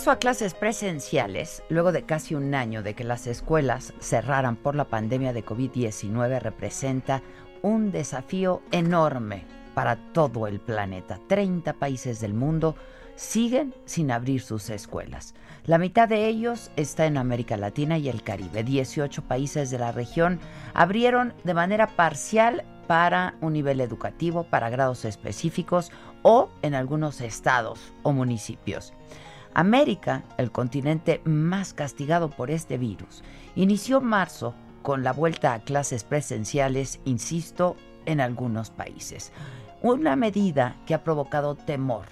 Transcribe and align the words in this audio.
Regreso 0.00 0.12
a 0.12 0.18
clases 0.18 0.54
presenciales, 0.54 1.62
luego 1.68 1.92
de 1.92 2.04
casi 2.04 2.34
un 2.34 2.54
año 2.54 2.82
de 2.82 2.94
que 2.94 3.04
las 3.04 3.26
escuelas 3.26 3.92
cerraran 4.00 4.56
por 4.56 4.74
la 4.74 4.86
pandemia 4.86 5.34
de 5.34 5.44
COVID-19, 5.44 6.40
representa 6.40 7.22
un 7.60 7.92
desafío 7.92 8.62
enorme 8.72 9.44
para 9.74 9.96
todo 10.14 10.46
el 10.46 10.58
planeta. 10.58 11.20
30 11.28 11.74
países 11.74 12.18
del 12.18 12.32
mundo 12.32 12.76
siguen 13.14 13.74
sin 13.84 14.10
abrir 14.10 14.40
sus 14.40 14.70
escuelas. 14.70 15.34
La 15.66 15.76
mitad 15.76 16.08
de 16.08 16.28
ellos 16.28 16.70
está 16.76 17.04
en 17.04 17.18
América 17.18 17.58
Latina 17.58 17.98
y 17.98 18.08
el 18.08 18.22
Caribe. 18.22 18.64
18 18.64 19.20
países 19.24 19.70
de 19.70 19.80
la 19.80 19.92
región 19.92 20.40
abrieron 20.72 21.34
de 21.44 21.52
manera 21.52 21.86
parcial 21.88 22.64
para 22.86 23.34
un 23.42 23.52
nivel 23.52 23.82
educativo, 23.82 24.44
para 24.44 24.70
grados 24.70 25.04
específicos 25.04 25.92
o 26.22 26.48
en 26.62 26.74
algunos 26.74 27.20
estados 27.20 27.92
o 28.02 28.12
municipios. 28.12 28.94
América, 29.54 30.24
el 30.38 30.52
continente 30.52 31.20
más 31.24 31.74
castigado 31.74 32.30
por 32.30 32.50
este 32.50 32.78
virus, 32.78 33.22
inició 33.56 34.00
marzo 34.00 34.54
con 34.82 35.02
la 35.02 35.12
vuelta 35.12 35.54
a 35.54 35.60
clases 35.60 36.04
presenciales, 36.04 37.00
insisto, 37.04 37.76
en 38.06 38.20
algunos 38.20 38.70
países. 38.70 39.32
Una 39.82 40.16
medida 40.16 40.76
que 40.86 40.94
ha 40.94 41.04
provocado 41.04 41.54
temor 41.54 42.06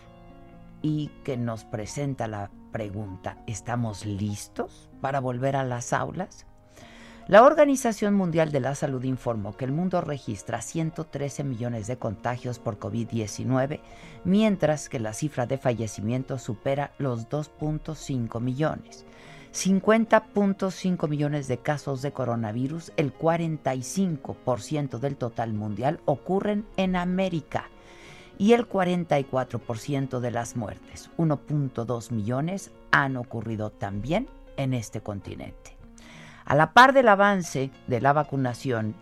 y 0.82 1.10
que 1.24 1.36
nos 1.36 1.64
presenta 1.64 2.28
la 2.28 2.50
pregunta, 2.72 3.38
¿estamos 3.46 4.04
listos 4.04 4.88
para 5.00 5.20
volver 5.20 5.56
a 5.56 5.64
las 5.64 5.92
aulas? 5.92 6.46
La 7.28 7.42
Organización 7.42 8.14
Mundial 8.14 8.52
de 8.52 8.60
la 8.60 8.74
Salud 8.74 9.04
informó 9.04 9.54
que 9.54 9.66
el 9.66 9.72
mundo 9.72 10.00
registra 10.00 10.62
113 10.62 11.44
millones 11.44 11.86
de 11.86 11.98
contagios 11.98 12.58
por 12.58 12.78
COVID-19, 12.78 13.80
mientras 14.28 14.90
que 14.90 15.00
la 15.00 15.14
cifra 15.14 15.46
de 15.46 15.56
fallecimientos 15.56 16.42
supera 16.42 16.92
los 16.98 17.30
2.5 17.30 18.40
millones. 18.40 19.06
50.5 19.54 21.08
millones 21.08 21.48
de 21.48 21.56
casos 21.56 22.02
de 22.02 22.12
coronavirus, 22.12 22.92
el 22.98 23.16
45% 23.16 24.98
del 24.98 25.16
total 25.16 25.54
mundial, 25.54 26.00
ocurren 26.04 26.66
en 26.76 26.94
América 26.94 27.70
y 28.36 28.52
el 28.52 28.68
44% 28.68 30.20
de 30.20 30.30
las 30.30 30.56
muertes, 30.56 31.10
1.2 31.16 32.12
millones, 32.12 32.70
han 32.90 33.16
ocurrido 33.16 33.70
también 33.70 34.28
en 34.58 34.74
este 34.74 35.00
continente. 35.00 35.78
A 36.44 36.54
la 36.54 36.74
par 36.74 36.92
del 36.92 37.08
avance 37.08 37.70
de 37.86 38.00
la 38.02 38.12
vacunación 38.12 38.94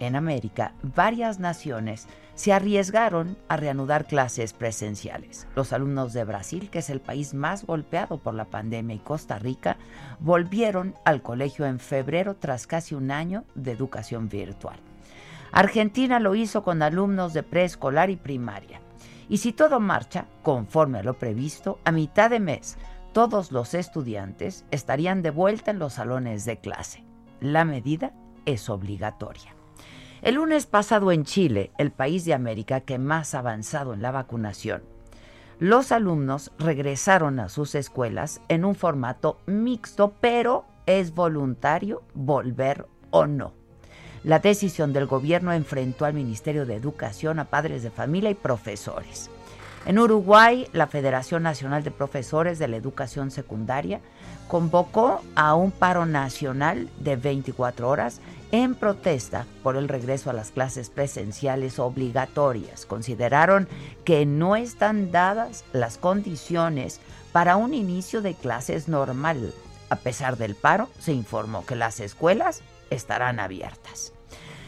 en 0.00 0.16
América, 0.16 0.74
varias 0.82 1.38
naciones 1.38 2.06
se 2.34 2.52
arriesgaron 2.52 3.36
a 3.48 3.56
reanudar 3.56 4.06
clases 4.06 4.52
presenciales. 4.52 5.48
Los 5.56 5.72
alumnos 5.72 6.12
de 6.12 6.24
Brasil, 6.24 6.70
que 6.70 6.78
es 6.78 6.88
el 6.88 7.00
país 7.00 7.34
más 7.34 7.66
golpeado 7.66 8.18
por 8.18 8.34
la 8.34 8.44
pandemia, 8.44 8.94
y 8.94 9.00
Costa 9.00 9.38
Rica, 9.38 9.76
volvieron 10.20 10.94
al 11.04 11.20
colegio 11.20 11.66
en 11.66 11.80
febrero 11.80 12.36
tras 12.36 12.66
casi 12.66 12.94
un 12.94 13.10
año 13.10 13.44
de 13.56 13.72
educación 13.72 14.28
virtual. 14.28 14.78
Argentina 15.50 16.20
lo 16.20 16.34
hizo 16.34 16.62
con 16.62 16.82
alumnos 16.82 17.32
de 17.32 17.42
preescolar 17.42 18.10
y 18.10 18.16
primaria. 18.16 18.80
Y 19.28 19.38
si 19.38 19.52
todo 19.52 19.80
marcha 19.80 20.26
conforme 20.42 20.98
a 20.98 21.02
lo 21.02 21.18
previsto, 21.18 21.80
a 21.84 21.92
mitad 21.92 22.30
de 22.30 22.40
mes 22.40 22.78
todos 23.12 23.50
los 23.50 23.74
estudiantes 23.74 24.64
estarían 24.70 25.22
de 25.22 25.30
vuelta 25.30 25.70
en 25.72 25.80
los 25.80 25.94
salones 25.94 26.44
de 26.44 26.58
clase. 26.58 27.02
La 27.40 27.64
medida 27.64 28.12
es 28.46 28.68
obligatoria. 28.68 29.57
El 30.20 30.34
lunes 30.34 30.66
pasado 30.66 31.12
en 31.12 31.24
Chile, 31.24 31.70
el 31.78 31.92
país 31.92 32.24
de 32.24 32.34
América 32.34 32.80
que 32.80 32.98
más 32.98 33.34
avanzado 33.34 33.94
en 33.94 34.02
la 34.02 34.10
vacunación, 34.10 34.82
los 35.60 35.92
alumnos 35.92 36.50
regresaron 36.58 37.38
a 37.38 37.48
sus 37.48 37.76
escuelas 37.76 38.40
en 38.48 38.64
un 38.64 38.74
formato 38.74 39.38
mixto, 39.46 40.14
pero 40.20 40.64
es 40.86 41.14
voluntario 41.14 42.02
volver 42.14 42.86
o 43.10 43.26
no. 43.26 43.52
La 44.24 44.40
decisión 44.40 44.92
del 44.92 45.06
gobierno 45.06 45.52
enfrentó 45.52 46.04
al 46.04 46.14
Ministerio 46.14 46.66
de 46.66 46.74
Educación, 46.74 47.38
a 47.38 47.44
padres 47.44 47.84
de 47.84 47.90
familia 47.90 48.30
y 48.30 48.34
profesores. 48.34 49.30
En 49.86 49.98
Uruguay, 50.00 50.66
la 50.72 50.88
Federación 50.88 51.44
Nacional 51.44 51.84
de 51.84 51.92
Profesores 51.92 52.58
de 52.58 52.66
la 52.66 52.76
Educación 52.76 53.30
Secundaria 53.30 54.00
convocó 54.48 55.22
a 55.36 55.54
un 55.54 55.70
paro 55.70 56.04
nacional 56.06 56.90
de 56.98 57.16
24 57.16 57.88
horas 57.88 58.20
en 58.52 58.74
protesta 58.74 59.46
por 59.62 59.76
el 59.76 59.88
regreso 59.88 60.30
a 60.30 60.32
las 60.32 60.50
clases 60.50 60.90
presenciales 60.90 61.78
obligatorias. 61.78 62.86
Consideraron 62.86 63.68
que 64.04 64.26
no 64.26 64.56
están 64.56 65.10
dadas 65.10 65.64
las 65.72 65.98
condiciones 65.98 67.00
para 67.32 67.56
un 67.56 67.74
inicio 67.74 68.22
de 68.22 68.34
clases 68.34 68.88
normal. 68.88 69.52
A 69.90 69.96
pesar 69.96 70.36
del 70.36 70.54
paro, 70.54 70.88
se 70.98 71.12
informó 71.12 71.64
que 71.64 71.76
las 71.76 72.00
escuelas 72.00 72.62
estarán 72.90 73.40
abiertas. 73.40 74.12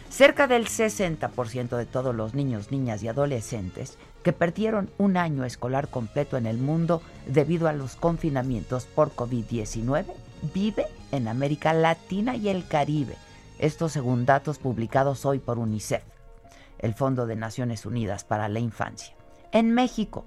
Cerca 0.09 0.47
del 0.47 0.67
60% 0.67 1.77
de 1.77 1.87
todos 1.87 2.15
los 2.15 2.35
niños, 2.35 2.71
niñas 2.71 3.03
y 3.03 3.09
adolescentes 3.09 3.97
que 4.23 4.33
perdieron 4.33 4.91
un 4.99 5.17
año 5.17 5.45
escolar 5.45 5.89
completo 5.89 6.37
en 6.37 6.47
el 6.47 6.59
mundo 6.59 7.01
debido 7.27 7.69
a 7.69 7.73
los 7.73 7.97
confinamientos 7.97 8.85
por 8.87 9.15
COVID-19 9.15 10.05
vive 10.55 10.87
en 11.13 11.29
América 11.29 11.73
Latina 11.73 12.37
y 12.37 12.49
el 12.49 12.67
Caribe. 12.67 13.17
Esto 13.61 13.91
según 13.91 14.25
datos 14.25 14.59
publicados 14.59 15.27
hoy 15.27 15.39
por 15.39 15.59
UNICEF, 15.59 16.03
el 16.79 16.95
Fondo 16.95 17.27
de 17.27 17.37
Naciones 17.37 17.85
Unidas 17.85 18.25
para 18.25 18.49
la 18.49 18.59
Infancia. 18.59 19.15
En 19.53 19.75
México, 19.75 20.25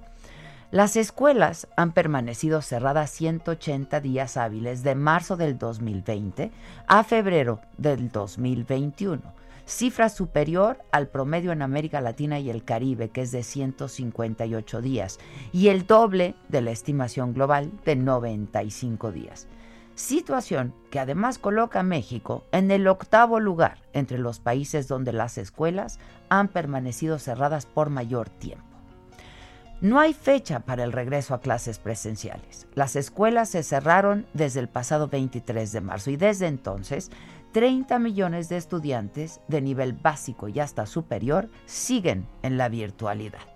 las 0.69 0.95
escuelas 0.95 1.67
han 1.75 1.93
permanecido 1.93 2.61
cerradas 2.61 3.09
180 3.09 4.01
días 4.01 4.37
hábiles 4.37 4.83
de 4.83 4.93
marzo 4.93 5.35
del 5.35 5.57
2020 5.57 6.51
a 6.85 7.03
febrero 7.03 7.59
del 7.79 8.11
2021 8.11 9.21
cifra 9.65 10.09
superior 10.09 10.77
al 10.91 11.07
promedio 11.07 11.51
en 11.51 11.61
América 11.61 12.01
Latina 12.01 12.39
y 12.39 12.49
el 12.49 12.63
Caribe, 12.65 13.09
que 13.09 13.21
es 13.21 13.31
de 13.31 13.43
158 13.43 14.81
días, 14.81 15.19
y 15.53 15.69
el 15.69 15.87
doble 15.87 16.35
de 16.49 16.61
la 16.61 16.71
estimación 16.71 17.33
global 17.33 17.71
de 17.85 17.95
95 17.95 19.13
días. 19.13 19.47
Situación 19.95 20.73
que 20.89 20.99
además 20.99 21.37
coloca 21.37 21.81
a 21.81 21.83
México 21.83 22.45
en 22.51 22.71
el 22.71 22.87
octavo 22.87 23.39
lugar 23.39 23.83
entre 23.93 24.17
los 24.17 24.39
países 24.39 24.87
donde 24.87 25.13
las 25.13 25.37
escuelas 25.37 25.99
han 26.29 26.47
permanecido 26.47 27.19
cerradas 27.19 27.67
por 27.67 27.89
mayor 27.89 28.29
tiempo. 28.29 28.65
No 29.81 29.99
hay 29.99 30.13
fecha 30.13 30.61
para 30.61 30.83
el 30.83 30.93
regreso 30.93 31.33
a 31.33 31.41
clases 31.41 31.77
presenciales. 31.77 32.67
Las 32.73 32.95
escuelas 32.95 33.49
se 33.49 33.63
cerraron 33.63 34.25
desde 34.33 34.61
el 34.61 34.69
pasado 34.69 35.09
23 35.09 35.71
de 35.71 35.81
marzo 35.81 36.09
y 36.09 36.15
desde 36.15 36.47
entonces 36.47 37.11
30 37.51 37.99
millones 37.99 38.49
de 38.49 38.57
estudiantes 38.57 39.41
de 39.47 39.61
nivel 39.61 39.93
básico 39.93 40.47
y 40.47 40.59
hasta 40.59 40.87
superior 40.87 41.49
siguen 41.65 42.27
en 42.41 42.57
la 42.57 42.69
virtualidad. 42.69 43.52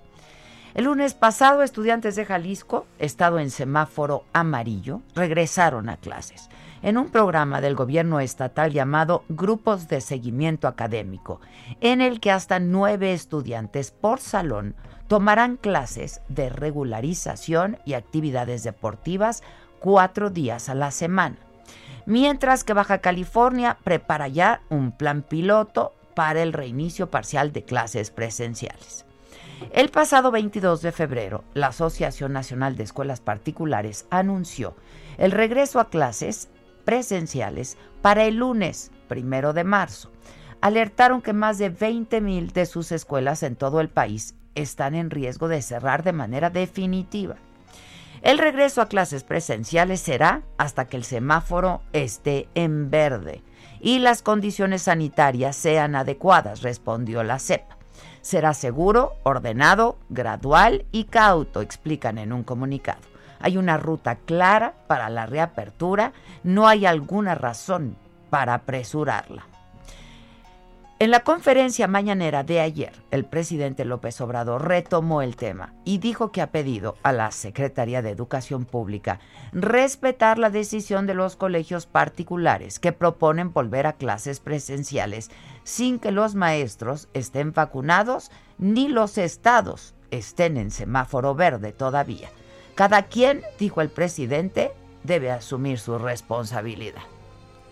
El 0.78 0.86
lunes 0.86 1.16
pasado, 1.16 1.64
estudiantes 1.64 2.16
de 2.16 2.24
Jalisco, 2.24 2.86
estado 3.00 3.40
en 3.40 3.50
semáforo 3.50 4.26
amarillo, 4.32 5.02
regresaron 5.16 5.90
a 5.90 5.98
clases 5.98 6.50
en 6.84 7.00
un 7.00 7.10
programa 7.10 7.62
del 7.62 7.74
gobierno 7.74 8.20
estatal 8.20 8.72
llamado 8.72 9.24
Grupos 9.28 9.88
de 9.88 10.02
Seguimiento 10.02 10.68
Académico, 10.68 11.42
en 11.82 12.00
el 12.00 12.20
que 12.20 12.30
hasta 12.30 12.60
nueve 12.60 13.14
estudiantes 13.14 13.90
por 13.90 14.20
salón 14.20 14.76
tomarán 15.08 15.58
clases 15.58 16.22
de 16.30 16.50
regularización 16.50 17.80
y 17.84 17.96
actividades 17.96 18.62
deportivas 18.62 19.42
cuatro 19.80 20.30
días 20.30 20.70
a 20.70 20.76
la 20.76 20.92
semana 20.92 21.38
mientras 22.06 22.64
que 22.64 22.74
Baja 22.74 23.00
California 23.00 23.80
prepara 23.84 24.28
ya 24.28 24.62
un 24.70 24.92
plan 24.92 25.24
piloto 25.24 25.94
para 26.14 26.44
el 26.44 26.54
reinicio 26.54 27.10
parcial 27.10 27.52
de 27.52 27.64
clases 27.64 28.12
presenciales. 28.12 29.07
El 29.72 29.90
pasado 29.90 30.32
22 30.32 30.82
de 30.82 30.92
febrero, 30.92 31.44
la 31.54 31.68
Asociación 31.68 32.34
Nacional 32.34 32.78
de 32.78 32.84
Escuelas 32.84 33.22
Particulares 33.22 34.06
anunció 34.10 34.76
el 35.18 35.32
regreso 35.32 35.80
a 35.80 35.90
clases 35.90 36.50
presenciales 36.86 37.78
para 38.02 38.26
el 38.26 38.38
lunes 38.38 38.92
primero 39.08 39.54
de 39.54 39.64
marzo. 39.64 40.12
Alertaron 40.62 41.22
que 41.22 41.34
más 41.34 41.58
de 41.58 41.70
20 41.70 42.22
mil 42.22 42.52
de 42.52 42.66
sus 42.66 42.92
escuelas 42.92 43.44
en 43.44 43.56
todo 43.56 43.82
el 43.82 43.90
país 43.90 44.36
están 44.56 44.96
en 44.96 45.10
riesgo 45.10 45.48
de 45.48 45.62
cerrar 45.62 46.04
de 46.04 46.14
manera 46.14 46.50
definitiva. 46.50 47.36
El 48.22 48.40
regreso 48.40 48.82
a 48.82 48.88
clases 48.88 49.24
presenciales 49.24 50.02
será 50.02 50.42
hasta 50.58 50.86
que 50.86 50.98
el 50.98 51.04
semáforo 51.04 51.82
esté 51.94 52.50
en 52.56 52.90
verde 52.90 53.44
y 53.80 54.00
las 54.00 54.24
condiciones 54.24 54.84
sanitarias 54.84 55.56
sean 55.56 55.96
adecuadas, 55.96 56.64
respondió 56.64 57.24
la 57.24 57.38
CEP. 57.38 57.77
Será 58.28 58.54
seguro, 58.54 59.14
ordenado, 59.24 59.96
gradual 60.10 60.86
y 60.92 61.06
cauto, 61.06 61.62
explican 61.62 62.18
en 62.18 62.34
un 62.34 62.44
comunicado. 62.44 63.00
Hay 63.40 63.56
una 63.56 63.78
ruta 63.78 64.18
clara 64.18 64.74
para 64.88 65.08
la 65.08 65.26
reapertura, 65.26 66.12
no 66.44 66.68
hay 66.68 66.86
alguna 66.86 67.36
razón 67.36 67.96
para 68.30 68.56
apresurarla. 68.56 69.46
En 71.00 71.12
la 71.12 71.20
conferencia 71.20 71.88
mañanera 71.88 72.44
de 72.44 72.60
ayer, 72.60 72.92
el 73.12 73.24
presidente 73.24 73.86
López 73.86 74.20
Obrador 74.20 74.68
retomó 74.68 75.22
el 75.22 75.36
tema 75.36 75.76
y 75.86 76.00
dijo 76.00 76.32
que 76.32 76.42
ha 76.42 76.48
pedido 76.48 76.98
a 77.04 77.14
la 77.14 77.30
Secretaría 77.30 78.02
de 78.02 78.10
Educación 78.10 78.66
Pública 78.66 79.20
respetar 79.52 80.40
la 80.40 80.50
decisión 80.50 81.06
de 81.06 81.14
los 81.14 81.36
colegios 81.36 81.86
particulares 81.86 82.80
que 82.80 82.94
proponen 82.94 83.54
volver 83.54 83.86
a 83.86 83.94
clases 83.94 84.40
presenciales 84.40 85.30
sin 85.68 86.00
que 86.00 86.12
los 86.12 86.34
maestros 86.34 87.10
estén 87.14 87.52
vacunados 87.52 88.32
ni 88.58 88.88
los 88.88 89.18
estados 89.18 89.96
estén 90.12 90.56
en 90.56 90.72
semáforo 90.72 91.36
verde 91.36 91.74
todavía. 91.74 92.30
Cada 92.74 93.04
quien, 93.04 93.42
dijo 93.60 93.82
el 93.82 93.90
presidente, 93.90 94.72
debe 95.04 95.30
asumir 95.30 95.78
su 95.78 95.98
responsabilidad. 95.98 97.02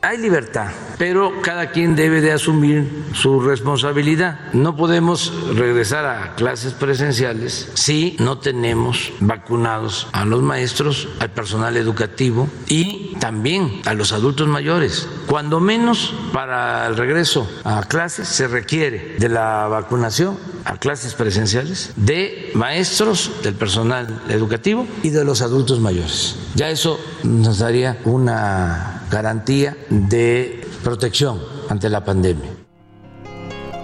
Hay 0.05 0.19
libertad, 0.19 0.67
pero 0.99 1.41
cada 1.41 1.71
quien 1.71 1.95
debe 1.95 2.21
de 2.21 2.31
asumir 2.31 3.05
su 3.15 3.39
responsabilidad. 3.39 4.53
No 4.53 4.75
podemos 4.75 5.33
regresar 5.55 6.05
a 6.05 6.35
clases 6.35 6.73
presenciales 6.73 7.71
si 7.73 8.15
no 8.19 8.37
tenemos 8.37 9.13
vacunados 9.19 10.07
a 10.11 10.23
los 10.23 10.43
maestros, 10.43 11.09
al 11.19 11.31
personal 11.31 11.75
educativo 11.75 12.47
y 12.67 13.15
también 13.19 13.81
a 13.85 13.95
los 13.95 14.11
adultos 14.11 14.47
mayores. 14.47 15.09
Cuando 15.25 15.59
menos 15.59 16.13
para 16.31 16.85
el 16.85 16.97
regreso 16.97 17.49
a 17.63 17.81
clases 17.81 18.27
se 18.27 18.47
requiere 18.47 19.15
de 19.17 19.29
la 19.29 19.67
vacunación 19.67 20.37
a 20.65 20.77
clases 20.77 21.13
presenciales 21.13 21.93
de 21.95 22.51
maestros, 22.55 23.31
del 23.43 23.53
personal 23.53 24.23
educativo 24.29 24.87
y 25.03 25.09
de 25.09 25.23
los 25.23 25.41
adultos 25.41 25.79
mayores. 25.79 26.35
Ya 26.55 26.69
eso 26.69 26.99
nos 27.23 27.59
daría 27.59 27.99
una 28.05 29.03
garantía 29.09 29.77
de 29.89 30.67
protección 30.83 31.39
ante 31.69 31.89
la 31.89 32.03
pandemia. 32.03 32.49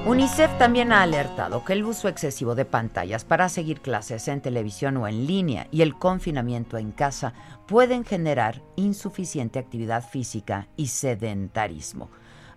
UNICEF 0.03 0.57
también 0.57 0.91
ha 0.91 1.03
alertado 1.03 1.63
que 1.63 1.73
el 1.73 1.83
uso 1.83 2.07
excesivo 2.07 2.55
de 2.55 2.65
pantallas 2.65 3.23
para 3.23 3.49
seguir 3.49 3.81
clases 3.81 4.27
en 4.27 4.41
televisión 4.41 4.97
o 4.97 5.07
en 5.07 5.27
línea 5.27 5.67
y 5.69 5.83
el 5.83 5.95
confinamiento 5.95 6.79
en 6.79 6.91
casa 6.91 7.33
pueden 7.67 8.03
generar 8.03 8.63
insuficiente 8.75 9.59
actividad 9.59 10.03
física 10.03 10.67
y 10.75 10.87
sedentarismo, 10.87 12.09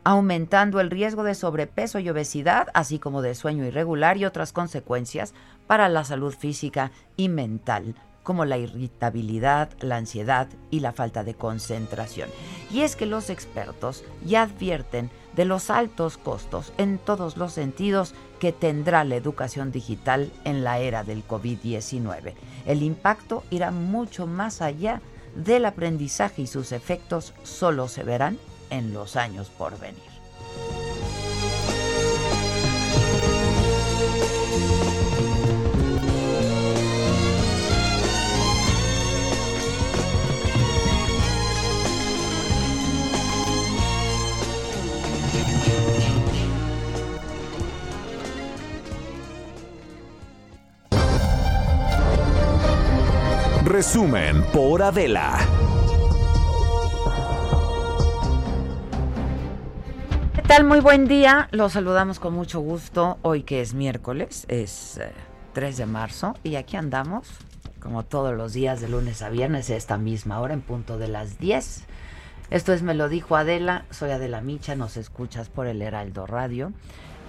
aumentando 0.04 0.80
el 0.80 0.90
riesgo 0.90 1.24
de 1.24 1.34
sobrepeso 1.34 1.98
y 1.98 2.08
obesidad, 2.10 2.68
así 2.74 2.98
como 2.98 3.22
de 3.22 3.34
sueño 3.34 3.64
irregular 3.64 4.18
y 4.18 4.26
otras 4.26 4.52
consecuencias 4.52 5.34
para 5.66 5.88
la 5.88 6.04
salud 6.04 6.34
física 6.34 6.92
y 7.16 7.28
mental 7.28 7.94
como 8.22 8.44
la 8.46 8.56
irritabilidad, 8.56 9.70
la 9.80 9.96
ansiedad 9.96 10.48
y 10.70 10.80
la 10.80 10.92
falta 10.92 11.24
de 11.24 11.34
concentración. 11.34 12.28
Y 12.70 12.80
es 12.80 12.96
que 12.96 13.06
los 13.06 13.28
expertos 13.28 14.02
ya 14.24 14.42
advierten 14.42 15.10
de 15.36 15.44
los 15.44 15.68
altos 15.68 16.16
costos 16.16 16.72
en 16.78 16.98
todos 16.98 17.36
los 17.36 17.52
sentidos 17.52 18.14
que 18.40 18.52
tendrá 18.52 19.04
la 19.04 19.16
educación 19.16 19.72
digital 19.72 20.32
en 20.44 20.64
la 20.64 20.78
era 20.78 21.04
del 21.04 21.26
COVID-19. 21.26 22.34
El 22.66 22.82
impacto 22.82 23.44
irá 23.50 23.70
mucho 23.70 24.26
más 24.26 24.62
allá 24.62 25.02
del 25.36 25.66
aprendizaje 25.66 26.42
y 26.42 26.46
sus 26.46 26.72
efectos 26.72 27.34
solo 27.42 27.88
se 27.88 28.04
verán 28.04 28.38
en 28.78 28.92
los 28.92 29.16
años 29.16 29.50
por 29.56 29.78
venir. 29.78 30.02
Resumen 53.64 54.44
por 54.52 54.82
Adela. 54.82 55.73
Tal? 60.48 60.64
Muy 60.64 60.80
buen 60.80 61.06
día. 61.06 61.48
Los 61.52 61.72
saludamos 61.72 62.20
con 62.20 62.34
mucho 62.34 62.60
gusto. 62.60 63.18
Hoy 63.22 63.42
que 63.42 63.60
es 63.60 63.74
miércoles, 63.74 64.44
es 64.48 65.00
3 65.54 65.74
eh, 65.74 65.78
de 65.78 65.86
marzo 65.86 66.34
y 66.42 66.56
aquí 66.56 66.76
andamos, 66.76 67.28
como 67.80 68.02
todos 68.04 68.34
los 68.34 68.52
días 68.52 68.80
de 68.80 68.88
lunes 68.88 69.22
a 69.22 69.30
viernes, 69.30 69.70
esta 69.70 69.96
misma 69.96 70.40
hora 70.40 70.54
en 70.54 70.60
punto 70.60 70.98
de 70.98 71.08
las 71.08 71.38
10. 71.38 71.84
Esto 72.50 72.72
es 72.72 72.82
Me 72.82 72.94
lo 72.94 73.08
dijo 73.08 73.36
Adela, 73.36 73.86
soy 73.90 74.10
Adela 74.10 74.42
Micha, 74.42 74.74
nos 74.74 74.96
escuchas 74.96 75.48
por 75.48 75.66
el 75.66 75.80
Heraldo 75.80 76.26
Radio. 76.26 76.72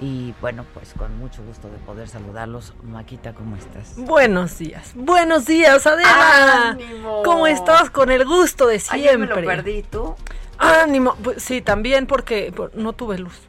Y 0.01 0.33
bueno, 0.41 0.65
pues 0.73 0.93
con 0.93 1.17
mucho 1.17 1.41
gusto 1.43 1.69
de 1.69 1.77
poder 1.77 2.09
saludarlos. 2.09 2.73
Maquita, 2.83 3.33
¿cómo 3.33 3.55
estás? 3.55 3.95
Buenos 3.95 4.57
días. 4.57 4.91
Buenos 4.93 5.45
días, 5.45 5.87
Adela. 5.87 6.71
¡Ánimo! 6.71 7.23
¿Cómo 7.23 7.47
estás? 7.47 7.89
Con 7.89 8.11
el 8.11 8.25
gusto 8.25 8.67
de 8.67 8.79
siempre. 8.79 9.09
Ayer 9.09 9.17
me 9.17 9.27
lo 9.27 9.35
perdí, 9.35 9.83
¿tú? 9.83 10.15
Ánimo. 10.57 11.15
Pues, 11.23 11.43
sí, 11.43 11.61
también 11.61 12.07
porque 12.07 12.53
no 12.73 12.93
tuve 12.93 13.17
luz. 13.17 13.39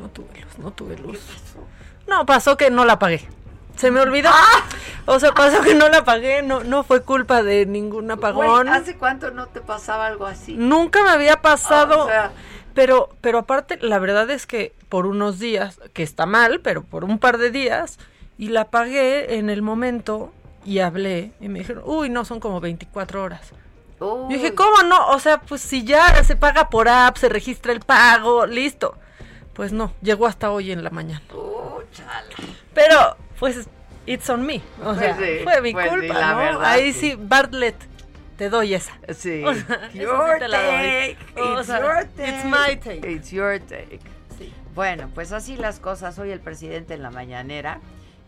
No 0.00 0.08
tuve 0.08 0.40
luz, 0.40 0.58
no 0.58 0.70
tuve 0.70 0.96
luz. 0.96 1.20
No, 2.06 2.26
pasó 2.26 2.56
que 2.56 2.70
no 2.70 2.84
la 2.84 2.98
pagué. 2.98 3.28
Se 3.76 3.90
me 3.90 4.00
olvidó. 4.00 4.30
¡Ah! 4.32 4.64
O 5.06 5.18
sea, 5.18 5.32
pasó 5.32 5.62
que 5.62 5.74
no 5.74 5.88
la 5.88 6.04
pagué, 6.04 6.42
no, 6.42 6.62
no 6.64 6.84
fue 6.84 7.02
culpa 7.02 7.42
de 7.42 7.66
ningún 7.66 8.10
apagón. 8.10 8.68
¿Hace 8.68 8.96
cuánto 8.96 9.30
no 9.30 9.46
te 9.46 9.60
pasaba 9.60 10.06
algo 10.06 10.26
así? 10.26 10.54
Nunca 10.54 11.02
me 11.02 11.10
había 11.10 11.40
pasado. 11.40 12.04
o 12.04 12.06
sea, 12.06 12.32
pero, 12.74 13.10
pero 13.20 13.38
aparte, 13.38 13.78
la 13.80 13.98
verdad 13.98 14.30
es 14.30 14.46
que 14.46 14.74
por 14.88 15.06
unos 15.06 15.38
días, 15.38 15.80
que 15.92 16.02
está 16.02 16.26
mal, 16.26 16.60
pero 16.60 16.82
por 16.82 17.04
un 17.04 17.18
par 17.18 17.38
de 17.38 17.50
días, 17.50 17.98
y 18.38 18.48
la 18.48 18.70
pagué 18.70 19.36
en 19.38 19.50
el 19.50 19.62
momento 19.62 20.32
y 20.64 20.80
hablé 20.80 21.32
y 21.40 21.48
me 21.48 21.60
dijeron, 21.60 21.82
uy, 21.86 22.10
no, 22.10 22.24
son 22.24 22.40
como 22.40 22.60
24 22.60 23.22
horas. 23.22 23.52
Yo 24.00 24.28
dije, 24.28 24.54
¿cómo 24.54 24.82
no? 24.82 25.08
O 25.08 25.18
sea, 25.18 25.40
pues 25.40 25.60
si 25.60 25.84
ya 25.84 26.24
se 26.24 26.34
paga 26.34 26.70
por 26.70 26.88
app, 26.88 27.16
se 27.16 27.28
registra 27.28 27.72
el 27.72 27.80
pago, 27.80 28.46
listo. 28.46 28.96
Pues 29.52 29.72
no, 29.72 29.92
llegó 30.00 30.26
hasta 30.26 30.50
hoy 30.50 30.72
en 30.72 30.82
la 30.82 30.90
mañana. 30.90 31.22
Pero, 32.72 33.16
pues, 33.38 33.68
it's 34.06 34.30
on 34.30 34.46
me. 34.46 34.62
O 34.80 34.94
pues 34.94 34.98
sea, 34.98 35.14
fue 35.44 35.60
mi 35.60 35.72
pues 35.72 35.88
culpa, 35.90 36.52
¿no? 36.52 36.60
Ahí 36.62 36.94
sí, 36.94 37.14
Bartlett 37.18 37.76
te 38.38 38.48
doy 38.48 38.72
esa. 38.72 38.98
Sí. 39.14 39.42
your 39.92 40.38
take. 40.38 41.18
It's 41.36 41.68
your 41.68 42.06
take. 42.16 42.28
It's 42.28 42.44
my 42.46 42.76
take. 42.76 43.06
It's 43.06 43.30
your 43.30 43.60
take. 43.60 44.00
Sí. 44.38 44.50
Bueno, 44.74 45.10
pues 45.14 45.32
así 45.32 45.58
las 45.58 45.78
cosas. 45.78 46.18
Hoy 46.18 46.30
el 46.30 46.40
presidente 46.40 46.94
en 46.94 47.02
la 47.02 47.10
mañanera 47.10 47.80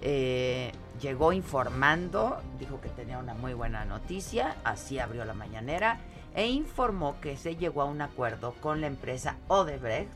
eh, 0.03 0.73
llegó 1.03 1.33
informando, 1.33 2.41
dijo 2.59 2.81
que 2.81 2.89
tenía 2.89 3.19
una 3.19 3.35
muy 3.35 3.53
buena 3.53 3.85
noticia, 3.85 4.57
así 4.65 4.99
abrió 4.99 5.25
la 5.25 5.35
mañanera, 5.35 5.99
e 6.35 6.47
informó 6.47 7.21
que 7.21 7.37
se 7.37 7.57
llegó 7.57 7.83
a 7.83 7.87
un 7.87 8.01
acuerdo 8.01 8.55
con 8.61 8.81
la 8.81 8.87
empresa 8.87 9.37
Odebrecht. 9.49 10.13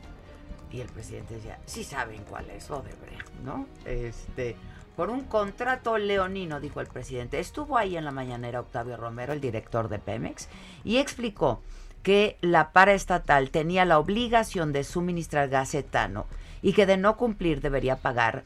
Y 0.71 0.81
el 0.81 0.87
presidente 0.87 1.35
decía, 1.35 1.59
sí 1.65 1.83
saben 1.83 2.23
cuál 2.23 2.49
es 2.49 2.71
Odebrecht, 2.71 3.31
¿no? 3.43 3.67
Este 3.85 4.55
por 4.95 5.11
un 5.11 5.25
contrato 5.25 5.99
leonino, 5.99 6.59
dijo 6.59 6.81
el 6.81 6.87
presidente. 6.87 7.39
Estuvo 7.39 7.77
ahí 7.77 7.95
en 7.95 8.03
la 8.03 8.09
mañanera 8.09 8.59
Octavio 8.59 8.97
Romero, 8.97 9.31
el 9.31 9.39
director 9.39 9.89
de 9.89 9.99
Pemex, 9.99 10.49
y 10.83 10.97
explicó 10.97 11.61
que 12.01 12.37
la 12.41 12.71
paraestatal 12.71 13.51
tenía 13.51 13.85
la 13.85 13.99
obligación 13.99 14.73
de 14.73 14.83
suministrar 14.83 15.49
gas 15.49 15.75
etano 15.75 16.25
y 16.63 16.73
que 16.73 16.87
de 16.87 16.97
no 16.97 17.15
cumplir 17.15 17.61
debería 17.61 17.97
pagar 17.97 18.43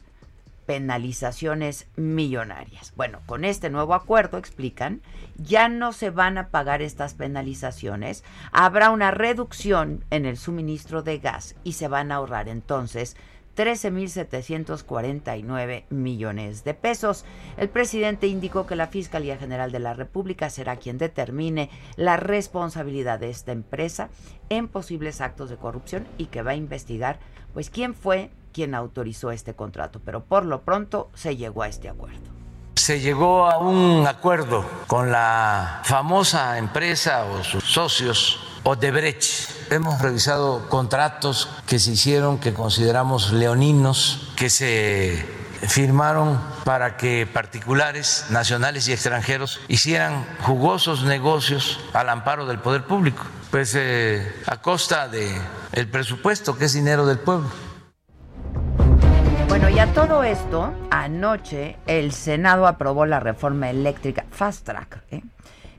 penalizaciones 0.72 1.86
millonarias. 1.96 2.94
Bueno, 2.96 3.20
con 3.26 3.44
este 3.44 3.68
nuevo 3.68 3.92
acuerdo, 3.92 4.38
explican, 4.38 5.02
ya 5.36 5.68
no 5.68 5.92
se 5.92 6.08
van 6.08 6.38
a 6.38 6.48
pagar 6.48 6.80
estas 6.80 7.12
penalizaciones, 7.12 8.24
habrá 8.52 8.88
una 8.88 9.10
reducción 9.10 10.02
en 10.08 10.24
el 10.24 10.38
suministro 10.38 11.02
de 11.02 11.18
gas 11.18 11.56
y 11.62 11.74
se 11.74 11.88
van 11.88 12.10
a 12.10 12.14
ahorrar 12.14 12.48
entonces 12.48 13.18
13.749 13.54 15.84
millones 15.90 16.64
de 16.64 16.72
pesos. 16.72 17.26
El 17.58 17.68
presidente 17.68 18.28
indicó 18.28 18.66
que 18.66 18.74
la 18.74 18.86
Fiscalía 18.86 19.36
General 19.36 19.72
de 19.72 19.80
la 19.80 19.92
República 19.92 20.48
será 20.48 20.76
quien 20.76 20.96
determine 20.96 21.68
la 21.96 22.16
responsabilidad 22.16 23.18
de 23.18 23.28
esta 23.28 23.52
empresa 23.52 24.08
en 24.48 24.68
posibles 24.68 25.20
actos 25.20 25.50
de 25.50 25.58
corrupción 25.58 26.08
y 26.16 26.28
que 26.28 26.40
va 26.40 26.52
a 26.52 26.56
investigar 26.56 27.18
pues 27.52 27.68
quién 27.68 27.94
fue 27.94 28.30
quien 28.52 28.74
autorizó 28.74 29.30
este 29.30 29.54
contrato, 29.54 30.00
pero 30.04 30.24
por 30.24 30.44
lo 30.44 30.62
pronto 30.62 31.10
se 31.14 31.36
llegó 31.36 31.62
a 31.62 31.68
este 31.68 31.88
acuerdo 31.88 32.32
se 32.74 33.00
llegó 33.00 33.48
a 33.48 33.58
un 33.58 34.06
acuerdo 34.08 34.64
con 34.88 35.12
la 35.12 35.82
famosa 35.84 36.58
empresa 36.58 37.24
o 37.26 37.44
sus 37.44 37.62
socios 37.62 38.40
Odebrecht. 38.64 39.70
Hemos 39.70 40.00
revisado 40.00 40.68
contratos 40.68 41.48
que 41.66 41.78
se 41.78 41.92
hicieron 41.92 42.38
que 42.38 42.52
consideramos 42.52 43.32
leoninos, 43.32 44.32
que 44.36 44.50
se 44.50 45.24
firmaron 45.62 46.40
para 46.64 46.96
que 46.96 47.26
particulares, 47.26 48.26
nacionales 48.30 48.88
y 48.88 48.92
extranjeros 48.92 49.60
hicieran 49.68 50.26
jugosos 50.40 51.04
negocios 51.04 51.78
al 51.92 52.08
amparo 52.08 52.46
del 52.46 52.58
poder 52.58 52.84
público, 52.84 53.22
pues 53.50 53.74
eh, 53.76 54.42
a 54.46 54.56
costa 54.56 55.08
de 55.08 55.30
el 55.72 55.88
presupuesto 55.88 56.56
que 56.56 56.64
es 56.64 56.72
dinero 56.72 57.06
del 57.06 57.18
pueblo. 57.18 57.48
Bueno, 59.52 59.68
y 59.68 59.78
a 59.78 59.92
todo 59.92 60.24
esto, 60.24 60.72
anoche 60.90 61.76
el 61.86 62.12
Senado 62.12 62.66
aprobó 62.66 63.04
la 63.04 63.20
reforma 63.20 63.68
eléctrica 63.68 64.24
Fast 64.30 64.64
Track. 64.64 65.02
¿eh? 65.10 65.22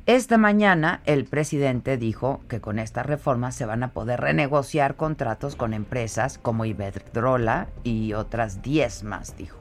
Esta 0.06 0.38
mañana 0.38 1.02
el 1.08 1.26
presidente 1.26 1.98
dijo 1.98 2.42
que 2.48 2.62
con 2.62 2.78
esta 2.78 3.02
reforma 3.02 3.52
se 3.52 3.66
van 3.66 3.82
a 3.82 3.90
poder 3.90 4.22
renegociar 4.22 4.96
contratos 4.96 5.56
con 5.56 5.74
empresas 5.74 6.38
como 6.38 6.66
Iberdrola 6.66 7.66
y 7.84 8.14
otras 8.14 8.62
10 8.62 9.06
más, 9.06 9.36
dijo. 9.38 9.58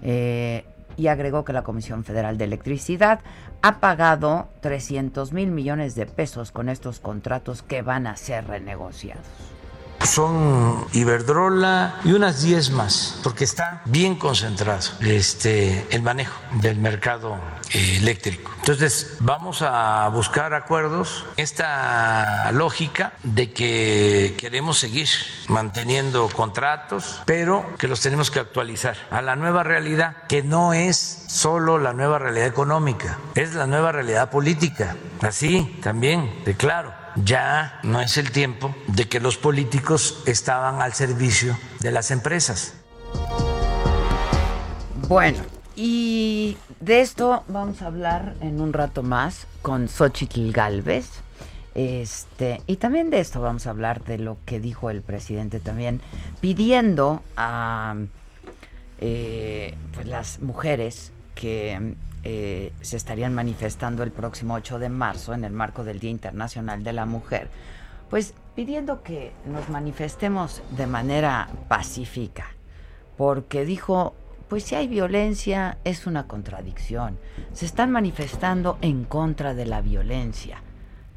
Eh, 0.00 0.64
y 0.96 1.08
agregó 1.08 1.44
que 1.44 1.52
la 1.52 1.64
Comisión 1.64 2.02
Federal 2.02 2.38
de 2.38 2.44
Electricidad 2.46 3.20
ha 3.60 3.78
pagado 3.78 4.48
300 4.62 5.34
mil 5.34 5.50
millones 5.50 5.94
de 5.94 6.06
pesos 6.06 6.50
con 6.50 6.70
estos 6.70 6.98
contratos 6.98 7.62
que 7.62 7.82
van 7.82 8.06
a 8.06 8.16
ser 8.16 8.46
renegociados 8.46 9.53
son 10.06 10.86
Iberdrola 10.92 12.00
y 12.04 12.12
unas 12.12 12.42
10 12.42 12.70
más, 12.70 13.20
porque 13.22 13.44
está 13.44 13.82
bien 13.84 14.16
concentrado 14.16 14.80
este, 15.00 15.86
el 15.90 16.02
manejo 16.02 16.38
del 16.60 16.78
mercado 16.78 17.38
eh, 17.72 17.98
eléctrico. 17.98 18.50
Entonces, 18.58 19.16
vamos 19.20 19.62
a 19.62 20.08
buscar 20.08 20.54
acuerdos. 20.54 21.26
Esta 21.36 22.50
lógica 22.52 23.12
de 23.22 23.52
que 23.52 24.34
queremos 24.38 24.78
seguir 24.78 25.08
manteniendo 25.48 26.28
contratos, 26.28 27.22
pero 27.24 27.64
que 27.78 27.88
los 27.88 28.00
tenemos 28.00 28.30
que 28.30 28.40
actualizar 28.40 28.96
a 29.10 29.22
la 29.22 29.36
nueva 29.36 29.62
realidad, 29.62 30.16
que 30.28 30.42
no 30.42 30.72
es 30.72 31.24
solo 31.28 31.78
la 31.78 31.92
nueva 31.92 32.18
realidad 32.18 32.46
económica, 32.46 33.18
es 33.34 33.54
la 33.54 33.66
nueva 33.66 33.92
realidad 33.92 34.30
política. 34.30 34.96
Así 35.20 35.78
también, 35.82 36.42
de 36.44 36.54
claro 36.54 37.03
ya 37.16 37.80
no 37.82 38.00
es 38.00 38.16
el 38.16 38.30
tiempo 38.30 38.74
de 38.88 39.08
que 39.08 39.20
los 39.20 39.36
políticos 39.36 40.22
estaban 40.26 40.80
al 40.80 40.92
servicio 40.92 41.56
de 41.80 41.92
las 41.92 42.10
empresas. 42.10 42.74
Bueno, 45.08 45.38
y 45.76 46.56
de 46.80 47.00
esto 47.00 47.44
vamos 47.48 47.82
a 47.82 47.86
hablar 47.86 48.34
en 48.40 48.60
un 48.60 48.72
rato 48.72 49.02
más 49.02 49.46
con 49.62 49.88
Xochitl 49.88 50.50
Galvez. 50.52 51.06
Este, 51.74 52.62
y 52.68 52.76
también 52.76 53.10
de 53.10 53.18
esto 53.18 53.40
vamos 53.40 53.66
a 53.66 53.70
hablar 53.70 54.04
de 54.04 54.18
lo 54.18 54.36
que 54.46 54.60
dijo 54.60 54.90
el 54.90 55.02
presidente 55.02 55.58
también, 55.58 56.00
pidiendo 56.40 57.22
a 57.36 57.96
eh, 58.98 59.74
pues 59.92 60.06
las 60.06 60.40
mujeres 60.40 61.10
que 61.34 61.96
eh, 62.24 62.72
se 62.80 62.96
estarían 62.96 63.34
manifestando 63.34 64.02
el 64.02 64.10
próximo 64.10 64.54
8 64.54 64.78
de 64.78 64.88
marzo 64.88 65.34
en 65.34 65.44
el 65.44 65.52
marco 65.52 65.84
del 65.84 66.00
Día 66.00 66.10
Internacional 66.10 66.82
de 66.82 66.94
la 66.94 67.04
Mujer, 67.04 67.48
pues 68.08 68.32
pidiendo 68.54 69.02
que 69.02 69.32
nos 69.44 69.68
manifestemos 69.68 70.62
de 70.76 70.86
manera 70.86 71.48
pacífica, 71.68 72.46
porque 73.18 73.66
dijo, 73.66 74.14
pues 74.48 74.64
si 74.64 74.74
hay 74.74 74.88
violencia 74.88 75.76
es 75.84 76.06
una 76.06 76.26
contradicción, 76.26 77.18
se 77.52 77.66
están 77.66 77.90
manifestando 77.90 78.78
en 78.80 79.04
contra 79.04 79.52
de 79.52 79.66
la 79.66 79.82
violencia, 79.82 80.62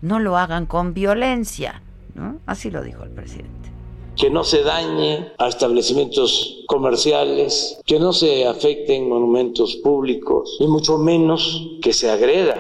no 0.01 0.19
lo 0.19 0.37
hagan 0.37 0.65
con 0.65 0.93
violencia, 0.93 1.81
¿no? 2.15 2.39
Así 2.45 2.69
lo 2.69 2.83
dijo 2.83 3.03
el 3.03 3.11
presidente 3.11 3.76
que 4.17 4.31
no 4.31 4.43
se 4.43 4.63
dañe 4.63 5.31
a 5.37 5.47
establecimientos 5.47 6.63
comerciales, 6.67 7.79
que 7.85 7.99
no 7.99 8.11
se 8.11 8.47
afecten 8.47 9.07
monumentos 9.07 9.75
públicos, 9.77 10.57
y 10.59 10.67
mucho 10.67 10.97
menos 10.97 11.77
que 11.81 11.93
se 11.93 12.09
agreda. 12.09 12.57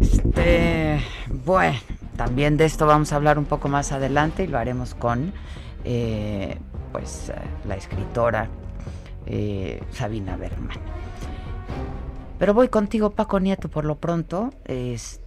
Este, 0.00 1.00
bueno, 1.44 1.78
también 2.16 2.56
de 2.56 2.64
esto 2.64 2.86
vamos 2.86 3.12
a 3.12 3.16
hablar 3.16 3.38
un 3.38 3.44
poco 3.44 3.68
más 3.68 3.92
adelante 3.92 4.44
y 4.44 4.46
lo 4.48 4.58
haremos 4.58 4.94
con 4.94 5.32
eh, 5.84 6.58
pues 6.92 7.28
eh, 7.30 7.34
la 7.68 7.76
escritora 7.76 8.48
eh, 9.26 9.80
Sabina 9.92 10.36
Berman. 10.36 10.76
Pero 12.38 12.54
voy 12.54 12.68
contigo, 12.68 13.10
Paco 13.10 13.38
Nieto, 13.38 13.68
por 13.68 13.84
lo 13.84 13.96
pronto. 13.96 14.50
Este, 14.64 15.19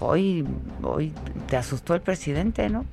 voy, 0.00 0.46
voy, 0.80 1.12
te 1.48 1.56
asustó 1.56 1.94
el 1.94 2.00
presidente, 2.00 2.68
¿no? 2.68 2.84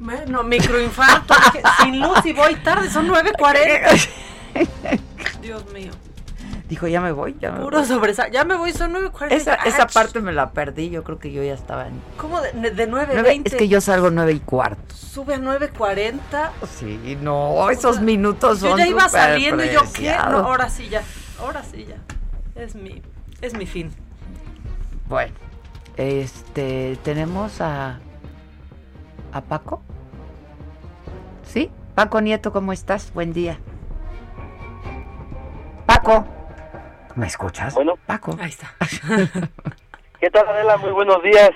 Bueno, 0.00 0.42
microinfarto, 0.44 1.34
sin 1.82 2.00
luz 2.00 2.24
y 2.24 2.32
voy 2.32 2.54
tarde, 2.56 2.88
son 2.90 3.08
9.40. 3.08 4.08
Dios 5.42 5.64
mío. 5.72 5.90
Dijo, 6.68 6.86
ya 6.86 7.00
me 7.00 7.12
voy, 7.12 7.34
ya 7.40 7.50
me 7.50 7.60
Puro 7.60 7.82
voy. 7.82 8.14
ya 8.30 8.44
me 8.44 8.54
voy, 8.54 8.72
son 8.72 8.92
9.40. 8.92 9.32
Esa, 9.32 9.54
esa 9.54 9.86
parte 9.86 10.20
me 10.20 10.32
la 10.32 10.50
perdí, 10.50 10.90
yo 10.90 11.02
creo 11.02 11.18
que 11.18 11.32
yo 11.32 11.42
ya 11.42 11.54
estaba 11.54 11.88
en... 11.88 12.00
¿Cómo 12.18 12.40
de, 12.42 12.52
de 12.52 12.88
9.20? 12.88 13.42
Es 13.46 13.54
que 13.54 13.68
yo 13.68 13.80
salgo 13.80 14.10
9 14.10 14.32
y 14.32 14.40
cuarto. 14.40 14.94
Sube 14.94 15.34
a 15.34 15.38
9.40. 15.38 16.50
Sí, 16.78 17.18
no, 17.22 17.70
esos 17.70 18.00
minutos 18.00 18.58
son 18.58 18.70
Yo 18.72 18.76
ya 18.78 18.86
iba 18.86 19.08
saliendo 19.08 19.64
y 19.64 19.70
yo, 19.70 19.80
¿qué? 19.94 20.14
No, 20.14 20.38
ahora 20.38 20.68
sí 20.68 20.88
ya, 20.90 21.02
ahora 21.40 21.64
sí 21.64 21.86
ya. 21.88 21.96
Es 22.54 22.74
mi, 22.74 23.02
es 23.40 23.54
mi 23.54 23.64
fin. 23.64 23.90
Bueno, 25.08 25.32
este, 25.98 26.96
tenemos 27.02 27.60
a, 27.60 27.98
a 29.32 29.40
Paco. 29.42 29.82
¿Sí? 31.42 31.70
Paco 31.94 32.20
Nieto, 32.20 32.52
¿cómo 32.52 32.72
estás? 32.72 33.12
Buen 33.12 33.32
día. 33.32 33.58
Paco. 35.86 36.24
¿Me 37.16 37.26
escuchas? 37.26 37.74
Bueno. 37.74 37.94
Paco. 38.06 38.36
Ahí 38.40 38.50
está. 38.50 38.72
¿Qué 40.20 40.30
tal, 40.30 40.48
Adela? 40.48 40.76
Muy 40.76 40.92
buenos 40.92 41.22
días. 41.22 41.50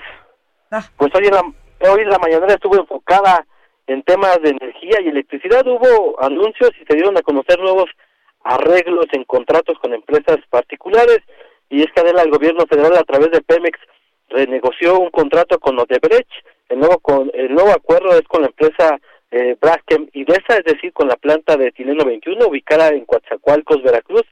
Ah. 0.71 0.83
Pues 0.97 1.13
hoy 1.15 1.27
en, 1.27 1.33
la, 1.33 1.41
hoy 1.89 2.01
en 2.01 2.09
la 2.09 2.19
mañana 2.19 2.47
estuvo 2.47 2.75
enfocada 2.75 3.45
en 3.87 4.03
temas 4.03 4.41
de 4.41 4.49
energía 4.49 4.99
y 5.01 5.07
electricidad. 5.07 5.65
Hubo 5.65 6.21
anuncios 6.21 6.71
y 6.81 6.85
se 6.85 6.95
dieron 6.95 7.17
a 7.17 7.21
conocer 7.21 7.59
nuevos 7.59 7.89
arreglos 8.43 9.05
en 9.13 9.23
contratos 9.23 9.77
con 9.81 9.93
empresas 9.93 10.37
particulares 10.49 11.19
y 11.69 11.81
es 11.81 11.87
que 11.93 12.01
Adela, 12.01 12.23
el 12.23 12.31
gobierno 12.31 12.65
federal 12.67 12.97
a 12.97 13.03
través 13.03 13.31
de 13.31 13.41
Pemex 13.41 13.79
renegoció 14.33 14.99
un 14.99 15.11
contrato 15.11 15.59
con 15.59 15.79
Odebrecht, 15.79 16.29
el 16.69 16.79
nuevo, 16.79 16.97
con, 16.99 17.31
el 17.33 17.53
nuevo 17.53 17.71
acuerdo 17.71 18.11
es 18.11 18.23
con 18.23 18.41
la 18.41 18.47
empresa 18.47 18.99
eh, 19.31 19.55
Braskem 19.59 20.09
Idesa, 20.13 20.57
es 20.57 20.65
decir, 20.65 20.91
con 20.91 21.07
la 21.07 21.15
planta 21.15 21.55
de 21.55 21.71
Tileno 21.71 22.03
21 22.03 22.47
ubicada 22.47 22.89
en 22.89 23.05
Coatzacoalcos, 23.05 23.81
Veracruz, 23.83 24.23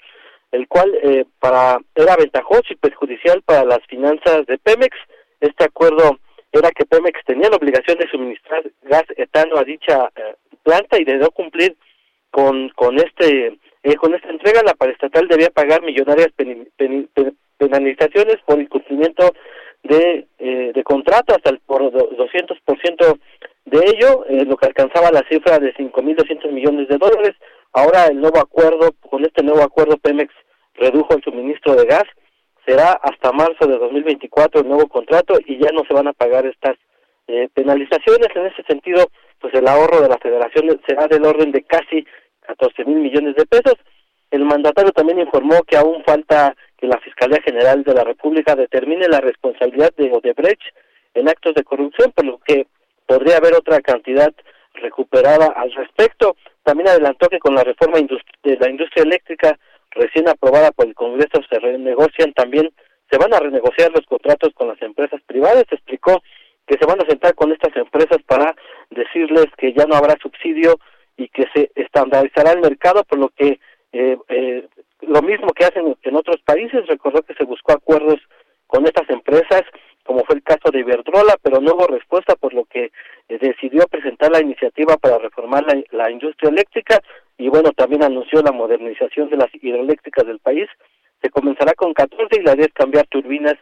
el 0.52 0.68
cual 0.68 0.94
eh, 1.02 1.26
para 1.40 1.80
era 1.96 2.16
ventajoso 2.16 2.66
y 2.70 2.76
perjudicial 2.76 3.42
para 3.44 3.64
las 3.64 3.80
finanzas 3.88 4.46
de 4.48 4.58
Pemex. 4.58 4.96
Este 5.40 5.64
acuerdo 5.64 6.20
era 6.52 6.72
que 6.72 6.86
Pemex 6.86 7.20
tenía 7.26 7.50
la 7.50 7.56
obligación 7.56 7.98
de 7.98 8.10
suministrar 8.10 8.64
gas 8.84 9.06
etano 9.16 9.58
a 9.58 9.64
dicha 9.64 10.10
eh, 10.16 10.36
planta 10.64 11.00
y 11.00 11.06
de 11.06 11.18
no 11.18 11.32
cumplir 11.32 11.76
con, 12.30 12.70
con 12.70 12.98
este 12.98 13.58
eh, 13.84 13.96
con 13.96 14.14
esta 14.14 14.30
entrega, 14.30 14.62
la 14.64 14.76
paraestatal 14.76 15.28
debía 15.28 15.50
pagar 15.50 15.82
millonarias 15.82 16.30
penalizaciones 17.58 18.38
por 18.46 18.62
incumplimiento 18.62 19.34
de, 19.84 20.28
eh, 20.40 20.72
de 20.74 20.84
contrato 20.84 21.36
hasta 21.36 21.50
el 21.50 21.60
por 21.60 21.82
200% 21.92 23.20
de 23.66 23.78
ello, 23.78 24.26
eh, 24.28 24.46
lo 24.46 24.58
que 24.58 24.68
alcanzaba 24.68 25.12
la 25.12 25.24
cifra 25.30 25.60
de 25.60 25.74
5.200 25.74 26.52
millones 26.52 26.88
de 26.88 26.98
dólares. 26.98 27.36
Ahora 27.74 28.08
el 28.08 28.20
nuevo 28.20 28.40
acuerdo, 28.40 28.92
con 29.10 29.24
este 29.24 29.44
nuevo 29.44 29.62
acuerdo 29.62 29.98
Pemex 29.98 30.34
redujo 30.76 31.16
el 31.16 31.24
suministro 31.24 31.76
de 31.76 31.86
gas, 31.86 32.04
será 32.66 32.92
hasta 32.92 33.32
marzo 33.32 33.68
de 33.68 33.78
2024 33.78 34.62
el 34.62 34.68
nuevo 34.68 34.88
contrato 34.88 35.38
y 35.46 35.58
ya 35.58 35.72
no 35.72 35.84
se 35.88 35.94
van 35.94 36.08
a 36.08 36.14
pagar 36.14 36.46
estas 36.46 36.78
eh, 37.28 37.50
penalizaciones. 37.54 38.28
En 38.36 38.48
ese 38.48 38.64
sentido, 38.64 39.06
pues 39.40 39.54
el 39.54 39.68
ahorro 39.68 40.02
de 40.02 40.10
la 40.10 40.18
federación 40.18 40.80
será 40.88 41.08
del 41.08 41.26
orden 41.26 41.52
de 41.52 41.64
casi 41.64 42.06
14 42.42 42.86
mil 42.86 42.98
millones 42.98 43.36
de 43.36 43.46
pesos. 43.46 43.76
El 44.30 44.46
mandatario 44.46 44.92
también 44.92 45.20
informó 45.20 45.62
que 45.64 45.78
aún 45.78 46.04
falta 46.04 46.56
que 46.82 46.88
la 46.88 47.00
Fiscalía 47.00 47.40
General 47.44 47.84
de 47.84 47.94
la 47.94 48.04
República 48.04 48.56
determine 48.56 49.08
la 49.08 49.22
responsabilidad 49.22 49.94
de 49.96 50.12
Odebrecht 50.12 50.62
en 51.14 51.30
actos 51.30 51.54
de 51.54 51.64
corrupción, 51.64 52.12
por 52.12 52.26
lo 52.26 52.40
que 52.40 52.66
podría 53.06 53.38
haber 53.38 53.54
otra 53.54 53.82
cantidad 53.82 54.34
recuperada 54.74 55.54
al 55.56 55.72
respecto. 55.74 56.36
También 56.64 56.90
adelantó 56.90 57.30
que 57.30 57.38
con 57.38 57.54
la 57.54 57.64
reforma 57.64 58.00
de 58.00 58.58
la 58.58 58.70
industria 58.70 59.04
eléctrica 59.04 59.60
recién 59.92 60.28
aprobada 60.28 60.72
por 60.72 60.88
el 60.88 60.96
Congreso 60.96 61.42
se 61.48 61.60
renegocian 61.60 62.34
también, 62.34 62.72
se 63.12 63.18
van 63.18 63.34
a 63.34 63.40
renegociar 63.40 63.92
los 63.92 64.06
contratos 64.08 64.52
con 64.56 64.70
las 64.70 64.82
empresas 64.82 65.22
privadas. 65.28 65.66
Explicó 65.70 66.24
que 66.66 66.78
se 66.80 66.86
van 66.86 67.00
a 67.02 67.06
sentar 67.06 67.36
con 67.36 67.52
estas 67.52 67.76
empresas 67.76 68.24
para 68.26 68.56
decirles 68.90 69.46
que 69.58 69.74
ya 69.74 69.86
no 69.86 69.96
habrá 69.96 70.16
subsidio 70.20 70.80
y 71.16 71.28
que 71.28 71.46
se 71.54 71.72
estandarizará 71.76 72.54
el 72.54 72.62
mercado, 72.62 73.04
por 73.04 73.20
lo 73.20 73.30
que 73.30 73.60
eh, 73.92 74.18
eh, 74.30 74.68
lo 75.02 75.22
mismo 75.22 75.54
que 75.54 75.66
hacen 75.66 75.96
en 76.02 76.16
otros 76.16 76.42
países. 76.46 76.88
Recordó 76.88 77.22
que 77.22 77.34
se 77.34 77.44
buscó 77.44 77.74
acuerdos 77.74 78.20
con 78.68 78.86
estas 78.86 79.10
empresas, 79.10 79.64
como 80.06 80.24
fue 80.24 80.36
el 80.36 80.44
caso 80.44 80.72
de 80.72 80.80
Iberdrola, 80.80 81.38
pero 81.42 81.60
no 81.60 81.74
hubo 81.74 81.88
respuesta, 81.88 82.36
por 82.36 82.54
lo 82.54 82.66
que 82.66 82.92
eh, 83.30 83.38
decidió 83.40 83.86
presentar 83.88 84.32
la 84.32 84.42
iniciativa 84.42 84.98
para 84.98 85.18
reformar 85.18 85.66
la, 85.92 86.12
industria 86.12 86.50
eléctrica 86.50 87.02
y 87.38 87.50
bueno, 87.50 87.72
también 87.72 88.04
anunció 88.04 88.42
la 88.42 88.52
modernización 88.52 89.30
de 89.30 89.38
las 89.38 89.50
hidroeléctricas 89.54 90.26
del 90.26 90.40
país. 90.40 90.68
Se 91.22 91.30
comenzará 91.30 91.74
con 91.74 91.94
14 91.94 92.40
y 92.40 92.44
la 92.44 92.56
idea 92.56 92.66
es 92.66 92.74
cambiar 92.74 93.08
turbinas 93.08 93.56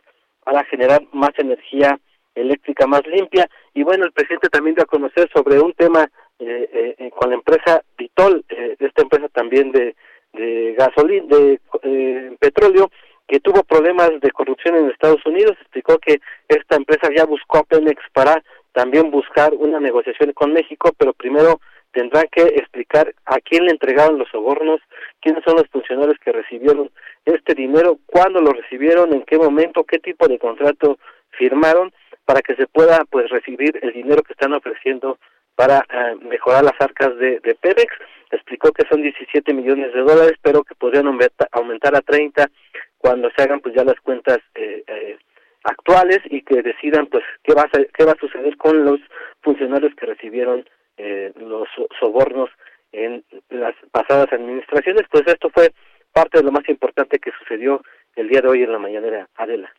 para 0.44 0.64
generar 0.66 1.02
más 1.12 1.32
energía 1.38 2.00
eléctrica 2.36 2.88
más 2.88 3.06
limpia. 3.08 3.50
Y 3.74 3.84
bueno, 3.84 4.06
el 4.06 4.12
presidente 4.12 4.50
también 4.50 4.76
dio 4.76 4.84
a 4.84 4.88
conocer 4.88 5.30
sobre 5.34 5.60
un 5.60 5.74
tema 5.74 6.10
eh, 6.40 6.70
eh, 6.72 6.96
eh 6.98 7.12
con 7.12 7.30
la 7.30 7.36
empresa 7.36 7.82
Vitol, 7.98 8.46
eh, 8.50 8.76
esta 8.80 9.02
empresa 9.02 9.28
también 9.30 9.72
de, 9.72 9.96
de 10.34 10.76
gasolina, 10.78 11.26
de 11.28 11.60
eh, 11.84 12.36
petróleo, 12.40 12.92
que 13.28 13.40
tuvo 13.40 13.64
problemas 13.64 14.12
de 14.22 14.32
corrupción 14.32 14.76
en 14.76 14.90
Estados 14.90 15.24
Unidos. 15.26 15.56
Explicó 15.62 15.98
que 16.00 16.20
esta 16.48 16.76
empresa 16.76 17.10
ya 17.16 17.26
buscó 17.26 17.60
a 17.60 17.64
Pemex 17.64 18.02
para 18.14 18.44
también 18.74 19.12
buscar 19.12 19.54
una 19.54 19.80
negociación 19.80 20.34
con 20.34 20.54
México, 20.54 20.92
pero 20.98 21.14
primero 21.14 21.60
tendrán 21.92 22.26
que 22.32 22.42
explicar 22.42 23.14
a 23.26 23.40
quién 23.40 23.66
le 23.66 23.72
entregaron 23.72 24.20
los 24.20 24.30
sobornos, 24.30 24.80
quiénes 25.22 25.44
son 25.44 25.56
los 25.58 25.68
funcionarios 25.70 26.18
que 26.24 26.32
recibieron 26.32 26.92
este 27.26 27.56
dinero, 27.56 27.98
cuándo 28.06 28.42
lo 28.42 28.52
recibieron, 28.52 29.14
en 29.14 29.24
qué 29.24 29.38
momento, 29.38 29.84
qué 29.84 30.00
tipo 30.00 30.28
de 30.28 30.40
contrato 30.40 31.00
firmaron 31.32 31.92
para 32.26 32.42
que 32.42 32.56
se 32.56 32.68
pueda 32.68 33.06
pues 33.10 33.30
recibir 33.30 33.80
el 33.82 33.94
dinero 33.94 34.22
que 34.22 34.34
están 34.34 34.54
ofreciendo 34.54 35.18
para 35.60 35.80
eh, 35.92 36.16
mejorar 36.22 36.64
las 36.64 36.80
arcas 36.80 37.18
de, 37.18 37.42
de 37.42 37.54
Pemex. 37.56 37.92
Explicó 38.32 38.72
que 38.72 38.88
son 38.90 39.02
17 39.02 39.54
millones 39.54 39.94
de 39.94 40.00
dólares, 40.00 40.38
pero 40.42 40.64
que 40.64 40.74
podrían 40.74 41.08
aumentar 41.08 41.96
a 41.98 42.00
30 42.00 42.50
cuando 42.98 43.30
se 43.36 43.44
hagan 43.44 43.60
pues 43.60 43.76
ya 43.76 43.84
las 43.84 44.00
cuentas 44.00 44.38
eh, 44.56 44.86
eh, 44.88 45.18
actuales 45.66 46.20
y 46.30 46.44
que 46.44 46.62
decidan 46.62 47.08
pues 47.08 47.26
qué 47.44 47.54
va 47.54 47.64
a, 47.64 47.70
qué 47.70 48.06
va 48.06 48.14
a 48.14 48.22
suceder 48.22 48.56
con 48.56 48.86
los 48.86 49.02
funcionarios 49.42 49.94
que 49.96 50.06
recibieron 50.06 50.64
eh, 50.96 51.34
los 51.36 51.68
sobornos 52.00 52.50
en 52.94 53.26
las 53.50 53.76
pasadas 53.92 54.32
administraciones, 54.32 55.04
pues 55.12 55.24
esto 55.28 55.50
fue 55.50 55.74
parte 56.14 56.38
de 56.38 56.46
lo 56.46 56.54
más 56.54 56.68
importante 56.70 57.20
que 57.20 57.34
sucedió 57.38 57.82
el 58.16 58.30
día 58.30 58.40
de 58.40 58.48
hoy 58.48 58.64
en 58.64 58.72
la 58.72 58.80
mañanera, 58.80 59.28
Adela. 59.36 59.74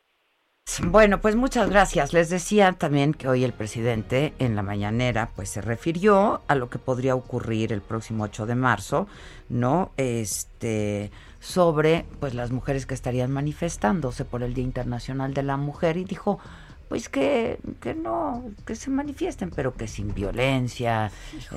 Bueno, 0.82 1.20
pues 1.20 1.36
muchas 1.36 1.68
gracias. 1.68 2.12
Les 2.12 2.30
decía 2.30 2.72
también 2.72 3.12
que 3.12 3.28
hoy 3.28 3.44
el 3.44 3.52
presidente 3.52 4.32
en 4.38 4.56
la 4.56 4.62
mañanera 4.62 5.28
pues 5.36 5.50
se 5.50 5.60
refirió 5.60 6.40
a 6.48 6.54
lo 6.54 6.70
que 6.70 6.78
podría 6.78 7.14
ocurrir 7.14 7.72
el 7.72 7.82
próximo 7.82 8.24
8 8.24 8.46
de 8.46 8.54
marzo, 8.54 9.06
¿no? 9.48 9.92
Este 9.96 11.10
sobre 11.38 12.06
pues 12.18 12.34
las 12.34 12.50
mujeres 12.50 12.86
que 12.86 12.94
estarían 12.94 13.30
manifestándose 13.30 14.24
por 14.24 14.42
el 14.42 14.54
Día 14.54 14.64
Internacional 14.64 15.34
de 15.34 15.42
la 15.42 15.56
Mujer 15.56 15.96
y 15.96 16.04
dijo, 16.04 16.38
pues 16.88 17.08
que, 17.08 17.58
que 17.80 17.94
no, 17.94 18.44
que 18.66 18.74
se 18.74 18.90
manifiesten, 18.90 19.50
pero 19.50 19.74
que 19.74 19.86
sin 19.86 20.12
violencia, 20.14 21.10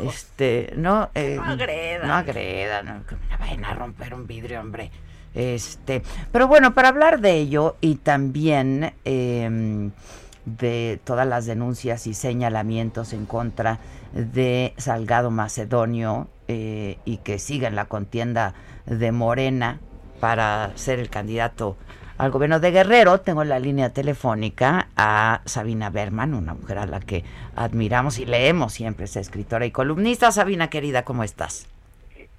este, 0.06 0.74
no, 0.78 1.10
eh, 1.16 1.36
no 1.38 1.44
agredan, 1.44 2.08
no 2.08 2.14
agredan, 2.14 3.04
que 3.06 3.16
vayan 3.40 3.66
a 3.66 3.74
romper 3.74 4.14
un 4.14 4.28
vidrio, 4.28 4.60
hombre. 4.62 4.92
Este, 5.36 6.04
pero 6.32 6.48
bueno, 6.48 6.74
para 6.74 6.90
hablar 6.90 7.20
de 7.20 7.38
ello 7.38 7.76
y 7.82 7.96
también 7.96 8.94
em, 9.04 9.92
de 10.46 11.00
todas 11.04 11.28
las 11.28 11.46
denuncias 11.46 12.06
y 12.08 12.14
señalamientos 12.14 13.14
en 13.14 13.26
contra 13.26 13.80
de 14.14 14.74
Salgado 14.78 15.32
Macedonio 15.32 16.28
eh, 16.48 16.98
y 17.06 17.18
que 17.18 17.40
siga 17.40 17.68
en 17.68 17.76
la 17.76 17.86
contienda 17.86 18.54
de 18.86 19.12
Morena 19.12 19.80
para 20.20 20.72
ser 20.76 21.00
el 21.00 21.10
candidato 21.10 21.78
al 22.18 22.32
gobierno 22.32 22.60
de 22.60 22.72
Guerrero, 22.72 23.22
tengo 23.22 23.42
en 23.42 23.50
la 23.50 23.60
línea 23.60 23.90
telefónica 23.90 24.88
a 24.96 25.42
Sabina 25.46 25.90
Berman, 25.90 26.36
una 26.36 26.54
mujer 26.54 26.78
a 26.78 26.86
la 26.86 27.00
que 27.00 27.24
admiramos 27.56 28.20
y 28.20 28.26
leemos 28.26 28.74
siempre, 28.74 29.06
es 29.06 29.16
escritora 29.16 29.66
y 29.66 29.72
columnista. 29.72 30.32
Sabina, 30.32 30.70
querida, 30.70 31.04
¿cómo 31.04 31.24
estás? 31.24 31.73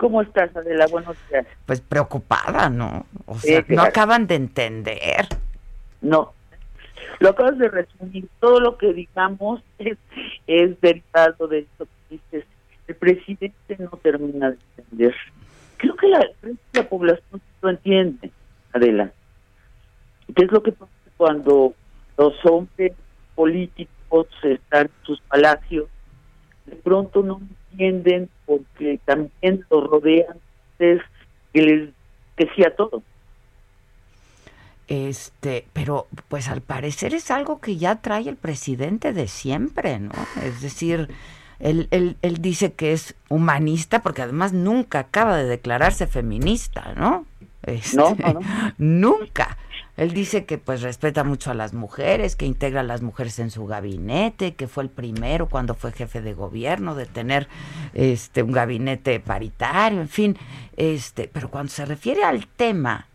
¿Cómo 0.04 0.20
estás, 0.20 0.54
Adela? 0.54 0.86
Buenos 0.88 1.16
días. 1.30 1.46
Pues 1.64 1.80
preocupada, 1.80 2.68
¿no? 2.68 3.06
O 3.24 3.38
sea, 3.38 3.64
no 3.68 3.80
acaban 3.80 4.26
de 4.26 4.34
entender. 4.34 5.26
No. 6.02 6.34
Lo 7.20 7.30
acabas 7.30 7.56
de 7.56 7.70
resumir. 7.70 8.28
Todo 8.38 8.60
lo 8.60 8.76
que 8.76 8.92
digamos 8.92 9.62
es, 9.78 9.96
es 10.46 10.78
derivado 10.82 11.48
de 11.48 11.60
esto 11.60 11.86
que 11.86 12.16
dices. 12.16 12.44
El 12.86 12.96
presidente 12.96 13.78
no 13.78 13.98
termina 14.02 14.50
de 14.50 14.58
entender. 14.76 15.14
Creo 15.78 15.96
que 15.96 16.08
la, 16.08 16.28
la 16.74 16.86
población 16.86 17.40
lo 17.62 17.70
entiende, 17.70 18.30
Adela. 18.74 19.10
¿Qué 20.36 20.44
es 20.44 20.52
lo 20.52 20.62
que 20.62 20.72
pasa 20.72 20.92
cuando 21.16 21.72
los 22.18 22.34
hombres 22.44 22.92
políticos 23.34 24.26
están 24.42 24.82
en 24.82 25.06
sus 25.06 25.18
palacios? 25.22 25.88
De 26.66 26.76
pronto 26.76 27.22
no 27.22 27.40
entienden 27.70 28.28
porque 28.46 28.98
también 29.04 29.64
lo 29.70 29.87
rodean 29.87 30.37
es 30.78 31.00
que 31.52 31.62
les 31.62 31.90
decía 32.37 32.74
todo. 32.76 33.02
Este, 34.87 35.66
pero 35.72 36.09
pues 36.28 36.48
al 36.48 36.61
parecer 36.61 37.14
es 37.14 37.30
algo 37.30 37.61
que 37.61 37.76
ya 37.76 37.96
trae 38.02 38.28
el 38.28 38.37
presidente 38.37 39.12
de 39.12 39.28
siempre, 39.28 39.98
¿no? 39.98 40.12
Es 40.42 40.61
decir, 40.61 41.09
él, 41.59 41.88
él, 41.90 42.16
él 42.20 42.42
dice 42.42 42.72
que 42.74 42.92
es 42.92 43.14
humanista 43.30 44.02
porque 44.02 44.22
además 44.22 44.52
nunca 44.52 44.98
acaba 44.98 45.38
de 45.38 45.44
declararse 45.44 46.07
feminista, 46.07 46.92
¿no? 46.96 47.24
no, 47.94 48.14
no, 48.14 48.33
no. 48.33 48.40
nunca. 48.78 49.57
Él 49.96 50.12
dice 50.12 50.44
que 50.44 50.59
pues 50.59 50.83
respeta 50.83 51.22
mucho 51.22 51.50
a 51.50 51.54
las 51.54 51.72
mujeres, 51.72 52.35
que 52.35 52.46
integra 52.46 52.80
a 52.80 52.85
las 52.85 53.02
mujeres 53.02 53.38
en 53.38 53.50
su 53.50 53.66
gabinete, 53.66 54.54
que 54.54 54.66
fue 54.66 54.83
el 54.83 54.90
primero 54.90 55.48
cuando 55.48 55.74
fue 55.74 55.92
jefe 55.92 56.20
de 56.20 56.35
gobierno 56.35 56.94
de 56.94 57.07
tener 57.07 57.46
este 57.92 58.42
un 58.42 58.52
gabinete 58.52 59.20
paritario, 59.20 60.00
en 60.00 60.09
fin, 60.09 60.37
este, 60.76 61.30
pero 61.33 61.48
cuando 61.48 61.70
se 61.70 61.85
refiere 61.85 62.24
al 62.24 62.46
tema 62.48 63.07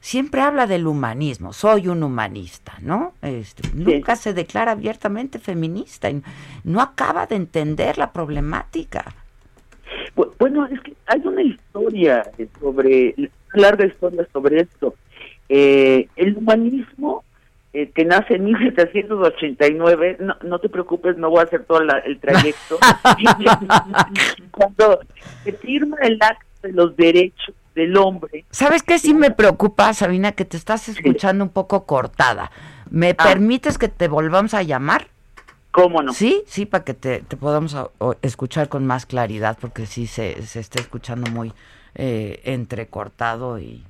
siempre 0.00 0.40
habla 0.40 0.66
del 0.66 0.86
humanismo, 0.86 1.52
soy 1.52 1.88
un 1.88 2.02
humanista, 2.02 2.74
¿no? 2.80 3.14
Este, 3.22 3.68
nunca 3.74 4.16
se 4.16 4.32
declara 4.32 4.72
abiertamente 4.72 5.38
feminista 5.38 6.08
y 6.10 6.22
no 6.64 6.80
acaba 6.80 7.26
de 7.26 7.36
entender 7.36 7.98
la 7.98 8.12
problemática. 8.12 9.04
Bueno, 10.38 10.66
es 10.66 10.80
que 10.80 10.94
hay 11.06 11.20
una 11.24 11.42
historia 11.42 12.22
sobre, 12.60 13.14
una 13.16 13.28
larga 13.54 13.86
historia 13.86 14.26
sobre 14.32 14.60
esto. 14.60 14.94
Eh, 15.48 16.08
el 16.16 16.36
humanismo 16.36 17.24
eh, 17.72 17.90
que 17.94 18.04
nace 18.04 18.34
en 18.34 18.44
1789, 18.44 20.18
no, 20.20 20.36
no 20.42 20.58
te 20.58 20.68
preocupes, 20.68 21.16
no 21.16 21.30
voy 21.30 21.40
a 21.40 21.44
hacer 21.44 21.64
todo 21.64 21.80
el 21.80 22.18
trayecto. 22.18 22.78
Cuando 24.50 25.00
se 25.44 25.52
firma 25.52 25.96
el 26.02 26.18
acto 26.20 26.46
de 26.62 26.72
los 26.72 26.96
derechos 26.96 27.54
del 27.74 27.96
hombre. 27.96 28.44
¿Sabes 28.50 28.82
qué 28.82 28.98
sí 28.98 29.14
me 29.14 29.30
preocupa, 29.30 29.92
Sabina? 29.94 30.32
Que 30.32 30.44
te 30.44 30.56
estás 30.56 30.88
escuchando 30.88 31.44
un 31.44 31.50
poco 31.50 31.84
cortada. 31.86 32.50
¿Me 32.90 33.10
ah. 33.10 33.24
permites 33.24 33.78
que 33.78 33.88
te 33.88 34.08
volvamos 34.08 34.54
a 34.54 34.62
llamar? 34.62 35.06
¿Cómo 35.70 36.02
no? 36.02 36.12
Sí, 36.12 36.42
sí, 36.46 36.66
para 36.66 36.84
que 36.84 36.94
te, 36.94 37.20
podamos 37.38 37.76
escuchar 38.22 38.68
con 38.68 38.86
más 38.86 39.06
claridad, 39.06 39.56
porque 39.60 39.86
sí 39.86 40.06
se, 40.06 40.42
se 40.42 40.60
está 40.60 40.80
escuchando 40.80 41.30
muy 41.30 41.52
eh, 41.94 42.40
entrecortado 42.44 43.58
y 43.58 43.84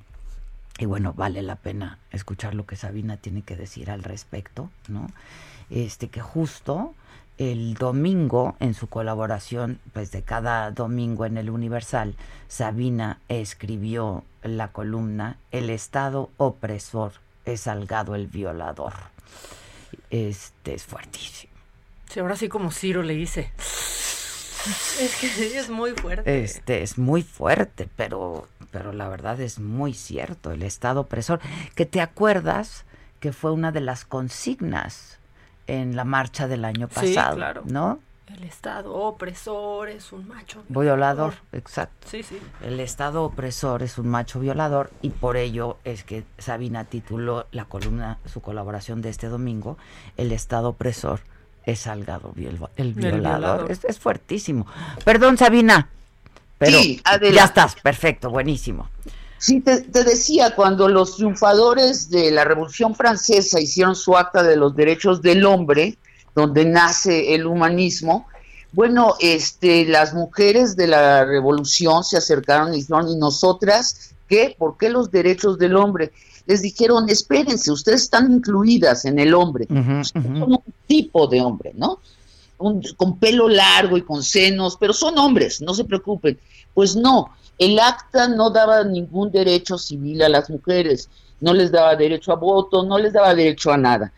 y 0.79 0.85
bueno, 0.85 1.13
vale 1.13 1.41
la 1.41 1.57
pena 1.57 1.99
escuchar 2.11 2.55
lo 2.55 2.65
que 2.65 2.77
Sabina 2.77 3.17
tiene 3.17 3.41
que 3.41 3.57
decir 3.57 3.91
al 3.91 4.01
respecto, 4.01 4.69
¿no? 4.87 5.07
Este 5.69 6.07
que 6.07 6.21
justo 6.21 6.95
el 7.37 7.73
domingo 7.73 8.55
en 8.59 8.73
su 8.73 8.87
colaboración 8.87 9.79
pues 9.93 10.11
de 10.11 10.23
cada 10.23 10.71
domingo 10.71 11.25
en 11.25 11.37
el 11.37 11.49
Universal, 11.49 12.15
Sabina 12.47 13.19
escribió 13.27 14.23
la 14.41 14.69
columna 14.69 15.37
El 15.51 15.69
Estado 15.69 16.29
opresor 16.37 17.11
es 17.45 17.61
Salgado 17.61 18.15
el 18.15 18.27
violador. 18.27 18.93
Este 20.09 20.75
es 20.75 20.85
fuertísimo. 20.85 21.53
Sí, 22.09 22.19
ahora 22.19 22.35
sí 22.35 22.47
como 22.47 22.71
Ciro 22.71 23.03
le 23.03 23.15
dice. 23.15 23.51
Es 24.99 25.15
que 25.15 25.57
es 25.57 25.69
muy 25.69 25.91
fuerte. 25.91 26.43
Este 26.43 26.83
es 26.83 26.97
muy 26.97 27.23
fuerte, 27.23 27.89
pero, 27.95 28.47
pero 28.71 28.91
la 28.91 29.07
verdad 29.07 29.39
es 29.39 29.59
muy 29.59 29.93
cierto. 29.93 30.51
El 30.51 30.63
Estado 30.63 31.01
opresor, 31.01 31.39
que 31.75 31.85
te 31.85 32.01
acuerdas 32.01 32.85
que 33.19 33.33
fue 33.33 33.51
una 33.51 33.71
de 33.71 33.81
las 33.81 34.05
consignas 34.05 35.19
en 35.67 35.95
la 35.95 36.03
marcha 36.03 36.47
del 36.47 36.65
año 36.65 36.87
pasado, 36.87 37.35
claro. 37.35 37.63
¿no? 37.65 37.99
El 38.27 38.43
Estado 38.43 38.93
opresor 38.93 39.89
es 39.89 40.11
un 40.11 40.27
macho 40.27 40.63
violador. 40.69 41.33
exacto. 41.51 42.07
Sí, 42.07 42.21
sí. 42.21 42.39
El 42.61 42.79
Estado 42.79 43.23
opresor 43.23 43.81
es 43.81 43.97
un 43.97 44.07
macho 44.07 44.39
violador 44.39 44.91
y 45.01 45.09
por 45.09 45.35
ello 45.35 45.77
es 45.83 46.03
que 46.03 46.23
Sabina 46.37 46.85
tituló 46.85 47.47
la 47.51 47.65
columna, 47.65 48.19
su 48.25 48.41
colaboración 48.41 49.01
de 49.01 49.09
este 49.09 49.27
domingo, 49.27 49.77
El 50.15 50.31
Estado 50.31 50.69
opresor 50.69 51.21
es 51.71 51.79
Salgado 51.81 52.33
el, 52.75 52.93
violador. 52.93 53.71
Es, 53.71 53.99
fuertísimo. 53.99 54.65
Perdón, 55.03 55.37
Sabina. 55.37 55.89
pero 56.57 56.79
ya 57.31 57.45
estás, 57.45 57.75
perfecto, 57.75 58.29
buenísimo. 58.29 58.89
Sí, 59.37 59.61
te, 59.61 59.81
decía, 60.03 60.53
cuando 60.53 60.89
los 60.89 61.15
triunfadores 61.15 62.09
de 62.09 62.29
la 62.29 62.43
Revolución 62.43 62.93
Francesa 62.93 63.61
hicieron 63.61 63.95
su 63.95 64.17
acta 64.17 64.43
de 64.43 64.57
los 64.57 64.75
derechos 64.75 65.21
del 65.21 65.45
hombre, 65.45 65.97
donde 66.35 66.65
nace 66.65 67.33
el 67.33 67.45
humanismo, 67.47 68.27
bueno, 68.73 69.15
este, 69.19 69.85
las 69.85 70.13
mujeres 70.13 70.75
de 70.75 70.87
la 70.87 71.25
revolución 71.25 72.03
se 72.03 72.17
acercaron 72.17 72.73
y 72.73 72.77
dijeron, 72.77 73.07
¿y 73.07 73.15
nosotras 73.15 74.11
qué? 74.27 74.55
¿Por 74.57 74.77
qué 74.77 74.89
los 74.89 75.09
derechos 75.09 75.57
del 75.57 75.75
hombre? 75.77 76.11
Les 76.49 76.61
dijeron, 76.63 77.07
espérense, 77.09 77.71
ustedes 77.71 78.01
están 78.01 78.31
incluidas 78.31 79.05
en 79.05 79.19
el 79.19 79.33
hombre, 79.33 79.67
son 79.67 80.51
un 80.51 80.63
tipo 80.87 81.27
de 81.27 81.41
hombre, 81.41 81.73
¿no? 81.75 81.99
con 82.97 83.17
pelo 83.17 83.47
largo 83.47 83.97
y 83.97 84.01
con 84.01 84.21
senos, 84.21 84.75
pero 84.77 84.91
son 84.91 85.17
hombres, 85.17 85.61
no 85.61 85.73
se 85.73 85.85
preocupen. 85.85 86.37
Pues 86.73 86.95
no, 86.95 87.29
el 87.57 87.79
acta 87.79 88.27
no 88.27 88.49
daba 88.49 88.83
ningún 88.83 89.31
derecho 89.31 89.77
civil 89.77 90.21
a 90.23 90.29
las 90.29 90.49
mujeres, 90.49 91.09
no 91.39 91.53
les 91.53 91.71
daba 91.71 91.95
derecho 91.95 92.33
a 92.33 92.35
voto, 92.35 92.83
no 92.83 92.97
les 92.97 93.13
daba 93.13 93.33
derecho 93.33 93.71
a 93.71 93.77
nada. 93.77 94.11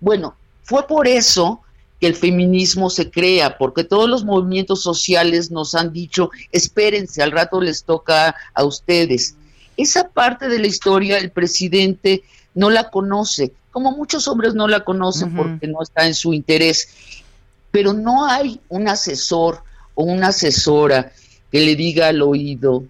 Bueno, 0.00 0.34
fue 0.62 0.86
por 0.86 1.08
eso 1.08 1.60
que 2.00 2.06
el 2.06 2.14
feminismo 2.14 2.90
se 2.90 3.10
crea, 3.10 3.56
porque 3.56 3.84
todos 3.84 4.08
los 4.08 4.24
movimientos 4.24 4.82
sociales 4.82 5.50
nos 5.50 5.74
han 5.74 5.92
dicho, 5.92 6.30
espérense, 6.52 7.22
al 7.22 7.32
rato 7.32 7.60
les 7.60 7.84
toca 7.84 8.34
a 8.54 8.64
ustedes. 8.64 9.34
Esa 9.78 10.08
parte 10.08 10.48
de 10.48 10.58
la 10.58 10.66
historia 10.66 11.18
el 11.18 11.30
presidente 11.30 12.22
no 12.54 12.68
la 12.68 12.90
conoce, 12.90 13.52
como 13.70 13.92
muchos 13.92 14.26
hombres 14.28 14.54
no 14.54 14.66
la 14.68 14.84
conocen 14.84 15.34
porque 15.34 15.68
no 15.68 15.80
está 15.80 16.06
en 16.06 16.14
su 16.14 16.34
interés, 16.34 17.22
pero 17.70 17.92
no 17.92 18.26
hay 18.26 18.60
un 18.68 18.88
asesor 18.88 19.62
o 19.94 20.02
una 20.02 20.28
asesora 20.28 21.12
que 21.52 21.60
le 21.60 21.76
diga 21.76 22.08
al 22.08 22.22
oído 22.22 22.82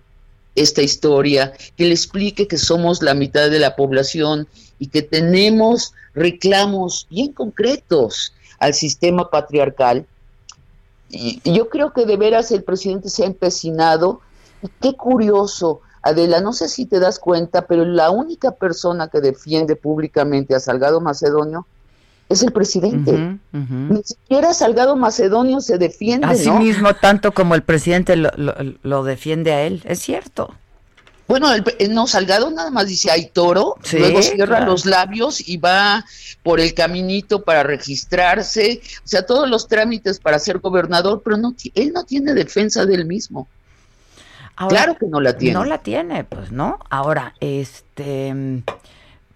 esta 0.55 0.81
historia, 0.83 1.53
que 1.77 1.85
le 1.85 1.93
explique 1.93 2.49
que 2.49 2.57
somos 2.57 3.03
la 3.03 3.15
mitad 3.15 3.51
de 3.51 3.59
la 3.59 3.77
población 3.77 4.49
y 4.79 4.89
que 4.89 5.03
tenemos 5.03 5.93
reclamos 6.15 7.07
bien 7.11 7.33
concretos 7.33 8.33
al 8.59 8.73
sistema 8.75 9.31
patriarcal. 9.31 10.07
Y 11.11 11.41
yo 11.45 11.69
creo 11.69 11.93
que 11.93 12.07
de 12.07 12.17
veras 12.17 12.51
el 12.51 12.65
presidente 12.65 13.09
se 13.09 13.23
ha 13.23 13.27
empecinado. 13.27 14.21
Y 14.63 14.69
qué 14.81 14.97
curioso, 14.97 15.81
Adela, 16.03 16.41
no 16.41 16.53
sé 16.53 16.69
si 16.69 16.87
te 16.87 17.01
das 17.01 17.19
cuenta, 17.19 17.67
pero 17.67 17.85
la 17.85 18.11
única 18.11 18.53
persona 18.53 19.09
que 19.09 19.21
defiende 19.21 19.77
públicamente 19.77 20.55
a 20.55 20.61
Salgado 20.61 21.01
Macedonio 21.01 21.67
es 22.29 22.43
el 22.43 22.53
presidente. 22.53 23.39
Ni 23.53 24.03
siquiera 24.03 24.53
Salgado 24.53 24.97
Macedonio 24.97 25.61
se 25.61 25.79
defiende. 25.79 26.27
Así 26.27 26.51
mismo, 26.51 26.95
tanto 26.95 27.33
como 27.33 27.55
el 27.55 27.63
presidente 27.63 28.17
lo, 28.17 29.05
defiende 29.05 29.53
a 29.53 29.63
él, 29.63 29.83
es 29.85 30.01
cierto. 30.01 30.55
Bueno, 31.27 31.53
el, 31.53 31.95
no, 31.95 32.07
Salgado 32.07 32.51
nada 32.51 32.71
más 32.71 32.87
dice 32.87 33.11
hay 33.11 33.27
toro, 33.27 33.77
luego 33.93 34.23
cierra 34.23 34.61
los 34.61 34.87
labios 34.87 35.47
y 35.47 35.59
va 35.59 36.05
por 36.43 36.59
el 36.59 36.73
caminito 36.73 37.43
para 37.43 37.63
registrarse, 37.63 38.81
o 39.05 39.09
sea, 39.09 39.27
todos 39.27 39.49
los 39.49 39.69
trámites 39.69 40.21
para 40.21 40.39
ser 40.39 40.59
gobernador, 40.59 41.21
pero 41.23 41.37
no, 41.37 41.55
él 41.75 41.93
no 41.93 42.05
tiene 42.05 42.33
defensa 42.33 42.87
del 42.87 43.05
mismo. 43.05 43.47
Claro 44.69 44.97
que 44.97 45.07
no 45.07 45.21
la 45.21 45.37
tiene. 45.37 45.55
No 45.55 45.65
la 45.65 45.79
tiene, 45.79 46.25
pues 46.25 46.51
no. 46.51 46.79
Ahora, 46.91 47.35
este 47.41 48.63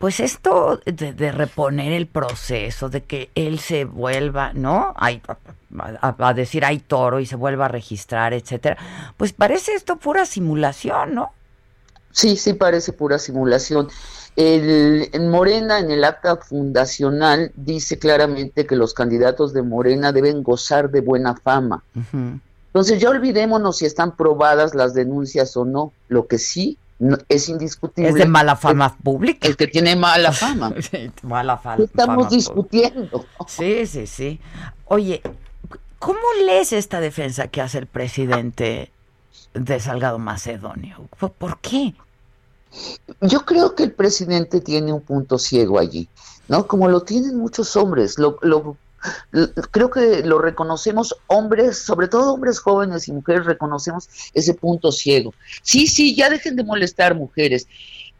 pues 0.02 0.18
esto 0.18 0.80
de, 0.84 1.30
reponer 1.30 1.92
el 1.92 2.08
proceso, 2.08 2.88
de 2.88 3.04
que 3.04 3.30
él 3.36 3.60
se 3.60 3.84
vuelva, 3.84 4.52
¿no? 4.52 4.92
a, 4.96 6.32
decir 6.34 6.64
hay 6.64 6.80
toro 6.80 7.20
y 7.20 7.26
se 7.26 7.36
vuelva 7.36 7.66
a 7.66 7.68
registrar, 7.68 8.34
etcétera, 8.34 8.76
pues 9.16 9.32
parece 9.32 9.74
esto 9.74 9.98
pura 9.98 10.26
simulación, 10.26 11.14
¿no? 11.14 11.30
Sí, 12.10 12.36
sí 12.36 12.54
parece 12.54 12.92
pura 12.92 13.20
simulación. 13.20 13.90
El, 14.34 15.08
en 15.12 15.28
Morena, 15.30 15.78
en 15.78 15.92
el 15.92 16.02
acta 16.02 16.36
fundacional, 16.36 17.52
dice 17.54 18.00
claramente 18.00 18.66
que 18.66 18.74
los 18.74 18.94
candidatos 18.94 19.52
de 19.52 19.62
Morena 19.62 20.10
deben 20.10 20.42
gozar 20.42 20.90
de 20.90 21.00
buena 21.00 21.36
fama. 21.36 21.84
Entonces 22.72 23.00
ya 23.00 23.10
olvidémonos 23.10 23.76
si 23.76 23.84
están 23.84 24.16
probadas 24.16 24.74
las 24.74 24.94
denuncias 24.94 25.56
o 25.58 25.66
no. 25.66 25.92
Lo 26.08 26.26
que 26.26 26.38
sí 26.38 26.78
es 27.28 27.48
indiscutible. 27.50 28.08
Es 28.08 28.14
de 28.14 28.24
mala 28.24 28.56
fama 28.56 28.96
pública. 28.96 29.46
El 29.46 29.56
que 29.56 29.66
tiene 29.66 29.94
mala 29.94 30.32
fama. 30.32 30.72
mala 31.22 31.58
fama. 31.58 31.84
Estamos 31.84 32.30
discutiendo. 32.30 33.26
Sí, 33.46 33.86
sí, 33.86 34.06
sí. 34.06 34.40
Oye, 34.86 35.20
¿cómo 35.98 36.20
lees 36.46 36.72
esta 36.72 37.00
defensa 37.00 37.48
que 37.48 37.60
hace 37.60 37.78
el 37.78 37.86
presidente 37.86 38.90
de 39.52 39.80
Salgado 39.80 40.18
Macedonio? 40.18 41.08
¿Por 41.18 41.58
qué? 41.58 41.94
Yo 43.20 43.44
creo 43.44 43.74
que 43.74 43.82
el 43.82 43.92
presidente 43.92 44.62
tiene 44.62 44.94
un 44.94 45.02
punto 45.02 45.38
ciego 45.38 45.78
allí, 45.78 46.08
¿no? 46.48 46.66
Como 46.66 46.88
lo 46.88 47.02
tienen 47.02 47.36
muchos 47.36 47.76
hombres. 47.76 48.18
Lo, 48.18 48.38
lo 48.40 48.78
creo 49.70 49.90
que 49.90 50.22
lo 50.24 50.38
reconocemos 50.38 51.16
hombres, 51.26 51.78
sobre 51.78 52.08
todo 52.08 52.34
hombres 52.34 52.58
jóvenes 52.58 53.08
y 53.08 53.12
mujeres, 53.12 53.46
reconocemos 53.46 54.08
ese 54.34 54.54
punto 54.54 54.92
ciego. 54.92 55.34
Sí, 55.62 55.86
sí, 55.86 56.14
ya 56.14 56.30
dejen 56.30 56.56
de 56.56 56.64
molestar 56.64 57.14
mujeres. 57.14 57.66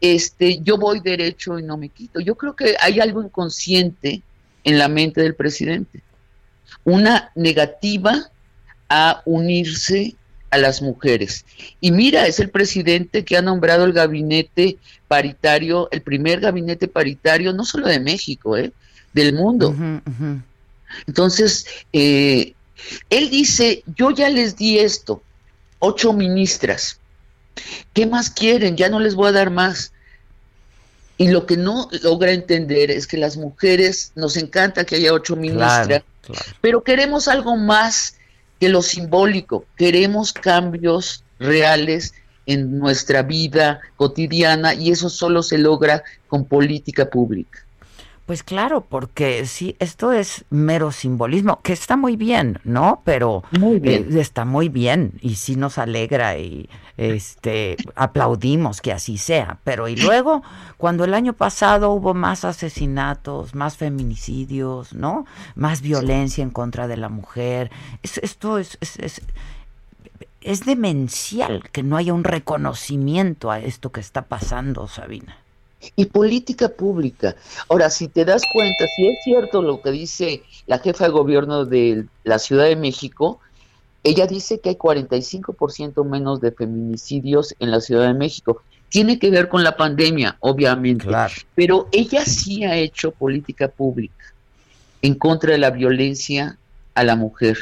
Este, 0.01 0.59
yo 0.59 0.77
voy 0.77 0.99
derecho 0.99 1.57
y 1.59 1.63
no 1.63 1.77
me 1.77 1.89
quito. 1.89 2.19
Yo 2.19 2.35
creo 2.35 2.55
que 2.55 2.75
hay 2.81 2.99
algo 2.99 3.23
inconsciente 3.23 4.21
en 4.63 4.77
la 4.77 4.87
mente 4.87 5.21
del 5.21 5.35
presidente. 5.35 6.01
Una 6.83 7.31
negativa 7.35 8.29
a 8.89 9.21
unirse 9.25 10.15
a 10.49 10.57
las 10.57 10.81
mujeres. 10.81 11.45
Y 11.81 11.91
mira, 11.91 12.27
es 12.27 12.39
el 12.39 12.49
presidente 12.49 13.25
que 13.25 13.37
ha 13.37 13.41
nombrado 13.41 13.85
el 13.85 13.93
gabinete 13.93 14.77
paritario, 15.07 15.89
el 15.91 16.01
primer 16.01 16.41
gabinete 16.41 16.87
paritario, 16.87 17.53
no 17.53 17.65
solo 17.65 17.87
de 17.87 17.99
México, 17.99 18.55
¿eh? 18.55 18.71
del 19.13 19.33
mundo. 19.33 19.75
Entonces, 21.07 21.65
eh, 21.93 22.53
él 23.09 23.29
dice, 23.29 23.83
yo 23.95 24.11
ya 24.11 24.29
les 24.29 24.55
di 24.55 24.79
esto, 24.79 25.21
ocho 25.79 26.13
ministras, 26.13 26.99
¿qué 27.93 28.05
más 28.05 28.29
quieren? 28.29 28.75
Ya 28.75 28.89
no 28.89 28.99
les 28.99 29.15
voy 29.15 29.29
a 29.29 29.33
dar 29.33 29.49
más. 29.49 29.91
Y 31.17 31.27
lo 31.27 31.45
que 31.45 31.57
no 31.57 31.89
logra 32.01 32.31
entender 32.31 32.89
es 32.89 33.05
que 33.07 33.17
las 33.17 33.37
mujeres 33.37 34.11
nos 34.15 34.35
encanta 34.35 34.83
que 34.83 34.95
haya 34.95 35.13
ocho 35.13 35.35
ministras, 35.35 36.03
pero 36.59 36.83
queremos 36.83 37.27
algo 37.27 37.55
más 37.55 38.15
que 38.59 38.69
lo 38.69 38.81
simbólico, 38.81 39.65
queremos 39.77 40.33
cambios 40.33 41.23
reales 41.39 42.13
en 42.45 42.79
nuestra 42.79 43.21
vida 43.21 43.81
cotidiana 43.95 44.73
y 44.73 44.91
eso 44.91 45.09
solo 45.09 45.43
se 45.43 45.57
logra 45.57 46.03
con 46.27 46.45
política 46.45 47.09
pública. 47.09 47.62
Pues 48.25 48.41
claro, 48.41 48.79
porque 48.79 49.45
sí, 49.45 49.75
esto 49.79 50.13
es 50.13 50.45
mero 50.49 50.93
simbolismo, 50.93 51.59
que 51.61 51.73
está 51.73 51.97
muy 51.97 52.15
bien, 52.15 52.57
¿no? 52.63 53.01
Pero 53.03 53.43
eh, 53.83 54.07
está 54.13 54.45
muy 54.45 54.69
bien 54.69 55.19
y 55.19 55.35
sí 55.35 55.57
nos 55.57 55.77
alegra 55.77 56.37
y 56.37 56.69
este 56.95 57.75
aplaudimos 57.95 58.79
que 58.79 58.93
así 58.93 59.17
sea. 59.17 59.59
Pero 59.65 59.89
y 59.89 59.97
luego, 59.97 60.41
cuando 60.77 61.03
el 61.03 61.13
año 61.13 61.33
pasado 61.33 61.91
hubo 61.91 62.13
más 62.13 62.45
asesinatos, 62.45 63.55
más 63.55 63.75
feminicidios, 63.75 64.93
¿no? 64.93 65.25
Más 65.55 65.81
violencia 65.81 66.43
en 66.43 66.49
contra 66.49 66.87
de 66.87 66.95
la 66.95 67.09
mujer, 67.09 67.71
esto 68.03 68.57
es, 68.57 68.77
es, 68.79 69.21
es 70.39 70.65
demencial 70.65 71.69
que 71.73 71.83
no 71.83 71.97
haya 71.97 72.13
un 72.13 72.23
reconocimiento 72.23 73.51
a 73.51 73.59
esto 73.59 73.91
que 73.91 73.99
está 73.99 74.21
pasando, 74.21 74.87
Sabina 74.87 75.42
y 75.95 76.05
política 76.05 76.69
pública. 76.69 77.35
Ahora, 77.69 77.89
si 77.89 78.07
te 78.07 78.25
das 78.25 78.43
cuenta, 78.51 78.85
si 78.95 79.07
es 79.07 79.17
cierto 79.23 79.61
lo 79.61 79.81
que 79.81 79.91
dice 79.91 80.43
la 80.65 80.79
jefa 80.79 81.05
de 81.05 81.11
gobierno 81.11 81.65
de 81.65 82.05
la 82.23 82.39
Ciudad 82.39 82.65
de 82.65 82.75
México, 82.75 83.39
ella 84.03 84.27
dice 84.27 84.59
que 84.59 84.69
hay 84.69 84.75
45% 84.75 86.05
menos 86.05 86.41
de 86.41 86.51
feminicidios 86.51 87.55
en 87.59 87.71
la 87.71 87.79
Ciudad 87.79 88.07
de 88.07 88.13
México. 88.13 88.61
Tiene 88.89 89.17
que 89.17 89.31
ver 89.31 89.49
con 89.49 89.63
la 89.63 89.77
pandemia, 89.77 90.37
obviamente, 90.39 91.07
pero 91.55 91.87
ella 91.91 92.25
sí 92.25 92.63
ha 92.63 92.75
hecho 92.75 93.11
política 93.11 93.67
pública 93.67 94.33
en 95.01 95.15
contra 95.15 95.53
de 95.53 95.57
la 95.57 95.71
violencia 95.71 96.57
a 96.93 97.03
la 97.03 97.15
mujer. 97.15 97.57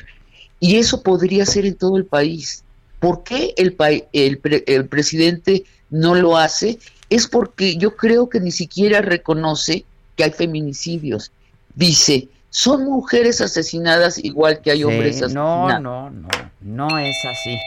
Y 0.59 0.75
eso 0.75 1.01
podría 1.01 1.45
ser 1.45 1.65
en 1.65 1.75
todo 1.75 1.97
el 1.97 2.05
país. 2.05 2.63
¿Por 2.99 3.23
qué 3.23 3.53
el, 3.57 3.75
el, 4.13 4.39
el 4.67 4.85
presidente 4.87 5.63
no 5.89 6.15
lo 6.15 6.37
hace? 6.37 6.77
Es 7.11 7.27
porque 7.27 7.75
yo 7.75 7.97
creo 7.97 8.29
que 8.29 8.39
ni 8.39 8.51
siquiera 8.51 9.01
reconoce 9.01 9.83
que 10.15 10.23
hay 10.23 10.31
feminicidios. 10.31 11.31
Dice, 11.75 12.29
son 12.49 12.85
mujeres 12.85 13.41
asesinadas 13.41 14.17
igual 14.17 14.61
que 14.61 14.71
hay 14.71 14.85
hombres 14.85 15.17
asesinados. 15.17 15.81
No, 15.81 16.09
no, 16.09 16.09
no, 16.09 16.29
no 16.61 16.97
es 16.97 17.17
así. 17.25 17.57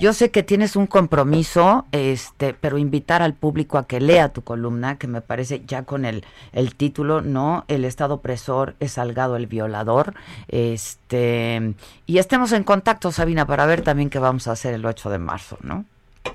Yo 0.00 0.14
sé 0.14 0.30
que 0.30 0.42
tienes 0.42 0.74
un 0.74 0.86
compromiso, 0.86 1.84
este, 1.92 2.54
pero 2.54 2.78
invitar 2.78 3.20
al 3.20 3.34
público 3.34 3.76
a 3.76 3.86
que 3.86 4.00
lea 4.00 4.30
tu 4.30 4.42
columna, 4.42 4.96
que 4.96 5.06
me 5.06 5.20
parece 5.20 5.62
ya 5.66 5.82
con 5.82 6.06
el, 6.06 6.24
el 6.52 6.74
título, 6.74 7.20
¿no? 7.20 7.66
El 7.68 7.84
Estado 7.84 8.14
opresor 8.14 8.74
es 8.80 8.92
Salgado 8.92 9.36
el 9.36 9.46
violador. 9.46 10.14
Este, 10.48 11.74
y 12.06 12.18
estemos 12.18 12.52
en 12.52 12.64
contacto, 12.64 13.12
Sabina, 13.12 13.46
para 13.46 13.66
ver 13.66 13.82
también 13.82 14.08
qué 14.08 14.18
vamos 14.18 14.48
a 14.48 14.52
hacer 14.52 14.72
el 14.72 14.86
8 14.86 15.10
de 15.10 15.18
marzo, 15.18 15.58
¿no? 15.60 15.84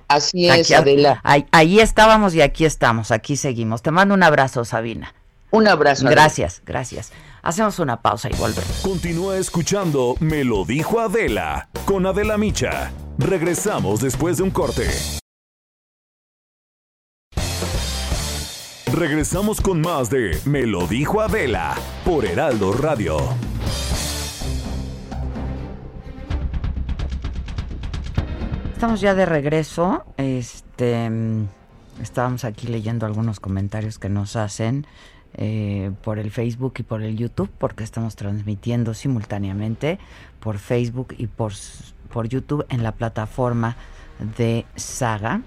Así 0.07 0.47
es, 0.49 0.71
Adela. 0.71 1.21
Ahí, 1.23 1.79
estábamos 1.79 2.33
y 2.33 2.41
aquí 2.41 2.65
estamos, 2.65 3.11
aquí 3.11 3.35
seguimos. 3.35 3.81
Te 3.81 3.91
mando 3.91 4.13
un 4.13 4.23
abrazo, 4.23 4.65
Sabina. 4.65 5.13
Un 5.51 5.67
abrazo. 5.67 6.07
Gracias, 6.09 6.61
gracias. 6.65 7.11
Hacemos 7.41 7.79
una 7.79 8.01
pausa 8.01 8.29
y 8.29 8.33
volvemos. 8.33 8.81
Continúa 8.83 9.37
escuchando 9.37 10.15
Me 10.19 10.43
lo 10.43 10.65
dijo 10.65 10.99
Adela 10.99 11.69
con 11.85 12.05
Adela 12.05 12.37
Micha. 12.37 12.91
Regresamos 13.17 14.01
después 14.01 14.37
de 14.37 14.43
un 14.43 14.51
corte. 14.51 14.89
Regresamos 18.91 19.61
con 19.61 19.81
más 19.81 20.09
de 20.09 20.39
Me 20.45 20.65
lo 20.65 20.87
dijo 20.87 21.21
Adela 21.21 21.75
por 22.03 22.25
Heraldo 22.25 22.73
Radio. 22.73 23.17
Estamos 28.77 29.01
ya 29.01 29.15
de 29.15 29.25
regreso. 29.25 30.05
Este, 30.17 31.09
estábamos 31.99 32.45
aquí 32.45 32.67
leyendo 32.67 33.07
algunos 33.07 33.39
comentarios 33.39 33.97
que 33.97 34.07
nos 34.07 34.35
hacen 34.35 34.85
eh, 35.33 35.89
por 36.03 36.19
el 36.19 36.29
Facebook 36.29 36.75
y 36.77 36.83
por 36.83 37.01
el 37.01 37.17
YouTube, 37.17 37.49
porque 37.57 37.83
estamos 37.83 38.15
transmitiendo 38.15 38.93
simultáneamente 38.93 39.97
por 40.39 40.59
Facebook 40.59 41.15
y 41.17 41.25
por, 41.25 41.53
por 42.13 42.29
YouTube 42.29 42.67
en 42.69 42.83
la 42.83 42.91
plataforma 42.91 43.77
de 44.37 44.67
Saga. 44.75 45.41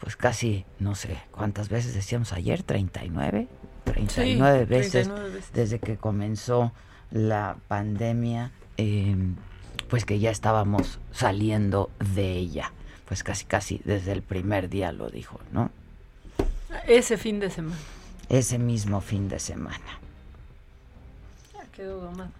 pues 0.00 0.16
casi, 0.16 0.64
no 0.78 0.94
sé 0.94 1.18
cuántas 1.30 1.68
veces 1.68 1.92
decíamos 1.92 2.32
ayer, 2.32 2.62
39, 2.62 3.48
39, 3.84 4.64
veces, 4.64 5.10
desde 5.52 5.78
que 5.78 5.98
comenzó 5.98 6.72
la 7.10 7.58
pandemia, 7.68 8.52
em, 8.78 9.36
pues 9.90 10.06
que 10.06 10.20
ya 10.20 10.30
estábamos 10.30 11.00
saliendo 11.12 11.90
de 12.14 12.32
ella. 12.32 12.72
Pues 13.06 13.22
casi, 13.22 13.44
casi 13.44 13.82
desde 13.84 14.12
el 14.12 14.22
primer 14.22 14.70
día 14.70 14.90
lo 14.90 15.10
dijo, 15.10 15.38
¿no? 15.52 15.70
Ese 16.86 17.18
fin 17.18 17.40
de 17.40 17.50
semana. 17.50 17.76
Ese 18.30 18.58
mismo 18.58 19.02
fin 19.02 19.28
de 19.28 19.38
semana 19.38 20.00
quedó 21.72 22.00
domado. 22.00 22.30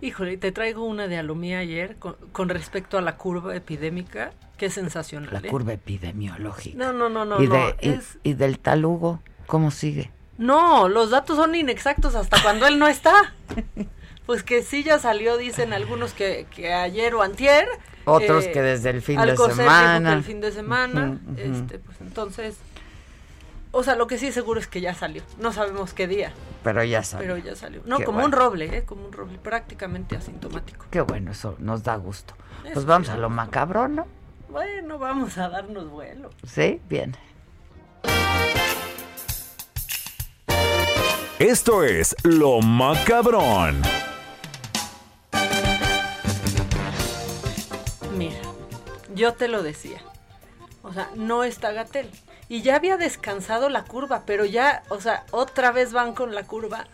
Híjole, 0.00 0.36
te 0.36 0.52
traigo 0.52 0.84
una 0.84 1.06
de 1.06 1.16
Alomía 1.16 1.60
ayer 1.60 1.96
con, 1.96 2.48
respecto 2.48 2.98
a 2.98 3.00
la 3.00 3.16
curva 3.16 3.56
epidémica, 3.56 4.32
es 4.60 4.74
sensacional. 4.74 5.30
La 5.32 5.38
¿eh? 5.40 5.50
curva 5.50 5.72
epidemiológica. 5.72 6.76
No, 6.76 6.92
no, 6.92 7.08
no, 7.08 7.24
no. 7.24 7.42
¿Y, 7.42 8.00
y, 8.22 8.34
del 8.34 8.58
talugo, 8.58 9.20
cómo 9.46 9.70
sigue? 9.70 10.10
No, 10.38 10.88
los 10.88 11.10
datos 11.10 11.36
son 11.36 11.54
inexactos 11.54 12.14
hasta 12.14 12.42
cuando 12.42 12.66
él 12.66 12.78
no 12.78 12.88
está. 12.88 13.34
Pues 14.26 14.42
que 14.42 14.62
sí 14.62 14.82
ya 14.82 14.98
salió, 14.98 15.36
dicen 15.36 15.74
algunos 15.74 16.14
que, 16.14 16.46
que 16.54 16.72
ayer 16.72 17.14
o 17.14 17.20
antier. 17.20 17.68
Otros 18.06 18.46
eh, 18.46 18.52
que 18.52 18.62
desde 18.62 18.88
el 18.88 19.02
fin 19.02 19.20
de 19.20 19.36
semana. 19.36 20.14
el 20.14 20.22
fin 20.22 20.40
de 20.40 20.50
semana. 20.50 21.18
Este, 21.36 21.78
pues 21.78 22.00
entonces 22.00 22.56
o 23.76 23.82
sea, 23.82 23.96
lo 23.96 24.06
que 24.06 24.18
sí 24.18 24.30
seguro 24.30 24.60
es 24.60 24.68
que 24.68 24.80
ya 24.80 24.94
salió. 24.94 25.22
No 25.40 25.52
sabemos 25.52 25.94
qué 25.94 26.06
día. 26.06 26.32
Pero 26.62 26.84
ya 26.84 27.02
salió. 27.02 27.34
Pero 27.34 27.44
ya 27.44 27.56
salió. 27.56 27.82
No, 27.84 27.98
como 28.04 28.24
un 28.24 28.30
roble, 28.30 28.66
¿eh? 28.66 28.84
Como 28.84 29.04
un 29.04 29.12
roble, 29.12 29.36
prácticamente 29.38 30.16
asintomático. 30.16 30.86
Qué 30.92 31.00
bueno, 31.00 31.32
eso 31.32 31.56
nos 31.58 31.82
da 31.82 31.96
gusto. 31.96 32.34
pues 32.72 32.86
vamos 32.86 33.08
a 33.08 33.16
lo 33.16 33.30
macabrón, 33.30 33.96
¿no? 33.96 34.06
Bueno, 34.54 35.00
vamos 35.00 35.36
a 35.36 35.48
darnos 35.48 35.90
vuelo. 35.90 36.30
Sí, 36.46 36.80
bien. 36.88 37.16
Esto 41.40 41.82
es 41.82 42.14
Lo 42.22 42.60
Macabrón. 42.60 43.82
Mira, 48.16 48.38
yo 49.16 49.34
te 49.34 49.48
lo 49.48 49.64
decía. 49.64 50.00
O 50.84 50.92
sea, 50.92 51.10
no 51.16 51.42
está 51.42 51.72
Gatel 51.72 52.08
y 52.48 52.62
ya 52.62 52.76
había 52.76 52.96
descansado 52.96 53.68
la 53.68 53.82
curva, 53.82 54.22
pero 54.24 54.44
ya, 54.44 54.84
o 54.88 55.00
sea, 55.00 55.24
otra 55.32 55.72
vez 55.72 55.92
van 55.92 56.14
con 56.14 56.32
la 56.32 56.44
curva. 56.44 56.86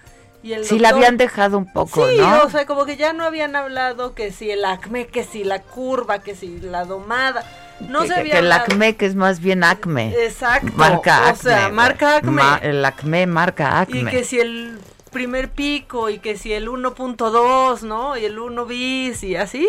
Y 0.42 0.54
el 0.54 0.64
sí, 0.64 0.78
la 0.78 0.90
habían 0.90 1.16
dejado 1.18 1.58
un 1.58 1.70
poco, 1.70 2.08
sí, 2.08 2.18
o 2.18 2.48
sea, 2.48 2.64
como 2.64 2.86
que 2.86 2.96
ya 2.96 3.12
no 3.12 3.24
habían 3.24 3.56
hablado 3.56 4.14
que 4.14 4.32
si 4.32 4.50
el 4.50 4.64
acme, 4.64 5.06
que 5.06 5.22
si 5.22 5.44
la 5.44 5.60
curva, 5.60 6.20
que 6.20 6.34
si 6.34 6.60
la 6.60 6.84
domada. 6.86 7.44
No 7.80 8.04
se 8.06 8.14
había 8.14 8.34
Que 8.34 8.38
el 8.38 8.52
acme, 8.52 8.96
que 8.96 9.06
es 9.06 9.14
más 9.14 9.40
bien 9.40 9.64
acme. 9.64 10.14
Exacto. 10.24 10.72
Marca 10.76 11.28
acme. 11.28 11.32
O 11.32 11.42
sea, 11.42 11.68
marca 11.70 12.16
acme. 12.16 12.42
el 12.62 12.84
acme 12.84 13.26
marca 13.26 13.80
acme. 13.80 14.00
Y 14.00 14.04
que 14.06 14.24
si 14.24 14.38
el 14.38 14.78
primer 15.10 15.50
pico 15.50 16.08
y 16.08 16.18
que 16.18 16.36
si 16.36 16.52
el 16.52 16.68
1.2, 16.68 17.82
¿no? 17.82 18.16
Y 18.16 18.24
el 18.24 18.38
1 18.38 18.66
bis 18.66 19.22
y 19.22 19.36
así. 19.36 19.68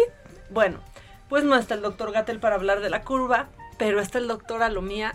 Bueno, 0.49 0.79
pues 1.29 1.43
no 1.43 1.55
está 1.55 1.73
el 1.73 1.81
doctor 1.81 2.11
Gatel 2.11 2.39
para 2.39 2.55
hablar 2.55 2.81
de 2.81 2.89
la 2.89 3.03
curva, 3.03 3.47
pero 3.77 3.99
está 3.99 4.17
el 4.17 4.27
doctor 4.27 4.63
Alomía 4.63 5.13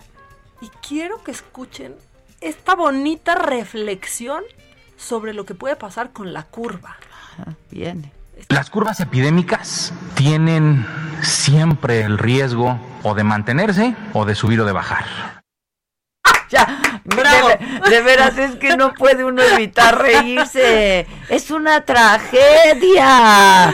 y 0.61 0.69
quiero 0.87 1.23
que 1.23 1.31
escuchen 1.31 1.95
esta 2.41 2.75
bonita 2.75 3.35
reflexión 3.35 4.43
sobre 4.97 5.33
lo 5.33 5.45
que 5.45 5.55
puede 5.55 5.75
pasar 5.75 6.11
con 6.11 6.33
la 6.33 6.43
curva. 6.43 6.97
Viene. 7.71 8.11
Las 8.49 8.69
curvas 8.69 8.99
epidémicas 8.99 9.93
tienen 10.15 10.85
siempre 11.21 12.01
el 12.01 12.17
riesgo 12.17 12.79
o 13.03 13.15
de 13.15 13.23
mantenerse 13.23 13.95
o 14.13 14.25
de 14.25 14.35
subir 14.35 14.61
o 14.61 14.65
de 14.65 14.73
bajar. 14.73 15.05
Ya, 16.49 17.01
Bravo. 17.03 17.49
De, 17.89 18.01
veras 18.01 18.37
es 18.37 18.55
que 18.55 18.75
no 18.75 18.93
puede 18.93 19.23
uno 19.23 19.41
evitar 19.41 20.01
reírse. 20.01 21.07
Es 21.29 21.51
una 21.51 21.81
tragedia. 21.81 23.73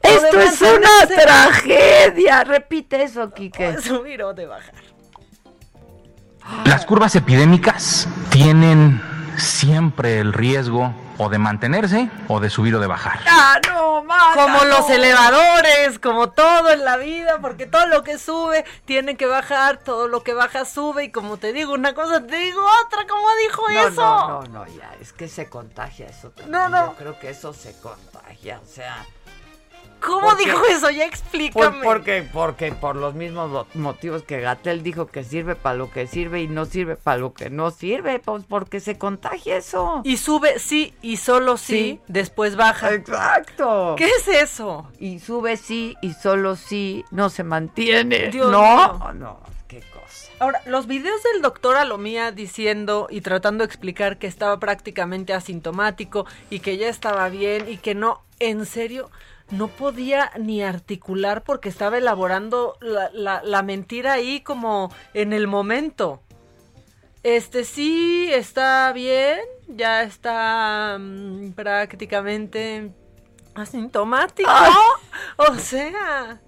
Esto 0.00 0.40
es 0.40 0.60
una 0.60 1.06
tragedia. 1.06 2.44
Repite 2.44 3.02
eso, 3.02 3.32
Quique. 3.32 3.80
subir 3.80 4.22
o 4.22 4.34
de 4.34 4.46
bajar. 4.46 4.74
Las 6.64 6.84
curvas 6.84 7.14
epidémicas 7.14 8.08
tienen 8.30 9.00
siempre 9.38 10.18
el 10.18 10.32
riesgo 10.32 10.92
o 11.18 11.28
de 11.28 11.38
mantenerse 11.38 12.10
o 12.28 12.40
de 12.40 12.50
subir 12.50 12.74
o 12.74 12.80
de 12.80 12.86
bajar. 12.86 13.20
Ah, 13.26 13.60
no, 13.68 14.04
como 14.34 14.64
los 14.64 14.88
elevadores, 14.90 15.98
como 15.98 16.30
todo 16.30 16.70
en 16.70 16.84
la 16.84 16.96
vida, 16.96 17.38
porque 17.40 17.66
todo 17.66 17.86
lo 17.86 18.02
que 18.02 18.18
sube 18.18 18.64
tiene 18.84 19.16
que 19.16 19.26
bajar, 19.26 19.78
todo 19.78 20.08
lo 20.08 20.22
que 20.22 20.34
baja 20.34 20.64
sube 20.64 21.04
y 21.04 21.10
como 21.10 21.36
te 21.36 21.52
digo 21.52 21.72
una 21.72 21.94
cosa, 21.94 22.26
te 22.26 22.36
digo 22.36 22.64
otra, 22.84 23.06
como 23.06 23.26
dijo 23.46 23.68
eso? 23.68 24.02
No, 24.02 24.42
no, 24.42 24.48
no, 24.48 24.66
ya, 24.66 24.94
es 25.00 25.12
que 25.12 25.28
se 25.28 25.48
contagia 25.48 26.06
eso 26.06 26.30
también. 26.30 26.50
No, 26.50 26.68
no. 26.68 26.86
Yo 26.86 26.96
creo 26.96 27.18
que 27.18 27.30
eso 27.30 27.52
se 27.52 27.78
contagia, 27.80 28.60
o 28.62 28.66
sea, 28.66 29.06
¿Cómo 30.04 30.34
dijo 30.36 30.60
eso? 30.70 30.90
Ya 30.90 31.04
explícame. 31.04 31.82
porque, 31.82 32.28
porque 32.32 32.72
por 32.72 32.96
los 32.96 33.14
mismos 33.14 33.66
motivos 33.74 34.22
que 34.22 34.40
Gatel 34.40 34.82
dijo 34.82 35.06
que 35.06 35.24
sirve 35.24 35.54
para 35.54 35.76
lo 35.76 35.90
que 35.90 36.06
sirve 36.06 36.42
y 36.42 36.48
no 36.48 36.66
sirve 36.66 36.96
para 36.96 37.18
lo 37.18 37.32
que 37.32 37.50
no 37.50 37.70
sirve, 37.70 38.18
pues 38.18 38.44
porque 38.48 38.80
se 38.80 38.98
contagia 38.98 39.56
eso. 39.56 40.02
Y 40.04 40.18
sube 40.18 40.58
sí 40.58 40.94
y 41.02 41.16
solo 41.16 41.56
sí, 41.56 42.00
después 42.06 42.56
baja. 42.56 42.92
Exacto. 42.92 43.94
¿Qué 43.96 44.06
es 44.06 44.28
eso? 44.28 44.90
Y 44.98 45.20
sube 45.20 45.56
sí 45.56 45.96
y 46.02 46.12
solo 46.12 46.56
sí 46.56 47.04
no 47.10 47.30
se 47.30 47.44
mantiene. 47.44 48.30
no, 48.30 49.12
no, 49.14 49.40
qué 49.68 49.80
cosa. 49.80 50.30
Ahora, 50.38 50.60
los 50.66 50.86
videos 50.86 51.22
del 51.22 51.42
doctor 51.42 51.76
Alomía 51.76 52.32
diciendo 52.32 53.06
y 53.10 53.20
tratando 53.20 53.62
de 53.62 53.66
explicar 53.66 54.18
que 54.18 54.26
estaba 54.26 54.58
prácticamente 54.58 55.32
asintomático 55.32 56.26
y 56.50 56.60
que 56.60 56.76
ya 56.76 56.88
estaba 56.88 57.28
bien 57.28 57.68
y 57.68 57.78
que 57.78 57.94
no, 57.94 58.22
en 58.40 58.66
serio, 58.66 59.10
no 59.50 59.68
podía 59.68 60.30
ni 60.38 60.62
articular 60.62 61.42
porque 61.44 61.68
estaba 61.68 61.98
elaborando 61.98 62.76
la, 62.80 63.62
mentira 63.62 64.14
ahí 64.14 64.40
como 64.40 64.92
en 65.12 65.32
el 65.32 65.46
momento. 65.46 66.22
Este 67.22 67.64
sí 67.64 68.30
está 68.32 68.92
bien, 68.92 69.40
ya 69.68 70.02
está 70.02 70.98
mm, 70.98 71.52
prácticamente 71.52 72.92
asintomático. 73.54 74.50
O 75.36 75.54
sea, 75.54 76.40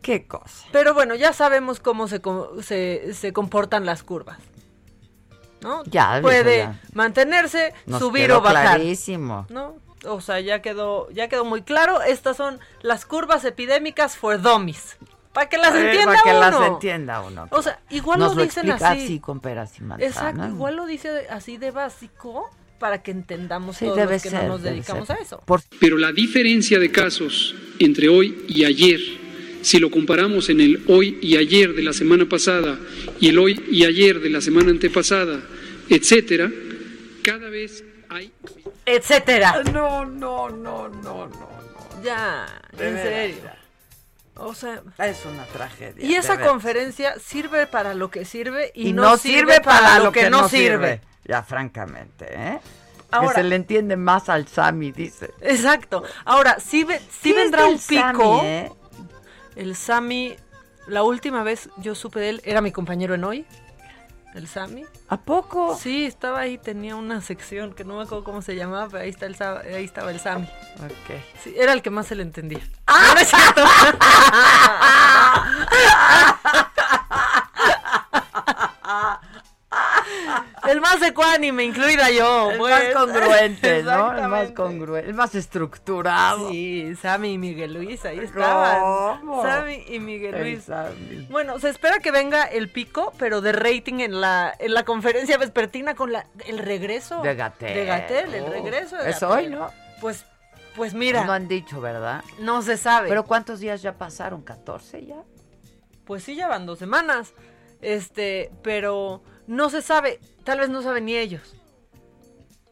qué 0.00 0.26
cosa. 0.26 0.66
Pero 0.72 0.94
bueno, 0.94 1.14
ya 1.14 1.32
sabemos 1.32 1.80
cómo 1.80 2.08
se, 2.08 2.22
se, 2.62 3.12
se 3.12 3.32
comportan 3.32 3.84
las 3.84 4.02
curvas. 4.02 4.38
¿No? 5.62 5.82
Ya, 5.84 6.20
puede 6.22 6.70
mantenerse, 6.92 7.74
subir 7.98 8.30
o 8.32 8.40
bajar. 8.40 8.76
Clarísimo. 8.76 9.46
¿No? 9.50 9.85
O 10.06 10.20
sea, 10.20 10.40
ya 10.40 10.62
quedó, 10.62 11.10
ya 11.10 11.28
quedó 11.28 11.44
muy 11.44 11.62
claro. 11.62 12.02
Estas 12.02 12.36
son 12.36 12.58
las 12.82 13.04
curvas 13.04 13.44
epidémicas 13.44 14.16
for 14.16 14.40
dummies. 14.40 14.96
Para 15.32 15.48
que 15.50 15.58
las 15.58 15.74
eh, 15.74 15.86
entienda 15.86 16.12
uno. 16.12 16.22
Para 16.22 16.50
que 16.50 16.56
las 16.56 16.68
entienda 16.68 17.20
uno. 17.22 17.46
O 17.50 17.62
sea, 17.62 17.78
igual 17.90 18.20
lo, 18.20 18.34
dicen 18.34 18.70
así. 18.70 19.20
con 19.20 19.40
peras 19.40 19.74
y 19.78 20.02
Exacto, 20.02 20.46
igual 20.46 20.76
lo 20.76 20.86
dice 20.86 21.26
así 21.28 21.58
de 21.58 21.70
básico 21.70 22.50
para 22.78 23.02
que 23.02 23.10
entendamos 23.10 23.78
todos 23.78 23.98
los 23.98 24.22
que 24.22 24.30
no 24.30 24.48
nos 24.48 24.62
dedicamos 24.62 25.10
a 25.10 25.14
eso. 25.14 25.42
Pero 25.78 25.98
la 25.98 26.12
diferencia 26.12 26.78
de 26.78 26.90
casos 26.90 27.54
entre 27.78 28.08
hoy 28.08 28.44
y 28.48 28.64
ayer, 28.64 29.00
si 29.62 29.78
lo 29.78 29.90
comparamos 29.90 30.48
en 30.48 30.60
el 30.60 30.84
hoy 30.88 31.18
y 31.20 31.36
ayer 31.36 31.74
de 31.74 31.82
la 31.82 31.92
semana 31.92 32.26
pasada 32.26 32.78
y 33.20 33.28
el 33.28 33.38
hoy 33.38 33.62
y 33.70 33.84
ayer 33.84 34.20
de 34.20 34.30
la 34.30 34.40
semana 34.40 34.70
antepasada, 34.70 35.40
etcétera, 35.88 36.50
cada 37.22 37.48
vez 37.50 37.84
hay 38.08 38.32
etcétera. 38.86 39.62
No, 39.72 40.04
no, 40.04 40.48
no, 40.48 40.88
no, 40.88 41.26
no, 41.26 41.48
Ya, 42.02 42.46
en 42.78 42.96
serio. 42.96 43.50
O 44.38 44.54
sea, 44.54 44.82
es 44.98 45.24
una 45.24 45.44
tragedia. 45.46 46.04
Y 46.04 46.14
esa 46.14 46.40
conferencia 46.40 47.18
sirve 47.18 47.66
para 47.66 47.94
lo 47.94 48.10
que 48.10 48.24
sirve 48.24 48.70
y, 48.74 48.92
no, 48.92 49.16
sirve, 49.16 49.60
para, 49.60 49.98
lo 49.98 50.12
que, 50.12 50.30
no 50.30 50.48
sirve. 50.48 51.00
Ya, 51.24 51.42
francamente, 51.42 52.26
¿eh? 52.30 52.60
Ahora, 53.10 53.28
que 53.28 53.34
se 53.34 53.44
le 53.44 53.56
entiende 53.56 53.96
más 53.96 54.28
al 54.28 54.46
Sami, 54.46 54.92
dice. 54.92 55.30
Exacto. 55.40 56.02
Ahora, 56.24 56.60
si, 56.60 56.86
si 57.10 57.32
vendrá 57.32 57.66
un 57.66 57.78
pico. 57.78 58.42
Eh? 58.44 58.70
El 59.54 59.74
Sami, 59.74 60.36
la 60.86 61.02
última 61.02 61.42
vez 61.42 61.70
yo 61.78 61.94
supe 61.94 62.20
de 62.20 62.28
él, 62.28 62.42
era 62.44 62.60
mi 62.60 62.72
compañero 62.72 63.14
en 63.14 63.24
hoy 63.24 63.46
el 64.36 64.48
Sami. 64.48 64.84
¿A 65.08 65.16
poco? 65.20 65.76
Sí, 65.76 66.04
estaba 66.04 66.40
ahí, 66.40 66.58
tenía 66.58 66.96
una 66.96 67.20
sección 67.20 67.72
que 67.74 67.84
no 67.84 67.96
me 67.96 68.02
acuerdo 68.02 68.24
cómo 68.24 68.42
se 68.42 68.54
llamaba, 68.54 68.88
pero 68.88 69.02
ahí, 69.02 69.10
está 69.10 69.26
el, 69.26 69.36
ahí 69.74 69.84
estaba 69.84 70.10
el 70.10 70.20
Sami. 70.20 70.46
Ok. 70.76 71.20
Sí, 71.42 71.54
era 71.56 71.72
el 71.72 71.82
que 71.82 71.90
más 71.90 72.06
se 72.06 72.14
le 72.14 72.22
entendía. 72.22 72.60
¡Ah! 72.86 73.14
el 80.68 80.80
más 80.80 81.00
ecuánime, 81.02 81.64
incluida 81.64 82.10
yo. 82.10 82.50
El 82.50 82.60
más 82.60 82.82
pues. 82.82 82.94
congruente, 82.94 83.82
¿no? 83.82 84.16
El 84.16 84.28
más 84.28 84.50
congruente, 84.52 85.08
el 85.08 85.14
más 85.14 85.34
estructurado. 85.34 86.50
Sí, 86.50 86.94
Sammy 87.00 87.32
y 87.32 87.38
Miguel 87.38 87.74
Luis, 87.74 88.04
ahí 88.04 88.18
estaban. 88.18 89.20
Sammy 89.42 89.84
y 89.88 89.98
Miguel 89.98 90.40
Luis. 90.40 90.66
Bueno, 91.30 91.58
se 91.58 91.68
espera 91.68 91.98
que 91.98 92.10
venga 92.10 92.44
el 92.44 92.70
pico, 92.70 93.12
pero 93.18 93.40
de 93.40 93.52
rating 93.52 94.00
en 94.00 94.20
la, 94.20 94.54
en 94.58 94.74
la 94.74 94.84
conferencia 94.84 95.38
vespertina 95.38 95.94
con 95.94 96.12
la, 96.12 96.26
el 96.46 96.58
regreso. 96.58 97.22
De 97.22 97.34
Gatel. 97.34 97.74
De 97.74 97.84
Gatel, 97.84 98.34
el 98.34 98.46
regreso 98.46 98.98
Es 98.98 99.22
hoy, 99.22 99.48
¿no? 99.48 99.70
Pues 100.00 100.24
pues 100.76 100.92
mira. 100.92 101.24
No 101.24 101.32
han 101.32 101.48
dicho, 101.48 101.80
¿verdad? 101.80 102.22
No 102.38 102.60
se 102.60 102.76
sabe. 102.76 103.08
¿Pero 103.08 103.24
cuántos 103.24 103.60
días 103.60 103.80
ya 103.80 103.96
pasaron? 103.96 104.44
¿14 104.44 105.06
ya? 105.06 105.22
Pues 106.04 106.22
sí, 106.22 106.36
ya 106.36 106.48
van 106.48 106.66
dos 106.66 106.78
semanas. 106.78 107.32
Este, 107.80 108.52
pero 108.62 109.22
no 109.46 109.70
se 109.70 109.82
sabe, 109.82 110.20
tal 110.46 110.60
vez 110.60 110.70
no 110.70 110.80
saben 110.80 111.04
ni 111.04 111.16
ellos. 111.16 111.56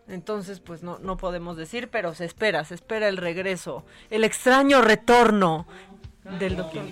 Entonces, 0.06 0.60
pues 0.60 0.82
no, 0.82 0.98
no 1.00 1.16
podemos 1.16 1.56
decir, 1.56 1.90
pero 1.90 2.14
se 2.14 2.24
espera, 2.24 2.64
se 2.64 2.74
espera 2.74 3.08
el 3.08 3.16
regreso, 3.16 3.84
el 4.10 4.22
extraño 4.24 4.80
retorno 4.80 5.66
del 6.38 6.56
doctor 6.56 6.82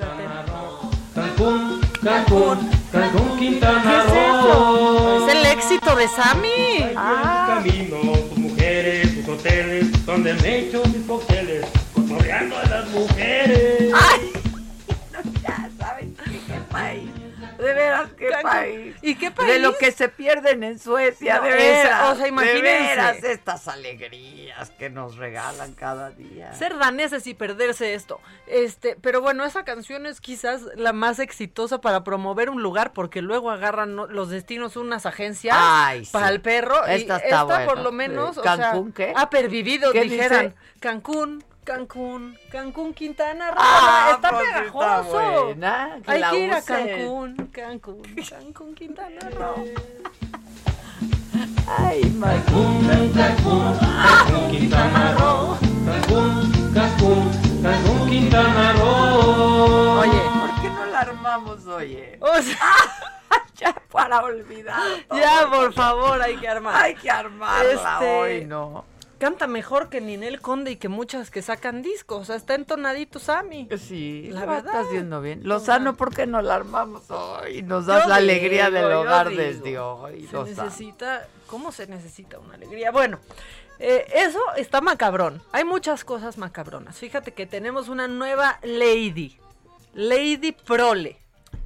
Cancún, 1.14 1.80
Cancún, 2.02 2.70
Cancún, 2.90 3.38
Quintana 3.38 4.04
Roo. 4.04 5.28
Es, 5.28 5.34
el 5.34 5.46
éxito 5.46 5.94
de 5.94 6.08
Sammy. 6.08 6.94
Ah. 6.96 7.60
camino, 7.62 8.00
tus 8.28 8.38
mujeres, 8.38 9.14
tus 9.14 9.28
hoteles, 9.28 10.06
donde 10.06 10.34
me 10.34 10.58
echo 10.60 10.82
mis 10.86 11.06
cócteles, 11.06 11.66
cotorreando 11.94 12.56
a 12.56 12.64
las 12.64 12.88
mujeres. 12.88 13.92
Ay, 13.94 14.32
ya 15.42 15.70
saben 15.78 16.16
qué 16.24 16.60
país. 16.70 17.11
De 17.62 17.74
veras, 17.74 18.10
qué 18.16 18.30
país. 18.42 18.96
¿Y 19.02 19.14
qué 19.14 19.30
país? 19.30 19.52
De 19.52 19.58
lo 19.58 19.76
que 19.76 19.92
se 19.92 20.08
pierden 20.08 20.62
en 20.62 20.78
Suecia, 20.78 21.40
de 21.40 21.50
veras. 21.50 22.10
o 22.10 22.16
sea, 22.16 22.28
imagínense. 22.28 22.62
De 22.62 22.72
veras, 22.72 23.24
estas 23.24 23.68
alegrías 23.68 24.70
que 24.70 24.90
nos 24.90 25.16
regalan 25.16 25.74
cada 25.74 26.10
día. 26.10 26.52
Ser 26.54 26.78
daneses 26.78 27.26
y 27.26 27.34
perderse 27.34 27.94
esto. 27.94 28.20
Este, 28.46 28.96
pero 29.00 29.20
bueno, 29.20 29.44
esa 29.44 29.64
canción 29.64 30.06
es 30.06 30.20
quizás 30.20 30.62
la 30.76 30.92
más 30.92 31.18
exitosa 31.18 31.80
para 31.80 32.04
promover 32.04 32.50
un 32.50 32.62
lugar, 32.62 32.92
porque 32.92 33.22
luego 33.22 33.50
agarran 33.50 33.96
los 33.96 34.28
destinos 34.30 34.76
unas 34.76 35.06
agencias 35.06 35.56
para 36.10 36.28
el 36.28 36.40
perro. 36.40 36.84
Esta 36.86 37.16
está 37.16 37.42
esta 37.42 37.64
por 37.64 37.80
lo 37.80 37.92
menos, 37.92 38.38
¿Cancún 38.38 38.92
qué? 38.92 39.12
Ha 39.16 39.30
pervivido, 39.30 39.92
dijeran. 39.92 40.54
Cancún, 40.80 41.44
Cancún, 41.64 42.36
Cancún, 42.50 42.92
Quintana 42.92 43.52
Roo. 43.52 43.58
Ah, 43.60 44.12
está 44.16 44.30
pegajoso. 44.36 45.50
Está 45.50 45.98
Hay 46.06 46.22
que 46.30 46.38
ir 46.40 46.52
a 46.52 46.60
Cancún, 46.60 47.36
Cancún, 47.52 48.02
Cancún, 48.28 48.74
Quintana 48.74 49.30
Roo. 49.30 49.64
Ay, 51.68 52.02
Cancún, 52.20 53.12
Cancún, 53.14 53.78
Cancún, 53.78 54.50
Quintana 54.50 55.14
Roo. 55.14 55.56
Cancún, 55.86 56.72
Cancún, 56.74 57.62
Cancún, 57.62 58.10
Quintana 58.10 58.72
Roo. 58.72 60.00
Oye, 60.00 60.20
¿por 60.40 60.62
qué 60.62 60.68
no 60.68 60.86
la 60.86 61.00
armamos, 61.00 61.66
oye? 61.66 62.18
O 62.20 62.42
sea, 62.42 62.58
ya 63.54 63.72
para 63.92 64.24
olvidar. 64.24 64.82
Ya, 65.14 65.48
por 65.48 65.72
favor, 65.72 66.20
hay 66.20 66.36
que 66.38 66.48
armar. 66.48 66.74
Hay 66.74 66.96
que 66.96 67.08
armarla 67.08 67.72
este... 67.72 68.20
hoy, 68.20 68.44
¿no? 68.46 68.91
Canta 69.22 69.46
mejor 69.46 69.88
que 69.88 70.00
Ninel 70.00 70.40
Conde 70.40 70.72
y 70.72 70.76
que 70.76 70.88
muchas 70.88 71.30
que 71.30 71.42
sacan 71.42 71.80
discos. 71.80 72.22
O 72.22 72.24
sea, 72.24 72.34
está 72.34 72.56
entonadito 72.56 73.20
Sammy. 73.20 73.68
Sí, 73.78 74.28
la 74.32 74.40
verdad. 74.40 74.66
Está 74.66 74.80
haciendo 74.80 75.20
bien. 75.20 75.42
Lozano, 75.44 75.94
¿por 75.94 76.12
qué 76.12 76.26
no 76.26 76.42
la 76.42 76.56
armamos 76.56 77.08
hoy? 77.08 77.62
Nos 77.62 77.86
das 77.86 78.08
la 78.08 78.16
alegría 78.16 78.68
del 78.72 78.90
hogar 78.90 79.30
desde 79.30 79.78
hoy. 79.78 80.26
Se 80.26 80.42
necesita, 80.42 81.28
¿cómo 81.46 81.70
se 81.70 81.86
necesita 81.86 82.40
una 82.40 82.54
alegría? 82.54 82.90
Bueno, 82.90 83.20
eh, 83.78 84.06
eso 84.12 84.40
está 84.56 84.80
macabrón. 84.80 85.40
Hay 85.52 85.62
muchas 85.62 86.02
cosas 86.02 86.36
macabronas. 86.36 86.98
Fíjate 86.98 87.32
que 87.32 87.46
tenemos 87.46 87.88
una 87.88 88.08
nueva 88.08 88.58
lady. 88.64 89.38
Lady 89.94 90.50
Prole. 90.50 91.16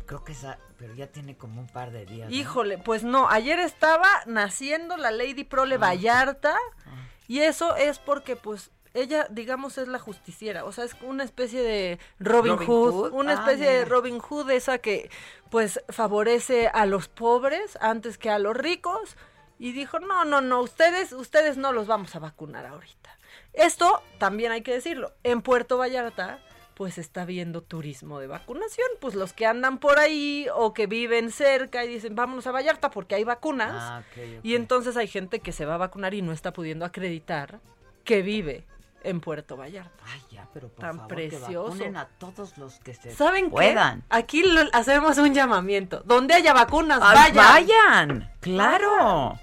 creo 0.04 0.22
que 0.24 0.32
esa, 0.32 0.58
pero 0.76 0.92
ya 0.92 1.06
tiene 1.06 1.38
como 1.38 1.62
un 1.62 1.68
par 1.68 1.90
de 1.90 2.04
días. 2.04 2.30
Híjole, 2.30 2.76
pues 2.76 3.02
no, 3.02 3.30
ayer 3.30 3.58
estaba 3.60 4.10
naciendo 4.26 4.98
la 4.98 5.10
Lady 5.10 5.44
Prole 5.44 5.76
ah. 5.76 5.78
Vallarta 5.78 6.54
ah. 6.84 7.05
Y 7.26 7.40
eso 7.40 7.76
es 7.76 7.98
porque 7.98 8.36
pues 8.36 8.70
ella, 8.94 9.26
digamos, 9.30 9.76
es 9.78 9.88
la 9.88 9.98
justiciera, 9.98 10.64
o 10.64 10.72
sea, 10.72 10.84
es 10.84 10.96
una 11.02 11.22
especie 11.22 11.62
de 11.62 11.98
Robin, 12.18 12.56
Hood, 12.56 13.12
una 13.12 13.32
ah, 13.32 13.34
especie 13.34 13.66
de 13.66 13.84
Robin 13.84 14.18
Hood, 14.18 14.50
esa 14.50 14.78
que 14.78 15.10
pues 15.50 15.80
favorece 15.90 16.68
a 16.68 16.86
los 16.86 17.08
pobres 17.08 17.76
antes 17.80 18.16
que 18.18 18.30
a 18.30 18.38
los 18.38 18.56
ricos. 18.56 19.16
Y 19.58 19.72
dijo, 19.72 20.00
no, 20.00 20.26
no, 20.26 20.42
no, 20.42 20.60
ustedes, 20.60 21.12
ustedes 21.12 21.56
no 21.56 21.72
los 21.72 21.86
vamos 21.86 22.14
a 22.14 22.18
vacunar 22.18 22.66
ahorita. 22.66 23.18
Esto 23.54 24.02
también 24.18 24.52
hay 24.52 24.62
que 24.62 24.74
decirlo, 24.74 25.12
en 25.22 25.40
Puerto 25.40 25.78
Vallarta 25.78 26.40
pues 26.76 26.98
está 26.98 27.24
viendo 27.24 27.62
turismo 27.62 28.20
de 28.20 28.26
vacunación, 28.26 28.86
pues 29.00 29.14
los 29.14 29.32
que 29.32 29.46
andan 29.46 29.78
por 29.78 29.98
ahí 29.98 30.46
o 30.54 30.74
que 30.74 30.86
viven 30.86 31.30
cerca 31.30 31.82
y 31.82 31.88
dicen, 31.88 32.14
vámonos 32.14 32.46
a 32.46 32.52
Vallarta 32.52 32.90
porque 32.90 33.14
hay 33.14 33.24
vacunas. 33.24 33.72
Ah, 33.74 34.02
y 34.42 34.54
entonces 34.56 34.94
hay 34.98 35.08
gente 35.08 35.40
que 35.40 35.52
se 35.52 35.64
va 35.64 35.76
a 35.76 35.78
vacunar 35.78 36.12
y 36.12 36.20
no 36.20 36.32
está 36.32 36.52
pudiendo 36.52 36.84
acreditar 36.84 37.60
que 38.04 38.20
vive 38.20 38.66
en 39.04 39.20
Puerto 39.20 39.56
Vallarta. 39.56 40.04
Ay, 40.04 40.20
ya, 40.30 40.46
pero 40.52 40.68
por 40.68 40.84
Tan 40.84 41.08
precioso. 41.08 41.78
Que 41.78 41.96
a 41.96 42.08
todos 42.18 42.58
los 42.58 42.78
que 42.80 42.92
se 42.92 43.14
¿Saben 43.14 43.48
puedan. 43.48 44.04
Aquí 44.10 44.44
hacemos 44.74 45.16
un 45.16 45.32
llamamiento. 45.32 46.02
Donde 46.04 46.34
haya 46.34 46.52
vacunas, 46.52 47.00
vayan. 47.00 47.36
Vayan, 47.36 48.32
claro. 48.40 49.38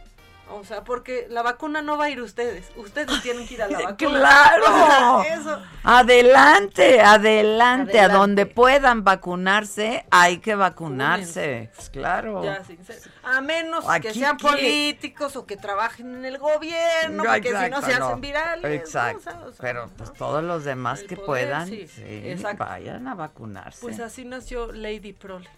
O 0.49 0.63
sea, 0.63 0.83
porque 0.83 1.25
la 1.29 1.41
vacuna 1.41 1.81
no 1.81 1.97
va 1.97 2.05
a 2.05 2.09
ir 2.09 2.21
ustedes. 2.21 2.71
Ustedes 2.75 3.21
tienen 3.21 3.47
que 3.47 3.55
ir 3.55 3.63
a 3.63 3.67
la 3.67 3.79
vacuna. 3.83 3.95
¡Claro! 3.95 5.63
Adelante, 5.83 7.01
adelante, 7.01 7.99
A 7.99 8.09
donde 8.09 8.45
puedan 8.45 9.03
vacunarse, 9.03 10.05
hay 10.11 10.37
que 10.37 10.55
vacunarse. 10.55 11.71
Pues 11.75 11.89
claro. 11.89 12.43
a 13.23 13.41
menos 13.41 13.85
que 14.01 14.13
sean 14.13 14.37
políticos 14.37 15.35
o 15.35 15.45
que 15.45 15.57
trabajen 15.57 16.15
en 16.15 16.25
el 16.25 16.37
gobierno, 16.37 17.23
porque 17.23 17.49
si 17.49 17.69
no 17.69 17.81
se 17.81 17.93
hacen 17.93 18.21
virales. 18.21 18.79
Exacto. 18.79 19.53
Pero 19.59 19.89
pues 19.97 20.13
todos 20.13 20.43
los 20.43 20.63
demás 20.65 21.03
que 21.03 21.17
puedan, 21.17 21.69
vayan 22.57 23.07
a 23.07 23.15
vacunarse. 23.15 23.81
Pues 23.81 23.99
así 23.99 24.25
nació 24.25 24.71
Lady 24.71 25.13
Prole. 25.13 25.49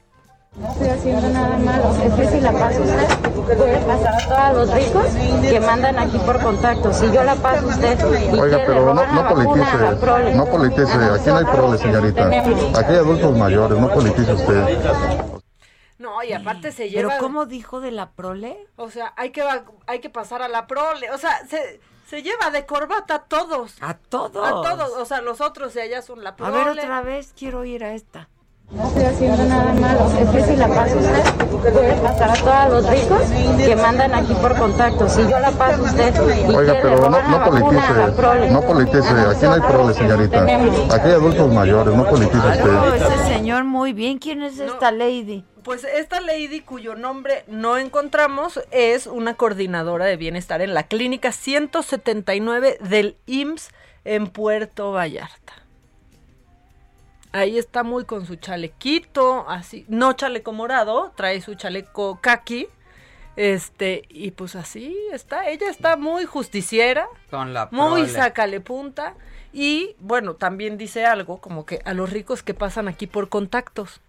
No 0.58 0.72
estoy 0.72 0.88
haciendo 0.88 1.28
nada 1.30 1.58
malo. 1.58 1.96
Es 2.02 2.14
que 2.14 2.28
si 2.28 2.40
la 2.40 2.52
paso 2.54 2.82
usted, 2.82 3.20
puede 3.34 3.78
pasar 3.80 4.16
a 4.16 4.54
todos 4.54 4.68
los 4.68 4.76
ricos 4.76 5.06
que 5.42 5.60
mandan 5.60 6.00
aquí 6.00 6.18
por 6.20 6.42
contacto. 6.42 6.94
Si 6.94 7.12
yo 7.12 7.24
la 7.24 7.36
paso 7.36 7.68
usted. 7.68 8.00
Y 8.34 8.40
Oiga, 8.40 8.62
pero 8.66 8.94
no, 8.94 9.06
no 9.06 9.28
politice. 9.28 10.36
No 10.36 10.46
politice. 10.46 10.94
Aquí 10.94 11.30
no 11.30 11.38
hay 11.38 11.46
prole, 11.46 11.78
señorita. 11.78 12.28
Aquí 12.28 12.92
hay 12.92 12.98
adultos 12.98 13.38
mayores. 13.38 13.78
No 13.78 13.90
politice 13.90 14.34
usted. 14.34 14.80
No, 15.98 16.24
y 16.24 16.32
aparte 16.32 16.72
se 16.72 16.90
lleva. 16.90 17.10
¿Pero 17.10 17.22
cómo 17.22 17.46
dijo 17.46 17.82
de 17.82 17.92
la 17.92 18.12
prole? 18.12 18.58
O 18.78 18.90
sea, 18.90 19.14
hay 19.18 19.32
que, 19.32 19.44
hay 19.88 20.00
que 20.00 20.10
pasar 20.10 20.42
a 20.42 20.48
la 20.48 20.68
prole. 20.68 21.12
O 21.12 21.18
sea, 21.18 21.46
se, 21.50 21.82
se 22.08 22.22
lleva 22.24 22.50
de 22.52 22.66
corbata 22.66 23.16
a 23.16 23.24
todos. 23.24 23.76
A 23.82 23.96
todos. 23.96 24.48
A 24.48 24.52
todos. 24.52 24.92
O 24.98 25.06
sea, 25.06 25.22
los 25.22 25.42
otros 25.42 25.74
de 25.74 25.82
allá 25.82 26.02
son 26.02 26.24
la 26.24 26.36
prole. 26.38 26.56
A 26.56 26.64
ver, 26.64 26.70
otra 26.70 27.02
vez 27.02 27.34
quiero 27.38 27.66
ir 27.66 27.84
a 27.84 27.94
esta. 27.94 28.30
No 28.72 28.88
estoy 28.88 29.04
haciendo 29.04 29.44
nada 29.46 29.74
malo. 29.74 30.12
Es 30.20 30.30
que 30.30 30.44
si 30.44 30.56
la 30.58 30.68
paso 30.68 30.98
usted, 30.98 31.48
puede 31.72 31.96
pasar 32.02 32.32
a 32.32 32.34
todos 32.34 32.84
los 32.84 32.92
ricos 32.92 33.22
que 33.58 33.76
mandan 33.76 34.16
aquí 34.16 34.34
por 34.34 34.58
contacto. 34.58 35.08
Si 35.08 35.22
yo 35.22 35.40
la 35.40 35.52
paso 35.52 35.84
usted. 35.84 36.14
Y 36.50 36.54
Oiga, 36.54 36.80
pero 36.82 37.10
no, 37.10 37.22
no 37.22 37.44
politice. 37.44 38.52
No 38.52 38.62
politice. 38.62 39.10
Aquí 39.10 39.46
no 39.46 39.54
hay 39.54 39.62
prole, 39.62 39.94
señorita. 39.94 40.44
Aquí 40.44 41.08
hay 41.08 41.14
adultos 41.14 41.54
mayores. 41.54 41.94
No 41.94 42.06
politice 42.10 42.38
usted. 42.38 42.96
ese 42.96 43.34
señor 43.34 43.64
muy 43.64 43.94
bien. 43.94 44.18
¿Quién 44.18 44.42
es 44.42 44.60
esta 44.60 44.92
lady? 44.92 45.46
Pues 45.64 45.84
esta 45.84 46.20
lady 46.22 46.62
cuyo 46.62 46.96
nombre 46.96 47.44
no 47.48 47.78
encontramos 47.78 48.60
es 48.72 49.08
una 49.08 49.36
coordinadora 49.36 50.06
de 50.06 50.16
bienestar 50.16 50.62
en 50.62 50.74
la 50.74 50.84
clínica 50.84 51.32
179 51.32 52.78
del 52.82 53.18
IMSS 53.26 53.70
en 54.04 54.28
Puerto 54.28 54.92
Vallarta. 54.92 55.45
Ahí 57.36 57.58
está 57.58 57.84
muy 57.84 58.06
con 58.06 58.26
su 58.26 58.38
chalequito, 58.38 59.46
así, 59.50 59.86
no 59.90 60.14
chaleco 60.14 60.54
morado, 60.54 61.12
trae 61.18 61.42
su 61.42 61.56
chaleco 61.56 62.20
kaki. 62.22 62.70
Este, 63.36 64.04
y 64.08 64.32
pues 64.32 64.56
así 64.56 64.98
está, 65.12 65.50
ella 65.50 65.70
está 65.70 65.98
muy 65.98 66.24
justiciera, 66.24 67.10
con 67.30 67.54
la 67.54 67.68
muy 67.72 68.08
sácale 68.08 68.62
punta. 68.62 69.16
Y 69.52 69.98
bueno, 70.00 70.36
también 70.36 70.78
dice 70.78 71.06
algo 71.06 71.42
como 71.42 71.66
que 71.66 71.82
a 71.84 71.94
los 71.94 72.10
ricos 72.10 72.42
que 72.42 72.54
pasan 72.54 72.88
aquí 72.88 73.06
por 73.06 73.28
contactos. 73.28 74.00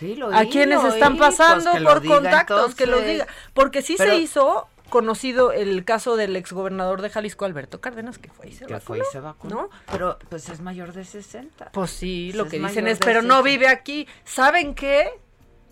Sí, 0.00 0.16
lo 0.16 0.34
a 0.34 0.44
quienes 0.46 0.82
están 0.82 1.16
pues, 1.16 1.36
pasando 1.36 1.70
por 1.84 2.04
contactos, 2.04 2.74
que 2.74 2.86
lo 2.86 3.00
diga, 3.00 3.28
porque 3.54 3.82
sí 3.82 3.96
se 3.96 4.16
hizo 4.16 4.66
conocido 4.88 5.52
el 5.52 5.84
caso 5.84 6.16
del 6.16 6.36
exgobernador 6.36 7.02
de 7.02 7.10
Jalisco, 7.10 7.44
Alberto 7.44 7.80
Cárdenas, 7.80 8.18
que 8.18 8.30
fue 8.30 8.48
y 8.48 8.52
se 8.52 8.66
vacunó. 8.66 8.80
Fue 8.80 9.48
¿no? 9.48 9.70
Pero 9.90 10.18
pues 10.28 10.48
es 10.48 10.60
mayor 10.60 10.92
de 10.92 11.04
60. 11.04 11.70
Pues 11.72 11.90
sí, 11.90 12.32
lo 12.32 12.48
que 12.48 12.58
dicen 12.58 12.86
es, 12.86 12.98
pero 12.98 13.22
no 13.22 13.42
vive 13.42 13.68
aquí. 13.68 14.06
¿Saben 14.24 14.74
qué? 14.74 15.08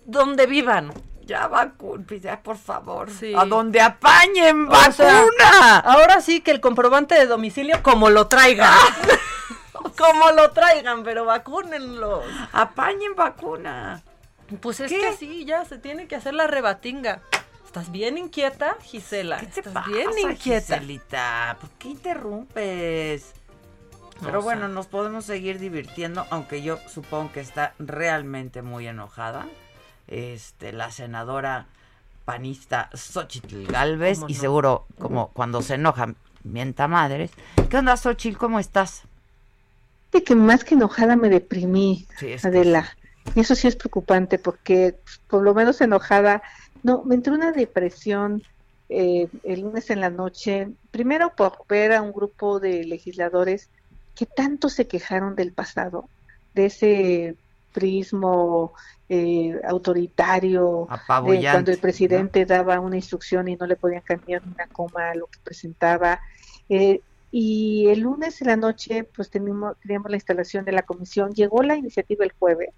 ¿Dónde 0.05 0.45
vivan? 0.45 0.93
Ya 1.25 1.47
vacuna, 1.47 2.05
ya 2.21 2.43
por 2.43 2.57
favor. 2.57 3.09
Sí. 3.09 3.33
A 3.35 3.45
donde 3.45 3.81
apañen 3.81 4.67
vacuna. 4.67 5.79
ahora 5.79 6.21
sí 6.21 6.41
que 6.41 6.51
el 6.51 6.61
comprobante 6.61 7.15
de 7.15 7.25
domicilio 7.25 7.81
como 7.81 8.11
lo 8.11 8.27
traigan. 8.27 8.71
como 9.97 10.31
lo 10.31 10.51
traigan, 10.51 11.03
pero 11.03 11.25
vacúnenlo. 11.25 12.21
Apañen 12.51 13.15
vacuna. 13.15 14.03
Pues 14.61 14.79
es 14.79 14.91
que 14.91 15.13
sí, 15.13 15.45
ya 15.45 15.65
se 15.65 15.79
tiene 15.79 16.07
que 16.07 16.15
hacer 16.15 16.35
la 16.35 16.45
rebatinga. 16.45 17.21
¿Estás 17.75 17.91
bien 17.91 18.17
inquieta, 18.17 18.77
Gisela? 18.81 19.37
¿Qué 19.37 19.47
te 19.47 19.59
¿Estás 19.59 19.73
pasa, 19.73 19.89
bien 19.89 20.07
inquieta? 20.17 20.75
Giselita? 20.75 21.57
¿Por 21.59 21.69
qué 21.71 21.89
interrumpes? 21.89 23.33
Pero 24.23 24.41
bueno, 24.41 24.69
nos 24.69 24.87
podemos 24.87 25.25
seguir 25.25 25.59
divirtiendo, 25.59 26.25
aunque 26.29 26.61
yo 26.61 26.79
supongo 26.87 27.33
que 27.33 27.41
está 27.41 27.73
realmente 27.77 28.61
muy 28.61 28.87
enojada. 28.87 29.45
Este, 30.07 30.71
la 30.71 30.89
senadora 30.89 31.65
panista 32.23 32.89
Xochitl 32.93 33.65
Galvez, 33.65 34.19
y 34.29 34.35
seguro, 34.35 34.85
como 34.97 35.31
cuando 35.33 35.61
se 35.61 35.73
enoja, 35.73 36.13
mienta 36.45 36.87
madres. 36.87 37.31
¿Qué 37.69 37.75
onda, 37.75 37.97
Xochitl? 37.97 38.37
¿Cómo 38.37 38.59
estás? 38.59 39.01
De 40.13 40.23
que 40.23 40.33
más 40.33 40.63
que 40.63 40.75
enojada 40.75 41.17
me 41.17 41.27
deprimí, 41.27 42.07
Adela. 42.41 42.95
Y 43.35 43.41
eso 43.41 43.53
sí 43.53 43.67
es 43.67 43.75
preocupante, 43.75 44.39
porque 44.39 44.95
por 45.27 45.43
lo 45.43 45.53
menos 45.53 45.81
enojada 45.81 46.41
no, 46.85 47.03
me 47.03 47.15
entró 47.15 47.33
una 47.33 47.51
depresión 47.51 48.43
eh, 48.89 49.27
el 49.43 49.61
lunes 49.61 49.89
en 49.89 50.01
la 50.01 50.11
noche, 50.11 50.69
primero 50.91 51.33
por 51.35 51.57
ver 51.67 51.93
a 51.93 52.03
un 52.03 52.13
grupo 52.13 52.59
de 52.59 52.83
legisladores 52.83 53.71
que 54.13 54.27
tanto 54.27 54.69
se 54.69 54.85
quejaron 54.85 55.35
del 55.35 55.51
pasado, 55.51 56.07
de 56.53 56.67
ese 56.67 57.35
prismo 57.73 58.73
eh, 59.09 59.59
autoritario, 59.67 60.87
de 61.27 61.41
cuando 61.41 61.71
el 61.71 61.79
presidente 61.79 62.45
daba 62.45 62.79
una 62.79 62.97
instrucción 62.97 63.47
y 63.47 63.55
no 63.55 63.65
le 63.65 63.77
podían 63.77 64.01
cambiar 64.01 64.43
una 64.45 64.67
coma 64.67 65.09
a 65.09 65.15
lo 65.15 65.25
que 65.25 65.39
presentaba. 65.43 66.21
Eh, 66.69 67.01
y 67.31 67.87
el 67.87 68.01
lunes 68.01 68.39
en 68.41 68.47
la 68.47 68.57
noche, 68.57 69.05
pues 69.05 69.31
teníamos, 69.31 69.75
teníamos 69.79 70.11
la 70.11 70.17
instalación 70.17 70.63
de 70.63 70.71
la 70.71 70.83
comisión. 70.83 71.33
Llegó 71.33 71.63
la 71.63 71.77
iniciativa 71.77 72.23
el 72.23 72.33
jueves 72.37 72.69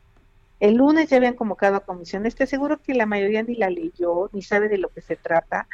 el 0.59 0.75
lunes 0.75 1.09
ya 1.09 1.17
habían 1.17 1.35
convocado 1.35 1.75
a 1.75 1.81
comisión. 1.81 2.25
Estoy 2.25 2.47
seguro 2.47 2.81
que 2.81 2.93
la 2.93 3.05
mayoría 3.05 3.43
ni 3.43 3.55
la 3.55 3.69
leyó, 3.69 4.29
ni 4.33 4.41
sabe 4.41 4.69
de 4.69 4.77
lo 4.77 4.89
que 4.89 5.01
se 5.01 5.15
trata. 5.15 5.67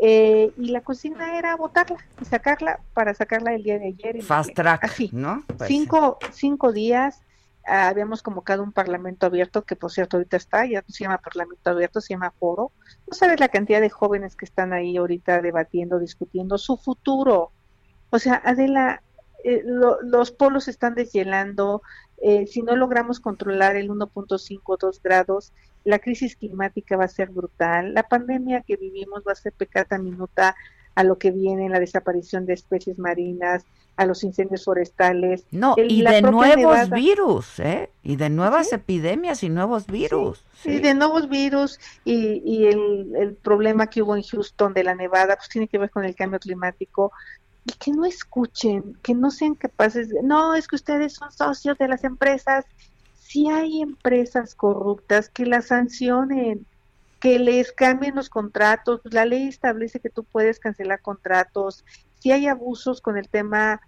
Eh, 0.00 0.52
y 0.56 0.68
la 0.68 0.80
consigna 0.82 1.38
era 1.38 1.56
votarla 1.56 1.96
y 2.20 2.24
sacarla 2.24 2.80
para 2.94 3.14
sacarla 3.14 3.54
el 3.54 3.62
día 3.62 3.78
de 3.78 3.86
ayer. 3.88 4.22
Fast 4.22 4.52
track, 4.54 4.84
Así, 4.84 5.10
¿no? 5.12 5.44
Pues 5.56 5.68
cinco, 5.68 6.18
cinco 6.32 6.72
días 6.72 7.22
ah, 7.66 7.88
habíamos 7.88 8.22
convocado 8.22 8.62
un 8.62 8.72
parlamento 8.72 9.26
abierto, 9.26 9.62
que 9.62 9.76
por 9.76 9.90
cierto 9.90 10.16
ahorita 10.16 10.36
está, 10.36 10.66
ya 10.66 10.80
no 10.86 10.92
se 10.92 11.04
llama 11.04 11.18
parlamento 11.18 11.70
abierto, 11.70 12.00
se 12.00 12.14
llama 12.14 12.32
foro. 12.38 12.72
No 13.06 13.14
sabes 13.14 13.40
la 13.40 13.48
cantidad 13.48 13.80
de 13.80 13.90
jóvenes 13.90 14.36
que 14.36 14.44
están 14.44 14.72
ahí 14.72 14.96
ahorita 14.96 15.40
debatiendo, 15.40 15.98
discutiendo 15.98 16.58
su 16.58 16.76
futuro. 16.76 17.52
O 18.10 18.18
sea, 18.18 18.42
Adela, 18.44 19.02
eh, 19.44 19.62
los 19.64 20.30
polos 20.32 20.68
están 20.68 20.94
deshielando, 20.94 21.82
eh, 22.22 22.46
si 22.46 22.62
no 22.62 22.76
logramos 22.76 23.20
controlar 23.20 23.76
el 23.76 23.90
1.52 23.90 25.00
grados, 25.02 25.52
la 25.84 25.98
crisis 25.98 26.36
climática 26.36 26.96
va 26.96 27.04
a 27.04 27.08
ser 27.08 27.30
brutal, 27.30 27.94
la 27.94 28.04
pandemia 28.04 28.62
que 28.62 28.76
vivimos 28.76 29.22
va 29.26 29.32
a 29.32 29.36
ser 29.36 29.52
pecata 29.52 29.98
minuta 29.98 30.56
a 30.94 31.04
lo 31.04 31.18
que 31.18 31.30
viene, 31.30 31.68
la 31.68 31.80
desaparición 31.80 32.46
de 32.46 32.54
especies 32.54 32.98
marinas, 32.98 33.64
a 33.96 34.06
los 34.06 34.24
incendios 34.24 34.64
forestales. 34.64 35.46
No, 35.50 35.74
y 35.76 36.02
de 36.02 36.22
nuevos 36.22 36.90
virus, 36.90 37.60
¿eh? 37.60 37.90
Y 38.02 38.16
de 38.16 38.30
nuevas 38.30 38.72
epidemias 38.72 39.42
y 39.42 39.48
nuevos 39.48 39.86
virus. 39.86 40.44
Sí, 40.62 40.78
de 40.78 40.94
nuevos 40.94 41.28
virus 41.28 41.78
y, 42.04 42.42
y 42.44 42.66
el, 42.66 43.12
el, 43.16 43.34
problema 43.34 43.88
que 43.88 44.02
hubo 44.02 44.16
en 44.16 44.22
Houston 44.22 44.72
de 44.72 44.84
la 44.84 44.94
nevada, 44.94 45.36
pues 45.36 45.48
tiene 45.48 45.68
que 45.68 45.78
ver 45.78 45.90
con 45.90 46.04
el 46.04 46.14
cambio 46.14 46.38
climático 46.38 47.12
y 47.64 47.72
que 47.72 47.92
no 47.92 48.04
escuchen, 48.04 48.94
que 49.02 49.14
no 49.14 49.30
sean 49.30 49.54
capaces 49.54 50.10
de, 50.10 50.22
no, 50.22 50.54
es 50.54 50.68
que 50.68 50.76
ustedes 50.76 51.14
son 51.14 51.32
socios 51.32 51.78
de 51.78 51.88
las 51.88 52.04
empresas. 52.04 52.64
si 53.18 53.50
hay 53.50 53.82
empresas 53.82 54.54
corruptas, 54.54 55.28
que 55.28 55.46
las 55.46 55.66
sancionen, 55.66 56.66
que 57.20 57.38
les 57.38 57.72
cambien 57.72 58.14
los 58.14 58.28
contratos. 58.28 59.00
La 59.04 59.24
ley 59.24 59.48
establece 59.48 59.98
que 59.98 60.10
tú 60.10 60.24
puedes 60.24 60.60
cancelar 60.60 61.00
contratos. 61.00 61.84
Si 62.20 62.32
hay 62.32 62.46
abusos 62.46 63.00
con 63.00 63.16
el 63.16 63.28
tema 63.28 63.80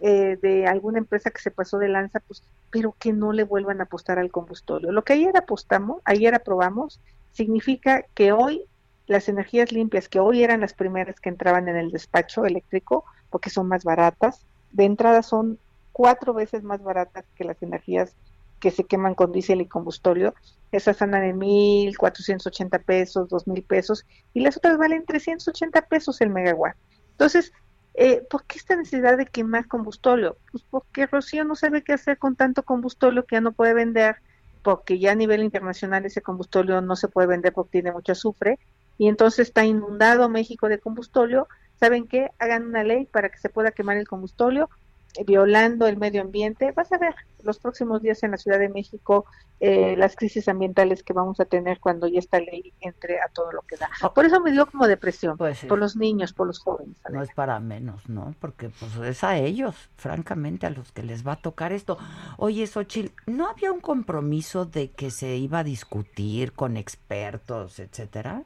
eh, 0.00 0.38
de 0.40 0.66
alguna 0.66 0.98
empresa 0.98 1.30
que 1.30 1.42
se 1.42 1.50
pasó 1.50 1.78
de 1.78 1.88
lanza, 1.88 2.20
pues, 2.20 2.44
pero 2.70 2.94
que 2.98 3.12
no 3.12 3.32
le 3.32 3.42
vuelvan 3.42 3.80
a 3.80 3.84
apostar 3.84 4.18
al 4.18 4.30
combustorio. 4.30 4.92
Lo 4.92 5.02
que 5.02 5.14
ayer 5.14 5.36
apostamos, 5.36 6.02
ayer 6.04 6.34
aprobamos, 6.34 7.00
significa 7.32 8.04
que 8.14 8.32
hoy 8.32 8.64
las 9.06 9.28
energías 9.28 9.72
limpias, 9.72 10.08
que 10.08 10.20
hoy 10.20 10.42
eran 10.42 10.60
las 10.60 10.72
primeras 10.72 11.20
que 11.20 11.28
entraban 11.28 11.68
en 11.68 11.76
el 11.76 11.90
despacho 11.90 12.44
eléctrico, 12.44 13.04
porque 13.34 13.50
son 13.50 13.66
más 13.66 13.82
baratas, 13.82 14.46
de 14.70 14.84
entrada 14.84 15.20
son 15.24 15.58
cuatro 15.90 16.34
veces 16.34 16.62
más 16.62 16.80
baratas 16.84 17.24
que 17.34 17.42
las 17.42 17.60
energías 17.64 18.14
que 18.60 18.70
se 18.70 18.84
queman 18.84 19.16
con 19.16 19.32
diésel 19.32 19.60
y 19.60 19.66
combustorio. 19.66 20.36
Esas 20.70 21.02
andan 21.02 21.24
en 21.24 21.38
mil, 21.38 21.98
cuatrocientos 21.98 22.46
ochenta 22.46 22.78
pesos, 22.78 23.28
dos 23.28 23.48
mil 23.48 23.64
pesos, 23.64 24.06
y 24.34 24.38
las 24.38 24.56
otras 24.56 24.78
valen 24.78 25.04
380 25.04 25.82
pesos 25.82 26.20
el 26.20 26.30
megawatt. 26.30 26.76
Entonces, 27.10 27.52
eh, 27.94 28.22
¿por 28.30 28.44
qué 28.44 28.58
esta 28.58 28.76
necesidad 28.76 29.18
de 29.18 29.26
quemar 29.26 29.66
combustorio? 29.66 30.36
Pues 30.52 30.62
porque 30.70 31.08
Rocío 31.08 31.44
no 31.44 31.56
sabe 31.56 31.82
qué 31.82 31.94
hacer 31.94 32.18
con 32.18 32.36
tanto 32.36 32.62
combustorio 32.62 33.26
que 33.26 33.34
ya 33.34 33.40
no 33.40 33.50
puede 33.50 33.74
vender, 33.74 34.18
porque 34.62 35.00
ya 35.00 35.10
a 35.10 35.16
nivel 35.16 35.42
internacional 35.42 36.06
ese 36.06 36.22
combustorio 36.22 36.80
no 36.82 36.94
se 36.94 37.08
puede 37.08 37.26
vender 37.26 37.52
porque 37.52 37.80
tiene 37.80 37.90
mucho 37.90 38.12
azufre, 38.12 38.60
y 38.96 39.08
entonces 39.08 39.48
está 39.48 39.64
inundado 39.64 40.28
México 40.28 40.68
de 40.68 40.78
combustorio. 40.78 41.48
¿Saben 41.78 42.06
qué? 42.06 42.30
Hagan 42.38 42.66
una 42.66 42.84
ley 42.84 43.06
para 43.06 43.28
que 43.28 43.38
se 43.38 43.48
pueda 43.48 43.72
quemar 43.72 43.96
el 43.96 44.08
combustorio 44.08 44.68
violando 45.26 45.86
el 45.86 45.96
medio 45.96 46.22
ambiente. 46.22 46.72
Vas 46.72 46.92
a 46.92 46.98
ver 46.98 47.14
los 47.42 47.58
próximos 47.58 48.02
días 48.02 48.22
en 48.22 48.32
la 48.32 48.36
Ciudad 48.36 48.58
de 48.58 48.68
México 48.68 49.26
eh, 49.60 49.94
las 49.96 50.16
crisis 50.16 50.48
ambientales 50.48 51.02
que 51.02 51.12
vamos 51.12 51.38
a 51.40 51.44
tener 51.44 51.78
cuando 51.78 52.06
ya 52.08 52.18
esta 52.18 52.38
ley 52.40 52.72
entre 52.80 53.20
a 53.20 53.28
todo 53.32 53.52
lo 53.52 53.62
que 53.62 53.76
da. 53.76 53.88
Oh. 54.02 54.12
Por 54.12 54.26
eso 54.26 54.40
me 54.40 54.50
dio 54.50 54.66
como 54.66 54.86
depresión, 54.86 55.38
pues 55.38 55.64
por 55.64 55.78
los 55.78 55.96
niños, 55.96 56.32
por 56.32 56.46
los 56.48 56.58
jóvenes. 56.58 56.96
No 57.10 57.22
es 57.22 57.32
para 57.32 57.60
menos, 57.60 58.08
¿no? 58.08 58.34
Porque 58.40 58.68
pues 58.68 58.96
es 58.96 59.24
a 59.24 59.38
ellos, 59.38 59.74
francamente, 59.96 60.66
a 60.66 60.70
los 60.70 60.90
que 60.92 61.02
les 61.02 61.26
va 61.26 61.32
a 61.32 61.36
tocar 61.36 61.72
esto. 61.72 61.96
Oye, 62.36 62.66
Xochitl, 62.66 63.14
¿no 63.26 63.48
había 63.48 63.72
un 63.72 63.80
compromiso 63.80 64.66
de 64.66 64.90
que 64.90 65.10
se 65.10 65.36
iba 65.36 65.60
a 65.60 65.64
discutir 65.64 66.52
con 66.52 66.76
expertos, 66.76 67.78
etcétera? 67.78 68.42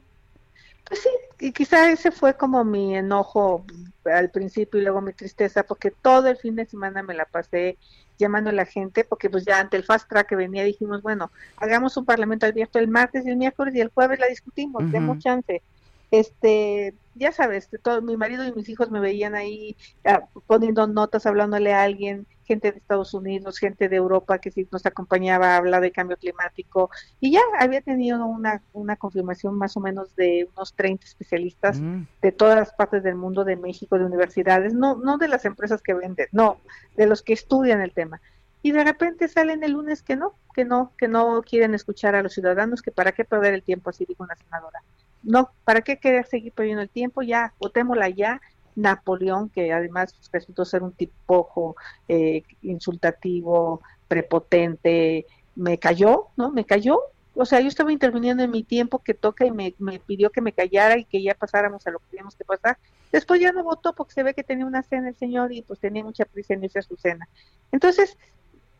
Pues 0.86 1.02
sí, 1.02 1.10
y 1.40 1.52
quizá 1.52 1.90
ese 1.90 2.10
fue 2.10 2.36
como 2.36 2.64
mi 2.64 2.96
enojo 2.96 3.64
al 4.04 4.30
principio 4.30 4.80
y 4.80 4.82
luego 4.82 5.00
mi 5.00 5.12
tristeza, 5.12 5.62
porque 5.62 5.90
todo 5.90 6.28
el 6.28 6.36
fin 6.36 6.56
de 6.56 6.66
semana 6.66 7.02
me 7.02 7.14
la 7.14 7.24
pasé 7.26 7.76
llamando 8.18 8.50
a 8.50 8.52
la 8.52 8.64
gente, 8.64 9.04
porque 9.04 9.30
pues 9.30 9.44
ya 9.44 9.60
ante 9.60 9.76
el 9.76 9.84
fast 9.84 10.08
track 10.08 10.28
que 10.28 10.36
venía 10.36 10.64
dijimos, 10.64 11.02
bueno, 11.02 11.30
hagamos 11.56 11.96
un 11.96 12.04
parlamento 12.04 12.46
abierto 12.46 12.78
el 12.78 12.88
martes 12.88 13.24
y 13.24 13.30
el 13.30 13.36
miércoles 13.36 13.74
y 13.74 13.80
el 13.80 13.90
jueves 13.90 14.18
la 14.18 14.26
discutimos, 14.26 14.82
uh 14.82 15.18
chance. 15.18 15.62
Este, 16.10 16.94
ya 17.14 17.32
sabes, 17.32 17.68
todo, 17.82 18.00
mi 18.02 18.16
marido 18.16 18.44
y 18.44 18.52
mis 18.52 18.68
hijos 18.68 18.90
me 18.90 18.98
veían 18.98 19.34
ahí 19.34 19.76
ah, 20.04 20.24
poniendo 20.46 20.86
notas, 20.86 21.26
hablándole 21.26 21.72
a 21.72 21.82
alguien, 21.82 22.26
gente 22.48 22.72
de 22.72 22.78
Estados 22.78 23.12
Unidos, 23.12 23.58
gente 23.58 23.88
de 23.88 23.96
Europa 23.96 24.38
que 24.38 24.50
sí 24.50 24.66
nos 24.72 24.86
acompañaba 24.86 25.54
a 25.54 25.56
hablar 25.58 25.82
de 25.82 25.92
cambio 25.92 26.16
climático 26.16 26.90
y 27.20 27.30
ya 27.32 27.42
había 27.60 27.82
tenido 27.82 28.24
una, 28.24 28.62
una 28.72 28.96
confirmación 28.96 29.56
más 29.56 29.76
o 29.76 29.80
menos 29.80 30.16
de 30.16 30.48
unos 30.56 30.74
30 30.74 31.04
especialistas 31.04 31.78
mm. 31.78 32.06
de 32.22 32.32
todas 32.32 32.56
las 32.56 32.72
partes 32.72 33.02
del 33.02 33.16
mundo, 33.16 33.44
de 33.44 33.56
México, 33.56 33.98
de 33.98 34.06
universidades, 34.06 34.72
no, 34.72 34.96
no 34.96 35.18
de 35.18 35.28
las 35.28 35.44
empresas 35.44 35.82
que 35.82 35.92
venden, 35.92 36.26
no, 36.32 36.58
de 36.96 37.06
los 37.06 37.22
que 37.22 37.34
estudian 37.34 37.82
el 37.82 37.92
tema. 37.92 38.20
Y 38.62 38.72
de 38.72 38.82
repente 38.82 39.28
salen 39.28 39.62
el 39.62 39.72
lunes 39.72 40.02
que 40.02 40.16
no, 40.16 40.34
que 40.54 40.64
no, 40.64 40.92
que 40.98 41.06
no 41.06 41.42
quieren 41.42 41.74
escuchar 41.74 42.14
a 42.14 42.22
los 42.22 42.32
ciudadanos, 42.32 42.82
que 42.82 42.90
para 42.90 43.12
qué 43.12 43.24
perder 43.24 43.54
el 43.54 43.62
tiempo, 43.62 43.90
así 43.90 44.04
dijo 44.04 44.24
una 44.24 44.34
senadora. 44.34 44.82
No, 45.22 45.50
¿para 45.64 45.82
qué 45.82 45.98
querer 45.98 46.26
seguir 46.26 46.52
perdiendo 46.52 46.82
el 46.82 46.88
tiempo? 46.88 47.22
Ya, 47.22 47.52
votémosla 47.58 48.08
ya 48.08 48.40
Napoleón, 48.78 49.48
que 49.50 49.72
además 49.72 50.14
resultó 50.32 50.64
ser 50.64 50.82
un 50.82 50.92
tipojo 50.92 51.76
eh, 52.06 52.42
insultativo, 52.62 53.82
prepotente, 54.06 55.26
me 55.56 55.78
cayó, 55.78 56.28
¿no? 56.36 56.50
Me 56.50 56.64
cayó. 56.64 57.00
O 57.34 57.44
sea, 57.44 57.60
yo 57.60 57.68
estaba 57.68 57.92
interviniendo 57.92 58.42
en 58.42 58.50
mi 58.50 58.62
tiempo 58.62 59.00
que 59.00 59.14
toca 59.14 59.44
y 59.44 59.50
me, 59.50 59.74
pidió 60.06 60.30
que 60.30 60.40
me 60.40 60.52
callara 60.52 60.96
y 60.96 61.04
que 61.04 61.22
ya 61.22 61.34
pasáramos 61.34 61.86
a 61.86 61.90
lo 61.90 61.98
que 61.98 62.06
teníamos 62.10 62.36
que 62.36 62.44
pasar. 62.44 62.78
Después 63.12 63.40
ya 63.40 63.52
no 63.52 63.64
votó 63.64 63.94
porque 63.94 64.14
se 64.14 64.22
ve 64.22 64.34
que 64.34 64.44
tenía 64.44 64.66
una 64.66 64.82
cena 64.82 65.08
el 65.08 65.16
señor 65.16 65.52
y 65.52 65.62
pues 65.62 65.80
tenía 65.80 66.04
mucha 66.04 66.24
prisa 66.24 66.54
en 66.54 66.64
irse 66.64 66.78
a 66.78 66.82
su 66.82 66.96
cena. 66.96 67.28
Entonces, 67.72 68.16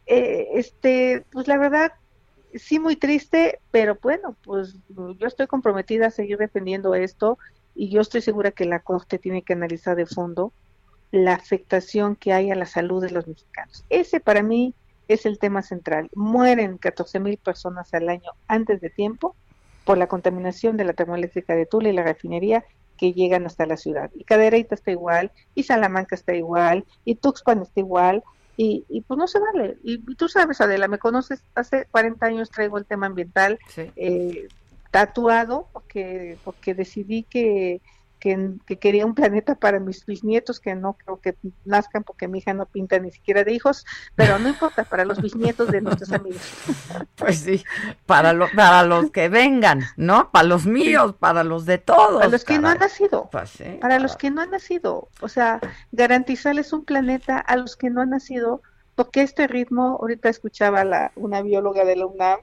eh, 0.07 0.49
este, 0.55 1.24
pues 1.32 1.49
la 1.49 1.59
verdad, 1.59 1.92
sí 2.55 2.78
muy 2.78 2.96
triste, 2.96 3.61
pero 3.70 3.99
bueno, 4.01 4.36
pues 4.44 4.76
yo 4.88 5.26
estoy 5.26 5.46
comprometida 5.46 6.07
a 6.07 6.11
seguir 6.11 6.38
defendiendo 6.38 6.94
esto 6.94 7.38
y 7.79 7.91
yo 7.91 8.01
estoy 8.01 8.22
segura 8.22 8.51
que 8.51 8.64
la 8.64 8.81
Corte 8.81 9.18
tiene 9.18 9.43
que 9.43 9.53
analizar 9.53 9.95
de 9.95 10.05
fondo 10.05 10.53
la 11.12 11.35
afectación 11.35 12.16
que 12.16 12.33
hay 12.33 12.51
a 12.51 12.57
la 12.57 12.66
salud 12.66 13.01
de 13.01 13.11
los 13.11 13.29
mexicanos. 13.29 13.85
Ese 13.89 14.18
para 14.18 14.43
mí 14.43 14.74
es 15.07 15.24
el 15.26 15.39
tema 15.39 15.62
central. 15.62 16.11
Mueren 16.12 16.76
14 16.76 17.20
mil 17.20 17.39
personas 17.39 17.95
al 17.95 18.09
año 18.09 18.33
antes 18.49 18.81
de 18.81 18.91
tiempo 18.91 19.37
por 19.85 19.97
la 19.97 20.09
contaminación 20.09 20.76
de 20.76 20.85
la 20.85 20.93
termoeléctrica 20.93 21.55
de 21.55 21.66
Tula 21.66 21.89
y 21.89 21.93
la 21.93 22.03
refinería 22.03 22.64
que 22.97 23.12
llegan 23.12 23.47
hasta 23.47 23.64
la 23.64 23.76
ciudad. 23.76 24.11
Y 24.12 24.24
Cadereyta 24.24 24.74
está 24.74 24.91
igual, 24.91 25.31
y 25.55 25.62
Salamanca 25.62 26.16
está 26.16 26.35
igual, 26.35 26.85
y 27.05 27.14
Tuxpan 27.14 27.62
está 27.62 27.79
igual, 27.79 28.24
y, 28.57 28.85
y 28.89 29.03
pues 29.03 29.16
no 29.16 29.29
se 29.29 29.39
vale. 29.39 29.76
Y, 29.85 29.99
tú 30.16 30.29
sabes, 30.29 30.61
Adela, 30.61 30.89
me 30.89 30.99
conoces, 30.99 31.45
hace 31.55 31.87
40 31.93 32.26
años 32.26 32.51
traigo 32.51 32.76
el 32.76 32.87
tema 32.87 33.07
ambiental, 33.07 33.61
eh, 33.76 34.49
tatuado 34.91 35.68
porque, 35.72 36.39
porque 36.45 36.74
decidí 36.74 37.24
que, 37.24 37.80
que, 38.18 38.59
quería 38.80 39.07
un 39.07 39.14
planeta 39.14 39.55
para 39.55 39.80
mis 39.80 40.05
bisnietos, 40.05 40.61
que 40.61 40.74
no 40.74 40.95
creo 40.95 41.20
que 41.20 41.36
nazcan 41.64 42.05
porque 42.05 42.28
mi 42.28 42.39
hija 42.39 42.53
no 42.53 42.66
pinta 42.66 42.99
ni 42.99 43.11
siquiera 43.11 43.45
de 43.45 43.53
hijos, 43.53 43.86
pero 44.14 44.39
no 44.39 44.49
importa, 44.49 44.84
para 44.84 45.05
los 45.05 45.20
bisnietos 45.20 45.70
de 45.70 45.80
nuestros 45.80 46.12
amigos. 46.12 46.43
Pues 47.16 47.41
sí, 47.41 47.64
para, 48.07 48.32
lo, 48.32 48.49
para 48.55 48.84
los 48.84 49.11
que 49.11 49.28
vengan, 49.28 49.82
¿no? 49.97 50.30
Para 50.30 50.47
los 50.47 50.66
míos, 50.66 51.14
para 51.18 51.45
los 51.45 51.66
de 51.66 51.78
todos. 51.78 52.16
Para 52.16 52.28
los 52.28 52.45
que 52.45 52.59
no 52.59 52.68
han 52.68 52.78
nacido. 52.78 53.28
Pues 53.30 53.59
para, 53.80 53.99
los 53.99 54.16
que 54.16 54.30
no 54.30 54.41
han 54.41 54.51
nacido. 54.51 55.09
O 55.20 55.28
sea, 55.28 55.61
garantizarles 55.93 56.72
un 56.72 56.84
planeta 56.84 57.39
a 57.39 57.57
los 57.57 57.76
que 57.76 57.91
no 57.91 58.01
han 58.01 58.11
nacido, 58.11 58.62
porque 58.95 59.22
este 59.22 59.47
ritmo, 59.47 59.99
ahorita 60.01 60.28
escuchaba 60.28 60.84
la, 60.84 61.12
una 61.16 61.43
bióloga 61.43 61.84
de 61.84 61.97
la 61.97 62.07
UNAM, 62.07 62.41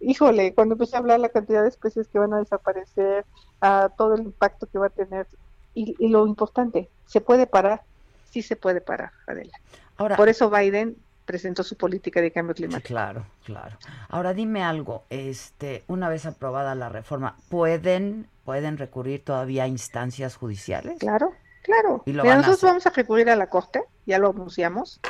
híjole, 0.00 0.54
cuando 0.54 0.74
empecé 0.74 0.96
a 0.96 1.00
hablar 1.00 1.20
la 1.20 1.28
cantidad 1.28 1.62
de 1.62 1.68
especies 1.68 2.08
que 2.08 2.18
van 2.18 2.32
a 2.34 2.38
desaparecer, 2.38 3.24
a 3.60 3.90
todo 3.96 4.14
el 4.14 4.22
impacto 4.22 4.66
que 4.66 4.78
va 4.78 4.86
a 4.86 4.90
tener 4.90 5.26
y, 5.74 6.08
lo 6.08 6.26
importante, 6.26 6.88
¿se 7.06 7.20
puede 7.20 7.46
parar? 7.46 7.82
Sí 8.30 8.42
se 8.42 8.56
puede 8.56 8.80
parar, 8.80 9.10
Adela. 9.26 9.58
Ahora, 9.98 10.16
Por 10.16 10.28
eso 10.28 10.50
Biden 10.50 10.96
presentó 11.26 11.62
su 11.62 11.76
política 11.76 12.20
de 12.20 12.30
cambio 12.30 12.54
climático. 12.54 12.86
claro, 12.86 13.26
claro. 13.44 13.76
Ahora 14.08 14.32
dime 14.32 14.62
algo, 14.62 15.04
este, 15.10 15.84
una 15.88 16.08
vez 16.08 16.24
aprobada 16.24 16.74
la 16.74 16.88
reforma, 16.88 17.36
¿pueden 17.48 18.28
pueden 18.46 18.78
recurrir 18.78 19.24
todavía 19.24 19.64
a 19.64 19.66
instancias 19.66 20.36
judiciales? 20.36 20.98
Claro, 21.00 21.32
claro. 21.62 22.02
¿Y 22.06 22.12
nosotros 22.12 22.62
vamos 22.62 22.86
a 22.86 22.90
recurrir 22.90 23.28
a 23.28 23.36
la 23.36 23.48
Corte, 23.48 23.82
ya 24.06 24.18
lo 24.18 24.30
anunciamos. 24.30 25.00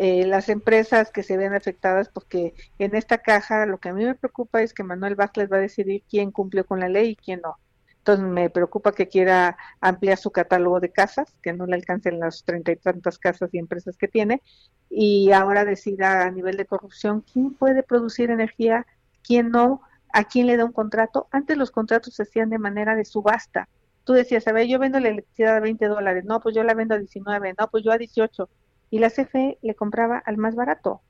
Eh, 0.00 0.26
las 0.26 0.48
empresas 0.48 1.10
que 1.10 1.24
se 1.24 1.36
ven 1.36 1.54
afectadas, 1.54 2.08
porque 2.08 2.54
en 2.78 2.94
esta 2.94 3.18
caja 3.18 3.66
lo 3.66 3.78
que 3.78 3.88
a 3.88 3.92
mí 3.92 4.04
me 4.04 4.14
preocupa 4.14 4.62
es 4.62 4.72
que 4.72 4.84
Manuel 4.84 5.16
Bartlett 5.16 5.52
va 5.52 5.56
a 5.56 5.60
decidir 5.60 6.04
quién 6.08 6.30
cumplió 6.30 6.64
con 6.64 6.78
la 6.78 6.88
ley 6.88 7.10
y 7.10 7.16
quién 7.16 7.40
no. 7.40 7.56
Entonces 7.96 8.24
me 8.24 8.48
preocupa 8.48 8.92
que 8.92 9.08
quiera 9.08 9.56
ampliar 9.80 10.16
su 10.16 10.30
catálogo 10.30 10.78
de 10.78 10.92
casas, 10.92 11.34
que 11.42 11.52
no 11.52 11.66
le 11.66 11.74
alcancen 11.74 12.20
las 12.20 12.44
treinta 12.44 12.70
y 12.70 12.76
tantas 12.76 13.18
casas 13.18 13.50
y 13.52 13.58
empresas 13.58 13.96
que 13.96 14.06
tiene, 14.06 14.40
y 14.88 15.32
ahora 15.32 15.64
decida 15.64 16.22
a 16.26 16.30
nivel 16.30 16.56
de 16.56 16.66
corrupción 16.66 17.24
quién 17.32 17.54
puede 17.54 17.82
producir 17.82 18.30
energía, 18.30 18.86
quién 19.24 19.50
no, 19.50 19.82
a 20.12 20.22
quién 20.22 20.46
le 20.46 20.56
da 20.56 20.64
un 20.64 20.72
contrato. 20.72 21.26
Antes 21.32 21.56
los 21.56 21.72
contratos 21.72 22.14
se 22.14 22.22
hacían 22.22 22.50
de 22.50 22.58
manera 22.58 22.94
de 22.94 23.04
subasta. 23.04 23.68
Tú 24.04 24.12
decías, 24.12 24.46
a 24.46 24.52
ver, 24.52 24.68
yo 24.68 24.78
vendo 24.78 25.00
la 25.00 25.08
electricidad 25.08 25.56
a 25.56 25.60
20 25.60 25.88
dólares, 25.88 26.24
no, 26.24 26.38
pues 26.38 26.54
yo 26.54 26.62
la 26.62 26.74
vendo 26.74 26.94
a 26.94 26.98
19, 26.98 27.56
no, 27.58 27.68
pues 27.68 27.82
yo 27.82 27.90
a 27.90 27.98
18 27.98 28.48
y 28.90 28.98
la 28.98 29.10
CFE 29.10 29.58
le 29.62 29.74
compraba 29.74 30.18
al 30.18 30.36
más 30.36 30.54
barato 30.54 31.00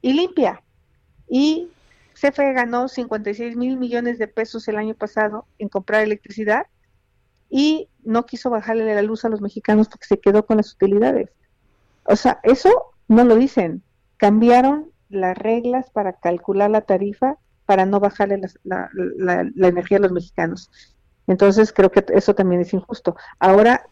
y 0.00 0.12
limpia. 0.12 0.62
Y 1.28 1.70
CFE 2.14 2.52
ganó 2.52 2.88
56 2.88 3.56
mil 3.56 3.76
millones 3.76 4.18
de 4.18 4.28
pesos 4.28 4.66
el 4.68 4.76
año 4.76 4.94
pasado 4.94 5.46
en 5.58 5.68
comprar 5.68 6.02
electricidad 6.02 6.66
y 7.50 7.88
no 8.02 8.26
quiso 8.26 8.50
bajarle 8.50 8.94
la 8.94 9.02
luz 9.02 9.24
a 9.24 9.28
los 9.28 9.40
mexicanos 9.40 9.88
porque 9.88 10.06
se 10.06 10.20
quedó 10.20 10.44
con 10.46 10.56
las 10.56 10.72
utilidades. 10.72 11.30
O 12.04 12.16
sea, 12.16 12.40
eso 12.42 12.94
no 13.06 13.24
lo 13.24 13.36
dicen. 13.36 13.82
Cambiaron 14.16 14.90
las 15.08 15.36
reglas 15.38 15.90
para 15.90 16.14
calcular 16.14 16.70
la 16.70 16.82
tarifa 16.82 17.38
para 17.66 17.86
no 17.86 18.00
bajarle 18.00 18.40
la, 18.64 18.90
la 18.94 19.68
energía 19.68 19.98
a 19.98 20.00
los 20.00 20.12
mexicanos. 20.12 20.70
Entonces 21.26 21.72
creo 21.72 21.90
que 21.90 22.04
eso 22.14 22.34
también 22.34 22.62
es 22.62 22.72
injusto. 22.72 23.14
Ahora 23.38 23.86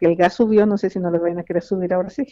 el 0.00 0.16
gas 0.16 0.34
subió, 0.34 0.66
no 0.66 0.78
sé 0.78 0.90
si 0.90 0.98
no 0.98 1.10
lo 1.10 1.20
van 1.20 1.38
a 1.38 1.44
querer 1.44 1.62
subir 1.62 1.94
ahora 1.94 2.10
sí. 2.10 2.26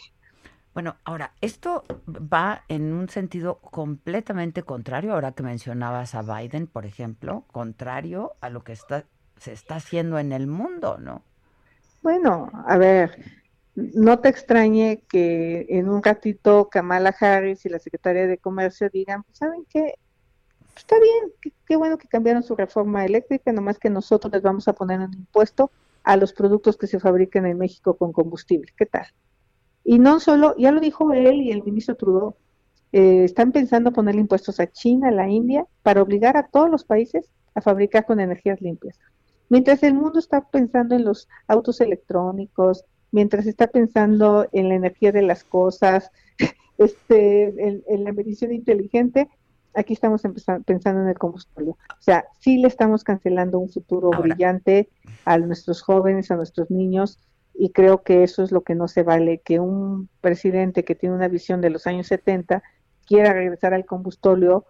Bueno, 0.73 0.95
ahora, 1.03 1.33
esto 1.41 1.83
va 2.07 2.63
en 2.69 2.93
un 2.93 3.09
sentido 3.09 3.59
completamente 3.59 4.63
contrario, 4.63 5.13
ahora 5.13 5.33
que 5.33 5.43
mencionabas 5.43 6.15
a 6.15 6.21
Biden, 6.21 6.67
por 6.67 6.85
ejemplo, 6.85 7.43
contrario 7.51 8.33
a 8.39 8.49
lo 8.49 8.63
que 8.63 8.71
está, 8.71 9.05
se 9.37 9.51
está 9.51 9.75
haciendo 9.75 10.17
en 10.17 10.31
el 10.31 10.47
mundo, 10.47 10.97
¿no? 10.97 11.23
Bueno, 12.01 12.49
a 12.65 12.77
ver, 12.77 13.17
no 13.75 14.19
te 14.19 14.29
extrañe 14.29 15.03
que 15.09 15.65
en 15.69 15.89
un 15.89 16.01
ratito 16.01 16.69
Kamala 16.69 17.13
Harris 17.19 17.65
y 17.65 17.69
la 17.69 17.79
secretaria 17.79 18.25
de 18.27 18.37
Comercio 18.37 18.89
digan, 18.89 19.23
pues, 19.23 19.37
¿saben 19.37 19.65
qué? 19.69 19.95
Está 20.75 20.95
bien, 20.99 21.53
qué, 21.67 21.75
bueno 21.75 21.97
que 21.97 22.07
cambiaron 22.07 22.43
su 22.43 22.55
reforma 22.55 23.05
eléctrica, 23.05 23.51
nomás 23.51 23.77
que 23.77 23.89
nosotros 23.89 24.31
les 24.31 24.41
vamos 24.41 24.67
a 24.69 24.73
poner 24.73 24.99
un 25.01 25.13
impuesto 25.13 25.69
a 26.03 26.15
los 26.15 26.31
productos 26.31 26.77
que 26.77 26.87
se 26.87 26.99
fabrican 26.99 27.45
en 27.45 27.57
México 27.57 27.95
con 27.97 28.13
combustible. 28.13 28.73
¿Qué 28.77 28.85
tal? 28.85 29.07
Y 29.83 29.99
no 29.99 30.19
solo, 30.19 30.55
ya 30.57 30.71
lo 30.71 30.79
dijo 30.79 31.11
él 31.13 31.41
y 31.41 31.51
el 31.51 31.63
ministro 31.63 31.95
Trudeau, 31.95 32.35
eh, 32.91 33.23
están 33.23 33.51
pensando 33.51 33.93
poner 33.93 34.15
impuestos 34.15 34.59
a 34.59 34.67
China, 34.67 35.09
a 35.09 35.11
la 35.11 35.29
India, 35.29 35.65
para 35.81 36.01
obligar 36.01 36.37
a 36.37 36.47
todos 36.47 36.69
los 36.69 36.83
países 36.83 37.29
a 37.55 37.61
fabricar 37.61 38.05
con 38.05 38.19
energías 38.19 38.61
limpias. 38.61 38.99
Mientras 39.49 39.83
el 39.83 39.93
mundo 39.93 40.19
está 40.19 40.41
pensando 40.41 40.95
en 40.95 41.03
los 41.03 41.27
autos 41.47 41.81
electrónicos, 41.81 42.85
mientras 43.11 43.45
está 43.45 43.67
pensando 43.67 44.47
en 44.51 44.69
la 44.69 44.75
energía 44.75 45.11
de 45.11 45.21
las 45.21 45.43
cosas, 45.43 46.11
este, 46.77 47.53
en, 47.57 48.03
la 48.03 48.13
medición 48.13 48.53
inteligente, 48.53 49.29
aquí 49.73 49.93
estamos 49.93 50.21
pensando 50.65 51.01
en 51.01 51.09
el 51.09 51.17
combustible. 51.17 51.71
O 51.71 52.01
sea, 52.01 52.25
sí 52.39 52.57
le 52.57 52.67
estamos 52.67 53.03
cancelando 53.03 53.59
un 53.59 53.69
futuro 53.69 54.09
brillante 54.09 54.89
a 55.25 55.37
nuestros 55.37 55.81
jóvenes, 55.81 56.31
a 56.31 56.35
nuestros 56.35 56.71
niños, 56.71 57.19
y 57.53 57.71
creo 57.71 58.03
que 58.03 58.23
eso 58.23 58.43
es 58.43 58.51
lo 58.51 58.61
que 58.61 58.75
no 58.75 58.87
se 58.87 59.03
vale, 59.03 59.41
que 59.43 59.59
un 59.59 60.09
presidente 60.21 60.83
que 60.83 60.95
tiene 60.95 61.15
una 61.15 61.27
visión 61.27 61.61
de 61.61 61.69
los 61.69 61.87
años 61.87 62.07
70 62.07 62.63
quiera 63.05 63.33
regresar 63.33 63.73
al 63.73 63.85
combustóleo 63.85 64.65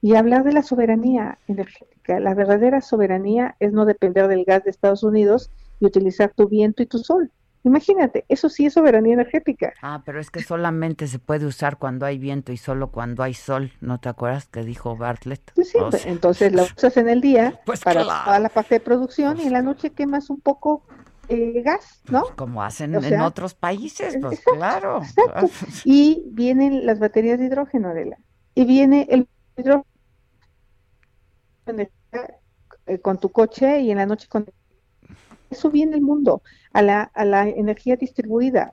y 0.00 0.14
hablar 0.14 0.44
de 0.44 0.52
la 0.52 0.62
soberanía 0.62 1.38
energética. 1.48 2.20
La 2.20 2.34
verdadera 2.34 2.80
soberanía 2.80 3.56
es 3.60 3.72
no 3.72 3.84
depender 3.84 4.28
del 4.28 4.44
gas 4.44 4.64
de 4.64 4.70
Estados 4.70 5.02
Unidos 5.02 5.50
y 5.80 5.86
utilizar 5.86 6.32
tu 6.34 6.48
viento 6.48 6.82
y 6.82 6.86
tu 6.86 6.98
sol. 6.98 7.30
Imagínate, 7.64 8.24
eso 8.28 8.48
sí 8.48 8.66
es 8.66 8.74
soberanía 8.74 9.14
energética. 9.14 9.74
Ah, 9.82 10.02
pero 10.06 10.20
es 10.20 10.30
que 10.30 10.42
solamente 10.42 11.08
se 11.08 11.18
puede 11.18 11.44
usar 11.44 11.78
cuando 11.78 12.06
hay 12.06 12.18
viento 12.18 12.52
y 12.52 12.56
solo 12.56 12.90
cuando 12.90 13.22
hay 13.22 13.34
sol. 13.34 13.72
¿No 13.80 13.98
te 13.98 14.08
acuerdas 14.08 14.46
que 14.46 14.62
dijo 14.62 14.96
Bartlett? 14.96 15.52
sí, 15.56 15.78
pues, 15.78 16.06
entonces 16.06 16.52
la 16.52 16.62
usas 16.76 16.96
en 16.96 17.08
el 17.08 17.20
día 17.20 17.60
pues 17.66 17.80
para 17.80 18.02
toda 18.02 18.38
la 18.38 18.48
parte 18.48 18.76
de 18.76 18.80
producción 18.80 19.40
y 19.40 19.46
en 19.46 19.52
la 19.52 19.62
noche 19.62 19.90
quemas 19.90 20.30
un 20.30 20.40
poco 20.40 20.84
eh, 21.28 21.62
gas, 21.62 22.02
¿no? 22.10 22.22
Pues 22.22 22.34
como 22.34 22.62
hacen 22.62 22.94
en 22.94 23.20
otros 23.20 23.54
países, 23.54 24.16
pues 24.20 24.40
claro. 24.40 25.02
Exacto. 25.02 25.48
Y 25.84 26.24
vienen 26.30 26.86
las 26.86 26.98
baterías 26.98 27.38
de 27.38 27.46
hidrógeno, 27.46 27.88
Adela. 27.88 28.18
Y 28.54 28.64
viene 28.64 29.06
el 29.10 29.28
eh, 32.86 32.98
con 33.00 33.18
tu 33.18 33.28
coche 33.30 33.80
y 33.80 33.90
en 33.90 33.98
la 33.98 34.06
noche 34.06 34.26
con 34.28 34.46
eso 35.50 35.70
viene 35.70 35.96
el 35.96 36.02
mundo 36.02 36.42
a 36.72 36.82
la, 36.82 37.02
a 37.02 37.24
la 37.24 37.46
energía 37.46 37.96
distribuida 37.96 38.72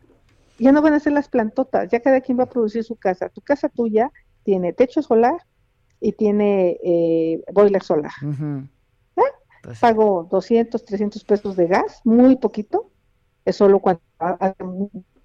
ya 0.57 0.71
no 0.71 0.81
van 0.81 0.93
a 0.93 1.01
ser 1.01 1.11
las 1.11 1.27
plantotas 1.27 1.89
ya 1.89 1.99
cada 1.99 2.21
quien 2.21 2.39
va 2.39 2.43
a 2.43 2.49
producir 2.49 2.85
su 2.85 2.95
casa 2.95 3.27
tu 3.27 3.41
casa 3.41 3.67
tuya 3.67 4.09
tiene 4.43 4.71
techo 4.71 5.01
solar 5.01 5.41
y 5.99 6.11
tiene 6.11 6.77
eh, 6.83 7.43
boiler 7.51 7.81
solar. 7.81 8.11
Pues 9.65 9.79
pago 9.79 10.27
200 10.29 10.85
300 10.85 11.23
pesos 11.23 11.55
de 11.55 11.67
gas 11.67 12.01
muy 12.03 12.35
poquito 12.35 12.91
es 13.45 13.55
solo 13.55 13.79
cuando 13.79 14.01
hace 14.19 14.63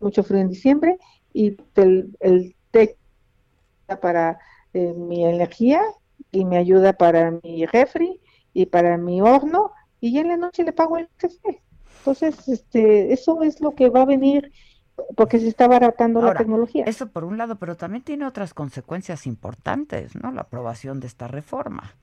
mucho 0.01 0.23
frío 0.23 0.41
en 0.41 0.49
diciembre 0.49 0.99
y 1.33 1.57
el, 1.77 2.17
el 2.21 2.57
techo 2.71 2.97
para 4.01 4.39
mi 4.73 5.25
energía 5.25 5.83
y 6.31 6.45
me 6.45 6.57
ayuda 6.57 6.93
para 6.93 7.33
mi 7.43 7.67
refri 7.67 8.21
y 8.53 8.67
para 8.67 8.97
mi 8.97 9.21
horno 9.21 9.73
y 10.01 10.13
ya 10.13 10.21
en 10.21 10.29
la 10.29 10.37
noche 10.37 10.65
le 10.65 10.73
pago 10.73 10.97
el 10.97 11.09
café. 11.17 11.63
Entonces, 11.99 12.49
este, 12.49 13.13
eso 13.13 13.43
es 13.43 13.61
lo 13.61 13.75
que 13.75 13.91
va 13.91 14.03
a 14.03 14.07
venir 14.07 14.53
porque 15.17 15.39
se 15.39 15.49
está 15.49 15.69
baratando 15.69 16.23
la 16.23 16.35
tecnología. 16.35 16.85
Eso 16.87 17.09
por 17.09 17.25
un 17.25 17.39
lado, 17.39 17.57
pero 17.57 17.77
también 17.77 18.03
tiene 18.03 18.27
otras 18.27 18.55
consecuencias 18.55 19.27
importantes, 19.27 20.15
¿no? 20.15 20.33
La 20.33 20.43
aprobación 20.43 21.01
de 21.01 21.07
esta 21.07 21.29
reforma. 21.29 21.95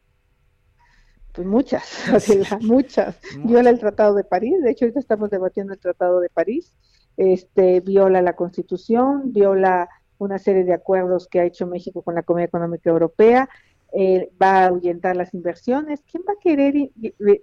Pues 1.37 1.47
muchas, 1.47 1.83
muchas. 2.61 3.19
Viola 3.43 3.69
el 3.69 3.77
Tratado 3.77 4.15
de 4.15 4.23
París, 4.23 4.55
de 4.63 4.71
hecho 4.71 4.85
ahorita 4.85 4.99
estamos 4.99 5.29
debatiendo 5.29 5.71
el 5.71 5.79
Tratado 5.79 6.19
de 6.19 6.29
París, 6.29 6.73
este, 7.15 7.79
viola 7.81 8.23
la 8.23 8.35
Constitución, 8.35 9.31
viola 9.33 9.87
una 10.17 10.39
serie 10.39 10.63
de 10.63 10.73
acuerdos 10.73 11.27
que 11.27 11.39
ha 11.39 11.45
hecho 11.45 11.67
México 11.67 12.01
con 12.01 12.15
la 12.15 12.23
Comunidad 12.23 12.47
Económica 12.47 12.89
Europea, 12.89 13.47
eh, 13.93 14.31
va 14.41 14.63
a 14.63 14.65
ahuyentar 14.65 15.15
las 15.15 15.35
inversiones. 15.35 16.01
¿Quién 16.11 16.23
va 16.27 16.33
a 16.33 16.41
querer 16.41 16.73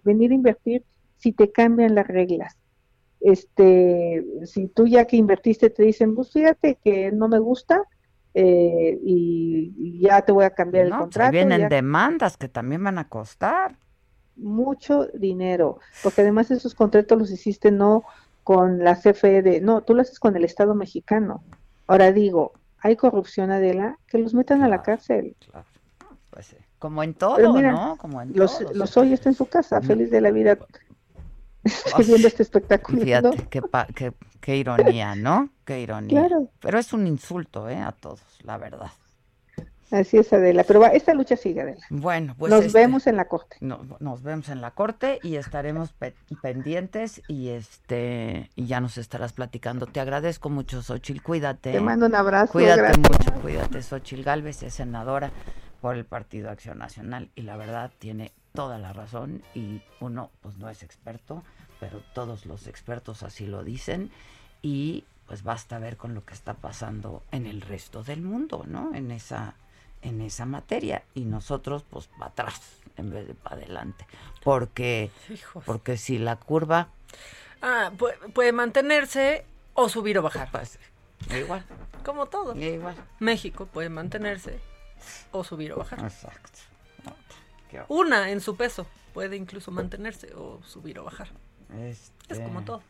venir 0.03 0.33
a 0.33 0.35
invertir 0.35 0.85
si 1.17 1.31
te 1.31 1.53
cambian 1.53 1.95
las 1.95 2.09
reglas? 2.09 2.59
Este, 3.21 4.25
si 4.45 4.67
tú 4.67 4.89
ya 4.89 5.05
que 5.05 5.17
invertiste 5.17 5.71
te 5.71 5.85
dicen, 5.85 6.17
pues 6.17 6.33
fíjate 6.33 6.79
que 6.83 7.13
no 7.13 7.29
me 7.29 7.39
gusta 7.39 7.81
eh, 8.35 8.99
y, 9.05 10.01
ya 10.01 10.21
te 10.23 10.33
voy 10.33 10.45
a 10.45 10.51
cambiar 10.51 10.87
el 10.87 10.91
pues, 10.91 11.01
contrato. 11.01 11.31
vienen 11.31 11.69
demandas 11.69 12.37
que 12.37 12.49
también 12.49 12.83
van 12.83 12.99
a 12.99 13.09
costar. 13.09 13.77
Mucho 14.37 15.07
dinero, 15.15 15.79
porque 16.03 16.23
además 16.23 16.51
esos 16.51 16.75
contratos 16.75 17.19
los 17.19 17.31
hiciste 17.31 17.71
no 17.71 18.05
con 18.43 18.85
la 18.85 18.97
CFE 18.97 19.43
de, 19.43 19.61
no, 19.61 19.83
tú 19.83 19.95
lo 19.95 20.03
haces 20.03 20.19
con 20.19 20.37
el 20.37 20.45
Estado 20.45 20.75
mexicano. 20.75 21.43
Ahora 21.87 22.13
digo, 22.13 22.53
hay 22.79 22.97
corrupción, 22.97 23.51
Adela, 23.51 23.99
que 24.07 24.19
los 24.19 24.35
metan 24.35 24.63
a 24.63 24.69
la 24.69 24.83
cárcel. 24.83 25.37
Pues, 26.31 26.57
como 26.79 27.03
en 27.03 27.15
todo, 27.15 27.61
¿no? 27.63 27.97
Como 27.97 28.21
en 28.21 28.37
los, 28.37 28.61
los 28.75 28.97
hoy 28.97 29.15
está 29.15 29.31
en 29.31 29.35
su 29.35 29.47
casa, 29.47 29.81
feliz 29.81 30.11
de 30.11 30.21
la 30.21 30.31
vida, 30.31 30.59
viendo 32.07 32.29
este 32.29 32.43
espectáculo. 32.43 33.03
Fíjate, 33.03 33.49
qué, 33.49 34.13
qué, 34.41 34.57
ironía, 34.57 35.15
¿no? 35.15 35.49
Qué 35.65 35.81
ironía. 35.81 36.29
Pero 36.61 36.79
es 36.79 36.93
un 36.93 37.07
insulto, 37.07 37.71
¿eh? 37.71 37.79
A 37.79 37.93
todos, 37.93 38.21
la 38.43 38.59
verdad. 38.59 38.91
Así 39.91 40.17
es, 40.17 40.33
Adela. 40.33 40.65
Pero 40.65 40.85
esta 40.87 41.15
lucha 41.15 41.37
sigue, 41.37 41.61
Adela. 41.61 41.85
Bueno, 41.91 42.35
pues. 42.39 42.51
Nos 42.51 42.65
este, 42.65 42.79
vemos 42.79 43.07
en 43.07 43.17
la 43.17 43.27
corte. 43.27 43.57
nos 43.61 44.23
vemos 44.23 44.49
en 44.49 44.61
la 44.61 44.73
corte 44.73 45.19
y 45.23 45.37
estaremos 45.37 45.95
pendientes 46.43 47.23
y 47.29 47.51
este 47.51 48.51
y 48.57 48.67
ya 48.67 48.81
nos 48.81 48.99
estarás 48.99 49.33
platicando. 49.33 49.87
Te 49.87 50.01
agradezco 50.01 50.51
mucho, 50.51 50.83
Xochil. 50.83 51.23
Cuídate. 51.23 51.73
Te 51.73 51.81
mando 51.81 52.07
un 52.07 52.15
abrazo. 52.15 52.53
Cuídate 52.53 52.99
mucho, 52.99 53.33
cuídate. 53.41 53.83
Xochil 53.83 54.25
Galvez 54.25 54.63
es 54.63 54.75
senadora 54.75 55.31
por 55.81 55.97
el 55.97 56.05
Partido 56.05 56.51
Acción 56.51 56.79
Nacional 56.79 57.31
y 57.35 57.43
la 57.43 57.57
verdad 57.57 57.91
tiene 57.99 58.33
toda 58.55 58.79
la 58.79 58.93
razón 58.93 59.43
y 59.55 59.83
uno 60.01 60.31
pues 60.41 60.57
no 60.57 60.71
es 60.71 60.83
experto, 60.83 61.43
pero 61.79 62.01
todos 62.15 62.47
los 62.47 62.67
expertos 62.69 63.23
así 63.23 63.47
lo 63.47 63.65
dicen 63.65 64.11
y 64.63 65.05
pues 65.27 65.43
basta 65.43 65.79
ver 65.79 65.97
con 65.97 66.15
lo 66.15 66.25
que 66.25 66.35
está 66.35 66.55
pasando 66.55 67.23
en 67.33 67.47
el 67.47 67.61
resto 67.61 68.03
del 68.03 68.23
mundo, 68.23 68.65
¿no? 68.67 68.95
En 68.95 69.11
esa 69.11 69.57
en 70.05 70.21
esa 70.21 70.47
materia 70.47 71.03
y 71.15 71.25
nosotros 71.25 71.85
pues 71.91 72.07
para 72.07 72.27
atrás 72.27 72.61
en 72.97 73.11
vez 73.11 73.27
de 73.27 73.35
para 73.35 73.57
adelante, 73.57 74.07
porque 74.43 75.11
porque 75.67 75.97
si 75.97 76.19
la 76.19 76.37
curva 76.37 76.89
ah, 77.63 77.91
puede, 78.33 78.53
mantenerse 78.53 79.45
o 79.75 79.89
subir 79.89 80.19
o 80.19 80.23
bajar. 80.23 80.51
Pues, 80.53 80.79
igual. 81.37 81.65
Como 82.05 82.27
todo. 82.27 82.57
Igual. 82.57 82.95
México 83.19 83.67
puede 83.67 83.89
mantenerse 83.89 84.61
o 85.33 85.43
subir 85.43 85.73
o 85.73 85.79
bajar. 85.79 86.01
Exacto. 86.05 86.61
Una 87.89 88.31
en 88.31 88.41
su 88.41 88.57
peso 88.57 88.87
puede 89.13 89.37
incluso 89.37 89.73
mantenerse 89.73 90.33
o 90.35 90.63
subir 90.63 90.99
o 91.01 91.05
bajar. 91.05 91.29
Este... 91.81 92.35
Es 92.35 92.41
como 92.41 92.63
todo. 92.63 92.83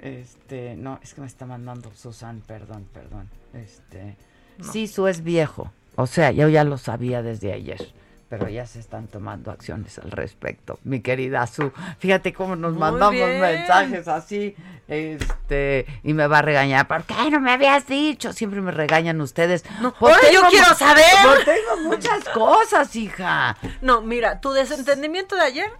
Este, 0.00 0.76
no, 0.76 1.00
es 1.02 1.14
que 1.14 1.20
me 1.20 1.26
está 1.26 1.46
mandando 1.46 1.92
Susan, 1.94 2.40
perdón, 2.46 2.88
perdón. 2.92 3.28
Este, 3.52 4.16
sí, 4.60 4.88
su 4.88 5.06
es 5.06 5.22
viejo. 5.22 5.72
O 5.96 6.06
sea, 6.06 6.30
yo 6.30 6.48
ya 6.48 6.64
lo 6.64 6.78
sabía 6.78 7.22
desde 7.22 7.52
ayer 7.52 7.92
pero 8.28 8.48
ya 8.48 8.66
se 8.66 8.80
están 8.80 9.06
tomando 9.06 9.50
acciones 9.50 9.98
al 9.98 10.10
respecto. 10.10 10.78
Mi 10.84 11.00
querida 11.00 11.46
Su, 11.46 11.72
fíjate 11.98 12.32
cómo 12.32 12.56
nos 12.56 12.74
mandamos 12.74 13.14
mensajes 13.14 14.08
así, 14.08 14.56
este, 14.88 15.86
y 16.02 16.12
me 16.12 16.26
va 16.26 16.38
a 16.38 16.42
regañar, 16.42 16.88
¿por 16.88 17.04
qué 17.04 17.30
no 17.30 17.40
me 17.40 17.52
habías 17.52 17.86
dicho? 17.86 18.32
Siempre 18.32 18.60
me 18.60 18.72
regañan 18.72 19.20
ustedes. 19.20 19.64
No, 19.80 19.94
yo 20.32 20.42
quiero 20.50 20.74
saber. 20.74 21.04
Tengo 21.44 21.88
muchas 21.88 22.24
cosas, 22.30 22.94
hija. 22.96 23.56
No, 23.80 24.02
mira, 24.02 24.40
tu 24.40 24.52
desentendimiento 24.52 25.36
de 25.36 25.42
ayer 25.42 25.70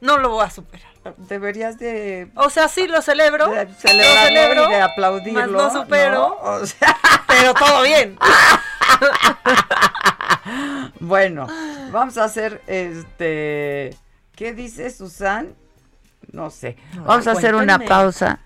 no 0.00 0.18
lo 0.18 0.30
voy 0.30 0.44
a 0.44 0.50
superar. 0.50 0.92
Deberías 1.16 1.78
de... 1.78 2.28
O 2.34 2.50
sea, 2.50 2.68
sí 2.68 2.88
lo 2.88 3.00
celebro. 3.00 3.48
De 3.48 3.66
celebro, 3.74 4.68
y 4.68 4.72
de 4.72 4.82
aplaudirlo. 4.82 5.46
no 5.46 5.72
supero. 5.72 6.36
O 6.42 6.66
sea... 6.66 6.96
Pero 7.26 7.54
todo 7.54 7.82
bien. 7.82 8.18
bueno, 11.00 11.46
vamos 11.90 12.16
a 12.18 12.24
hacer 12.24 12.62
este. 12.66 13.96
¿Qué 14.34 14.52
dice 14.52 14.90
Susan? 14.90 15.54
No 16.32 16.50
sé. 16.50 16.76
Vamos 17.04 17.26
a 17.26 17.32
hacer 17.32 17.54
una 17.54 17.78
pausa. 17.78 18.40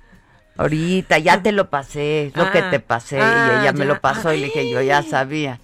Ahorita, 0.56 1.18
ya 1.18 1.42
te 1.42 1.52
lo 1.52 1.70
pasé, 1.70 2.32
lo 2.34 2.50
que 2.50 2.58
ah. 2.58 2.70
te 2.70 2.80
pasé, 2.80 3.16
y 3.16 3.20
ella 3.20 3.70
ah, 3.70 3.72
me 3.72 3.86
lo 3.86 4.00
pasó 4.00 4.32
y 4.34 4.40
le 4.40 4.46
dije, 4.46 4.70
yo 4.70 4.82
ya 4.82 5.02
sabía. 5.02 5.58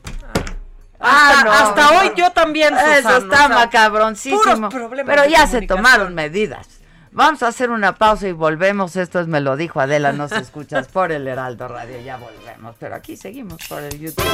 Hasta, 1.06 1.62
hasta 1.62 1.98
hoy 1.98 2.12
yo 2.16 2.30
también, 2.30 2.70
Susana, 2.70 2.98
Eso 2.98 3.16
está 3.18 3.48
macabroncísimo. 3.48 4.68
Pero 5.06 5.24
ya 5.26 5.46
se 5.46 5.62
tomaron 5.62 6.14
medidas. 6.14 6.68
Vamos 7.12 7.42
a 7.42 7.48
hacer 7.48 7.70
una 7.70 7.94
pausa 7.94 8.28
y 8.28 8.32
volvemos. 8.32 8.94
Esto 8.96 9.20
es 9.20 9.26
Me 9.26 9.40
lo 9.40 9.56
dijo 9.56 9.80
Adela, 9.80 10.12
no 10.12 10.28
se 10.28 10.36
escuchas 10.40 10.88
por 10.88 11.12
el 11.12 11.26
Heraldo 11.26 11.66
Radio. 11.66 11.98
Ya 12.00 12.18
volvemos, 12.18 12.76
pero 12.78 12.94
aquí 12.94 13.16
seguimos 13.16 13.58
por 13.68 13.82
el 13.82 13.98
YouTube. 13.98 14.24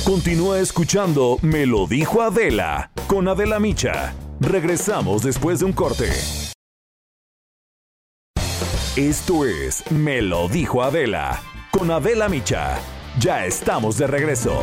Continúa 0.05 0.61
escuchando 0.61 1.39
Me 1.41 1.65
lo 1.65 1.87
dijo 1.87 2.21
Adela 2.21 2.91
con 3.07 3.29
Adela 3.29 3.59
Micha. 3.59 4.13
Regresamos 4.41 5.23
después 5.23 5.61
de 5.61 5.65
un 5.65 5.73
corte. 5.73 6.11
Esto 8.95 9.47
es 9.47 9.91
Me 9.91 10.21
lo 10.21 10.49
dijo 10.49 10.83
Adela 10.83 11.41
con 11.71 11.91
Adela 11.91 12.29
Micha. 12.29 12.79
Ya 13.19 13.47
estamos 13.47 13.97
de 13.97 14.07
regreso. 14.07 14.61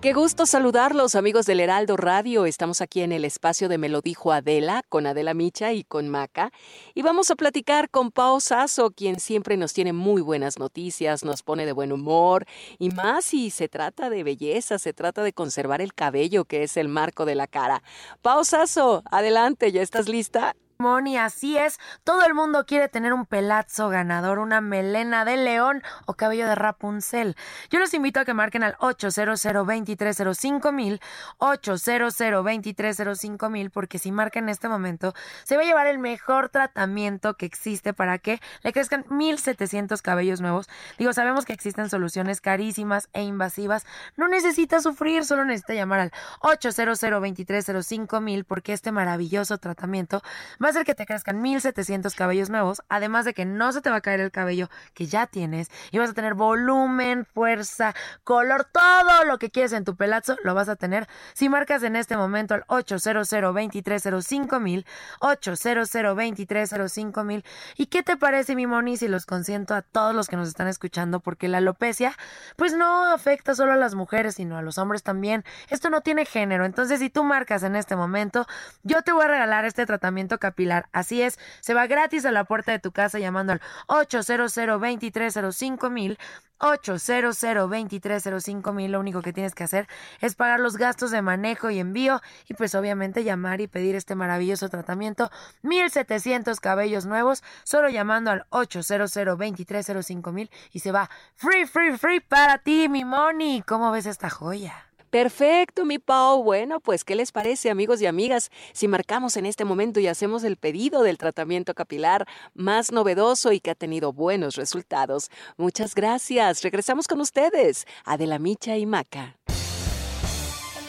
Qué 0.00 0.14
gusto 0.14 0.46
saludarlos, 0.46 1.14
amigos 1.14 1.44
del 1.44 1.60
Heraldo 1.60 1.98
Radio. 1.98 2.46
Estamos 2.46 2.80
aquí 2.80 3.02
en 3.02 3.12
el 3.12 3.26
espacio 3.26 3.68
de 3.68 3.76
Me 3.76 3.90
lo 3.90 4.00
dijo 4.00 4.32
Adela, 4.32 4.82
con 4.88 5.06
Adela 5.06 5.34
Micha 5.34 5.74
y 5.74 5.84
con 5.84 6.08
Maca. 6.08 6.52
Y 6.94 7.02
vamos 7.02 7.30
a 7.30 7.36
platicar 7.36 7.90
con 7.90 8.10
Pao 8.10 8.40
Sasso, 8.40 8.92
quien 8.92 9.20
siempre 9.20 9.58
nos 9.58 9.74
tiene 9.74 9.92
muy 9.92 10.22
buenas 10.22 10.58
noticias, 10.58 11.22
nos 11.22 11.42
pone 11.42 11.66
de 11.66 11.72
buen 11.72 11.92
humor. 11.92 12.46
Y 12.78 12.88
más 12.88 13.26
si 13.26 13.50
se 13.50 13.68
trata 13.68 14.08
de 14.08 14.24
belleza, 14.24 14.78
se 14.78 14.94
trata 14.94 15.22
de 15.22 15.34
conservar 15.34 15.82
el 15.82 15.92
cabello, 15.92 16.46
que 16.46 16.62
es 16.62 16.78
el 16.78 16.88
marco 16.88 17.26
de 17.26 17.34
la 17.34 17.46
cara. 17.46 17.82
Pao 18.22 18.42
Sasso, 18.42 19.02
adelante, 19.04 19.70
¿ya 19.70 19.82
estás 19.82 20.08
lista? 20.08 20.56
Moni, 20.80 21.18
así 21.18 21.58
es. 21.58 21.78
Todo 22.04 22.24
el 22.24 22.32
mundo 22.32 22.64
quiere 22.66 22.88
tener 22.88 23.12
un 23.12 23.26
pelazo 23.26 23.90
ganador, 23.90 24.38
una 24.38 24.62
melena 24.62 25.26
de 25.26 25.36
león 25.36 25.82
o 26.06 26.14
cabello 26.14 26.48
de 26.48 26.54
Rapunzel. 26.54 27.36
Yo 27.68 27.78
los 27.78 27.92
invito 27.92 28.18
a 28.18 28.24
que 28.24 28.32
marquen 28.32 28.64
al 28.64 28.76
800 28.80 29.42
2305 29.42 30.72
mil, 30.72 31.00
800 31.36 32.16
2305 32.16 33.50
mil, 33.50 33.70
porque 33.70 33.98
si 33.98 34.10
marcan 34.10 34.44
en 34.44 34.48
este 34.48 34.68
momento, 34.68 35.14
se 35.44 35.56
va 35.56 35.62
a 35.62 35.66
llevar 35.66 35.86
el 35.86 35.98
mejor 35.98 36.48
tratamiento 36.48 37.34
que 37.34 37.44
existe 37.44 37.92
para 37.92 38.18
que 38.18 38.40
le 38.62 38.72
crezcan 38.72 39.04
1700 39.10 40.00
cabellos 40.00 40.40
nuevos. 40.40 40.66
Digo, 40.98 41.12
sabemos 41.12 41.44
que 41.44 41.52
existen 41.52 41.90
soluciones 41.90 42.40
carísimas 42.40 43.10
e 43.12 43.22
invasivas. 43.22 43.84
No 44.16 44.28
necesita 44.28 44.80
sufrir, 44.80 45.26
solo 45.26 45.44
necesita 45.44 45.74
llamar 45.74 46.00
al 46.00 46.12
800 46.40 46.98
2305 46.98 48.20
mil, 48.22 48.44
porque 48.44 48.72
este 48.72 48.92
maravilloso 48.92 49.58
tratamiento 49.58 50.22
va 50.62 50.69
hacer 50.70 50.84
que 50.84 50.94
te 50.94 51.06
crezcan 51.06 51.40
1700 51.42 52.14
cabellos 52.14 52.50
nuevos, 52.50 52.82
además 52.88 53.24
de 53.24 53.34
que 53.34 53.44
no 53.44 53.72
se 53.72 53.80
te 53.80 53.90
va 53.90 53.96
a 53.96 54.00
caer 54.00 54.20
el 54.20 54.30
cabello 54.30 54.68
que 54.94 55.06
ya 55.06 55.26
tienes 55.26 55.68
y 55.90 55.98
vas 55.98 56.10
a 56.10 56.14
tener 56.14 56.34
volumen, 56.34 57.26
fuerza, 57.26 57.94
color, 58.24 58.68
todo 58.72 59.24
lo 59.24 59.38
que 59.38 59.50
quieres 59.50 59.72
en 59.72 59.84
tu 59.84 59.96
pelazo 59.96 60.36
lo 60.44 60.54
vas 60.54 60.68
a 60.68 60.76
tener 60.76 61.08
si 61.34 61.48
marcas 61.48 61.82
en 61.82 61.96
este 61.96 62.16
momento 62.16 62.54
al 62.54 62.64
800 62.68 63.28
2305 63.30 64.60
mil, 64.60 64.86
800 65.20 65.90
2305 65.90 67.24
mil. 67.24 67.44
¿Y 67.76 67.86
qué 67.86 68.02
te 68.02 68.16
parece, 68.16 68.54
mi 68.54 68.66
Moni, 68.66 68.96
si 68.96 69.08
los 69.08 69.26
consiento 69.26 69.74
a 69.74 69.82
todos 69.82 70.14
los 70.14 70.28
que 70.28 70.36
nos 70.36 70.48
están 70.48 70.68
escuchando? 70.68 71.20
Porque 71.20 71.48
la 71.48 71.58
alopecia, 71.58 72.14
pues 72.56 72.74
no 72.74 73.12
afecta 73.12 73.54
solo 73.54 73.72
a 73.72 73.76
las 73.76 73.94
mujeres, 73.94 74.36
sino 74.36 74.56
a 74.56 74.62
los 74.62 74.78
hombres 74.78 75.02
también. 75.02 75.44
Esto 75.68 75.90
no 75.90 76.00
tiene 76.00 76.24
género. 76.24 76.64
Entonces, 76.64 77.00
si 77.00 77.10
tú 77.10 77.24
marcas 77.24 77.62
en 77.62 77.76
este 77.76 77.96
momento, 77.96 78.46
yo 78.82 79.02
te 79.02 79.12
voy 79.12 79.24
a 79.24 79.28
regalar 79.28 79.64
este 79.64 79.86
tratamiento 79.86 80.38
capilar 80.38 80.59
Así 80.92 81.22
es, 81.22 81.38
se 81.60 81.74
va 81.74 81.86
gratis 81.86 82.24
a 82.24 82.32
la 82.32 82.44
puerta 82.44 82.72
de 82.72 82.78
tu 82.78 82.92
casa 82.92 83.18
llamando 83.18 83.52
al 83.52 83.60
800 83.86 84.54
2305 84.54 85.90
mil 85.90 86.18
800 86.60 87.40
2305 87.40 88.72
mil. 88.72 88.92
Lo 88.92 89.00
único 89.00 89.22
que 89.22 89.32
tienes 89.32 89.54
que 89.54 89.64
hacer 89.64 89.88
es 90.20 90.34
pagar 90.34 90.60
los 90.60 90.76
gastos 90.76 91.10
de 91.10 91.22
manejo 91.22 91.70
y 91.70 91.78
envío 91.78 92.20
y 92.48 92.54
pues 92.54 92.74
obviamente 92.74 93.24
llamar 93.24 93.60
y 93.60 93.66
pedir 93.66 93.96
este 93.96 94.14
maravilloso 94.14 94.68
tratamiento. 94.68 95.30
1700 95.62 96.60
cabellos 96.60 97.06
nuevos, 97.06 97.42
solo 97.64 97.88
llamando 97.88 98.30
al 98.30 98.46
800 98.50 99.12
2305 99.14 100.32
mil 100.32 100.50
y 100.72 100.80
se 100.80 100.92
va 100.92 101.10
free, 101.34 101.66
free, 101.66 101.96
free 101.96 102.20
para 102.20 102.58
ti, 102.58 102.88
mi 102.88 103.04
money. 103.04 103.62
¿Cómo 103.62 103.90
ves 103.90 104.06
esta 104.06 104.30
joya? 104.30 104.89
Perfecto, 105.10 105.84
mi 105.84 105.98
Pau. 105.98 106.42
Bueno, 106.44 106.80
pues, 106.80 107.04
¿qué 107.04 107.16
les 107.16 107.32
parece, 107.32 107.68
amigos 107.68 108.00
y 108.00 108.06
amigas, 108.06 108.50
si 108.72 108.86
marcamos 108.86 109.36
en 109.36 109.44
este 109.44 109.64
momento 109.64 109.98
y 109.98 110.06
hacemos 110.06 110.44
el 110.44 110.56
pedido 110.56 111.02
del 111.02 111.18
tratamiento 111.18 111.74
capilar 111.74 112.28
más 112.54 112.92
novedoso 112.92 113.50
y 113.52 113.58
que 113.58 113.72
ha 113.72 113.74
tenido 113.74 114.12
buenos 114.12 114.54
resultados? 114.54 115.28
Muchas 115.56 115.96
gracias. 115.96 116.62
Regresamos 116.62 117.08
con 117.08 117.20
ustedes, 117.20 117.86
Adela 118.04 118.38
Micha 118.38 118.76
y 118.76 118.86
Maca. 118.86 119.36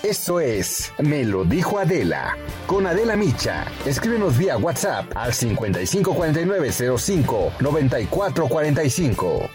Esto 0.04 0.40
es 0.40 0.92
Me 0.98 1.24
lo 1.24 1.44
dijo 1.44 1.80
Adela. 1.80 2.36
Con 2.66 2.88
Adela 2.88 3.16
Micha. 3.16 3.66
Escríbenos 3.86 4.36
vía 4.38 4.58
WhatsApp 4.58 5.16
al 5.16 5.32
554905 5.34 7.54
9445. 7.60 9.50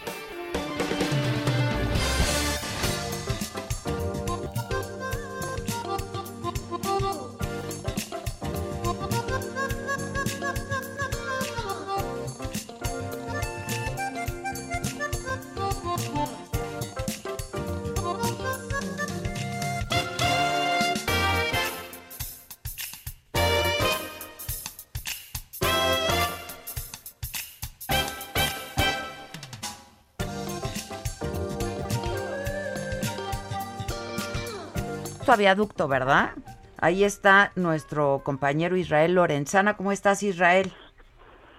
Viaducto, 35.37 35.89
¿verdad? 35.89 36.31
Ahí 36.79 37.05
está 37.05 37.53
nuestro 37.57 38.23
compañero 38.25 38.77
Israel 38.77 39.15
Lorenzana. 39.15 39.77
¿Cómo 39.77 39.93
estás, 39.93 40.23
Israel? 40.23 40.73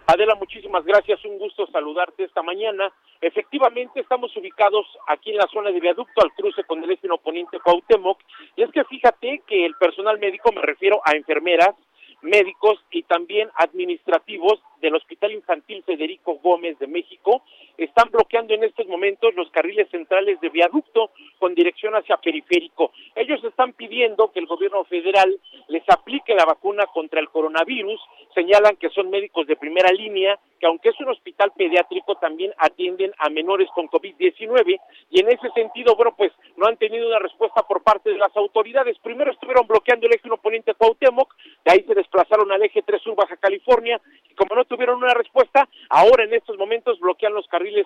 Adela, 0.05 0.36
muchísimas 0.36 0.86
gracias. 0.86 1.23
Un 1.25 1.38
gusto 1.38 1.67
saludarte 1.67 2.23
esta 2.23 2.41
mañana. 2.41 2.91
Efectivamente, 3.19 3.99
estamos 3.99 4.36
ubicados 4.38 4.86
aquí 5.07 5.32
en 5.32 5.38
la 5.38 5.47
zona 5.51 5.71
de 5.71 5.80
viaducto 5.80 6.21
al 6.23 6.32
cruce 6.34 6.63
con 6.63 6.84
el 6.84 6.91
eje 6.91 7.09
oponente 7.09 7.59
Cuauhtémoc. 7.59 8.19
Y 8.55 8.63
es 8.63 8.71
que 8.71 8.86
fíjate 8.86 9.41
que 9.45 9.65
el 9.65 9.75
personal 9.75 10.17
médico, 10.19 10.51
me 10.53 10.61
refiero 10.61 11.01
a 11.03 11.11
enfermeras, 11.11 11.75
médicos 12.21 12.80
y 12.91 13.03
también 13.03 13.49
administrativos 13.55 14.61
del 14.82 14.95
Hospital 14.95 15.32
Infantil 15.32 15.84
Federico 15.84 16.36
Gómez 16.36 16.80
de 16.80 16.88
México 16.88 17.43
están 17.78 18.09
bloqueando 18.09 18.53
en 18.53 18.63
estos 18.63 18.88
momentos 18.88 19.36
los 19.36 19.51
carriles 19.51 19.88
centrales 19.91 20.39
de 20.41 20.49
viaducto 20.49 21.11
con 21.40 21.56
dirección 21.56 21.96
hacia 21.96 22.18
periférico. 22.18 22.92
Ellos 23.16 23.44
están 23.44 23.74
pidiendo 23.74 24.32
que 24.32 24.40
el 24.40 24.46
gobierno 24.46 24.84
federal 24.86 25.40
les 25.68 25.84
aplique 25.90 26.34
la 26.34 26.46
vacuna 26.46 26.86
contra 26.88 27.20
el 27.20 27.30
coronavirus, 27.30 28.00
señalan 28.34 28.76
que 28.78 28.90
son 28.90 29.10
médicos 29.10 29.48
de 29.48 29.56
primera 29.56 29.92
línea, 29.92 30.40
que 30.60 30.68
aunque 30.68 30.90
es 30.90 31.00
un 31.00 31.10
hospital 31.10 31.52
pediátrico 31.56 32.16
también 32.16 32.54
atienden 32.58 33.14
a 33.20 33.30
menores 33.30 33.70
con 33.74 33.88
COVID-19 33.88 34.80
y 35.12 35.20
en 35.20 35.28
ese 35.30 35.50
sentido, 35.52 35.96
bueno, 35.96 36.16
pues 36.18 36.32
no 36.56 36.68
han 36.68 36.78
tenido 36.78 37.08
una 37.08 37.20
respuesta 37.20 37.62
por 37.64 37.84
parte 37.84 38.10
de 38.10 38.18
las 38.18 38.36
autoridades. 38.36 38.98
Primero 39.00 39.32
estuvieron 39.32 39.68
bloqueando 39.68 40.08
el 40.08 40.14
eje 40.14 40.28
1 40.28 40.38
poniente 40.38 40.74
Cuauhtémoc, 40.74 41.36
de 41.66 41.72
ahí 41.72 41.84
se 41.84 41.94
desplazaron 41.94 42.52
al 42.52 42.64
eje 42.64 42.82
3 42.82 43.02
sur 43.02 43.16
Baja 43.16 43.38
California 43.38 44.02
y 44.30 44.36
como 44.36 44.56
no 44.56 44.66
tuvieron 44.66 44.98
una 44.98 45.14
respuesta, 45.14 45.68
ahora 45.90 46.24
en 46.24 46.34
estos 46.34 46.58
momentos 46.58 47.00
bloquean 47.00 47.34
los 47.34 47.48
carriles 47.48 47.86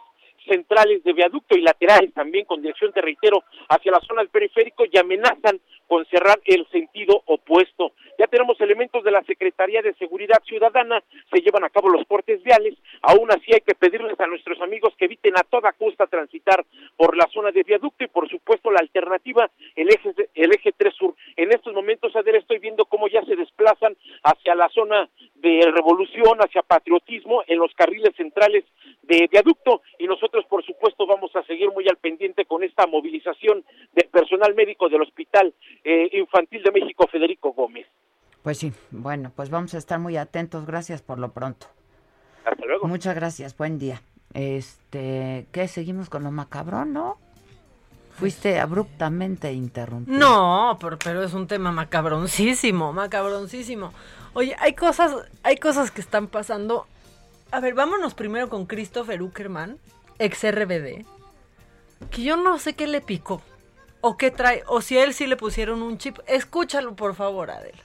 centrales 0.51 1.01
de 1.05 1.13
viaducto 1.13 1.57
y 1.57 1.61
laterales 1.61 2.13
también 2.13 2.43
con 2.45 2.61
dirección, 2.61 2.91
te 2.91 2.99
reitero, 2.99 3.43
hacia 3.69 3.93
la 3.93 4.01
zona 4.01 4.21
del 4.21 4.29
periférico 4.29 4.83
y 4.91 4.97
amenazan 4.97 5.61
con 5.87 6.05
cerrar 6.07 6.39
el 6.45 6.67
sentido 6.69 7.21
opuesto. 7.25 7.93
Ya 8.19 8.27
tenemos 8.27 8.59
elementos 8.59 9.03
de 9.03 9.11
la 9.11 9.23
Secretaría 9.23 9.81
de 9.81 9.93
Seguridad 9.93 10.41
Ciudadana, 10.43 11.01
se 11.31 11.41
llevan 11.41 11.63
a 11.63 11.69
cabo 11.69 11.89
los 11.89 12.05
cortes 12.05 12.43
viales, 12.43 12.75
aún 13.01 13.31
así 13.31 13.53
hay 13.53 13.61
que 13.61 13.75
pedirles 13.75 14.19
a 14.19 14.27
nuestros 14.27 14.59
amigos 14.61 14.93
que 14.97 15.05
eviten 15.05 15.37
a 15.37 15.43
toda 15.43 15.71
costa 15.71 16.07
transitar 16.07 16.65
por 16.97 17.15
la 17.15 17.27
zona 17.33 17.51
de 17.51 17.63
viaducto 17.63 18.03
y 18.03 18.07
por 18.07 18.29
supuesto 18.29 18.71
la 18.71 18.79
alternativa, 18.79 19.49
el 19.75 19.89
eje, 19.89 20.13
el 20.35 20.53
eje 20.53 20.73
3 20.75 20.93
sur. 20.93 21.15
En 21.37 21.51
estos 21.51 21.73
momentos, 21.73 22.15
Adel, 22.15 22.35
estoy 22.35 22.59
viendo 22.59 22.85
cómo 22.85 23.07
ya 23.07 23.23
se 23.23 23.35
desplazan 23.35 23.95
hacia 24.23 24.55
la 24.55 24.69
zona 24.69 25.09
de 25.35 25.71
revolución, 25.73 26.37
hacia 26.39 26.61
patriotismo 26.61 27.43
en 27.47 27.57
los 27.57 27.73
carriles 27.73 28.15
centrales 28.15 28.65
de 29.11 29.27
viaducto 29.27 29.81
y 29.99 30.07
nosotros 30.07 30.45
por 30.45 30.65
supuesto 30.65 31.05
vamos 31.05 31.35
a 31.35 31.43
seguir 31.43 31.69
muy 31.71 31.85
al 31.89 31.97
pendiente 31.97 32.45
con 32.45 32.63
esta 32.63 32.87
movilización 32.87 33.65
del 33.93 34.07
personal 34.07 34.55
médico 34.55 34.87
del 34.87 35.01
Hospital 35.01 35.53
eh, 35.83 36.09
Infantil 36.13 36.63
de 36.63 36.71
México 36.71 37.07
Federico 37.11 37.51
Gómez. 37.51 37.87
Pues 38.41 38.57
sí, 38.57 38.71
bueno, 38.89 39.33
pues 39.35 39.49
vamos 39.49 39.73
a 39.73 39.77
estar 39.77 39.99
muy 39.99 40.15
atentos. 40.17 40.65
Gracias 40.65 41.01
por 41.01 41.19
lo 41.19 41.31
pronto. 41.31 41.67
Hasta 42.45 42.65
luego. 42.65 42.87
Muchas 42.87 43.13
gracias, 43.13 43.55
buen 43.55 43.77
día. 43.77 44.01
Este, 44.33 45.45
¿qué? 45.51 45.67
Seguimos 45.67 46.09
con 46.09 46.23
lo 46.23 46.31
macabrón, 46.31 46.93
¿no? 46.93 47.17
Fuiste 48.11 48.59
abruptamente 48.59 49.51
interrumpido. 49.51 50.17
No, 50.17 50.77
pero, 50.79 50.97
pero 50.97 51.23
es 51.23 51.33
un 51.33 51.47
tema 51.47 51.71
macabroncísimo, 51.71 52.93
macabroncísimo. 52.93 53.93
Oye, 54.33 54.55
hay 54.59 54.73
cosas, 54.73 55.29
hay 55.43 55.57
cosas 55.57 55.91
que 55.91 56.01
están 56.01 56.27
pasando. 56.27 56.87
A 57.51 57.59
ver, 57.59 57.73
vámonos 57.73 58.13
primero 58.13 58.49
con 58.49 58.65
Christopher 58.65 59.21
Uckerman, 59.21 59.77
ex 60.19 60.43
RBD, 60.49 61.05
que 62.09 62.23
yo 62.23 62.37
no 62.37 62.57
sé 62.59 62.73
qué 62.73 62.87
le 62.87 63.01
picó, 63.01 63.41
o 63.99 64.15
qué 64.15 64.31
trae, 64.31 64.63
o 64.67 64.81
si 64.81 64.97
a 64.97 65.03
él 65.03 65.13
sí 65.13 65.27
le 65.27 65.35
pusieron 65.35 65.81
un 65.81 65.97
chip. 65.97 66.17
Escúchalo, 66.27 66.95
por 66.95 67.13
favor, 67.13 67.51
Adel. 67.51 67.75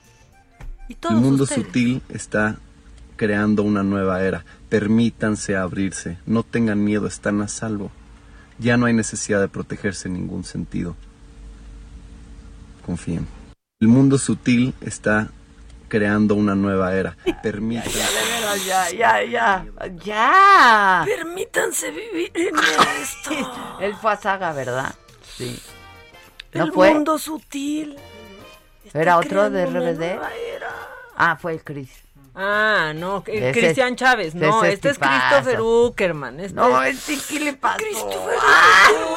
El 1.09 1.15
mundo 1.17 1.45
sutil 1.45 2.01
está 2.07 2.57
creando 3.17 3.63
una 3.63 3.83
nueva 3.83 4.23
era. 4.23 4.45
Permítanse 4.69 5.57
abrirse, 5.57 6.17
no 6.25 6.43
tengan 6.43 6.81
miedo, 6.83 7.07
están 7.07 7.41
a 7.41 7.49
salvo. 7.49 7.91
Ya 8.59 8.77
no 8.77 8.85
hay 8.85 8.93
necesidad 8.93 9.41
de 9.41 9.49
protegerse 9.49 10.07
en 10.07 10.13
ningún 10.13 10.45
sentido. 10.45 10.95
Confíen. 12.85 13.27
El 13.81 13.89
mundo 13.89 14.17
sutil 14.17 14.73
está 14.79 15.29
creando 15.87 16.35
una 16.35 16.55
nueva 16.55 16.93
era. 16.95 17.17
Permítanse. 17.43 17.99
Ya, 18.65 18.89
ya, 18.91 19.23
ya, 19.23 19.65
ya. 20.03 21.03
Permítanse 21.05 21.91
vivir 21.91 22.31
en 22.33 22.55
esto. 23.01 23.31
Él 23.79 23.95
fue 23.95 24.11
a 24.11 24.17
Saga, 24.17 24.53
¿verdad? 24.53 24.95
Sí. 25.35 25.61
el 26.53 26.71
mundo 26.71 27.17
sutil. 27.17 27.97
¿Era 28.93 29.17
otro 29.17 29.49
de 29.49 29.65
RBD? 29.65 30.19
Ah, 31.15 31.37
fue 31.39 31.53
el 31.53 31.63
Chris. 31.63 32.06
Ah, 32.39 32.93
no, 32.95 33.23
Cristian 33.23 33.95
Chávez, 33.95 34.35
no, 34.35 34.63
este 34.63 34.89
es 34.89 34.99
Christopher 34.99 35.59
Uckerman. 35.59 36.39
Este 36.39 36.53
no, 36.55 36.83
este 36.83 37.17
¿qué 37.27 37.39
le 37.39 37.53
pasó? 37.53 37.77
Christopher 37.77 38.35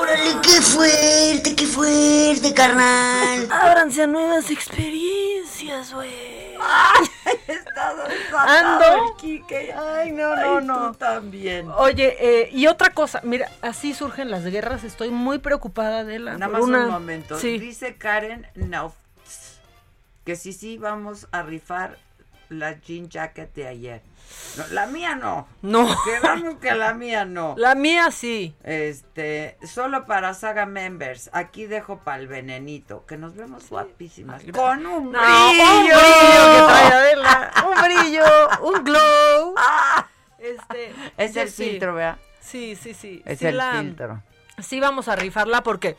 ¡Órale, 0.00 0.36
qué 0.42 0.62
fuerte, 0.62 1.54
qué 1.54 1.66
fuerte, 1.66 2.54
carnal! 2.54 3.46
Ábranse 3.52 4.04
a 4.04 4.06
nuevas 4.06 4.50
experiencias, 4.50 5.92
güey. 5.92 6.56
Ando. 8.38 9.16
Ay, 9.76 10.12
no, 10.12 10.36
no, 10.36 10.60
no. 10.62 10.92
Tú 10.92 10.98
también. 10.98 11.70
Oye, 11.76 12.16
eh, 12.18 12.48
y 12.52 12.68
otra 12.68 12.88
cosa, 12.88 13.20
mira, 13.22 13.50
así 13.60 13.92
surgen 13.92 14.30
las 14.30 14.44
guerras, 14.46 14.82
estoy 14.82 15.10
muy 15.10 15.40
preocupada 15.40 16.04
de 16.04 16.20
la... 16.20 16.38
Nada 16.38 16.52
más 16.52 16.62
un 16.62 16.88
momento. 16.88 17.38
Dice 17.38 17.96
Karen 17.96 18.46
no 18.54 18.94
que 20.24 20.36
sí, 20.36 20.52
sí, 20.52 20.78
vamos 20.78 21.26
a 21.32 21.42
rifar 21.42 21.98
la 22.50 22.78
jean 22.80 23.08
jacket 23.08 23.54
de 23.54 23.66
ayer. 23.66 24.02
la 24.70 24.86
mía 24.86 25.14
no. 25.14 25.48
No. 25.62 25.96
Quedamos 26.04 26.56
que 26.56 26.74
la 26.74 26.92
mía 26.94 27.24
no. 27.24 27.54
La 27.58 27.74
mía 27.74 28.10
sí. 28.10 28.54
Este, 28.62 29.56
solo 29.62 30.06
para 30.06 30.34
Saga 30.34 30.66
Members. 30.66 31.30
Aquí 31.32 31.66
dejo 31.66 32.00
para 32.00 32.18
el 32.18 32.28
venenito. 32.28 33.06
Que 33.06 33.16
nos 33.16 33.34
vemos 33.34 33.68
guapísimas. 33.70 34.42
con 34.52 34.86
un 34.86 35.12
brillo. 35.12 35.24
Un 35.24 35.84
brillo 35.86 35.96
que 35.96 36.62
trae 36.66 36.92
Adela. 36.92 37.52
Un 37.66 37.82
brillo, 37.82 38.24
un 38.62 38.84
glow. 38.84 39.54
Este, 40.40 40.94
es 41.18 41.36
el 41.36 41.50
filtro, 41.50 41.94
¿verdad? 41.94 42.16
Sí, 42.40 42.74
sí, 42.74 42.94
sí. 42.94 43.22
Es 43.26 43.42
el 43.42 43.60
filtro. 43.60 44.22
Sí, 44.58 44.80
vamos 44.80 45.06
a 45.08 45.16
rifarla 45.16 45.62
porque 45.62 45.98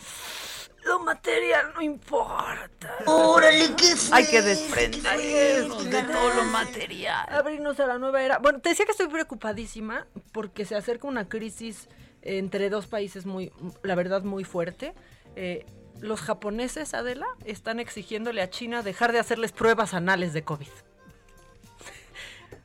lo 0.91 0.99
material 0.99 1.71
no 1.73 1.81
importa. 1.81 2.97
Órale, 3.05 3.73
qué 3.75 3.93
Hay 4.11 4.27
que 4.27 4.41
desprendernos 4.41 5.85
de 5.85 6.03
todo 6.03 6.33
lo 6.33 6.43
material. 6.45 7.27
Abrirnos 7.29 7.79
a 7.79 7.87
la 7.87 7.97
nueva 7.97 8.21
era. 8.21 8.39
Bueno, 8.39 8.59
te 8.59 8.69
decía 8.69 8.85
que 8.85 8.91
estoy 8.91 9.07
preocupadísima 9.07 10.05
porque 10.33 10.65
se 10.65 10.75
acerca 10.75 11.07
una 11.07 11.29
crisis 11.29 11.87
entre 12.21 12.69
dos 12.69 12.87
países 12.87 13.25
muy, 13.25 13.51
la 13.83 13.95
verdad, 13.95 14.23
muy 14.23 14.43
fuerte. 14.43 14.93
Eh, 15.35 15.65
los 16.01 16.21
japoneses, 16.21 16.93
Adela, 16.93 17.27
están 17.45 17.79
exigiéndole 17.79 18.41
a 18.41 18.49
China 18.49 18.81
dejar 18.81 19.13
de 19.13 19.19
hacerles 19.19 19.53
pruebas 19.53 19.93
anales 19.93 20.33
de 20.33 20.43
COVID. 20.43 20.67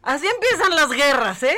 Así 0.02 0.26
empiezan 0.26 0.74
las 0.74 0.90
guerras, 0.90 1.42
¿eh? 1.42 1.56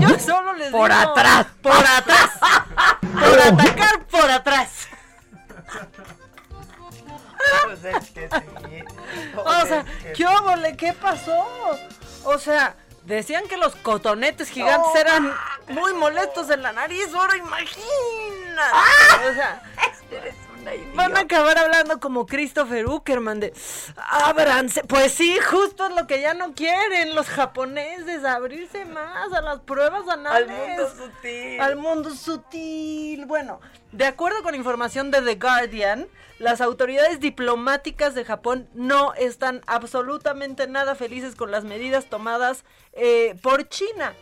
Yo, 0.00 0.18
solo 0.18 0.54
les 0.54 0.70
Por 0.70 0.90
atrás. 0.90 1.46
Por 1.62 1.72
atrás. 1.72 2.30
por 3.00 3.40
atacar 3.40 4.06
por 4.06 4.30
atrás. 4.30 4.88
Pues 7.64 7.84
es 7.84 8.10
que 8.10 8.28
sí. 8.28 8.84
O 9.36 9.66
sea, 9.66 9.84
¿qué 10.14 10.26
óvole? 10.26 10.76
¿Qué 10.76 10.92
pasó? 10.92 11.46
O 12.24 12.38
sea, 12.38 12.76
decían 13.04 13.46
que 13.48 13.56
los 13.56 13.74
cotonetes 13.76 14.50
gigantes 14.50 14.94
eran 14.94 15.32
muy 15.68 15.92
molestos 15.94 16.50
en 16.50 16.62
la 16.62 16.72
nariz, 16.72 17.14
ahora 17.14 17.36
imagina. 17.36 18.72
O 19.30 19.34
sea, 19.34 19.62
Van 20.94 21.16
a 21.16 21.20
acabar 21.20 21.58
hablando 21.58 22.00
como 22.00 22.26
Christopher 22.26 22.86
Uckerman 22.86 23.40
de 23.40 23.52
ábranse. 23.96 24.82
Pues 24.84 25.12
sí, 25.12 25.38
justo 25.38 25.86
es 25.86 25.94
lo 25.94 26.06
que 26.06 26.20
ya 26.20 26.34
no 26.34 26.54
quieren 26.54 27.14
los 27.14 27.28
japoneses, 27.28 28.24
abrirse 28.24 28.84
más 28.84 29.32
a 29.32 29.40
las 29.40 29.60
pruebas 29.60 30.08
anales. 30.08 30.50
Al 30.50 30.56
mundo 30.56 30.90
sutil. 30.96 31.60
Al 31.60 31.76
mundo 31.76 32.10
sutil. 32.14 33.26
Bueno, 33.26 33.60
de 33.92 34.06
acuerdo 34.06 34.42
con 34.42 34.54
información 34.54 35.10
de 35.10 35.22
The 35.22 35.36
Guardian, 35.36 36.08
las 36.38 36.60
autoridades 36.60 37.20
diplomáticas 37.20 38.14
de 38.14 38.24
Japón 38.24 38.68
no 38.74 39.14
están 39.14 39.62
absolutamente 39.66 40.66
nada 40.68 40.94
felices 40.94 41.34
con 41.34 41.50
las 41.50 41.64
medidas 41.64 42.06
tomadas 42.06 42.64
eh, 42.92 43.34
por 43.42 43.68
China. 43.68 44.14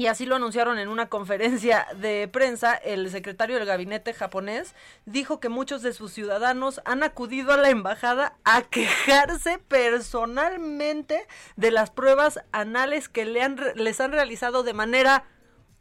Y 0.00 0.06
así 0.06 0.24
lo 0.24 0.36
anunciaron 0.36 0.78
en 0.78 0.88
una 0.88 1.10
conferencia 1.10 1.86
de 1.94 2.26
prensa. 2.26 2.74
El 2.74 3.10
secretario 3.10 3.56
del 3.56 3.66
gabinete 3.66 4.14
japonés 4.14 4.74
dijo 5.04 5.40
que 5.40 5.50
muchos 5.50 5.82
de 5.82 5.92
sus 5.92 6.10
ciudadanos 6.10 6.80
han 6.86 7.02
acudido 7.02 7.52
a 7.52 7.58
la 7.58 7.68
embajada 7.68 8.32
a 8.44 8.62
quejarse 8.62 9.58
personalmente 9.58 11.26
de 11.56 11.70
las 11.70 11.90
pruebas 11.90 12.40
anales 12.50 13.10
que 13.10 13.26
le 13.26 13.42
han, 13.42 13.60
les 13.74 14.00
han 14.00 14.12
realizado 14.12 14.62
de 14.62 14.72
manera 14.72 15.24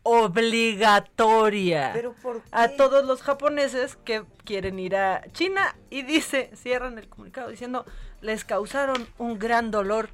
obligatoria 0.04 1.92
¿Pero 1.94 2.14
a 2.52 2.68
todos 2.68 3.06
los 3.06 3.22
japoneses 3.22 3.96
que 4.04 4.26
quieren 4.44 4.80
ir 4.80 4.98
a 4.98 5.24
China. 5.32 5.78
Y 5.90 6.02
dice, 6.02 6.52
cierran 6.58 6.98
el 6.98 7.08
comunicado 7.08 7.52
diciendo, 7.52 7.86
les 8.20 8.44
causaron 8.44 9.08
un 9.18 9.40
gran 9.40 9.72
dolor 9.72 10.10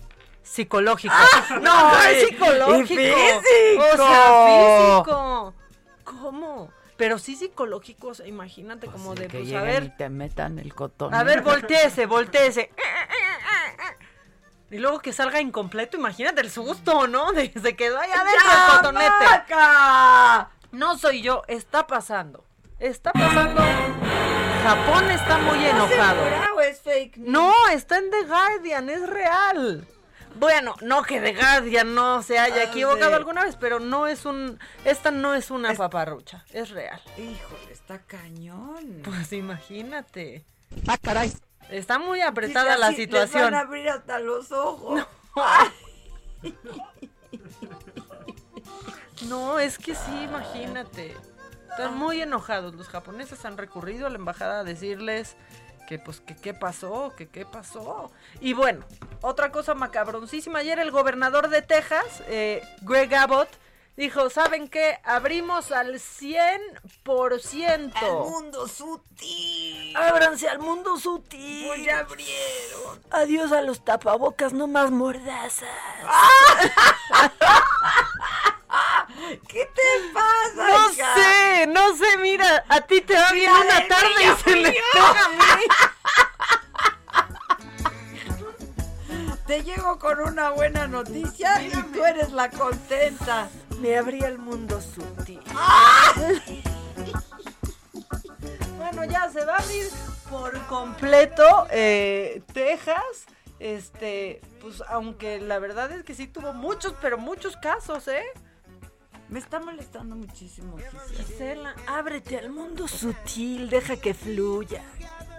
psicológico. 0.46 1.14
Ah, 1.16 1.60
no, 1.62 2.02
es 2.04 2.28
psicológico. 2.30 2.88
físico. 2.88 3.84
O 3.93 3.98
sea, 3.98 5.04
físico. 5.04 5.54
¿Cómo? 6.04 6.72
Pero 6.98 7.20
sí 7.20 7.36
psicológico, 7.36 8.14
imagínate 8.26 8.88
pues 8.88 8.96
como 8.96 9.16
de, 9.16 9.28
que 9.28 9.39
pues, 9.39 9.54
a 9.54 9.64
ver. 9.64 9.84
Y 9.84 9.89
te 9.98 10.10
metan 10.10 10.60
el 10.60 10.74
cotón. 10.74 11.14
A 11.14 11.24
ver, 11.24 11.41
volteese, 11.41 12.06
volteese. 12.06 12.72
Y 14.72 14.78
luego 14.78 15.00
que 15.00 15.14
salga 15.14 15.41
incompleto, 15.41 15.98
imagínate 15.98 16.41
el 16.41 16.50
susto, 16.50 17.08
¿no? 17.08 17.32
De, 17.34 17.52
se 17.52 17.76
quedó 17.76 18.00
ahí 18.00 18.10
adentro 18.12 18.52
el 18.52 18.78
cotonete. 18.78 19.26
No 20.72 20.98
soy 20.98 21.22
yo, 21.22 21.43
está 21.48 21.86
pasando. 21.88 22.46
Está 22.80 23.12
pasando. 23.12 23.62
Japón 24.64 25.12
está 25.12 25.38
muy 25.38 25.64
enojado. 25.64 26.22
¿O 26.56 26.62
es 26.62 26.82
fake 26.82 27.18
No, 27.18 27.54
está 27.70 27.98
en 27.98 28.10
The 28.10 28.24
Guardian, 28.24 28.89
es 28.89 29.08
real. 29.08 29.88
Bueno, 30.36 30.76
no 30.82 31.02
que 31.04 31.20
The 31.22 31.34
Guardian 31.34 31.96
no 31.96 32.22
se 32.22 32.38
haya 32.40 32.62
Ah, 32.62 32.64
equivocado 32.64 33.10
sí. 33.12 33.16
alguna 33.16 33.44
vez, 33.46 33.56
pero 33.56 33.80
no 33.80 34.06
es 34.08 34.26
un. 34.26 34.60
Esta 34.84 35.12
no 35.12 35.34
es 35.34 35.50
una 35.52 35.74
paparrucha, 35.74 36.44
es 36.52 36.70
real. 36.72 37.02
Híjole, 37.18 37.72
está 37.72 38.00
cañón. 38.00 39.02
Pues 39.04 39.32
imagínate. 39.34 40.46
Ah, 40.88 40.98
caray. 41.02 41.32
Está 41.70 41.98
muy 42.00 42.22
apretada 42.22 42.78
la 42.78 42.90
les 42.90 42.98
situación. 42.98 43.44
van 43.46 43.54
a 43.56 43.60
abrir 43.62 43.90
hasta 43.90 44.20
los 44.20 44.52
ojos. 44.52 45.06
No, 49.30 49.60
es 49.60 49.78
que 49.78 49.96
sí, 49.96 50.24
imagínate. 50.24 51.16
Están 51.72 51.98
muy 51.98 52.22
enojados. 52.22 52.76
Los 52.76 52.88
japoneses 52.90 53.44
han 53.46 53.58
recurrido 53.58 54.08
a 54.08 54.10
la 54.10 54.18
embajada 54.18 54.60
a 54.60 54.64
decirles 54.64 55.36
que 55.88 56.00
pues 56.00 56.22
que 56.22 56.36
qué 56.36 56.54
pasó, 56.54 57.14
que 57.16 57.28
qué 57.28 57.46
pasó. 57.46 58.12
Y 58.40 58.54
bueno, 58.54 58.86
otra 59.22 59.52
cosa 59.52 59.76
macabroncísima, 59.76 60.60
ayer 60.60 60.80
el 60.80 60.92
gobernador 60.92 61.50
de 61.50 61.62
Texas, 61.62 62.24
eh, 62.28 62.62
Greg 62.82 63.14
Abbott, 63.16 63.50
dijo, 63.98 64.30
¿saben 64.30 64.68
qué? 64.68 65.00
Abrimos 65.04 65.72
al 65.72 65.96
100%. 65.96 67.94
Al 67.96 68.30
mundo 68.30 68.68
sutil. 68.68 69.96
Ábranse 69.96 70.50
al 70.50 70.60
mundo 70.60 70.98
sutil. 70.98 71.68
Pues 71.68 71.84
ya 71.84 72.00
abrieron. 72.00 73.02
Adiós 73.12 73.52
a 73.52 73.62
los 73.62 73.84
tapabocas, 73.84 74.54
no 74.54 74.68
más 74.68 74.92
mordazas. 74.92 75.70
¿Qué 79.48 79.66
te 79.74 79.82
pasa? 80.14 80.68
No 80.68 80.90
sé, 80.94 81.68
no 81.68 81.96
sé, 81.96 82.18
mira, 82.18 82.66
a 82.70 82.82
ti 82.82 83.02
te 83.02 83.16
va 83.16 83.32
bien 83.32 83.52
una 83.52 83.88
tarde 83.88 84.24
y 84.24 84.44
se 84.44 84.56
me 84.56 84.72
pega 84.72 85.26
a 85.26 85.30
mí. 85.30 85.64
Te 89.48 89.64
llego 89.64 90.00
con 90.00 90.20
una 90.22 90.50
buena 90.50 90.88
noticia 90.88 91.62
y 91.62 91.70
tú 91.70 92.04
eres 92.04 92.32
la 92.32 92.50
contenta. 92.50 93.48
Me 93.80 93.96
abrí 93.96 94.24
el 94.24 94.40
mundo 94.40 94.82
sutil. 94.82 95.40
bueno, 98.78 99.06
ya 99.06 99.30
se 99.30 99.46
va 99.46 99.58
a 99.58 99.60
abrir 99.60 99.88
por 100.32 100.60
completo 100.66 101.68
eh, 101.70 102.42
Texas. 102.54 103.28
Este, 103.60 104.42
pues 104.62 104.82
aunque 104.90 105.40
la 105.40 105.60
verdad 105.60 105.92
es 105.92 106.04
que 106.04 106.16
sí 106.16 106.26
tuvo 106.28 106.54
muchos, 106.54 106.96
pero 107.00 107.20
muchos 107.20 107.56
casos, 107.58 108.08
¿eh? 108.08 108.26
Me 109.30 109.40
está 109.40 109.60
molestando 109.60 110.16
muchísimo, 110.16 110.78
Gisela. 111.18 111.76
ábrete 111.88 112.38
al 112.38 112.52
mundo 112.52 112.88
sutil, 112.88 113.70
deja 113.70 113.98
que 113.98 114.14
fluya. 114.14 114.84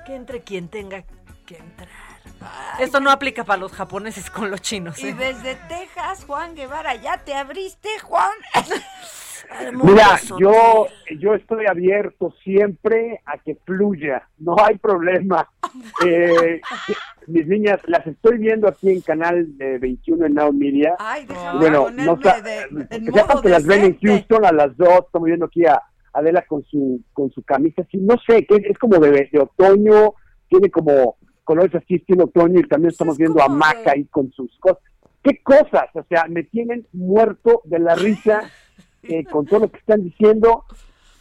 Que 0.05 0.15
entre 0.15 0.43
quien 0.43 0.69
tenga 0.69 1.05
que 1.47 1.57
entrar. 1.57 1.89
Esto 2.79 3.01
no 3.01 3.11
aplica 3.11 3.45
para 3.45 3.59
los 3.59 3.73
japoneses 3.73 4.31
con 4.31 4.51
los 4.51 4.61
chinos. 4.61 4.99
Y 4.99 5.09
¿eh? 5.09 5.15
desde 5.15 5.55
Texas, 5.55 6.25
Juan 6.27 6.55
Guevara, 6.55 6.95
¿ya 6.97 7.19
te 7.25 7.35
abriste, 7.35 7.89
Juan? 8.01 8.33
Mira, 9.73 10.19
yo, 10.39 10.87
yo 11.19 11.35
estoy 11.35 11.67
abierto 11.67 12.35
siempre 12.43 13.21
a 13.25 13.39
que 13.39 13.57
fluya, 13.65 14.29
no 14.39 14.57
hay 14.63 14.77
problema. 14.79 15.49
Eh, 16.07 16.61
mis 17.27 17.47
niñas, 17.47 17.81
las 17.87 18.07
estoy 18.07 18.39
viendo 18.39 18.69
aquí 18.69 18.91
en 18.91 19.01
Canal 19.03 19.47
21 19.59 20.27
en 20.27 20.35
Now 20.35 20.53
Media. 20.53 20.95
Ay, 20.99 21.27
déjame 21.27 21.59
bueno, 21.59 21.91
no 21.91 22.19
que 22.19 23.49
las 23.49 23.67
ven 23.67 23.85
en 23.85 23.99
Houston 24.01 24.45
a 24.47 24.53
las 24.53 24.77
dos, 24.77 25.01
estamos 25.07 25.27
viendo 25.27 25.47
aquí 25.47 25.67
a 25.67 25.83
Adela 26.13 26.43
con 26.47 26.65
su 26.65 27.03
con 27.13 27.31
su 27.31 27.43
camisa 27.43 27.83
así, 27.83 27.99
no 27.99 28.15
sé, 28.27 28.47
que 28.47 28.57
es 28.57 28.79
como 28.79 28.99
de, 28.99 29.29
otoño, 29.39 30.15
tiene 30.49 30.71
como 30.71 31.17
colores 31.45 31.75
así 31.75 31.97
estilo 31.97 32.25
otoño 32.25 32.61
y 32.61 32.69
también 32.69 32.93
estamos 32.93 33.19
viendo 33.19 33.43
a 33.43 33.49
Maca 33.49 33.93
ahí 33.93 34.07
con 34.07 34.31
sus 34.33 34.57
cosas. 34.59 34.83
¿Qué 35.23 35.43
cosas? 35.43 35.89
O 35.95 36.05
sea, 36.09 36.27
me 36.29 36.45
tienen 36.45 36.87
muerto 36.93 37.63
de 37.65 37.81
la 37.81 37.97
risa 37.97 38.43
eh, 39.09 39.25
con 39.25 39.47
todo 39.47 39.61
lo 39.61 39.71
que 39.71 39.79
están 39.79 40.03
diciendo. 40.03 40.65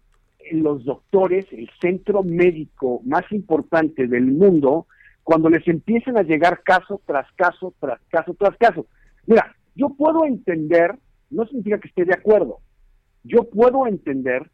los 0.53 0.85
doctores, 0.85 1.47
el 1.53 1.70
centro 1.81 2.22
médico 2.22 3.01
más 3.05 3.25
importante 3.33 4.07
del 4.07 4.27
mundo, 4.27 4.87
cuando 5.22 5.49
les 5.49 5.66
empiecen 5.66 6.18
a 6.18 6.22
llegar 6.22 6.62
caso 6.62 7.01
tras 7.07 7.31
caso, 7.33 7.72
tras 7.81 8.01
caso, 8.11 8.35
tras 8.39 8.57
caso. 8.59 8.87
Mira, 9.27 9.55
yo 9.75 9.89
puedo 9.91 10.25
entender 10.27 10.99
no 11.31 11.47
significa 11.47 11.79
que 11.79 11.89
esté 11.89 12.05
de 12.05 12.14
acuerdo. 12.14 12.59
Yo 13.22 13.45
puedo 13.45 13.87
entender 13.87 14.51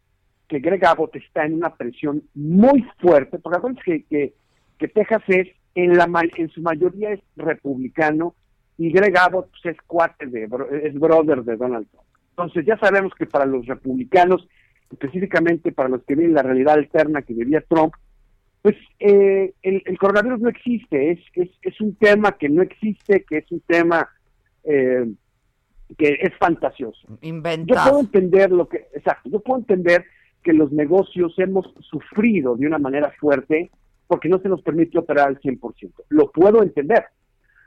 que 0.48 0.58
Greg 0.58 0.84
Abbott 0.84 1.14
está 1.16 1.46
en 1.46 1.54
una 1.54 1.74
presión 1.74 2.22
muy 2.34 2.84
fuerte, 2.98 3.38
porque 3.38 3.58
acuérdense 3.58 4.04
que, 4.08 4.34
que, 4.78 4.88
Texas 4.88 5.22
es, 5.28 5.48
en, 5.74 5.96
la, 5.96 6.08
en 6.36 6.48
su 6.50 6.60
mayoría 6.62 7.12
es 7.12 7.20
republicano, 7.36 8.34
y 8.76 8.90
Greg 8.90 9.16
Abbott 9.16 9.50
pues, 9.50 9.76
es 9.76 9.82
cuate 9.86 10.26
de, 10.26 10.48
es 10.82 10.94
brother 10.94 11.44
de 11.44 11.56
Donald 11.56 11.86
Trump. 11.90 12.06
Entonces 12.30 12.64
ya 12.66 12.78
sabemos 12.78 13.12
que 13.14 13.26
para 13.26 13.44
los 13.44 13.66
republicanos, 13.66 14.48
específicamente 14.90 15.70
para 15.70 15.88
los 15.88 16.02
que 16.04 16.14
viven 16.14 16.34
la 16.34 16.42
realidad 16.42 16.74
alterna 16.74 17.22
que 17.22 17.34
vivía 17.34 17.62
Trump, 17.68 17.92
pues 18.62 18.76
eh, 18.98 19.54
el, 19.62 19.98
coronavirus 19.98 20.40
no 20.40 20.48
existe, 20.48 21.12
es, 21.12 21.20
es, 21.34 21.50
es 21.62 21.80
un 21.80 21.94
tema 21.94 22.32
que 22.32 22.48
no 22.48 22.62
existe, 22.62 23.24
que 23.28 23.38
es 23.38 23.52
un 23.52 23.60
tema 23.60 24.08
eh, 24.64 25.06
que 25.98 26.18
es 26.20 26.36
fantasioso. 26.38 27.18
Inventado. 27.22 27.80
Yo 27.80 27.90
puedo 27.90 28.00
entender 28.00 28.50
lo 28.50 28.68
que, 28.68 28.88
exacto, 28.94 29.28
yo 29.30 29.40
puedo 29.40 29.60
entender 29.60 30.04
que 30.42 30.52
los 30.52 30.72
negocios 30.72 31.34
hemos 31.38 31.66
sufrido 31.80 32.56
de 32.56 32.66
una 32.66 32.78
manera 32.78 33.12
fuerte 33.18 33.70
porque 34.06 34.28
no 34.28 34.40
se 34.40 34.48
nos 34.48 34.62
permite 34.62 34.98
operar 34.98 35.28
al 35.28 35.40
100%. 35.40 35.92
Lo 36.08 36.30
puedo 36.30 36.62
entender. 36.62 37.04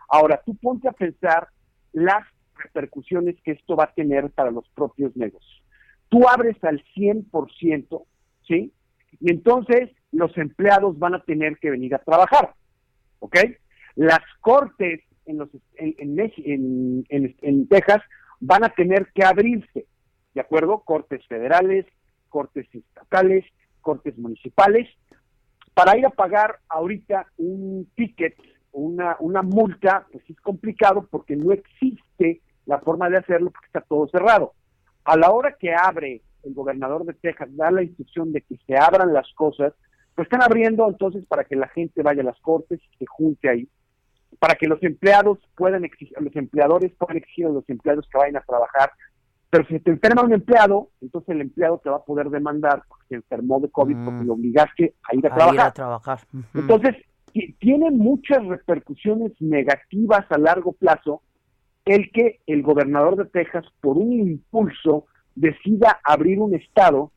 Ahora, 0.10 0.42
tú 0.46 0.56
ponte 0.56 0.90
a 0.90 0.92
pensar 0.92 1.48
las 1.94 2.26
repercusiones 2.56 3.36
que 3.44 3.52
esto 3.52 3.76
va 3.76 3.86
a 3.86 3.94
tener 3.94 4.30
para 4.32 4.52
los 4.52 4.68
propios 4.70 5.16
negocios. 5.16 5.64
Tú 6.10 6.28
abres 6.28 6.62
al 6.64 6.84
100%, 6.96 8.04
¿sí? 8.48 8.74
Y 9.20 9.32
entonces 9.32 9.92
los 10.12 10.38
empleados 10.38 11.00
van 11.00 11.16
a 11.16 11.24
tener 11.24 11.58
que 11.58 11.72
venir 11.72 11.96
a 11.96 12.00
trabajar, 12.00 12.54
¿ok? 13.20 13.38
Las 13.96 14.22
cortes 14.42 15.02
en, 15.26 15.38
los, 15.38 15.50
en, 15.76 15.96
en, 17.10 17.36
en, 17.42 17.68
Texas 17.68 18.02
van 18.40 18.64
a 18.64 18.70
tener 18.70 19.08
que 19.14 19.24
abrirse, 19.24 19.86
¿de 20.34 20.42
acuerdo? 20.42 20.80
Cortes 20.80 21.26
federales, 21.28 21.86
cortes 22.30 22.68
estatales, 22.74 23.46
cortes 23.82 24.18
municipales, 24.18 24.88
para 25.74 25.98
ir 25.98 26.06
a 26.06 26.12
pagar 26.12 26.60
ahorita 26.70 27.28
un 27.38 27.88
ticket, 27.96 28.36
una, 28.72 29.18
una 29.20 29.42
multa, 29.42 30.08
pues 30.12 30.24
es 30.30 30.40
complicado 30.42 31.08
porque 31.10 31.36
no 31.36 31.52
existe 31.52 32.42
la 32.66 32.80
forma 32.80 33.10
de 33.10 33.18
hacerlo 33.18 33.52
porque 33.52 33.68
está 33.68 33.82
todo 33.82 34.08
cerrado. 34.08 34.54
A 35.06 35.18
la 35.18 35.32
hora 35.32 35.56
que 35.60 35.74
abre 35.74 36.22
el 36.44 36.54
gobernador 36.54 37.06
de 37.06 37.14
Texas, 37.14 37.50
da 37.56 37.72
la 37.72 37.84
instrucción 37.84 38.32
de 38.32 38.42
que 38.42 38.58
se 38.66 38.76
abran 38.76 39.14
las 39.14 39.32
cosas, 39.34 39.74
pues 40.16 40.28
están 40.28 40.44
abriendo 40.44 40.88
entonces 40.88 41.26
para 41.26 41.44
que 41.44 41.56
la 41.56 41.68
gente 41.70 42.04
vaya 42.04 42.22
a 42.22 42.26
las 42.26 42.40
cortes 42.40 42.80
y 42.80 42.98
se 42.98 43.06
junte 43.06 43.50
ahí 43.50 43.68
para 44.44 44.56
que 44.56 44.68
los 44.68 44.84
empleados 44.84 45.40
puedan 45.56 45.86
exigir, 45.86 46.18
los 46.20 46.36
empleadores 46.36 46.92
puedan 46.98 47.16
exigir 47.16 47.46
a 47.46 47.50
los 47.50 47.64
empleados 47.70 48.06
que 48.12 48.18
vayan 48.18 48.36
a 48.36 48.42
trabajar. 48.42 48.92
Pero 49.50 49.66
si 49.68 49.80
te 49.80 49.92
enferma 49.92 50.22
un 50.22 50.34
empleado, 50.34 50.90
entonces 51.00 51.30
el 51.30 51.40
empleado 51.40 51.80
te 51.82 51.90
va 51.90 51.96
a 51.96 52.04
poder 52.04 52.30
demandar 52.30 52.84
porque 52.90 53.06
se 53.08 53.16
enfermó 53.16 53.62
de 53.62 53.72
COVID 53.72 53.96
porque 54.04 54.24
mm. 54.24 54.28
lo 54.28 54.34
obligaste 54.34 54.96
a 55.10 55.16
ir 55.16 55.26
a, 55.28 55.34
trabajar. 55.34 55.54
Ir 55.54 55.62
a 55.62 55.72
trabajar. 55.72 56.20
Entonces, 56.56 56.96
tiene 57.60 57.90
muchas 57.92 58.46
repercusiones 58.46 59.32
negativas 59.40 60.30
a 60.30 60.38
largo 60.38 60.74
plazo 60.74 61.22
el 61.86 62.12
que 62.12 62.42
el 62.46 62.64
gobernador 62.64 63.16
de 63.16 63.24
Texas, 63.24 63.64
por 63.80 63.98
un 63.98 64.12
impulso, 64.12 65.06
decida 65.36 66.02
abrir 66.04 66.42
un 66.42 66.54
estado 66.54 67.14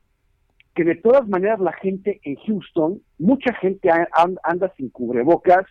que 0.76 0.84
de 0.84 0.94
todas 0.94 1.26
maneras 1.26 1.58
la 1.58 1.72
gente 1.72 2.20
en 2.22 2.36
Houston, 2.36 3.02
mucha 3.18 3.52
gente 3.54 3.90
anda 4.44 4.72
sin 4.76 4.90
cubrebocas, 4.90 5.66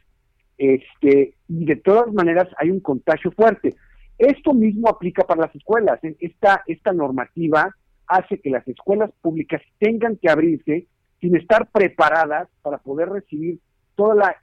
Este, 0.58 1.36
y 1.48 1.66
de 1.66 1.76
todas 1.76 2.14
maneras 2.14 2.48
hay 2.58 2.72
un 2.72 2.80
contagio 2.80 3.32
fuerte. 3.32 3.76
Esto 4.18 4.54
mismo 4.54 4.90
aplica 4.90 5.24
para 5.24 5.42
las 5.42 5.56
escuelas. 5.56 6.00
Esta, 6.20 6.64
esta 6.68 6.94
normativa 6.94 7.76
hace 8.08 8.40
que 8.40 8.50
las 8.50 8.68
escuelas 8.68 9.12
públicas 9.22 9.62
tengan 9.80 10.18
que 10.18 10.30
abrirse 10.30 10.88
sin 11.20 11.36
estar 11.36 11.68
preparadas 11.72 12.48
para 12.62 12.78
poder 12.78 13.10
recibir 13.10 13.60
toda 13.96 14.16
la 14.16 14.36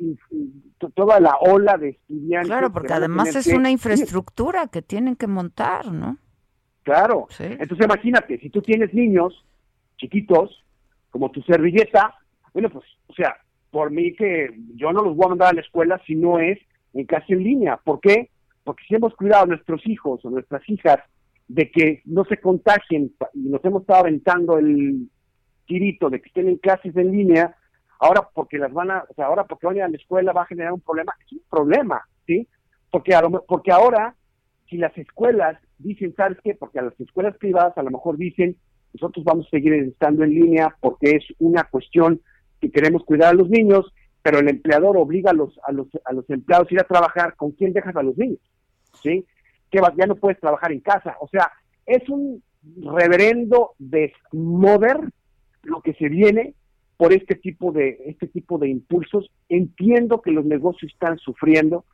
toda 0.94 1.20
la 1.20 1.36
ola 1.40 1.76
de 1.76 1.90
estudiantes. 1.90 2.48
Claro, 2.48 2.72
porque 2.72 2.92
además 2.92 3.34
es 3.36 3.46
una 3.48 3.70
infraestructura 3.70 4.66
que 4.66 4.82
tienen 4.82 5.14
que 5.16 5.26
montar, 5.26 5.92
¿no? 5.92 6.18
Claro. 6.82 7.28
Entonces 7.38 7.86
imagínate, 7.86 8.38
si 8.38 8.50
tú 8.50 8.60
tienes 8.60 8.92
niños 8.92 9.44
chiquitos, 9.96 10.64
como 11.10 11.30
tu 11.30 11.40
servilleta, 11.42 12.14
bueno, 12.52 12.70
pues, 12.70 12.84
o 13.06 13.14
sea, 13.14 13.36
por 13.73 13.91
mí 13.91 14.12
que 14.12 14.51
yo 14.77 14.93
no 14.93 15.03
los 15.03 15.16
voy 15.16 15.25
a 15.25 15.29
mandar 15.31 15.49
a 15.49 15.55
la 15.55 15.62
escuela 15.62 16.01
si 16.07 16.14
no 16.14 16.39
es 16.39 16.59
en 16.93 17.07
casi 17.07 17.33
en 17.33 17.43
línea. 17.43 17.79
¿Por 17.79 18.01
qué? 18.01 18.29
Porque 18.62 18.85
si 18.87 18.95
hemos 18.95 19.14
cuidado 19.16 19.45
a 19.45 19.47
nuestros 19.47 19.85
hijos 19.87 20.23
o 20.25 20.31
nuestras 20.31 20.62
hijas 20.68 20.99
de 21.49 21.70
que 21.70 22.03
no 22.05 22.25
se 22.27 22.37
contagien 22.37 23.12
y 23.33 23.49
nos 23.49 23.64
hemos 23.64 23.81
estado 23.81 24.01
aventando 24.01 24.59
el 24.59 25.09
tirito 25.66 26.11
de 26.11 26.20
que 26.20 26.29
estén 26.29 26.49
en 26.49 26.59
clases 26.59 26.95
en 26.97 27.12
línea, 27.12 27.57
ahora 27.99 28.29
porque 28.35 28.59
las 28.59 28.73
van 28.75 28.91
a, 28.91 29.05
o 29.09 29.14
sea, 29.14 29.27
ahora 29.27 29.45
porque 29.45 29.66
van 29.66 29.77
a 29.77 29.79
ir 29.79 29.85
a 29.85 29.89
la 29.89 29.97
escuela 29.97 30.33
va 30.33 30.43
a 30.43 30.47
generar 30.47 30.75
un 30.75 30.81
problema, 30.81 31.14
es 31.25 31.33
un 31.33 31.43
problema, 31.49 32.03
¿sí? 32.27 32.47
Porque, 32.91 33.14
a 33.14 33.23
porque 33.23 33.73
ahora, 33.73 34.14
si 34.68 34.77
las 34.77 34.97
escuelas 34.99 35.59
dicen, 35.79 36.14
¿sabes 36.14 36.37
qué? 36.45 36.55
Porque 36.55 36.79
a 36.79 36.83
las 36.83 37.01
escuelas 37.01 37.39
privadas 37.39 37.77
a 37.79 37.83
lo 37.83 37.91
mejor 37.91 38.18
dicen, 38.18 38.55
nosotros 38.93 39.25
vamos 39.25 39.47
a 39.47 39.51
seguir 39.51 39.73
estando 39.73 40.25
en 40.25 40.35
línea 40.35 40.77
porque 40.81 41.12
es 41.12 41.25
una 41.39 41.64
cuestión 41.64 42.20
que 42.62 42.70
queremos 42.70 43.04
cuidar 43.04 43.30
a 43.30 43.34
los 43.34 43.50
niños, 43.50 43.92
pero 44.22 44.38
el 44.38 44.48
empleador 44.48 44.96
obliga 44.96 45.32
a 45.32 45.34
los, 45.34 45.58
a 45.64 45.72
los, 45.72 45.88
a 46.04 46.12
los 46.12 46.30
empleados 46.30 46.68
a 46.70 46.74
ir 46.74 46.80
a 46.80 46.84
trabajar, 46.84 47.34
¿con 47.34 47.50
quién 47.50 47.72
dejas 47.72 47.96
a 47.96 48.04
los 48.04 48.16
niños? 48.16 48.38
¿Sí? 49.02 49.26
Que 49.68 49.80
ya 49.98 50.06
no 50.06 50.14
puedes 50.14 50.38
trabajar 50.38 50.70
en 50.70 50.78
casa. 50.78 51.16
O 51.20 51.26
sea, 51.26 51.50
es 51.86 52.08
un 52.08 52.40
reverendo 52.80 53.72
desmoder 53.78 54.96
lo 55.64 55.82
que 55.82 55.92
se 55.94 56.08
viene 56.08 56.54
por 56.96 57.12
este 57.12 57.34
tipo 57.34 57.72
de 57.72 57.98
este 58.06 58.28
tipo 58.28 58.58
de 58.58 58.68
impulsos. 58.68 59.28
Entiendo 59.48 60.22
que 60.22 60.30
los 60.30 60.44
negocios 60.44 60.92
están 60.92 61.18
sufriendo, 61.18 61.84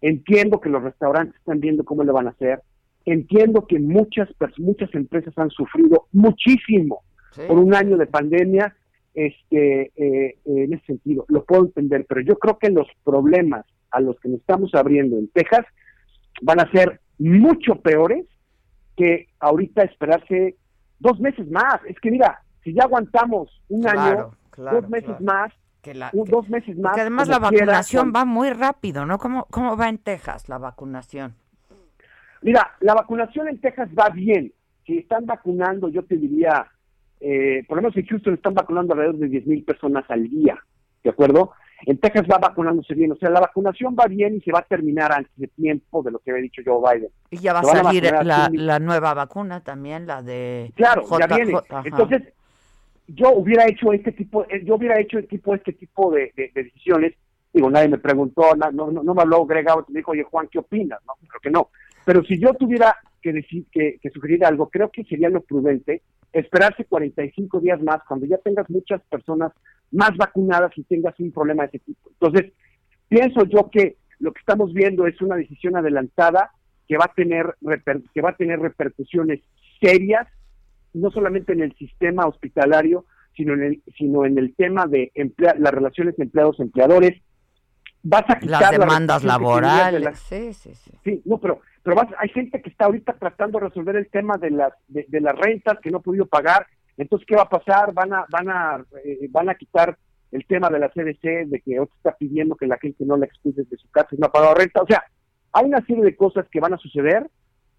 entiendo 0.00 0.60
que 0.60 0.68
los 0.68 0.82
restaurantes 0.82 1.34
están 1.36 1.58
viendo 1.58 1.84
cómo 1.84 2.04
le 2.04 2.12
van 2.12 2.28
a 2.28 2.30
hacer, 2.30 2.62
entiendo 3.04 3.66
que 3.66 3.80
muchas 3.80 4.28
muchas 4.58 4.94
empresas 4.94 5.36
han 5.36 5.50
sufrido 5.50 6.06
muchísimo 6.12 7.02
por 7.48 7.58
un 7.58 7.74
año 7.74 7.96
de 7.96 8.06
pandemia 8.06 8.76
este 9.14 9.92
eh, 9.96 10.38
en 10.44 10.72
ese 10.72 10.86
sentido 10.86 11.24
lo 11.28 11.44
puedo 11.44 11.64
entender 11.64 12.04
pero 12.08 12.20
yo 12.20 12.36
creo 12.36 12.58
que 12.58 12.70
los 12.70 12.88
problemas 13.04 13.64
a 13.90 14.00
los 14.00 14.18
que 14.20 14.28
nos 14.28 14.40
estamos 14.40 14.74
abriendo 14.74 15.16
en 15.16 15.28
Texas 15.28 15.64
van 16.42 16.60
a 16.60 16.70
ser 16.72 17.00
mucho 17.18 17.76
peores 17.76 18.26
que 18.96 19.28
ahorita 19.38 19.82
esperarse 19.82 20.56
dos 20.98 21.20
meses 21.20 21.48
más 21.50 21.80
es 21.86 21.98
que 22.00 22.10
mira 22.10 22.42
si 22.64 22.74
ya 22.74 22.84
aguantamos 22.84 23.62
un 23.68 23.86
año 23.86 24.32
dos 24.56 24.88
meses 24.88 25.20
más 25.20 25.52
que 25.84 25.92
dos 26.12 26.48
meses 26.48 26.78
más. 26.78 26.96
además 26.98 27.28
la 27.28 27.38
vacunación 27.38 28.10
va 28.14 28.24
muy 28.24 28.50
rápido, 28.50 29.04
¿no? 29.04 29.18
¿Cómo, 29.18 29.46
¿Cómo 29.50 29.76
va 29.76 29.90
en 29.90 29.98
Texas 29.98 30.48
la 30.48 30.56
vacunación? 30.56 31.34
Mira, 32.40 32.74
la 32.80 32.94
vacunación 32.94 33.48
en 33.48 33.60
Texas 33.60 33.88
va 33.98 34.08
bien. 34.08 34.52
Si 34.86 34.98
están 34.98 35.26
vacunando, 35.26 35.88
yo 35.88 36.02
te 36.04 36.16
diría, 36.16 36.66
eh, 37.26 37.64
por 37.66 37.76
lo 37.76 37.82
menos 37.82 37.96
en 37.96 38.06
Houston 38.06 38.34
están 38.34 38.54
vacunando 38.54 38.92
alrededor 38.92 39.16
de 39.16 39.28
10 39.28 39.46
mil 39.46 39.64
personas 39.64 40.04
al 40.08 40.28
día, 40.28 40.58
¿de 41.02 41.10
acuerdo? 41.10 41.52
En 41.86 41.98
Texas 41.98 42.24
va 42.30 42.38
vacunándose 42.38 42.94
bien, 42.94 43.12
o 43.12 43.16
sea, 43.16 43.30
la 43.30 43.40
vacunación 43.40 43.96
va 43.98 44.06
bien 44.06 44.36
y 44.36 44.40
se 44.40 44.52
va 44.52 44.60
a 44.60 44.64
terminar 44.64 45.12
antes 45.12 45.32
de 45.36 45.48
tiempo 45.48 46.02
de 46.02 46.10
lo 46.10 46.18
que 46.18 46.30
había 46.30 46.42
dicho 46.42 46.62
Joe 46.64 46.80
Biden. 46.80 47.10
Y 47.30 47.38
ya 47.38 47.52
va 47.52 47.60
a 47.60 47.64
salir 47.64 48.10
la, 48.22 48.78
nueva 48.78 49.14
vacuna 49.14 49.62
también, 49.62 50.06
la 50.06 50.22
de... 50.22 50.72
Claro, 50.76 51.04
ya 51.18 51.26
viene. 51.26 51.54
Entonces, 51.84 52.22
yo 53.06 53.32
hubiera 53.32 53.66
hecho 53.66 53.92
este 53.92 54.12
tipo, 54.12 54.44
eh, 54.44 54.62
yo 54.64 54.76
hubiera 54.76 54.98
hecho 55.00 55.18
este 55.18 55.28
tipo, 55.28 55.54
este 55.54 55.72
tipo 55.72 56.10
de, 56.10 56.32
decisiones. 56.54 57.14
Digo, 57.52 57.70
nadie 57.70 57.88
me 57.88 57.98
preguntó, 57.98 58.54
no, 58.56 58.70
no, 58.70 59.02
no 59.02 59.14
me 59.14 59.22
habló 59.22 59.46
Greg 59.46 59.66
me 59.88 59.98
dijo, 60.00 60.10
oye 60.12 60.24
Juan, 60.24 60.48
¿qué 60.50 60.58
opinas? 60.58 61.00
No, 61.06 61.14
creo 61.28 61.40
que 61.40 61.50
no. 61.50 61.68
Pero 62.04 62.22
si 62.24 62.38
yo 62.38 62.52
tuviera 62.54 62.96
que 63.22 63.32
decir, 63.32 63.64
que, 63.70 63.98
sugerir 64.12 64.44
algo, 64.44 64.68
creo 64.68 64.90
que 64.90 65.04
sería 65.04 65.28
lo 65.28 65.40
prudente 65.40 66.02
esperarse 66.34 66.84
45 66.84 67.60
días 67.60 67.80
más 67.80 68.00
cuando 68.06 68.26
ya 68.26 68.38
tengas 68.38 68.68
muchas 68.68 69.00
personas 69.02 69.52
más 69.92 70.16
vacunadas 70.16 70.72
y 70.76 70.82
tengas 70.82 71.18
un 71.20 71.32
problema 71.32 71.62
de 71.62 71.68
ese 71.68 71.78
tipo. 71.78 72.10
Entonces, 72.10 72.52
pienso 73.08 73.44
yo 73.44 73.70
que 73.70 73.96
lo 74.18 74.32
que 74.32 74.40
estamos 74.40 74.72
viendo 74.74 75.06
es 75.06 75.20
una 75.22 75.36
decisión 75.36 75.76
adelantada 75.76 76.50
que 76.88 76.98
va 76.98 77.06
a 77.06 77.14
tener 77.14 77.54
que 78.12 78.20
va 78.20 78.30
a 78.30 78.36
tener 78.36 78.58
repercusiones 78.58 79.40
serias 79.80 80.26
no 80.92 81.10
solamente 81.10 81.52
en 81.52 81.62
el 81.62 81.74
sistema 81.76 82.26
hospitalario, 82.26 83.04
sino 83.36 83.54
en 83.54 83.62
el 83.62 83.82
sino 83.96 84.26
en 84.26 84.38
el 84.38 84.54
tema 84.54 84.86
de 84.86 85.12
las 85.36 85.72
relaciones 85.72 86.18
empleados 86.18 86.60
empleadores. 86.60 87.20
Vas 88.06 88.24
a 88.28 88.38
quitar 88.38 88.60
las 88.60 88.70
demandas 88.72 89.24
laborales. 89.24 90.18
Sí, 90.18 90.52
sí, 90.52 90.74
sí. 90.74 90.90
Sí, 91.02 91.22
no, 91.24 91.38
pero 91.38 91.60
pero 91.82 92.00
hay 92.18 92.28
gente 92.28 92.60
que 92.60 92.68
está 92.68 92.84
ahorita 92.84 93.14
tratando 93.14 93.58
de 93.58 93.68
resolver 93.68 93.96
el 93.96 94.08
tema 94.08 94.36
de 94.36 94.50
las 94.50 94.72
de, 94.88 95.20
las 95.20 95.34
rentas 95.34 95.78
que 95.80 95.90
no 95.90 95.98
ha 95.98 96.02
podido 96.02 96.26
pagar. 96.26 96.66
Entonces, 96.98 97.26
¿qué 97.26 97.34
va 97.34 97.42
a 97.42 97.48
pasar? 97.48 97.94
Van 97.94 98.12
a 98.12 98.26
van 98.30 98.50
a 98.50 98.84
eh, 99.04 99.26
van 99.30 99.48
a 99.48 99.54
quitar 99.54 99.96
el 100.32 100.44
tema 100.46 100.68
de 100.68 100.80
la 100.80 100.90
CDC, 100.90 101.46
de 101.46 101.62
que 101.64 101.80
otro 101.80 101.94
está 101.96 102.14
pidiendo 102.14 102.56
que 102.56 102.66
la 102.66 102.76
gente 102.76 103.06
no 103.06 103.16
la 103.16 103.24
expulse 103.24 103.64
de 103.64 103.76
su 103.76 103.90
casa 103.90 104.08
y 104.12 104.16
no 104.16 104.26
ha 104.26 104.32
pagado 104.32 104.54
renta. 104.54 104.82
O 104.82 104.86
sea, 104.86 105.02
hay 105.52 105.64
una 105.64 105.84
serie 105.86 106.04
de 106.04 106.16
cosas 106.16 106.46
que 106.50 106.60
van 106.60 106.74
a 106.74 106.78
suceder 106.78 107.30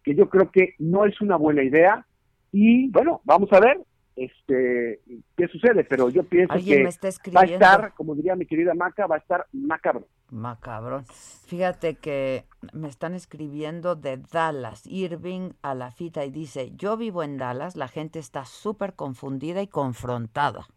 que 0.04 0.16
yo 0.16 0.30
creo 0.30 0.50
que 0.50 0.74
no 0.80 1.06
es 1.06 1.22
una 1.22 1.36
buena 1.36 1.62
idea 1.62 2.06
y 2.52 2.90
bueno, 2.90 3.22
vamos 3.26 3.52
a 3.54 3.60
ver 3.60 3.80
este 4.16 5.02
qué 5.36 5.48
sucede, 5.48 5.84
pero 5.84 6.10
yo 6.10 6.24
pienso 6.24 6.54
que 6.56 7.32
va 7.32 7.42
a 7.42 7.46
estar, 7.46 7.94
como 7.94 8.16
diría 8.16 8.36
mi 8.36 8.46
querida 8.46 8.74
Maca, 8.74 9.08
va 9.08 9.16
a 9.16 9.20
estar 9.20 9.46
macabro. 9.52 10.08
Macabrón. 10.32 11.06
Fíjate 11.46 11.96
que 11.96 12.46
me 12.74 12.88
están 12.88 13.14
escribiendo 13.14 13.96
de 13.96 14.18
Dallas, 14.18 14.86
Irving 14.88 15.52
a 15.62 15.76
la 15.76 15.92
fita 15.92 16.26
y 16.26 16.32
dice, 16.32 16.72
yo 16.76 16.98
vivo 16.98 17.24
en 17.24 17.38
Dallas, 17.38 17.76
la 17.76 17.88
gente 17.88 18.20
está 18.20 18.46
súper 18.46 18.94
confundida 18.94 19.62
y 19.62 19.68
confrontada. 19.68 20.68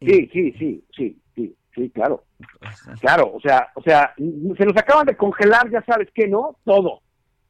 Sí, 0.00 0.30
sí, 0.32 0.52
sí, 0.58 0.84
sí, 0.96 1.20
sí, 1.34 1.56
sí, 1.74 1.90
claro. 1.90 2.24
Pues 2.60 3.00
claro, 3.00 3.32
o 3.34 3.40
sea, 3.40 3.68
o 3.74 3.82
sea, 3.82 4.14
se 4.16 4.64
nos 4.64 4.76
acaban 4.76 5.06
de 5.06 5.16
congelar, 5.16 5.70
ya 5.70 5.82
sabes 5.84 6.08
qué, 6.14 6.28
¿no? 6.28 6.56
Todo. 6.64 7.02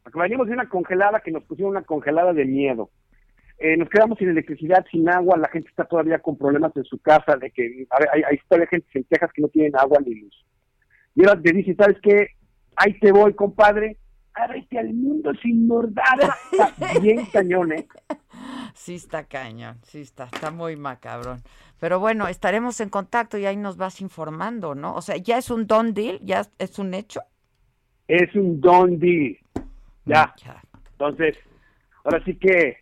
Porque 0.02 0.18
venimos 0.18 0.46
de 0.46 0.54
una 0.54 0.68
congelada 0.68 1.20
que 1.20 1.30
nos 1.30 1.44
pusieron 1.44 1.72
una 1.72 1.82
congelada 1.82 2.32
de 2.32 2.44
miedo. 2.44 2.90
Eh, 3.58 3.76
nos 3.76 3.90
quedamos 3.90 4.18
sin 4.18 4.30
electricidad, 4.30 4.84
sin 4.90 5.08
agua, 5.08 5.36
la 5.36 5.48
gente 5.48 5.68
está 5.68 5.84
todavía 5.84 6.18
con 6.18 6.38
problemas 6.38 6.74
en 6.76 6.84
su 6.84 6.98
casa, 6.98 7.36
de 7.36 7.50
que 7.50 7.86
hay, 7.90 8.22
hay 8.22 8.38
todavía 8.48 8.68
gente 8.68 8.86
en 8.94 9.04
Texas 9.04 9.30
que 9.34 9.42
no 9.42 9.48
tienen 9.48 9.76
agua 9.76 9.98
ni 10.04 10.14
luz. 10.14 10.46
Y 11.14 11.26
ahora 11.26 11.40
te 11.42 11.52
dice, 11.52 11.74
¿sabes 11.74 11.98
qué? 12.02 12.28
Ahí 12.76 12.98
te 12.98 13.12
voy, 13.12 13.34
compadre, 13.34 13.98
ábrete 14.32 14.78
al 14.78 14.94
mundo 14.94 15.32
sin 15.42 15.66
mordada. 15.66 16.36
Está 16.50 16.98
bien 17.02 17.26
cañón, 17.32 17.72
¿eh? 17.72 17.86
Sí 18.74 18.94
está 18.94 19.24
cañón, 19.24 19.78
sí 19.82 20.00
está, 20.00 20.24
está 20.24 20.50
muy 20.50 20.76
macabrón. 20.76 21.42
Pero 21.78 22.00
bueno, 22.00 22.28
estaremos 22.28 22.80
en 22.80 22.88
contacto 22.88 23.36
y 23.38 23.46
ahí 23.46 23.56
nos 23.56 23.76
vas 23.76 24.00
informando, 24.00 24.74
¿no? 24.74 24.94
O 24.94 25.02
sea, 25.02 25.16
¿ya 25.16 25.38
es 25.38 25.50
un 25.50 25.66
don 25.66 25.92
deal? 25.92 26.18
¿Ya 26.22 26.42
es 26.58 26.78
un 26.78 26.94
hecho? 26.94 27.20
Es 28.08 28.34
un 28.34 28.60
don 28.60 28.98
deal. 28.98 29.36
Ya. 30.04 30.34
Entonces, 30.92 31.36
ahora 32.04 32.22
sí 32.24 32.36
que 32.36 32.78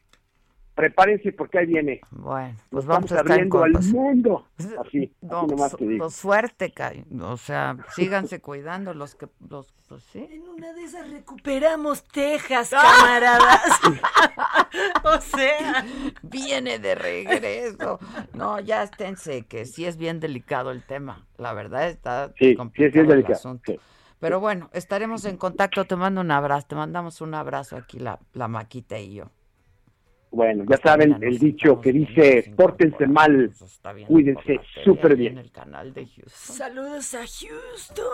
prepárense 0.78 1.32
porque 1.32 1.58
ahí 1.58 1.66
viene. 1.66 2.00
Bueno, 2.10 2.54
pues 2.70 2.86
vamos 2.86 3.10
a 3.10 3.20
estar 3.20 3.40
al 3.40 3.48
mundo. 3.48 4.46
Así, 4.86 5.12
pues, 5.98 6.14
suerte, 6.14 6.72
o 7.20 7.36
sea, 7.36 7.76
síganse 7.96 8.40
cuidando 8.40 8.94
los 8.94 9.16
que 9.16 9.26
los 9.50 9.72
pues, 9.88 10.02
¿sí? 10.12 10.28
En 10.30 10.46
una 10.46 10.72
de 10.74 10.84
esas 10.84 11.10
recuperamos 11.10 12.04
Texas, 12.04 12.70
camaradas. 12.70 13.80
o 15.04 15.20
sea, 15.20 15.84
viene 16.22 16.78
de 16.78 16.94
regreso. 16.94 17.98
No, 18.34 18.60
ya 18.60 18.82
esténse 18.82 19.46
que 19.46 19.64
sí 19.64 19.86
es 19.86 19.96
bien 19.96 20.20
delicado 20.20 20.70
el 20.70 20.84
tema. 20.84 21.26
La 21.38 21.54
verdad 21.54 21.88
está 21.88 22.32
sí, 22.38 22.54
complicado 22.54 22.92
sí, 22.92 22.98
es 23.00 23.08
delicado. 23.08 23.32
el 23.32 23.38
asunto. 23.38 23.72
Pero 24.20 24.40
bueno, 24.40 24.70
estaremos 24.72 25.24
en 25.24 25.36
contacto. 25.36 25.84
Te 25.84 25.96
mando 25.96 26.20
un 26.20 26.30
abrazo. 26.30 26.68
Te 26.68 26.74
mandamos 26.74 27.20
un 27.20 27.34
abrazo 27.34 27.76
aquí 27.76 27.98
la, 27.98 28.18
la 28.32 28.48
Maquita 28.48 28.98
y 28.98 29.14
yo. 29.14 29.30
Bueno, 30.30 30.64
ya 30.68 30.76
saben 30.76 31.16
el 31.22 31.38
dicho 31.38 31.80
que 31.80 31.90
dice, 31.90 32.52
pórtense 32.54 33.06
mal, 33.06 33.50
cuídense 34.06 34.60
súper 34.84 35.16
bien. 35.16 35.38
el 35.38 35.50
canal 35.50 35.94
de 35.94 36.06
Houston. 36.06 36.56
Saludos 36.56 37.14
a 37.14 37.20
Houston. 37.20 38.04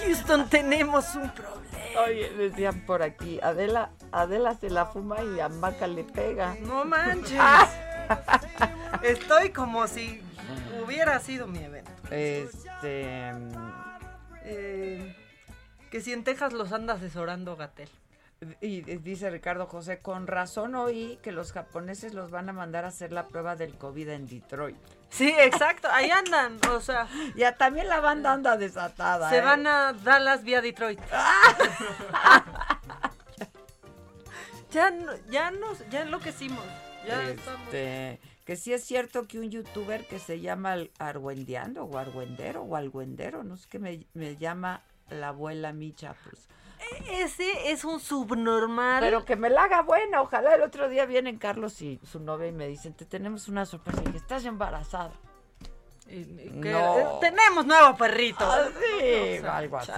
Houston 0.00 0.48
tenemos 0.50 1.14
un 1.14 1.30
problema. 1.30 2.02
Oye, 2.04 2.30
decían 2.36 2.84
por 2.84 3.02
aquí, 3.02 3.38
Adela, 3.40 3.90
Adela 4.10 4.54
se 4.54 4.70
la 4.70 4.86
fuma 4.86 5.18
y 5.22 5.38
a 5.38 5.48
Maca 5.48 5.86
le 5.86 6.02
pega. 6.02 6.56
No 6.62 6.84
manches. 6.84 7.38
Estoy 9.04 9.50
como 9.50 9.86
si 9.86 10.20
hubiera 10.84 11.20
sido 11.20 11.46
mi 11.46 11.60
evento. 11.60 11.92
Este. 12.10 13.32
Que 15.90 16.00
si 16.00 16.12
en 16.12 16.24
Texas 16.24 16.52
los 16.52 16.72
anda 16.72 16.94
asesorando 16.94 17.56
Gatel. 17.56 17.88
Y 18.60 18.82
dice 18.82 19.30
Ricardo 19.30 19.66
José, 19.66 19.98
con 19.98 20.28
razón 20.28 20.76
oí 20.76 21.18
que 21.22 21.32
los 21.32 21.50
japoneses 21.50 22.14
los 22.14 22.30
van 22.30 22.48
a 22.48 22.52
mandar 22.52 22.84
a 22.84 22.88
hacer 22.88 23.10
la 23.10 23.26
prueba 23.26 23.56
del 23.56 23.76
COVID 23.76 24.08
en 24.10 24.28
Detroit. 24.28 24.76
Sí, 25.08 25.34
exacto, 25.40 25.88
ahí 25.90 26.08
andan, 26.10 26.60
o 26.70 26.80
sea. 26.80 27.08
Ya 27.34 27.56
también 27.56 27.88
la 27.88 27.98
banda 27.98 28.32
anda 28.32 28.56
desatada. 28.56 29.28
Se 29.28 29.38
¿eh? 29.38 29.40
van 29.40 29.66
a 29.66 29.92
Dallas 29.92 30.44
vía 30.44 30.60
Detroit. 30.60 31.00
ya, 34.70 34.92
ya 35.30 35.50
nos, 35.50 35.88
ya 35.88 36.02
enloquecimos. 36.02 36.64
Ya 37.08 37.30
este, 37.30 38.20
que 38.44 38.54
sí 38.54 38.72
es 38.72 38.84
cierto 38.84 39.26
que 39.26 39.40
un 39.40 39.50
youtuber 39.50 40.06
que 40.06 40.20
se 40.20 40.40
llama 40.40 40.76
Argüendeando 40.98 41.84
o 41.84 41.98
Argüendero 41.98 42.62
o 42.62 42.76
Alguendero, 42.76 43.42
no 43.42 43.56
sé 43.56 43.66
qué 43.68 43.80
me, 43.80 44.06
me 44.14 44.36
llama 44.36 44.84
la 45.10 45.28
abuela 45.28 45.72
Micha, 45.72 46.14
pues 46.24 46.48
ese 47.10 47.70
es 47.70 47.84
un 47.84 48.00
subnormal. 48.00 49.00
Pero 49.00 49.24
que 49.24 49.36
me 49.36 49.50
la 49.50 49.64
haga 49.64 49.82
buena. 49.82 50.22
Ojalá 50.22 50.54
el 50.54 50.62
otro 50.62 50.88
día 50.88 51.06
vienen 51.06 51.38
Carlos 51.38 51.80
y 51.82 52.00
su 52.04 52.20
novia 52.20 52.48
y 52.48 52.52
me 52.52 52.66
dicen, 52.66 52.94
te 52.94 53.04
tenemos 53.04 53.48
una 53.48 53.66
sorpresa. 53.66 54.02
Y 54.06 54.10
que 54.10 54.16
estás 54.16 54.44
embarazada. 54.44 55.12
no. 56.52 57.18
Tenemos 57.20 57.66
nuevo 57.66 57.96
perrito. 57.96 58.44
Ah, 58.44 58.68
sí, 59.00 59.36
algo 59.44 59.78
así. 59.78 59.92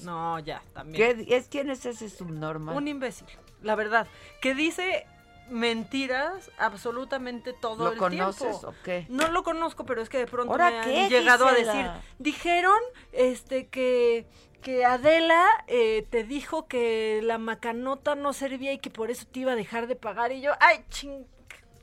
No, 0.00 0.38
ya, 0.38 0.62
también. 0.72 1.24
¿Qué, 1.26 1.36
es, 1.36 1.48
¿Quién 1.48 1.70
es 1.70 1.84
ese 1.84 2.08
subnormal? 2.08 2.76
Un 2.76 2.88
imbécil, 2.88 3.26
la 3.62 3.74
verdad. 3.74 4.06
Que 4.40 4.54
dice 4.54 5.06
mentiras 5.50 6.50
absolutamente 6.58 7.52
todo 7.52 7.92
el 7.92 7.98
tiempo. 7.98 8.08
¿Lo 8.08 8.32
conoces 8.34 8.64
o 8.64 8.74
qué? 8.84 9.06
No 9.08 9.28
lo 9.28 9.42
conozco, 9.42 9.84
pero 9.84 10.02
es 10.02 10.08
que 10.08 10.18
de 10.18 10.26
pronto 10.26 10.56
me 10.56 10.64
han 10.64 11.08
llegado 11.08 11.46
a 11.46 11.52
decir, 11.52 11.86
dijeron 12.18 12.78
este 13.12 13.68
que 13.68 14.26
que 14.60 14.84
Adela 14.84 15.46
eh, 15.66 16.06
te 16.10 16.24
dijo 16.24 16.66
que 16.66 17.20
la 17.22 17.38
macanota 17.38 18.14
no 18.14 18.32
servía 18.32 18.72
y 18.72 18.78
que 18.78 18.90
por 18.90 19.10
eso 19.10 19.26
te 19.26 19.40
iba 19.40 19.52
a 19.52 19.56
dejar 19.56 19.86
de 19.86 19.96
pagar. 19.96 20.32
Y 20.32 20.40
yo, 20.40 20.52
ay, 20.60 20.84
ching. 20.90 21.26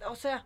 O 0.08 0.16
sea, 0.16 0.46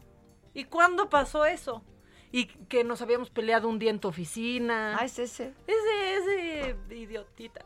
¿y 0.54 0.66
cuándo 0.66 1.10
pasó 1.10 1.46
eso? 1.46 1.84
Y 2.32 2.46
que 2.46 2.84
nos 2.84 3.02
habíamos 3.02 3.32
peleado 3.32 3.68
un 3.68 3.80
día 3.80 3.90
en 3.90 4.00
tu 4.00 4.08
oficina. 4.08 4.96
Ah, 5.00 5.06
es 5.06 5.18
ese. 5.18 5.54
Ese, 5.66 6.16
ese 6.16 6.96
idiotita. 6.96 7.66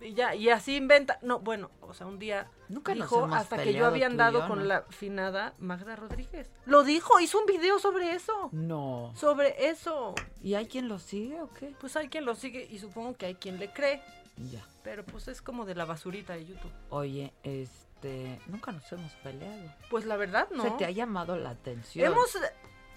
Y 0.00 0.14
ya, 0.14 0.34
y 0.34 0.48
así 0.50 0.76
inventa. 0.76 1.18
No, 1.22 1.40
bueno, 1.40 1.70
o 1.80 1.94
sea, 1.94 2.06
un 2.06 2.18
día 2.18 2.50
Nunca 2.68 2.94
dijo 2.94 3.24
hasta 3.32 3.62
que 3.62 3.72
yo 3.72 3.86
había 3.86 4.06
andado 4.06 4.46
con 4.48 4.68
la 4.68 4.82
finada 4.82 5.54
Magda 5.58 5.96
Rodríguez. 5.96 6.50
Lo 6.64 6.82
dijo, 6.82 7.20
hizo 7.20 7.38
un 7.38 7.46
video 7.46 7.78
sobre 7.78 8.12
eso. 8.12 8.50
No. 8.52 9.12
Sobre 9.14 9.68
eso. 9.68 10.14
¿Y 10.42 10.54
hay 10.54 10.66
quien 10.66 10.88
lo 10.88 10.98
sigue 10.98 11.40
o 11.40 11.52
qué? 11.52 11.74
Pues 11.80 11.96
hay 11.96 12.08
quien 12.08 12.24
lo 12.24 12.34
sigue 12.34 12.66
y 12.70 12.78
supongo 12.78 13.16
que 13.16 13.26
hay 13.26 13.34
quien 13.36 13.58
le 13.58 13.72
cree. 13.72 14.02
Ya. 14.50 14.64
Pero 14.82 15.04
pues 15.04 15.28
es 15.28 15.40
como 15.40 15.64
de 15.64 15.74
la 15.74 15.84
basurita 15.84 16.34
de 16.34 16.46
YouTube. 16.46 16.72
Oye, 16.90 17.32
este, 17.42 18.40
nunca 18.46 18.72
nos 18.72 18.90
hemos 18.92 19.12
peleado. 19.14 19.72
Pues 19.90 20.04
la 20.04 20.16
verdad 20.16 20.48
no. 20.50 20.62
Se 20.62 20.70
te 20.72 20.84
ha 20.84 20.90
llamado 20.90 21.36
la 21.36 21.50
atención. 21.50 22.06
Hemos 22.06 22.36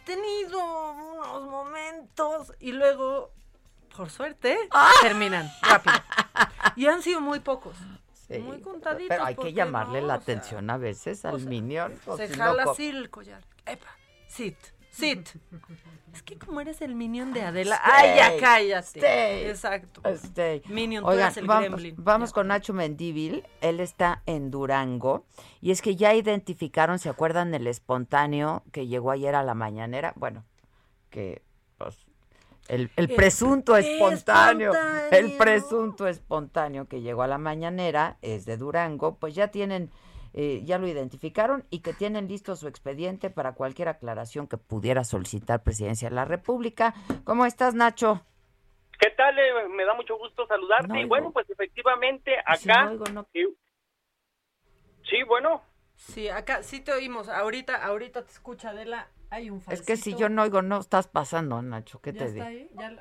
tenido 0.06 0.92
unos 0.92 1.44
momentos 1.44 2.54
y 2.60 2.72
luego 2.72 3.32
por 3.96 4.10
suerte, 4.10 4.58
¡Ah! 4.72 4.92
terminan 5.02 5.50
rápido. 5.62 5.96
Y 6.76 6.88
han 6.88 7.02
sido 7.02 7.22
muy 7.22 7.40
pocos. 7.40 7.78
muy 8.42 8.62
contaditos. 8.62 9.10
Pero 9.10 9.26
hay 9.26 9.36
que 9.36 9.54
llamarle 9.54 10.02
la 10.02 10.16
atención 10.16 10.70
a 10.70 10.78
veces 10.78 11.26
al 11.26 11.42
minion. 11.42 11.94
Se 12.16 12.30
jala 12.30 12.64
así 12.64 12.88
el 12.88 13.10
collar. 13.10 13.44
Epa, 13.66 13.90
sit, 14.28 14.58
sit. 14.92 15.28
es 16.14 16.24
que 16.24 16.38
como 16.38 16.62
eres 16.62 16.82
el 16.82 16.96
minion 16.96 17.34
de 17.34 17.42
Adela. 17.42 17.80
¡Ay, 17.84 18.16
ya 18.16 18.38
cállate! 18.40 19.50
Exacto. 19.50 20.02
Minion, 20.68 21.04
tú 21.04 21.12
eres 21.12 21.38
el 21.38 21.46
vamos, 21.46 21.70
gremlin. 21.70 21.96
Vamos 21.98 22.34
con 22.34 22.48
Nacho 22.48 22.74
Mendívil. 22.74 23.44
Él 23.62 23.80
está 23.80 24.22
en 24.26 24.52
Durango. 24.52 25.26
Y 25.62 25.72
es 25.72 25.82
que 25.82 25.96
ya 25.96 26.14
identificaron, 26.14 27.00
¿se 27.00 27.10
acuerdan 27.10 27.52
del 27.52 27.68
espontáneo 27.68 28.64
que 28.72 28.88
llegó 28.88 29.12
ayer 29.12 29.36
a 29.36 29.44
la 29.44 29.54
mañanera? 29.54 30.14
Bueno, 30.16 30.46
que 31.10 31.42
el, 32.70 33.10
presunto 33.16 33.76
espontáneo, 33.76 34.72
el 35.12 35.36
presunto 35.38 36.08
espontáneo 36.08 36.88
que 36.88 37.02
llegó 37.02 37.24
a 37.24 37.28
la 37.28 37.40
mañanera 37.40 38.18
es 38.22 38.46
de 38.46 38.58
Durango, 38.58 39.18
pues 39.18 39.34
ya 39.34 39.48
tienen, 39.48 39.90
eh, 40.34 40.62
ya 40.64 40.78
lo 40.78 40.88
identificaron 40.88 41.66
y 41.72 41.82
que 41.82 41.94
tienen 41.94 42.28
listo 42.28 42.56
su 42.56 42.68
expediente 42.68 43.32
para 43.32 43.54
cualquier 43.54 43.90
aclaración 43.90 44.48
que 44.48 44.58
pudiera 44.58 45.04
solicitar 45.04 45.64
Presidencia 45.64 46.10
de 46.10 46.16
la 46.16 46.26
República. 46.26 46.94
¿Cómo 47.24 47.48
estás, 47.48 47.74
Nacho? 47.74 48.24
¿Qué 49.00 49.10
tal? 49.12 49.38
Eh, 49.40 49.68
me 49.70 49.86
da 49.86 49.96
mucho 49.96 50.18
gusto 50.18 50.46
saludarte. 50.46 51.00
y 51.00 51.06
bueno, 51.06 51.32
pues 51.32 51.50
efectivamente 51.50 52.36
acá... 52.46 52.92
sí, 55.10 55.24
bueno. 55.28 55.64
Sí, 55.96 56.30
acá 56.30 56.62
sí 56.64 56.82
te 56.82 56.94
oímos. 56.94 57.30
Ahorita, 57.30 57.84
ahorita 57.84 58.24
te 58.24 58.32
escucha 58.32 58.70
Adela 58.70 59.10
es 59.70 59.86
que 59.86 59.96
si 59.96 60.16
yo 60.16 60.30
no 60.30 60.44
oigo, 60.44 60.62
no 60.62 60.80
estás 60.80 61.08
pasando, 61.08 61.62
Nacho. 61.62 62.02
¿Qué 62.02 62.14
te 62.14 62.32
digo? 62.32 62.46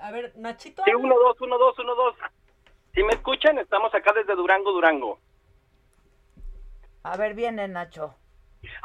a 0.00 0.10
ver, 0.10 0.32
Nachito. 0.36 0.82
Sí, 0.84 0.94
uno, 0.94 1.14
dos, 1.14 1.40
uno, 1.40 1.58
dos, 1.58 1.78
uno, 1.78 1.94
dos. 1.94 2.14
Si 2.94 3.02
me 3.02 3.14
escuchan, 3.14 3.58
estamos 3.58 3.94
acá 3.94 4.12
desde 4.12 4.34
Durango, 4.34 4.72
Durango. 4.72 5.18
A 7.02 7.16
ver, 7.16 7.34
viene, 7.34 7.66
Nacho. 7.68 8.14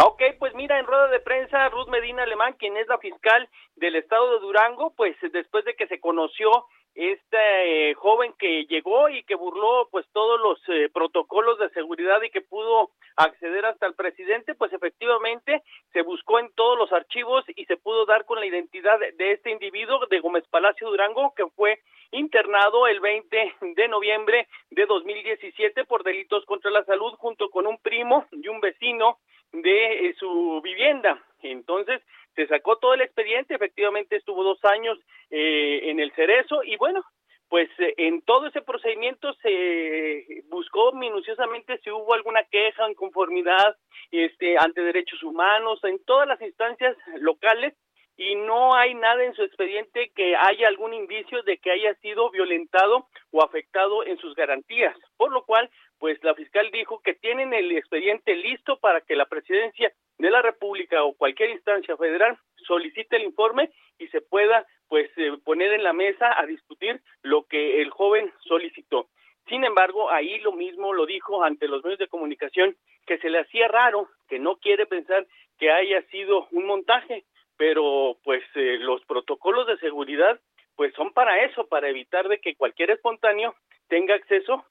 Ok, 0.05 0.21
pues 0.39 0.53
mira, 0.53 0.79
en 0.79 0.85
rueda 0.85 1.07
de 1.07 1.19
prensa, 1.19 1.67
Ruth 1.69 1.89
Medina 1.89 2.23
Alemán, 2.23 2.55
quien 2.59 2.77
es 2.77 2.87
la 2.87 2.99
fiscal 2.99 3.49
del 3.75 3.95
estado 3.95 4.33
de 4.33 4.39
Durango, 4.39 4.93
pues 4.95 5.15
después 5.33 5.65
de 5.65 5.75
que 5.75 5.87
se 5.87 5.99
conoció 5.99 6.49
este 6.95 7.89
eh, 7.89 7.93
joven 7.95 8.33
que 8.37 8.65
llegó 8.65 9.09
y 9.09 9.23
que 9.23 9.35
burló 9.35 9.87
pues 9.91 10.05
todos 10.13 10.39
los 10.39 10.59
eh, 10.69 10.89
protocolos 10.93 11.57
de 11.59 11.69
seguridad 11.69 12.21
y 12.21 12.29
que 12.29 12.41
pudo 12.41 12.91
acceder 13.15 13.65
hasta 13.65 13.87
el 13.87 13.95
presidente, 13.95 14.55
pues 14.55 14.71
efectivamente 14.73 15.63
se 15.91 16.01
buscó 16.01 16.39
en 16.39 16.51
todos 16.53 16.77
los 16.77 16.91
archivos 16.91 17.45
y 17.55 17.65
se 17.65 17.77
pudo 17.77 18.05
dar 18.05 18.25
con 18.25 18.39
la 18.39 18.45
identidad 18.45 18.99
de 18.99 19.31
este 19.31 19.51
individuo 19.51 20.05
de 20.07 20.19
Gómez 20.19 20.45
Palacio 20.49 20.89
Durango 20.89 21.33
que 21.35 21.47
fue 21.55 21.79
internado 22.11 22.87
el 22.87 22.99
20 22.99 23.55
de 23.75 23.87
noviembre 23.87 24.47
de 24.69 24.85
2017 24.85 25.85
por 25.85 26.03
delitos 26.03 26.45
contra 26.45 26.69
la 26.71 26.83
salud 26.85 27.13
junto 27.17 27.49
con 27.49 27.65
un 27.65 27.77
primo 27.79 28.25
y 28.31 28.47
un 28.47 28.61
vecino 28.61 29.17
de 29.51 30.09
eh, 30.09 30.15
su 30.19 30.61
vivienda. 30.63 31.21
Entonces, 31.41 32.01
se 32.35 32.47
sacó 32.47 32.77
todo 32.77 32.93
el 32.93 33.01
expediente, 33.01 33.55
efectivamente 33.55 34.15
estuvo 34.15 34.43
dos 34.43 34.59
años 34.63 34.97
eh, 35.29 35.81
en 35.83 35.99
el 35.99 36.11
cerezo 36.13 36.63
y 36.63 36.77
bueno, 36.77 37.03
pues 37.49 37.69
eh, 37.77 37.93
en 37.97 38.21
todo 38.21 38.47
ese 38.47 38.61
procedimiento 38.61 39.33
se 39.35 40.43
buscó 40.49 40.93
minuciosamente 40.93 41.77
si 41.83 41.91
hubo 41.91 42.13
alguna 42.13 42.43
queja, 42.45 42.89
inconformidad 42.89 43.77
este, 44.11 44.57
ante 44.57 44.81
derechos 44.81 45.21
humanos, 45.23 45.79
en 45.83 46.03
todas 46.03 46.27
las 46.27 46.41
instancias 46.41 46.97
locales 47.19 47.73
y 48.15 48.35
no 48.35 48.75
hay 48.75 48.93
nada 48.93 49.23
en 49.23 49.33
su 49.33 49.43
expediente 49.43 50.11
que 50.15 50.35
haya 50.35 50.67
algún 50.67 50.93
indicio 50.93 51.41
de 51.43 51.57
que 51.57 51.71
haya 51.71 51.95
sido 51.95 52.29
violentado 52.29 53.07
o 53.31 53.43
afectado 53.43 54.05
en 54.05 54.17
sus 54.17 54.35
garantías, 54.35 54.95
por 55.17 55.31
lo 55.31 55.43
cual 55.45 55.69
pues 55.97 56.23
la 56.23 56.35
fiscal 56.35 56.69
dijo 56.71 57.01
que 57.01 57.13
tienen 57.13 57.53
el 57.53 57.71
expediente 57.71 58.35
listo 58.35 58.77
para 58.79 59.01
que 59.01 59.15
la 59.15 59.25
presidencia 59.25 59.91
de 60.23 60.31
la 60.31 60.41
República 60.41 61.03
o 61.03 61.15
cualquier 61.15 61.49
instancia 61.49 61.97
federal 61.97 62.37
solicite 62.65 63.17
el 63.17 63.23
informe 63.23 63.71
y 63.99 64.07
se 64.07 64.21
pueda 64.21 64.65
pues 64.87 65.11
eh, 65.17 65.33
poner 65.43 65.73
en 65.73 65.83
la 65.83 65.91
mesa 65.91 66.39
a 66.39 66.45
discutir 66.45 67.01
lo 67.23 67.43
que 67.43 67.81
el 67.81 67.89
joven 67.89 68.31
solicitó. 68.39 69.09
Sin 69.49 69.65
embargo, 69.65 70.09
ahí 70.09 70.39
lo 70.39 70.53
mismo 70.53 70.93
lo 70.93 71.05
dijo 71.05 71.43
ante 71.43 71.67
los 71.67 71.83
medios 71.83 71.99
de 71.99 72.07
comunicación 72.07 72.77
que 73.05 73.17
se 73.17 73.29
le 73.29 73.39
hacía 73.39 73.67
raro, 73.67 74.07
que 74.29 74.39
no 74.39 74.55
quiere 74.55 74.85
pensar 74.85 75.27
que 75.59 75.69
haya 75.69 76.01
sido 76.03 76.47
un 76.51 76.67
montaje, 76.67 77.25
pero 77.57 78.17
pues 78.23 78.43
eh, 78.55 78.77
los 78.79 79.03
protocolos 79.03 79.67
de 79.67 79.77
seguridad 79.79 80.39
pues 80.77 80.93
son 80.95 81.11
para 81.11 81.43
eso, 81.43 81.67
para 81.67 81.89
evitar 81.89 82.29
de 82.29 82.39
que 82.39 82.55
cualquier 82.55 82.91
espontáneo 82.91 83.55
tenga 83.89 84.15
acceso 84.15 84.65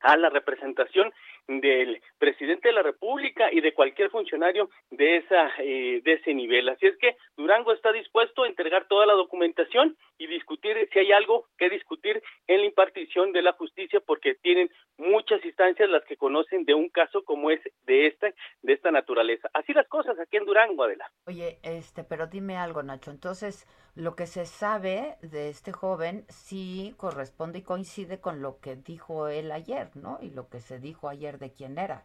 a 0.00 0.18
la 0.18 0.28
representación 0.28 1.10
del 1.46 2.00
presidente 2.18 2.68
de 2.68 2.74
la 2.74 2.82
República 2.82 3.52
y 3.52 3.60
de 3.60 3.74
cualquier 3.74 4.10
funcionario 4.10 4.70
de 4.90 5.18
esa 5.18 5.50
eh, 5.58 6.00
de 6.02 6.12
ese 6.14 6.34
nivel. 6.34 6.68
Así 6.68 6.86
es 6.86 6.96
que 6.98 7.16
Durango 7.36 7.72
está 7.72 7.92
dispuesto 7.92 8.42
a 8.42 8.48
entregar 8.48 8.86
toda 8.88 9.06
la 9.06 9.12
documentación 9.12 9.96
y 10.18 10.26
discutir 10.26 10.88
si 10.92 10.98
hay 10.98 11.12
algo 11.12 11.46
que 11.58 11.68
discutir 11.68 12.22
en 12.46 12.60
la 12.60 12.66
impartición 12.66 13.32
de 13.32 13.42
la 13.42 13.52
justicia 13.52 14.00
porque 14.00 14.34
tienen 14.36 14.70
muchas 14.96 15.44
instancias 15.44 15.88
las 15.90 16.04
que 16.04 16.16
conocen 16.16 16.64
de 16.64 16.74
un 16.74 16.88
caso 16.88 17.24
como 17.24 17.50
es 17.50 17.60
de 17.86 18.06
esta 18.06 18.32
de 18.62 18.72
esta 18.72 18.90
naturaleza. 18.90 19.50
Así 19.52 19.72
las 19.72 19.88
cosas 19.88 20.18
aquí 20.18 20.36
en 20.36 20.46
Durango, 20.46 20.84
Adela. 20.84 21.10
Oye, 21.26 21.58
este, 21.62 22.04
pero 22.04 22.26
dime 22.26 22.56
algo, 22.56 22.82
Nacho. 22.82 23.10
Entonces, 23.10 23.66
lo 23.94 24.16
que 24.16 24.26
se 24.26 24.46
sabe 24.46 25.16
de 25.22 25.48
este 25.48 25.72
joven 25.72 26.24
sí 26.28 26.94
corresponde 26.96 27.60
y 27.60 27.62
coincide 27.62 28.20
con 28.20 28.42
lo 28.42 28.58
que 28.60 28.76
dijo 28.76 29.28
él 29.28 29.52
ayer, 29.52 29.94
¿no? 29.94 30.18
Y 30.20 30.30
lo 30.30 30.48
que 30.48 30.60
se 30.60 30.78
dijo 30.78 31.08
ayer 31.08 31.33
de 31.38 31.52
quién 31.52 31.78
era. 31.78 32.04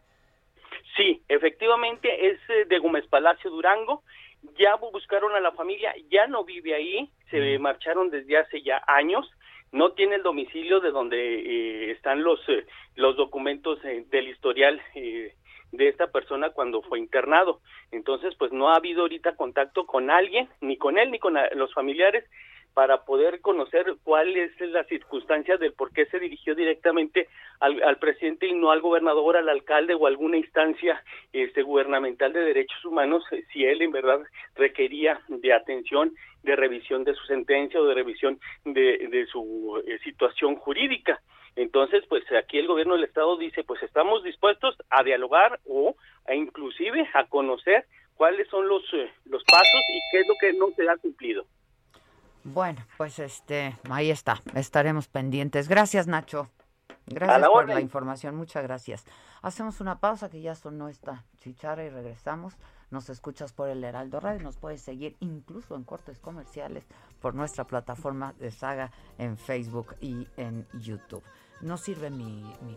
Sí, 0.96 1.22
efectivamente 1.28 2.28
es 2.28 2.38
eh, 2.48 2.64
de 2.66 2.78
Gómez 2.78 3.06
Palacio 3.08 3.50
Durango. 3.50 4.02
ya 4.58 4.74
buscaron 4.76 5.34
a 5.34 5.40
la 5.40 5.52
familia, 5.52 5.94
ya 6.10 6.26
no 6.26 6.44
vive 6.44 6.74
ahí, 6.74 7.10
se 7.30 7.58
marcharon 7.58 8.10
desde 8.10 8.38
hace 8.38 8.62
ya 8.62 8.82
años, 8.86 9.30
no 9.72 9.92
tiene 9.92 10.16
el 10.16 10.22
domicilio 10.22 10.80
de 10.80 10.90
donde 10.90 11.16
eh, 11.16 11.90
están 11.92 12.22
los 12.22 12.40
eh, 12.48 12.66
los 12.96 13.16
documentos 13.16 13.78
eh, 13.84 14.04
del 14.10 14.28
historial 14.28 14.80
de 14.94 15.88
esta 15.88 16.08
persona 16.08 16.50
cuando 16.50 16.82
fue 16.82 16.98
internado. 16.98 17.60
Entonces, 17.92 18.34
pues 18.36 18.52
no 18.52 18.70
ha 18.70 18.76
habido 18.76 19.02
ahorita 19.02 19.36
contacto 19.36 19.86
con 19.86 20.10
alguien, 20.10 20.48
ni 20.60 20.76
con 20.76 20.98
él, 20.98 21.10
ni 21.12 21.20
con 21.20 21.36
los 21.54 21.72
familiares, 21.72 22.24
para 22.74 23.04
poder 23.04 23.40
conocer 23.40 23.86
cuál 24.04 24.36
es 24.36 24.58
la 24.60 24.84
circunstancia 24.84 25.56
del 25.56 25.72
por 25.72 25.92
qué 25.92 26.06
se 26.06 26.18
dirigió 26.18 26.54
directamente 26.54 27.28
al, 27.60 27.98
presidente 27.98 28.46
y 28.46 28.54
no 28.54 28.70
al 28.70 28.80
gobernador, 28.80 29.36
al 29.36 29.48
alcalde 29.48 29.94
o 29.94 30.06
alguna 30.06 30.38
instancia 30.38 31.02
este, 31.32 31.62
gubernamental 31.62 32.32
de 32.32 32.40
derechos 32.40 32.84
humanos, 32.84 33.24
eh, 33.32 33.44
si 33.52 33.64
él 33.64 33.82
en 33.82 33.92
verdad 33.92 34.20
requería 34.54 35.20
de 35.28 35.52
atención, 35.52 36.12
de 36.42 36.56
revisión 36.56 37.04
de 37.04 37.14
su 37.14 37.24
sentencia 37.26 37.80
o 37.80 37.84
de 37.84 37.94
revisión 37.94 38.40
de, 38.64 39.08
de 39.10 39.26
su 39.26 39.82
eh, 39.86 39.98
situación 40.04 40.56
jurídica. 40.56 41.20
Entonces, 41.56 42.04
pues 42.08 42.24
aquí 42.32 42.58
el 42.58 42.68
gobierno 42.68 42.94
del 42.94 43.04
estado 43.04 43.36
dice, 43.36 43.64
pues 43.64 43.82
estamos 43.82 44.22
dispuestos 44.22 44.76
a 44.88 45.02
dialogar 45.02 45.58
o 45.66 45.96
a 46.26 46.34
inclusive 46.34 47.08
a 47.12 47.26
conocer 47.26 47.84
cuáles 48.14 48.48
son 48.48 48.68
los, 48.68 48.82
eh, 48.94 49.10
los 49.26 49.42
pasos 49.44 49.82
y 49.94 50.00
qué 50.10 50.20
es 50.20 50.28
lo 50.28 50.34
que 50.40 50.52
no 50.52 50.70
se 50.76 50.88
ha 50.88 50.96
cumplido. 50.96 51.44
Bueno, 52.44 52.84
pues 52.96 53.18
este, 53.18 53.76
ahí 53.90 54.10
está, 54.10 54.42
estaremos 54.54 55.08
pendientes. 55.08 55.68
Gracias, 55.68 56.06
Nacho. 56.06 56.48
Gracias 57.06 57.48
por 57.48 57.68
la 57.68 57.80
información, 57.80 58.36
muchas 58.36 58.62
gracias. 58.62 59.04
Hacemos 59.42 59.80
una 59.80 59.98
pausa 59.98 60.28
que 60.30 60.40
ya 60.40 60.54
sonó 60.54 60.88
esta 60.88 61.24
chichara 61.38 61.84
y 61.84 61.88
regresamos. 61.88 62.56
Nos 62.90 63.08
escuchas 63.08 63.52
por 63.52 63.68
el 63.68 63.82
Heraldo 63.84 64.20
Radio, 64.20 64.42
nos 64.42 64.56
puedes 64.56 64.82
seguir 64.82 65.16
incluso 65.20 65.76
en 65.76 65.84
cortes 65.84 66.18
comerciales 66.18 66.84
por 67.20 67.34
nuestra 67.34 67.64
plataforma 67.64 68.34
de 68.38 68.50
saga 68.50 68.90
en 69.18 69.36
Facebook 69.36 69.94
y 70.00 70.26
en 70.36 70.66
YouTube. 70.74 71.22
No 71.60 71.76
sirve 71.76 72.10
mi, 72.10 72.42
mi 72.62 72.76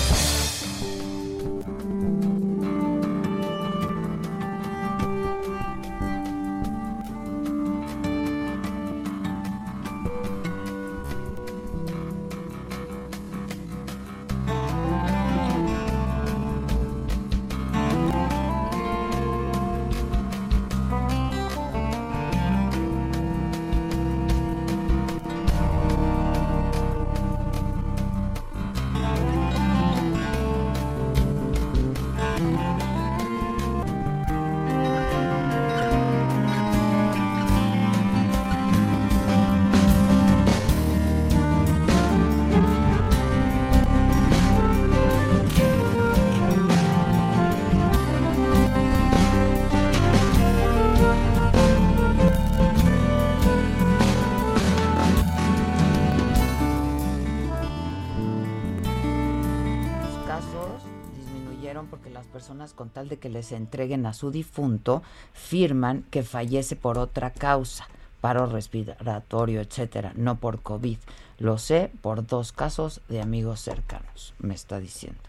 Se 63.43 63.55
entreguen 63.55 64.05
a 64.05 64.13
su 64.13 64.31
difunto, 64.31 65.03
firman 65.33 66.03
que 66.09 66.23
fallece 66.23 66.75
por 66.75 66.97
otra 66.97 67.31
causa, 67.31 67.87
paro 68.21 68.45
respiratorio, 68.45 69.61
etcétera, 69.61 70.13
no 70.15 70.37
por 70.37 70.61
COVID. 70.61 70.97
Lo 71.39 71.57
sé 71.57 71.91
por 72.01 72.25
dos 72.25 72.51
casos 72.51 73.01
de 73.09 73.21
amigos 73.21 73.59
cercanos, 73.61 74.33
me 74.39 74.53
está 74.53 74.79
diciendo. 74.79 75.19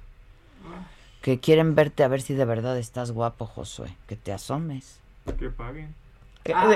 Que 1.23 1.41
quieren 1.41 1.75
verte 1.75 2.05
a 2.05 2.09
ver 2.09 2.21
si 2.21 2.35
de 2.35 2.45
verdad 2.45 2.77
estás 2.79 3.13
guapo, 3.13 3.47
Josué. 3.47 3.97
Que 4.07 4.17
te 4.17 4.33
asomes. 4.33 5.01
Que 5.39 5.51
paguen. 5.51 5.95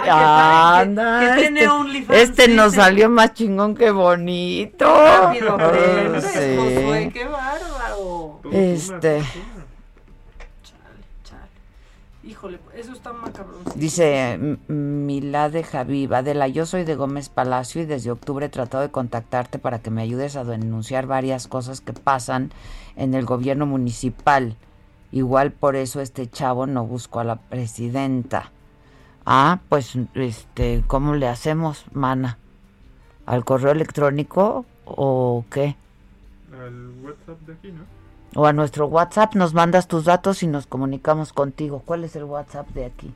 Ah, 0.08 0.78
anda, 0.78 1.36
este, 1.40 1.68
este 2.10 2.48
nos 2.48 2.74
salió 2.74 3.10
más 3.10 3.34
chingón 3.34 3.74
que 3.74 3.90
bonito. 3.90 4.86
Josué, 6.14 7.10
qué 7.12 7.24
bárbaro. 7.24 8.40
Este, 8.52 9.22
Híjole, 12.26 12.58
eso 12.74 12.92
está 12.92 13.12
cabrón. 13.32 13.62
Dice 13.76 14.58
Milade 14.66 15.62
Javiv, 15.62 16.12
Adela, 16.12 16.48
yo 16.48 16.66
soy 16.66 16.82
de 16.82 16.96
Gómez 16.96 17.28
Palacio 17.28 17.82
y 17.82 17.86
desde 17.86 18.10
octubre 18.10 18.46
he 18.46 18.48
tratado 18.48 18.82
de 18.82 18.90
contactarte 18.90 19.60
para 19.60 19.78
que 19.78 19.92
me 19.92 20.02
ayudes 20.02 20.34
a 20.34 20.42
denunciar 20.42 21.06
varias 21.06 21.46
cosas 21.46 21.80
que 21.80 21.92
pasan 21.92 22.50
en 22.96 23.14
el 23.14 23.24
gobierno 23.24 23.64
municipal. 23.64 24.56
Igual 25.12 25.52
por 25.52 25.76
eso 25.76 26.00
este 26.00 26.28
chavo 26.28 26.66
no 26.66 26.84
buscó 26.84 27.20
a 27.20 27.24
la 27.24 27.36
presidenta. 27.36 28.50
Ah, 29.24 29.60
pues, 29.68 29.96
este, 30.14 30.82
¿cómo 30.88 31.14
le 31.14 31.28
hacemos, 31.28 31.84
mana? 31.92 32.38
¿Al 33.24 33.44
correo 33.44 33.70
electrónico 33.70 34.66
o 34.84 35.44
qué? 35.48 35.76
Al 36.52 36.90
WhatsApp 37.04 37.40
de 37.46 37.52
aquí, 37.52 37.70
¿no? 37.70 37.95
O 38.36 38.46
a 38.46 38.52
nuestro 38.52 38.86
WhatsApp 38.86 39.34
nos 39.34 39.54
mandas 39.54 39.88
tus 39.88 40.04
datos 40.04 40.42
y 40.42 40.46
nos 40.46 40.66
comunicamos 40.66 41.32
contigo. 41.32 41.82
¿Cuál 41.84 42.04
es 42.04 42.14
el 42.16 42.24
WhatsApp 42.24 42.68
de 42.68 42.84
aquí? 42.84 43.14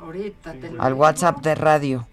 Ahorita 0.00 0.54
Al 0.78 0.94
WhatsApp 0.94 1.42
de 1.42 1.54
radio. 1.54 2.06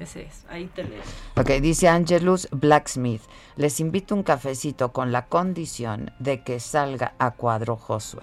Ese 0.00 0.22
es, 0.22 0.44
ahí 0.48 0.66
te 0.66 0.84
leo. 0.84 1.02
Ok, 1.36 1.50
dice 1.60 1.88
Angelus 1.88 2.48
Blacksmith. 2.52 3.22
Les 3.56 3.80
invito 3.80 4.14
un 4.14 4.22
cafecito 4.22 4.92
con 4.92 5.10
la 5.10 5.26
condición 5.26 6.12
de 6.18 6.42
que 6.42 6.60
salga 6.60 7.14
a 7.18 7.32
cuadro 7.32 7.76
Josué. 7.76 8.22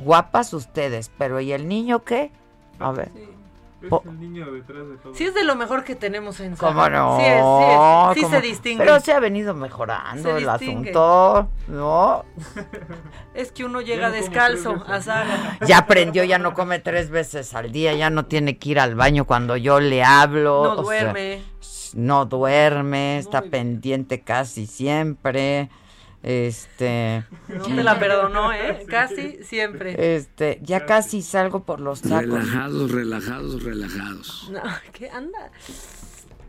Guapas 0.00 0.52
ustedes, 0.52 1.10
pero 1.16 1.40
¿y 1.40 1.52
el 1.52 1.68
niño 1.68 2.04
qué? 2.04 2.30
A 2.78 2.92
ver. 2.92 3.10
Es 3.86 4.06
el 4.06 4.20
niño 4.20 4.50
detrás 4.52 4.88
de 4.88 4.96
todo. 4.96 5.14
Sí 5.14 5.24
es 5.24 5.34
de 5.34 5.44
lo 5.44 5.56
mejor 5.56 5.84
que 5.84 5.94
tenemos 5.94 6.40
en 6.40 6.56
¿Cómo 6.56 6.88
no? 6.88 7.18
Sí, 7.18 8.20
sí, 8.20 8.26
sí, 8.26 8.30
se 8.30 8.40
distingue. 8.40 8.84
Pero 8.84 9.00
se 9.00 9.12
ha 9.12 9.20
venido 9.20 9.54
mejorando 9.54 10.36
el 10.36 10.48
asunto, 10.48 11.48
¿no? 11.68 12.24
Es 13.34 13.50
que 13.50 13.64
uno 13.64 13.80
llega 13.80 14.10
descalzo 14.10 14.84
a 14.86 15.00
Saga. 15.00 15.58
Ya 15.66 15.78
aprendió, 15.78 16.24
ya 16.24 16.38
no 16.38 16.54
come 16.54 16.78
tres 16.78 17.10
veces 17.10 17.54
al 17.54 17.72
día, 17.72 17.92
ya 17.94 18.10
no 18.10 18.26
tiene 18.26 18.58
que 18.58 18.70
ir 18.70 18.80
al 18.80 18.94
baño 18.94 19.24
cuando 19.24 19.56
yo 19.56 19.80
le 19.80 20.04
hablo. 20.04 20.62
No 20.64 20.82
duerme. 20.82 21.42
no 21.94 22.26
duerme, 22.26 23.18
está 23.18 23.42
pendiente 23.42 24.22
casi 24.22 24.66
siempre. 24.66 25.68
Este. 26.24 27.22
No 27.48 27.64
te 27.64 27.84
la 27.84 27.98
perdonó, 27.98 28.50
¿eh? 28.50 28.86
Casi 28.88 29.44
siempre. 29.44 30.16
Este, 30.16 30.58
ya 30.62 30.86
casi 30.86 31.20
salgo 31.20 31.64
por 31.64 31.80
los 31.80 32.00
tacos. 32.00 32.30
Relajados, 32.30 32.90
relajados, 32.90 33.62
relajados. 33.62 34.50
No, 34.50 34.62
¿qué 34.94 35.10
anda? 35.10 35.50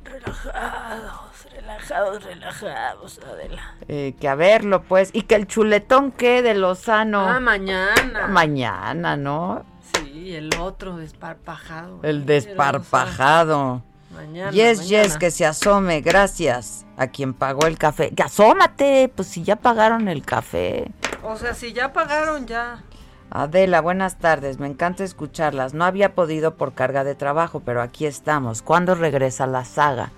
Relajados, 0.05 1.45
relajados, 1.51 2.23
relajados, 2.23 3.19
Adela. 3.19 3.75
Eh, 3.89 4.15
que 4.17 4.29
a 4.29 4.35
verlo, 4.35 4.83
pues. 4.83 5.09
Y 5.11 5.23
que 5.23 5.35
el 5.35 5.45
chuletón 5.45 6.13
qué 6.13 6.41
de 6.41 6.55
Lozano. 6.55 7.27
Ah, 7.27 7.41
mañana. 7.41 8.27
Mañana, 8.27 9.17
¿no? 9.17 9.65
Sí, 9.93 10.35
el 10.35 10.51
otro 10.57 10.95
desparpajado. 10.95 11.99
El 12.01 12.25
desparpajado. 12.25 13.83
Mañana. 14.15 14.51
Yes, 14.51 14.79
mañana. 14.79 15.03
yes, 15.03 15.17
que 15.17 15.31
se 15.31 15.45
asome, 15.45 16.01
gracias 16.01 16.85
a 16.97 17.07
quien 17.07 17.33
pagó 17.33 17.67
el 17.67 17.77
café. 17.77 18.11
Que 18.11 18.23
asómate, 18.23 19.11
pues 19.15 19.27
si 19.27 19.43
ya 19.43 19.55
pagaron 19.57 20.07
el 20.07 20.23
café. 20.23 20.91
O 21.23 21.35
sea, 21.35 21.53
si 21.53 21.73
ya 21.73 21.91
pagaron, 21.93 22.45
ya. 22.47 22.83
Adela, 23.31 23.81
buenas 23.81 24.17
tardes, 24.17 24.59
me 24.59 24.67
encanta 24.67 25.03
escucharlas. 25.03 25.73
No 25.73 25.83
había 25.83 26.15
podido 26.15 26.55
por 26.55 26.73
carga 26.73 27.03
de 27.03 27.15
trabajo, 27.15 27.59
pero 27.65 27.81
aquí 27.81 28.05
estamos. 28.05 28.61
¿Cuándo 28.61 28.95
regresa 28.95 29.45
la 29.47 29.65
saga? 29.65 30.11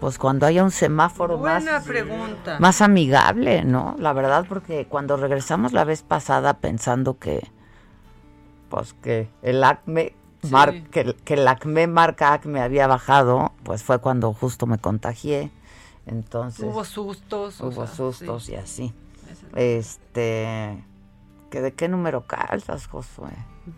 Pues 0.00 0.18
cuando 0.18 0.44
haya 0.46 0.64
un 0.64 0.70
semáforo 0.70 1.38
más, 1.38 1.62
Buena 1.62 1.80
pregunta. 1.80 2.58
más 2.58 2.82
amigable, 2.82 3.64
¿no? 3.64 3.94
La 3.98 4.12
verdad, 4.12 4.44
porque 4.48 4.86
cuando 4.86 5.16
regresamos 5.16 5.72
la 5.72 5.84
vez 5.84 6.02
pasada 6.02 6.54
pensando 6.54 7.18
que, 7.18 7.48
pues 8.68 8.94
que 8.94 9.30
el 9.42 9.62
acme, 9.64 10.14
mar- 10.50 10.82
que, 10.90 11.00
el- 11.00 11.14
que 11.16 11.34
el 11.34 11.46
acme 11.48 11.86
marca 11.86 12.32
acme 12.32 12.60
había 12.60 12.86
bajado, 12.86 13.52
pues 13.64 13.82
fue 13.82 13.98
cuando 14.00 14.32
justo 14.32 14.66
me 14.66 14.78
contagié. 14.78 15.50
Entonces 16.06 16.64
Hubo 16.64 16.84
sustos. 16.84 17.60
o 17.60 17.68
hubo 17.68 17.86
sea, 17.86 17.94
sustos 17.94 18.44
sí. 18.44 18.52
y 18.52 18.56
así. 18.56 18.94
Este, 19.56 20.84
que 21.50 21.60
¿de 21.60 21.72
qué 21.72 21.88
número 21.88 22.26
calzas, 22.26 22.86
Josué? 22.86 23.30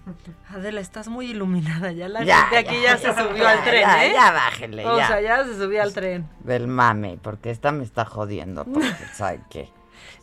Adela, 0.51 0.81
estás 0.81 1.09
muy 1.09 1.31
iluminada. 1.31 1.93
Ya 1.93 2.09
la 2.09 2.23
Ya, 2.25 2.43
gente 2.49 2.59
aquí 2.59 2.83
ya, 2.83 2.97
ya, 2.97 2.99
se 3.15 3.23
subió 3.23 3.49
al 3.49 3.63
tren, 3.65 3.81
ya, 3.81 4.07
¿eh? 4.07 4.13
ya 4.13 4.33
bájele, 4.33 4.87
O 4.87 4.97
sea, 4.97 5.21
ya 5.23 5.45
se 5.45 5.57
subió 5.57 5.83
al 5.83 5.95
tren. 5.95 6.29
Del 6.41 6.67
mame, 6.67 7.19
porque 7.23 7.51
esta 7.51 7.73
me 7.73 7.85
está 7.85 8.05
jodiendo, 8.05 8.65
porque 8.67 8.93
sabe 9.15 9.41
qué. 9.49 9.73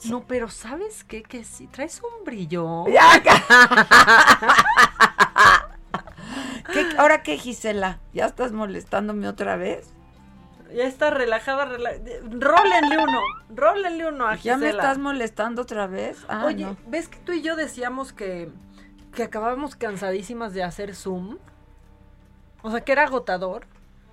No, 0.06 0.22
pero 0.28 0.50
¿sabes 0.50 1.04
qué? 1.04 1.24
Que 1.24 1.44
sí, 1.44 1.68
traes 1.68 2.02
un 2.04 2.24
brillo. 2.24 2.86
Ya, 2.88 3.22
¿Qué- 6.74 6.88
¿Ahora 6.98 7.24
qué, 7.24 7.38
Gisela? 7.38 8.00
¿Ya 8.14 8.26
estás 8.26 8.52
molestándome 8.52 9.28
otra 9.28 9.56
vez? 9.56 9.90
Ya 10.74 10.86
está 10.86 11.10
relajada, 11.12 11.66
rela... 11.66 11.92
Rólenle 11.92 12.98
uno, 12.98 13.20
rólenle 13.50 14.08
uno 14.08 14.28
a 14.28 14.36
¿Ya 14.36 14.58
me 14.58 14.66
Gisela. 14.68 14.84
estás 14.84 14.98
molestando 14.98 15.62
otra 15.62 15.88
vez? 15.88 16.26
Ah, 16.28 16.44
Oye, 16.46 16.66
no. 16.66 16.78
¿ves 16.88 17.08
que 17.08 17.18
tú 17.20 17.32
y 17.34 17.42
yo 17.42 17.56
decíamos 17.56 18.12
que, 18.14 18.50
que 19.14 19.24
acabábamos 19.24 19.76
cansadísimas 19.76 20.54
de 20.54 20.64
hacer 20.64 20.96
Zoom? 20.96 21.38
O 22.64 22.72
sea, 22.72 22.82
que 22.82 22.92
era 22.92 23.04
agotador. 23.04 23.68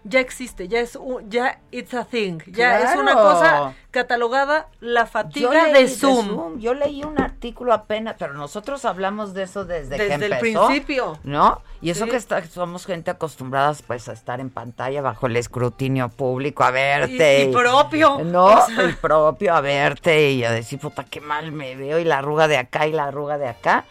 Ya 0.05 0.19
existe, 0.19 0.67
ya 0.67 0.81
es 0.81 0.97
un, 0.97 1.31
ya 1.31 1.61
it's 1.71 1.95
a 1.95 2.05
thing, 2.05 2.39
ya 2.49 2.81
es 2.81 2.97
una 2.99 3.15
cosa 3.15 3.73
catalogada 3.93 4.69
la 4.81 5.07
fatiga 5.07 5.67
de 5.69 5.87
Zoom. 5.87 6.59
Yo 6.59 6.75
leí 6.75 7.05
un 7.05 7.21
artículo 7.21 7.73
apenas, 7.73 8.17
pero 8.19 8.33
nosotros 8.35 8.85
hablamos 8.85 9.33
de 9.33 9.45
eso 9.45 9.65
desde, 9.65 9.97
que 9.97 10.03
Desde 10.09 10.27
el 10.27 10.33
empezó, 10.33 10.67
principio. 10.67 11.19
¿no? 11.23 11.63
Y 11.81 11.91
eso 11.91 12.07
Sí. 12.07 12.11
que 12.11 12.17
está, 12.17 12.45
somos 12.47 12.85
gente 12.85 13.13
acostumbrada 13.13 13.77
pues 13.87 14.09
a 14.09 14.13
estar 14.13 14.41
en 14.41 14.51
pantalla 14.51 15.03
bajo 15.03 15.27
el 15.29 15.37
escrutinio 15.37 16.09
público, 16.09 16.65
a 16.65 16.73
verte. 16.73 17.45
Y- 17.45 17.49
y 17.51 17.53
propio. 17.53 18.19
No, 18.25 18.47
O 18.47 18.67
sea. 18.67 18.91
y 18.91 18.95
propio, 18.95 19.55
a 19.55 19.61
verte 19.61 20.33
y 20.33 20.43
a 20.43 20.51
decir, 20.51 20.81
puta, 20.81 21.05
qué 21.05 21.21
mal 21.21 21.53
me 21.53 21.77
veo 21.77 22.01
y 22.01 22.05
la 22.05 22.19
arruga 22.19 22.49
de 22.49 22.57
acá 22.59 22.89
y 22.89 22.93
la 22.93 23.05
arruga 23.05 23.39
de 23.39 23.47
acá. 23.49 23.85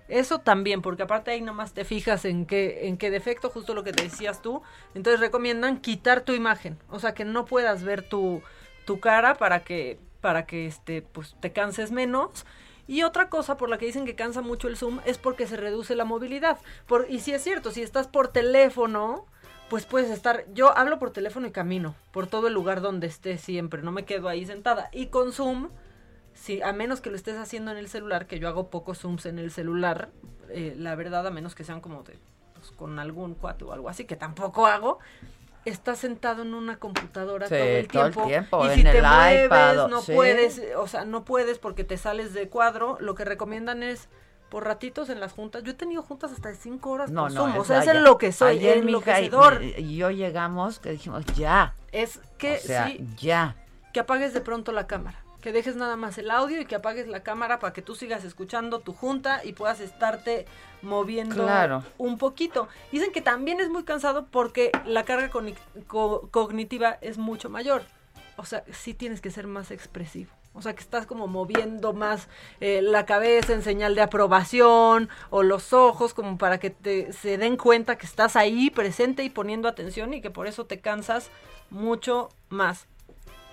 Eso 0.08 0.38
también, 0.38 0.84
porque 0.84 1.02
aparte 1.02 1.32
ahí 1.32 1.42
nomás 1.42 1.74
te 1.74 1.84
fijas 1.84 2.26
en 2.26 2.46
qué, 2.46 2.88
en 2.88 2.98
qué 2.98 3.10
defecto, 3.10 3.50
justo 3.50 3.74
lo 3.74 3.84
que 3.84 3.92
te 3.92 4.04
decías 4.04 4.40
tú. 4.40 4.62
Entonces 4.94 5.20
recomiendan 5.20 5.80
quitar 5.80 6.22
tu 6.22 6.34
imagen, 6.34 6.78
o 6.92 7.00
sea 7.00 7.16
que 7.16 7.26
no 7.26 7.46
puedas 7.46 7.84
ver 7.84 8.08
tu, 8.08 8.44
tu 8.86 9.00
cara 9.00 9.36
para 9.36 9.64
que, 9.64 10.00
para 10.22 10.46
que 10.46 10.68
este, 10.68 11.02
pues, 11.02 11.36
te 11.40 11.52
canses 11.52 11.92
menos. 11.92 12.46
Y 12.88 13.04
otra 13.04 13.30
cosa 13.30 13.58
por 13.58 13.70
la 13.70 13.78
que 13.78 13.88
dicen 13.88 14.06
que 14.06 14.16
cansa 14.16 14.42
mucho 14.42 14.68
el 14.68 14.78
Zoom 14.78 15.00
es 15.06 15.18
porque 15.18 15.48
se 15.48 15.58
reduce 15.58 15.96
la 15.96 16.06
movilidad. 16.06 16.60
Por, 16.86 17.08
y 17.10 17.20
si 17.20 17.34
es 17.34 17.44
cierto, 17.44 17.72
si 17.72 17.82
estás 17.82 18.08
por 18.08 18.28
teléfono, 18.28 19.26
pues 19.70 19.86
puedes 19.86 20.12
estar, 20.12 20.46
yo 20.54 20.78
hablo 20.78 21.00
por 21.00 21.12
teléfono 21.12 21.48
y 21.48 21.52
camino 21.52 21.96
por 22.12 22.28
todo 22.28 22.48
el 22.48 22.54
lugar 22.54 22.82
donde 22.82 23.08
esté 23.08 23.40
siempre, 23.40 23.82
no 23.82 23.92
me 23.92 24.06
quedo 24.06 24.30
ahí 24.30 24.46
sentada. 24.46 24.90
Y 24.94 25.08
con 25.08 25.32
Zoom, 25.32 25.70
si 26.36 26.62
a 26.62 26.74
menos 26.74 27.02
que 27.02 27.10
lo 27.10 27.16
estés 27.16 27.38
haciendo 27.38 27.72
en 27.72 27.78
el 27.78 27.88
celular, 27.88 28.28
que 28.28 28.40
yo 28.40 28.48
hago 28.48 28.70
pocos 28.70 29.00
Zooms 29.00 29.26
en 29.26 29.40
el 29.40 29.52
celular, 29.52 30.10
eh, 30.50 30.76
la 30.78 30.94
verdad, 30.96 31.26
a 31.26 31.32
menos 31.32 31.56
que 31.56 31.64
sean 31.64 31.82
como 31.82 32.04
de, 32.04 32.20
pues, 32.54 32.72
con 32.72 33.00
algún 33.00 33.34
cuate 33.34 33.64
o 33.64 33.74
algo 33.74 33.90
así, 33.90 34.06
que 34.06 34.16
tampoco 34.16 34.68
hago, 34.68 35.00
estás 35.66 36.00
sentado 36.00 36.44
en 36.44 36.54
una 36.54 36.78
computadora 36.78 37.48
Sí, 37.48 37.56
todo 37.56 37.66
el 37.66 37.88
todo 37.88 38.06
el 38.06 38.14
tiempo. 38.28 38.66
y 38.66 38.70
en 38.70 38.76
si 38.76 38.84
te 38.84 38.98
el 38.98 39.04
mueves, 39.04 39.46
iPad, 39.46 39.88
no 39.88 40.02
sí. 40.02 40.14
puedes, 40.14 40.62
o 40.78 40.88
sea, 40.88 41.06
no 41.06 41.26
puedes 41.26 41.60
porque 41.60 41.84
te 41.84 41.98
sales 41.98 42.34
de 42.34 42.48
cuadro. 42.50 42.98
Lo 43.00 43.16
que 43.16 43.26
recomiendan 43.26 43.84
es 43.84 44.08
por 44.50 44.64
ratitos 44.64 45.10
en 45.10 45.20
las 45.20 45.34
juntas. 45.34 45.64
Yo 45.64 45.72
he 45.72 45.76
tenido 45.76 46.04
juntas 46.04 46.32
hasta 46.32 46.50
de 46.50 46.56
cinco 46.56 46.92
horas 46.92 47.12
No, 47.12 47.30
no. 47.30 47.60
O 47.60 47.66
sea, 47.66 47.80
es 47.80 47.88
en 47.88 48.04
lo 48.04 48.18
que 48.18 48.32
soy, 48.32 48.58
Ayer 48.58 48.84
mi 48.84 48.94
hija 48.94 49.20
y, 49.20 49.98
yo 49.98 50.12
llegamos 50.12 50.80
que 50.80 50.92
dijimos, 50.92 51.26
ya. 51.36 51.76
Es 51.92 52.20
que 52.38 52.56
o 52.56 52.60
sea, 52.60 52.88
sí, 52.88 53.06
ya. 53.18 53.56
que 53.94 54.00
apagues 54.00 54.34
de 54.34 54.42
pronto 54.42 54.72
la 54.72 54.88
cámara. 54.88 55.25
Que 55.46 55.52
dejes 55.52 55.76
nada 55.76 55.96
más 55.96 56.18
el 56.18 56.32
audio 56.32 56.60
y 56.60 56.66
que 56.66 56.74
apagues 56.74 57.08
la 57.08 57.22
cámara 57.22 57.60
para 57.60 57.72
que 57.72 57.84
tú 57.84 57.94
sigas 57.94 58.24
escuchando 58.24 58.80
tu 58.80 58.94
junta 58.94 59.42
y 59.46 59.54
puedas 59.54 59.80
estarte 59.80 60.48
moviendo 60.82 61.44
Claro. 61.44 61.84
un 62.00 62.18
poquito. 62.18 62.68
Dicen 62.92 63.12
que 63.12 63.22
también 63.22 63.60
es 63.60 63.70
muy 63.70 63.84
cansado 63.84 64.26
porque 64.26 64.72
la 64.88 65.04
carga 65.06 65.30
cogni- 65.30 65.54
co- 65.86 66.30
cognitiva 66.32 66.98
es 67.02 67.20
mucho 67.20 67.52
mayor. 67.52 67.84
O 68.38 68.46
sea, 68.46 68.64
sí 68.72 68.96
tienes 68.96 69.22
que 69.22 69.30
ser 69.30 69.46
más 69.46 69.70
expresivo. 69.70 70.32
O 70.56 70.64
sea, 70.64 70.74
que 70.74 70.82
estás 70.82 71.06
como 71.06 71.28
moviendo 71.28 71.94
más 71.94 72.28
eh, 72.60 72.82
la 72.82 73.06
cabeza 73.06 73.54
en 73.54 73.62
señal 73.62 73.94
de 73.94 74.02
aprobación 74.02 75.10
o 75.30 75.44
los 75.44 75.74
ojos 75.74 76.16
como 76.16 76.40
para 76.40 76.58
que 76.58 76.72
te, 76.72 77.14
se 77.14 77.38
den 77.38 77.56
cuenta 77.56 78.00
que 78.00 78.08
estás 78.08 78.36
ahí 78.36 78.72
presente 78.72 79.24
y 79.24 79.30
poniendo 79.30 79.68
atención 79.68 80.12
y 80.16 80.22
que 80.22 80.32
por 80.32 80.48
eso 80.48 80.66
te 80.66 80.80
cansas 80.80 81.30
mucho 81.70 82.30
más. 82.50 82.88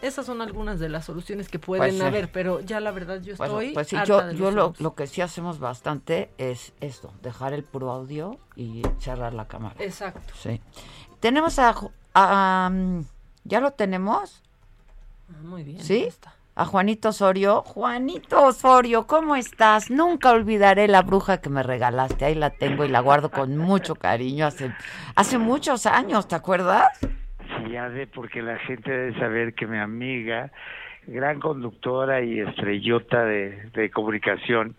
Esas 0.03 0.27
son 0.27 0.43
algunas 0.43 0.81
de 0.81 0.89
las 0.89 1.05
soluciones 1.05 1.49
que 1.49 1.61
pueden 1.61 1.97
Pues 1.97 2.01
haber, 2.03 2.31
pero 2.31 2.61
ya 2.61 2.81
la 2.81 2.91
verdad 2.91 3.23
yo 3.23 3.37
Bueno, 3.37 3.61
estoy 3.61 3.75
pues 3.75 3.89
sí, 3.89 3.97
harta 3.97 4.09
yo, 4.09 4.27
de 4.27 4.37
yo 4.37 4.51
los 4.51 4.81
lo, 4.81 4.95
que 4.97 5.07
sí 5.07 5.21
hacemos 5.21 5.61
bastante 5.61 6.31
es 6.39 6.73
esto, 6.81 7.13
dejar 7.23 7.53
el 7.53 7.63
puro 7.63 7.93
audio 7.93 8.37
y 8.57 8.83
cerrar 8.99 9.33
la 9.33 9.47
cámara. 9.47 9.77
Exacto. 9.79 10.35
Sí. 10.35 10.61
Tenemos 11.21 11.57
a, 11.61 12.69
um, 12.69 13.05
¿ya 13.45 13.61
lo 13.61 13.71
tenemos? 13.71 14.43
Ah, 15.31 15.39
muy 15.45 15.63
bien. 15.63 15.81
¿Sí? 15.81 16.09
A 16.57 16.67
Juanito 16.67 17.11
Osorio. 17.11 17.63
Juanito 17.63 18.45
Osorio, 18.45 19.07
¿cómo 19.07 19.37
estás? 19.37 19.89
Nunca 19.89 20.33
olvidaré 20.33 20.89
la 20.89 21.03
bruja 21.03 21.41
que 21.41 21.49
me 21.49 21.63
regalaste. 21.63 22.25
Ahí 22.25 22.35
la 22.35 22.51
tengo 22.51 22.85
y 22.85 22.89
la 22.89 22.99
guardo 22.99 23.31
con 23.31 23.57
mucho 23.57 23.95
cariño. 23.95 24.47
Hace, 24.47 24.75
hace 25.15 25.39
muchos 25.39 25.87
años, 25.87 26.27
¿te 26.27 26.35
acuerdas? 26.35 26.99
Sí, 27.65 27.73
ya 27.73 27.89
de 27.89 28.07
porque 28.07 28.43
la 28.43 28.59
gente 28.59 28.91
debe 28.91 29.19
saber 29.19 29.55
que 29.55 29.67
mi 29.67 29.79
amiga, 29.79 30.51
gran 31.07 31.41
conductora 31.41 32.23
y 32.23 32.41
estrellota 32.41 33.25
de, 33.25 33.71
de 33.73 33.91
comunicación, 33.91 34.77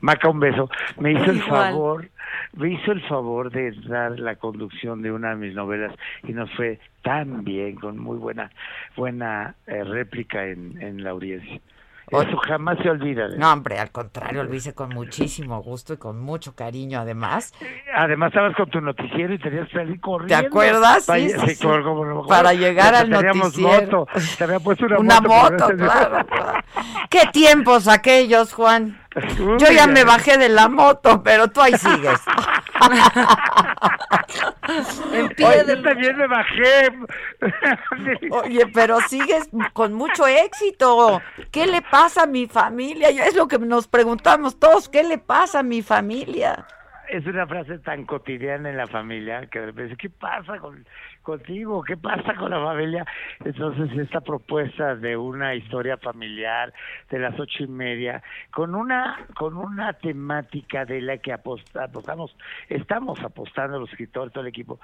Maca, 0.00 0.28
un 0.28 0.40
beso. 0.40 0.70
Me 0.98 1.12
hizo 1.12 1.30
el 1.30 1.42
favor, 1.42 2.08
me 2.56 2.70
hizo 2.70 2.92
el 2.92 3.00
favor 3.02 3.50
de 3.50 3.72
dar 3.88 4.18
la 4.18 4.36
conducción 4.36 5.02
de 5.02 5.10
una 5.10 5.30
de 5.30 5.36
mis 5.36 5.54
novelas 5.54 5.92
y 6.22 6.32
nos 6.32 6.50
fue 6.54 6.78
tan 7.02 7.44
bien, 7.44 7.76
con 7.76 7.98
muy 7.98 8.16
buena, 8.16 8.50
buena 8.96 9.56
eh, 9.66 9.82
réplica 9.82 10.46
en, 10.46 10.80
en 10.80 11.02
la 11.02 11.10
audiencia. 11.10 11.60
Eso 12.10 12.36
jamás 12.46 12.78
se 12.82 12.90
olvida. 12.90 13.28
No, 13.36 13.52
hombre, 13.52 13.78
al 13.78 13.90
contrario, 13.90 14.44
lo 14.44 14.54
hice 14.54 14.74
con 14.74 14.90
muchísimo 14.90 15.60
gusto 15.62 15.92
y 15.94 15.96
con 15.98 16.20
mucho 16.20 16.54
cariño, 16.54 17.00
además. 17.00 17.52
Además, 17.94 18.28
estabas 18.28 18.54
con 18.56 18.70
tu 18.70 18.80
noticiero 18.80 19.34
y 19.34 19.38
tenías 19.38 19.68
que 19.68 19.74
salir 19.78 20.00
corriendo. 20.00 20.40
¿Te 20.40 20.46
acuerdas? 20.46 21.06
Para, 21.06 21.20
sí, 21.20 21.30
sí, 21.30 21.54
sí, 21.54 21.62
como- 21.64 22.26
Para 22.26 22.52
llegar 22.54 22.94
al 22.94 23.10
noticiero. 23.10 24.04
moto. 24.04 24.06
Te 24.38 24.44
había 24.44 24.60
puesto 24.60 24.86
una, 24.86 24.98
Una 24.98 25.20
moto. 25.20 25.66
claro. 25.76 26.26
¿Qué 27.10 27.22
tiempos 27.32 27.88
aquellos, 27.88 28.52
Juan? 28.52 28.98
Yo 29.58 29.70
ya 29.72 29.86
me 29.86 30.04
bajé 30.04 30.36
de 30.38 30.48
la 30.48 30.68
moto, 30.68 31.22
pero 31.22 31.48
tú 31.48 31.60
ahí 31.60 31.72
sigues. 31.76 32.20
En 35.12 35.28
pie 35.30 35.46
Oye, 35.46 35.64
del- 35.64 35.78
yo 35.78 35.82
también 35.82 36.16
me 36.16 36.26
bajé. 36.26 36.90
Oye, 38.30 38.66
pero 38.72 39.00
sigues 39.00 39.48
con 39.72 39.94
mucho 39.94 40.26
éxito. 40.26 41.20
¿Qué 41.50 41.66
le 41.66 41.82
pasa 41.82 42.24
a 42.24 42.26
mi 42.26 42.46
familia? 42.46 43.08
Es 43.08 43.34
lo 43.34 43.48
que 43.48 43.58
nos 43.58 43.88
preguntamos 43.88 44.58
todos. 44.58 44.88
¿Qué 44.88 45.02
le 45.02 45.18
pasa 45.18 45.60
a 45.60 45.62
mi 45.62 45.82
familia? 45.82 46.66
Es 47.10 47.26
una 47.26 47.46
frase 47.46 47.78
tan 47.78 48.04
cotidiana 48.04 48.70
en 48.70 48.76
la 48.76 48.86
familia 48.86 49.46
que 49.46 49.60
de 49.60 49.66
repente, 49.66 49.96
¿qué 49.96 50.10
pasa 50.10 50.58
con, 50.58 50.84
contigo? 51.22 51.82
¿Qué 51.82 51.96
pasa 51.96 52.34
con 52.34 52.50
la 52.50 52.62
familia? 52.62 53.06
Entonces, 53.44 53.96
esta 53.98 54.20
propuesta 54.20 54.94
de 54.96 55.16
una 55.16 55.54
historia 55.54 55.96
familiar 55.96 56.72
de 57.10 57.18
las 57.18 57.38
ocho 57.38 57.64
y 57.64 57.68
media, 57.68 58.22
con 58.50 58.74
una, 58.74 59.26
con 59.34 59.56
una 59.56 59.92
temática 59.94 60.84
de 60.84 61.00
la 61.00 61.18
que 61.18 61.32
aposta- 61.32 61.84
apostamos, 61.84 62.36
estamos 62.68 63.20
apostando 63.22 63.78
los 63.80 63.90
escritores, 63.90 64.32
todo 64.32 64.42
el 64.42 64.48
equipo, 64.48 64.80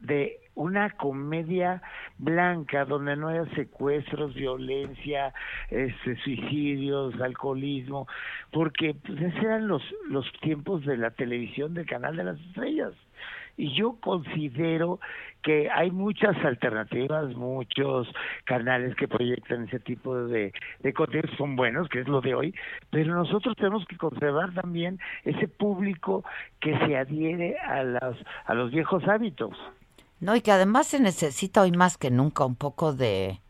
de 0.00 0.40
una 0.54 0.90
comedia 0.90 1.80
blanca 2.18 2.84
donde 2.84 3.16
no 3.16 3.28
haya 3.28 3.46
secuestros, 3.54 4.34
violencia, 4.34 5.32
este, 5.70 6.16
suicidios, 6.16 7.18
alcoholismo, 7.20 8.06
porque 8.52 8.94
pues, 8.94 9.20
esos 9.20 9.42
eran 9.42 9.68
los, 9.68 9.82
los 10.08 10.30
tiempos 10.40 10.84
de 10.84 10.96
la 10.96 11.10
televisión 11.10 11.74
del 11.74 11.86
canal 11.86 12.16
de 12.16 12.24
las 12.24 12.40
estrellas. 12.40 12.92
Y 13.56 13.74
yo 13.74 13.96
considero 14.00 15.00
que 15.42 15.70
hay 15.70 15.90
muchas 15.90 16.36
alternativas, 16.44 17.34
muchos 17.34 18.08
canales 18.44 18.94
que 18.96 19.08
proyectan 19.08 19.64
ese 19.64 19.80
tipo 19.80 20.26
de, 20.26 20.52
de 20.80 20.92
contenidos, 20.92 21.36
son 21.36 21.56
buenos, 21.56 21.88
que 21.88 22.00
es 22.00 22.08
lo 22.08 22.20
de 22.20 22.34
hoy, 22.34 22.54
pero 22.90 23.14
nosotros 23.14 23.56
tenemos 23.56 23.84
que 23.86 23.96
conservar 23.96 24.52
también 24.54 24.98
ese 25.24 25.48
público 25.48 26.24
que 26.60 26.76
se 26.78 26.96
adhiere 26.96 27.58
a, 27.58 27.82
las, 27.82 28.16
a 28.46 28.54
los 28.54 28.70
viejos 28.70 29.06
hábitos. 29.08 29.56
No, 30.20 30.36
y 30.36 30.40
que 30.42 30.52
además 30.52 30.86
se 30.86 31.00
necesita 31.00 31.62
hoy 31.62 31.72
más 31.72 31.96
que 31.96 32.10
nunca 32.10 32.44
un 32.44 32.54
poco 32.56 32.92
de, 32.92 33.40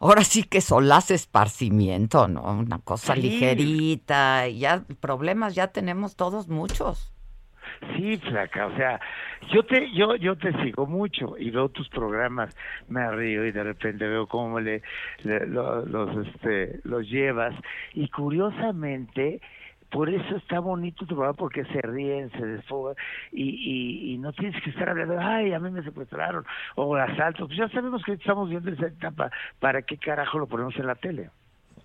ahora 0.00 0.24
sí 0.24 0.42
que 0.42 0.60
solaz 0.60 1.10
esparcimiento, 1.10 2.26
¿no? 2.28 2.42
Una 2.42 2.78
cosa 2.80 3.14
Sí. 3.14 3.22
ligerita, 3.22 4.48
y 4.48 4.58
ya 4.60 4.82
problemas 5.00 5.54
ya 5.54 5.68
tenemos 5.68 6.16
todos 6.16 6.48
muchos. 6.48 7.12
Sí, 7.96 8.16
flaca, 8.18 8.66
o 8.68 8.76
sea, 8.76 8.98
yo 9.52 9.64
te 9.66 9.92
yo 9.92 10.16
yo 10.16 10.36
te 10.36 10.52
sigo 10.62 10.86
mucho 10.86 11.36
y 11.36 11.50
veo 11.50 11.68
tus 11.68 11.88
programas, 11.90 12.56
me 12.88 13.10
río 13.10 13.44
y 13.44 13.52
de 13.52 13.62
repente 13.64 14.06
veo 14.06 14.26
cómo 14.28 14.60
le, 14.60 14.82
le- 15.24 15.46
lo- 15.46 15.84
los 15.84 16.26
este 16.26 16.80
los 16.84 17.06
llevas 17.08 17.54
y 17.92 18.08
curiosamente 18.08 19.40
por 19.90 20.10
eso 20.10 20.36
está 20.36 20.60
bonito 20.60 21.06
tu 21.06 21.14
programa 21.14 21.34
porque 21.34 21.64
se 21.64 21.80
ríen, 21.82 22.30
se 22.32 22.44
desfogan 22.44 22.96
y, 23.32 23.42
y, 23.42 24.14
y 24.14 24.18
no 24.18 24.32
tienes 24.32 24.62
que 24.62 24.70
estar 24.70 24.88
hablando, 24.88 25.16
ay, 25.18 25.52
a 25.52 25.58
mí 25.58 25.70
me 25.70 25.82
secuestraron 25.82 26.44
o 26.74 26.96
asaltos, 26.96 27.46
pues 27.48 27.58
ya 27.58 27.68
sabemos 27.68 28.02
que 28.04 28.12
estamos 28.12 28.48
viendo 28.48 28.70
esa 28.70 28.86
etapa, 28.86 29.30
¿para 29.60 29.82
qué 29.82 29.96
carajo 29.96 30.38
lo 30.38 30.46
ponemos 30.46 30.76
en 30.76 30.86
la 30.86 30.94
tele? 30.94 31.30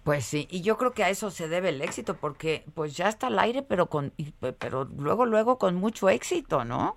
Pues 0.04 0.26
sí, 0.26 0.48
y 0.50 0.62
yo 0.62 0.78
creo 0.78 0.94
que 0.94 1.04
a 1.04 1.10
eso 1.10 1.30
se 1.30 1.48
debe 1.48 1.70
el 1.70 1.82
éxito, 1.82 2.16
porque 2.16 2.64
pues 2.74 2.98
ya 2.98 3.08
está 3.08 3.28
al 3.28 3.38
aire, 3.38 3.62
pero 3.62 3.86
con, 3.86 4.12
pero 4.58 4.86
luego, 4.86 5.28
luego 5.28 5.60
con 5.60 5.76
mucho 5.76 6.10
éxito, 6.10 6.66
¿no? 6.66 6.96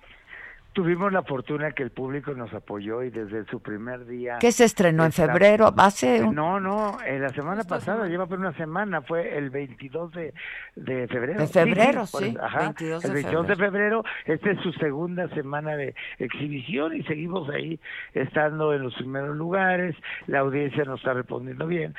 Tuvimos 0.75 1.13
la 1.13 1.23
fortuna 1.23 1.71
que 1.71 1.83
el 1.83 1.91
público 1.91 2.33
nos 2.33 2.53
apoyó 2.53 3.01
y 3.01 3.09
desde 3.09 3.45
su 3.45 3.61
primer 3.61 4.05
día... 4.05 4.39
Que 4.41 4.51
se 4.51 4.65
estrenó 4.65 5.05
en 5.05 5.13
febrero, 5.13 5.73
hace 5.77 6.21
un- 6.21 6.35
No, 6.35 6.59
no, 6.59 6.97
en 7.05 7.21
la 7.21 7.29
semana 7.29 7.63
pasada, 7.63 8.07
lleva 8.07 8.27
por 8.27 8.39
una 8.39 8.51
semana, 8.57 9.01
fue 9.01 9.37
el 9.37 9.51
22 9.51 10.11
de, 10.11 10.33
de 10.75 11.07
febrero. 11.07 11.39
De 11.39 11.47
febrero, 11.47 12.03
por- 12.11 12.21
sí, 12.21 12.35
ajá, 12.41 12.59
22 12.59 13.01
de 13.03 13.07
el 13.07 13.13
22 13.13 13.47
de 13.47 13.55
febrero, 13.55 14.03
esta 14.25 14.51
es 14.51 14.59
su 14.59 14.73
segunda 14.73 15.29
semana 15.29 15.77
de 15.77 15.95
exhibición 16.19 16.93
y 16.93 17.03
seguimos 17.03 17.49
ahí 17.51 17.79
estando 18.13 18.73
en 18.73 18.83
los 18.83 18.93
primeros 18.95 19.37
lugares, 19.37 19.95
la 20.27 20.39
audiencia 20.39 20.83
nos 20.83 20.99
está 20.99 21.13
respondiendo 21.13 21.67
bien. 21.67 21.95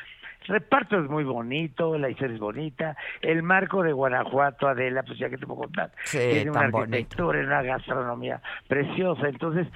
El 0.48 0.55
reparto 0.55 0.98
es 0.98 1.09
muy 1.10 1.24
bonito, 1.24 1.97
la 1.98 2.09
historia 2.10 2.35
es 2.35 2.40
bonita, 2.40 2.97
el 3.23 3.43
marco 3.43 3.82
de 3.82 3.93
Guanajuato, 3.93 4.68
Adela, 4.68 5.02
pues 5.02 5.18
ya 5.18 5.28
que 5.28 5.39
te 5.39 5.47
puedo 5.47 5.60
contar, 5.62 5.93
Sí, 6.05 6.18
tiene 6.18 6.51
una 6.51 6.60
tan 6.60 6.70
bonito. 6.70 6.97
arquitectura, 6.97 7.40
una 7.40 7.62
gastronomía 7.62 8.40
preciosa, 8.68 9.28
entonces, 9.28 9.66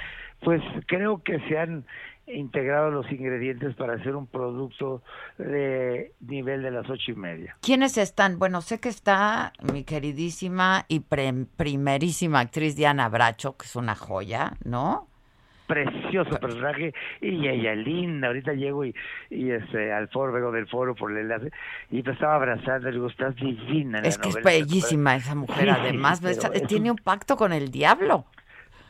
pues 0.40 0.62
creo 0.86 1.22
que 1.22 1.38
se 1.48 1.58
han 1.58 1.84
integrado 2.26 2.90
los 2.92 3.10
ingredientes 3.10 3.74
para 3.74 3.94
hacer 3.94 4.14
un 4.14 4.28
producto 4.28 5.02
de 5.36 6.12
nivel 6.20 6.62
de 6.62 6.70
las 6.70 6.88
ocho 6.88 7.10
y 7.10 7.14
media. 7.16 7.56
¿Quiénes 7.60 7.98
están? 7.98 8.38
Bueno, 8.38 8.60
sé 8.60 8.78
que 8.78 8.88
está 8.88 9.52
mi 9.72 9.82
queridísima 9.82 10.84
y 10.86 11.00
pre- 11.00 11.46
primerísima 11.56 12.38
actriz 12.40 12.76
Diana 12.76 13.08
Bracho, 13.08 13.56
que 13.56 13.66
es 13.66 13.74
una 13.74 13.96
joya, 13.96 14.52
¿no? 14.64 15.08
Precioso 15.70 16.30
personaje 16.40 16.92
y 17.20 17.46
ella 17.48 17.74
linda. 17.74 18.26
Ahorita 18.28 18.52
llego 18.54 18.84
y, 18.84 18.94
y 19.30 19.50
este, 19.50 19.92
al 19.92 20.08
foro, 20.08 20.32
vengo 20.32 20.50
del 20.52 20.66
foro 20.66 20.94
por 20.94 21.10
el 21.12 21.18
enlace 21.18 21.50
y 21.90 22.02
me 22.02 22.12
estaba 22.12 22.34
abrazando 22.34 22.88
y 22.88 22.92
le 22.92 22.96
digo, 22.98 23.08
estás 23.08 23.34
divina. 23.36 23.98
en 23.98 24.02
la 24.04 24.08
Es 24.08 24.18
que 24.18 24.28
es 24.28 24.34
novela". 24.34 24.50
bellísima 24.50 25.16
esa 25.16 25.34
mujer, 25.34 25.64
Sí, 25.64 25.68
además, 25.70 26.20
pero 26.20 26.32
esa- 26.32 26.48
es 26.48 26.66
tiene 26.66 26.90
un 26.90 26.96
pacto 26.98 27.36
con 27.36 27.52
el 27.52 27.70
diablo. 27.70 28.24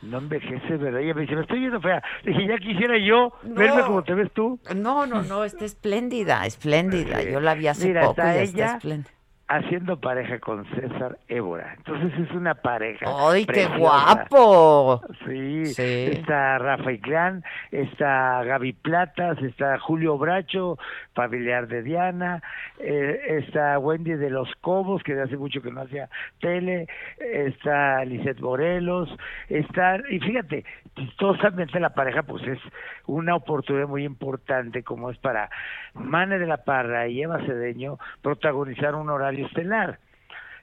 No 0.02 0.16
envejece, 0.18 0.76
¿verdad? 0.78 1.00
Ella 1.02 1.12
me 1.12 1.20
dice, 1.22 1.34
me 1.36 1.42
estoy 1.42 1.58
viendo 1.60 1.78
fea. 1.80 2.02
Le 2.22 2.32
dije, 2.32 2.46
ya 2.48 2.56
quisiera 2.56 2.96
yo 2.96 3.32
verme 3.42 3.82
como 3.82 4.02
te 4.02 4.14
ves 4.14 4.32
tú. 4.32 4.58
No, 4.74 5.04
no, 5.06 5.22
no, 5.22 5.44
está 5.44 5.66
espléndida, 5.66 6.46
espléndida. 6.46 7.22
Yo 7.22 7.38
la 7.40 7.54
vi 7.54 7.66
hace 7.66 7.88
Mira, 7.88 8.00
poco 8.06 8.12
está 8.22 8.34
y 8.36 8.44
está 8.44 8.56
ella 8.58 8.76
espléndida. 8.76 9.10
Haciendo 9.50 9.98
pareja 10.00 10.38
con 10.38 10.64
César 10.66 11.18
Évora. 11.26 11.74
Entonces 11.76 12.12
es 12.20 12.30
una 12.30 12.54
pareja. 12.54 13.04
¡Ay, 13.18 13.44
qué 13.46 13.66
guapo! 13.66 15.02
Sí, 15.26 15.66
Sí. 15.66 15.82
está 16.12 16.58
Rafa 16.58 16.92
Inclán, 16.92 17.42
está 17.72 18.44
Gaby 18.44 18.72
Platas, 18.74 19.42
está 19.42 19.76
Julio 19.80 20.16
Bracho, 20.18 20.78
familiar 21.14 21.66
de 21.66 21.82
Diana, 21.82 22.40
eh, 22.78 23.20
está 23.40 23.76
Wendy 23.80 24.12
de 24.12 24.30
los 24.30 24.48
Cobos, 24.60 25.02
que 25.02 25.14
de 25.16 25.22
hace 25.22 25.36
mucho 25.36 25.60
que 25.60 25.72
no 25.72 25.80
hacía 25.82 26.08
tele, 26.40 26.86
está 27.18 28.04
Lisette 28.04 28.40
Morelos, 28.40 29.08
está, 29.48 29.98
y 30.10 30.20
fíjate, 30.20 30.64
chistosamente 30.94 31.80
la 31.80 31.90
pareja 31.90 32.22
pues 32.22 32.42
es 32.46 32.58
una 33.06 33.34
oportunidad 33.34 33.88
muy 33.88 34.04
importante 34.04 34.84
como 34.84 35.10
es 35.10 35.18
para 35.18 35.50
Mane 35.94 36.38
de 36.38 36.46
la 36.46 36.58
Parra 36.58 37.08
y 37.08 37.22
Eva 37.22 37.38
Cedeño 37.44 37.98
protagonizar 38.22 38.94
un 38.94 39.10
horario 39.10 39.39
estelar. 39.44 39.98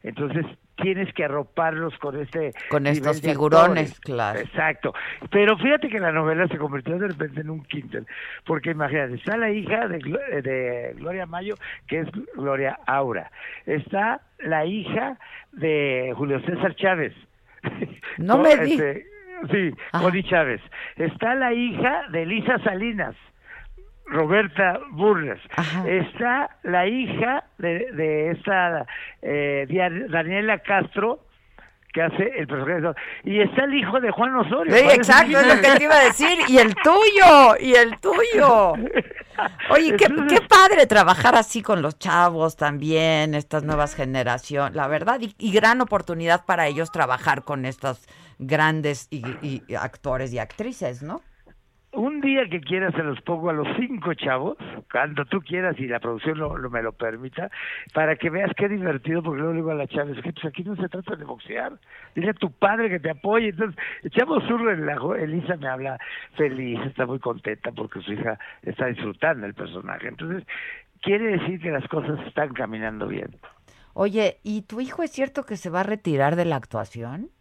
Entonces 0.04 0.46
tienes 0.76 1.12
que 1.16 1.26
arroparlos 1.26 1.98
con 1.98 2.22
este 2.22 2.54
Con 2.70 2.86
estos 2.86 3.20
figurones, 3.20 3.92
actores. 3.94 4.00
claro. 4.02 4.40
Exacto. 4.40 4.94
Pero 5.32 5.58
fíjate 5.58 5.90
que 5.90 6.00
la 6.00 6.12
novela 6.12 6.48
se 6.48 6.58
convirtió 6.58 7.00
de 7.00 7.08
repente 7.08 7.42
en 7.42 7.50
un 7.50 7.64
quintel, 7.64 8.06
porque 8.46 8.72
imagínate, 8.72 9.16
está 9.16 9.38
la 9.38 9.50
hija 9.52 9.88
de, 9.88 9.98
de 10.44 10.94
Gloria 10.98 11.26
Mayo, 11.26 11.56
que 11.88 12.02
es 12.02 12.08
Gloria 12.36 12.80
Aura. 12.86 13.32
Está 13.66 14.22
la 14.40 14.66
hija 14.66 15.18
de 15.52 16.14
Julio 16.16 16.40
César 16.42 16.76
Chávez. 16.76 17.14
No 18.18 18.38
me 18.40 18.56
di- 18.66 18.74
Este, 18.74 19.06
Sí, 19.52 19.72
Connie 19.92 20.24
Chávez. 20.24 20.62
Está 20.96 21.36
la 21.36 21.54
hija 21.54 22.06
de 22.12 22.24
Elisa 22.24 22.58
Salinas. 22.64 23.16
Roberta 24.08 24.80
Burles. 24.92 25.40
Está 25.86 26.50
la 26.64 26.88
hija 26.88 27.44
de, 27.58 27.92
de 27.94 28.32
esta 28.32 28.86
eh, 29.22 29.68
Daniela 30.10 30.60
Castro, 30.60 31.20
que 31.94 32.02
hace 32.02 32.32
el 32.38 32.48
personaje. 32.48 33.00
Y 33.24 33.42
está 33.42 33.66
el 33.66 33.74
hijo 33.74 34.00
de 34.00 34.12
Juan 34.12 34.36
Osorio. 34.36 34.74
Sí, 34.74 34.86
exacto, 34.94 35.40
es 35.40 35.48
lo 35.48 35.62
que 35.62 35.78
te 35.78 35.84
iba 35.84 35.96
a 35.96 36.04
decir. 36.04 36.40
Y 36.48 36.58
el 36.58 36.76
tuyo, 36.76 37.58
y 37.60 37.74
el 37.74 38.00
tuyo. 38.00 38.74
Oye, 39.70 39.96
qué, 39.98 40.08
qué 40.30 40.42
padre 40.48 40.88
trabajar 40.88 41.36
así 41.36 41.62
con 41.62 41.82
los 41.82 42.00
chavos 42.00 42.56
también, 42.56 43.36
estas 43.36 43.64
nuevas 43.64 43.94
generaciones, 43.94 44.76
la 44.76 44.88
verdad, 44.88 45.20
y, 45.22 45.36
y 45.38 45.52
gran 45.52 45.80
oportunidad 45.82 46.46
para 46.46 46.68
ellos 46.68 46.92
trabajar 46.92 47.44
con 47.44 47.66
estos 47.66 48.08
grandes 48.40 49.08
y, 49.12 49.24
y 49.42 49.76
actores 49.76 50.34
y 50.34 50.40
actrices, 50.40 51.04
¿no? 51.04 51.22
Un 51.94 52.22
día 52.22 52.48
que 52.50 52.60
quieras 52.60 52.94
se 52.94 53.04
los 53.04 53.20
pongo 53.22 53.50
a 53.50 53.54
los 53.54 53.68
cinco 53.78 54.14
chavos, 54.14 54.58
cuando 54.92 55.26
tú 55.26 55.40
quieras 55.40 55.80
y 55.80 55.88
la 55.88 56.00
producción 56.00 56.38
lo, 56.38 56.54
me 56.70 56.82
lo 56.82 56.92
permita, 56.92 57.50
para 57.94 58.16
que 58.16 58.30
veas 58.30 58.52
qué 58.56 58.68
divertido, 58.68 59.24
porque 59.24 59.40
luego 59.40 59.54
le 59.54 59.60
digo 59.60 59.72
a 59.72 59.76
la 59.76 59.88
chava, 59.88 60.12
es 60.12 60.22
que 60.22 60.34
pues 60.34 60.46
aquí 60.46 60.64
no 60.64 60.76
se 60.76 60.90
trata 60.90 61.16
de 61.16 61.24
boxear, 61.24 61.74
dile 62.16 62.32
a 62.32 62.34
tu 62.34 62.52
padre 62.52 62.90
que 62.90 63.00
te 63.00 63.10
apoye, 63.10 63.50
entonces 63.50 63.80
echamos 64.04 64.44
un 64.50 64.66
relajo, 64.66 65.16
Elisa 65.16 65.56
me 65.58 65.68
habla 65.68 65.98
feliz, 66.36 66.80
está 66.86 67.06
muy 67.06 67.20
contenta 67.20 67.72
porque 67.72 68.02
su 68.02 68.14
hija 68.14 68.38
está 68.62 68.88
disfrutando 68.88 69.46
el 69.48 69.54
personaje, 69.54 70.10
entonces 70.10 70.46
quiere 71.02 71.38
decir 71.38 71.60
que 71.62 71.72
las 71.72 71.88
cosas 71.88 72.20
están 72.28 72.54
caminando 72.54 73.08
bien. 73.08 73.36
Oye, 73.94 74.38
¿y 74.44 74.62
tu 74.64 74.80
hijo 74.80 75.02
es 75.02 75.12
cierto 75.12 75.46
que 75.46 75.58
se 75.58 75.72
va 75.72 75.80
a 75.80 75.84
retirar 75.84 76.36
de 76.36 76.46
la 76.46 76.58
actuación? 76.58 77.32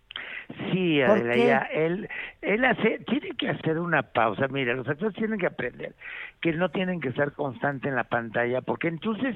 Sí, 0.70 1.02
Adela, 1.02 1.68
él, 1.72 2.08
él 2.42 2.64
hace, 2.64 3.00
tiene 3.06 3.30
que 3.36 3.50
hacer 3.50 3.78
una 3.78 4.02
pausa. 4.02 4.46
Mira, 4.48 4.74
los 4.74 4.88
actores 4.88 5.14
tienen 5.16 5.38
que 5.38 5.46
aprender 5.46 5.94
que 6.40 6.52
no 6.52 6.70
tienen 6.70 7.00
que 7.00 7.08
estar 7.08 7.32
constante 7.32 7.88
en 7.88 7.96
la 7.96 8.04
pantalla, 8.04 8.60
porque 8.60 8.88
entonces 8.88 9.34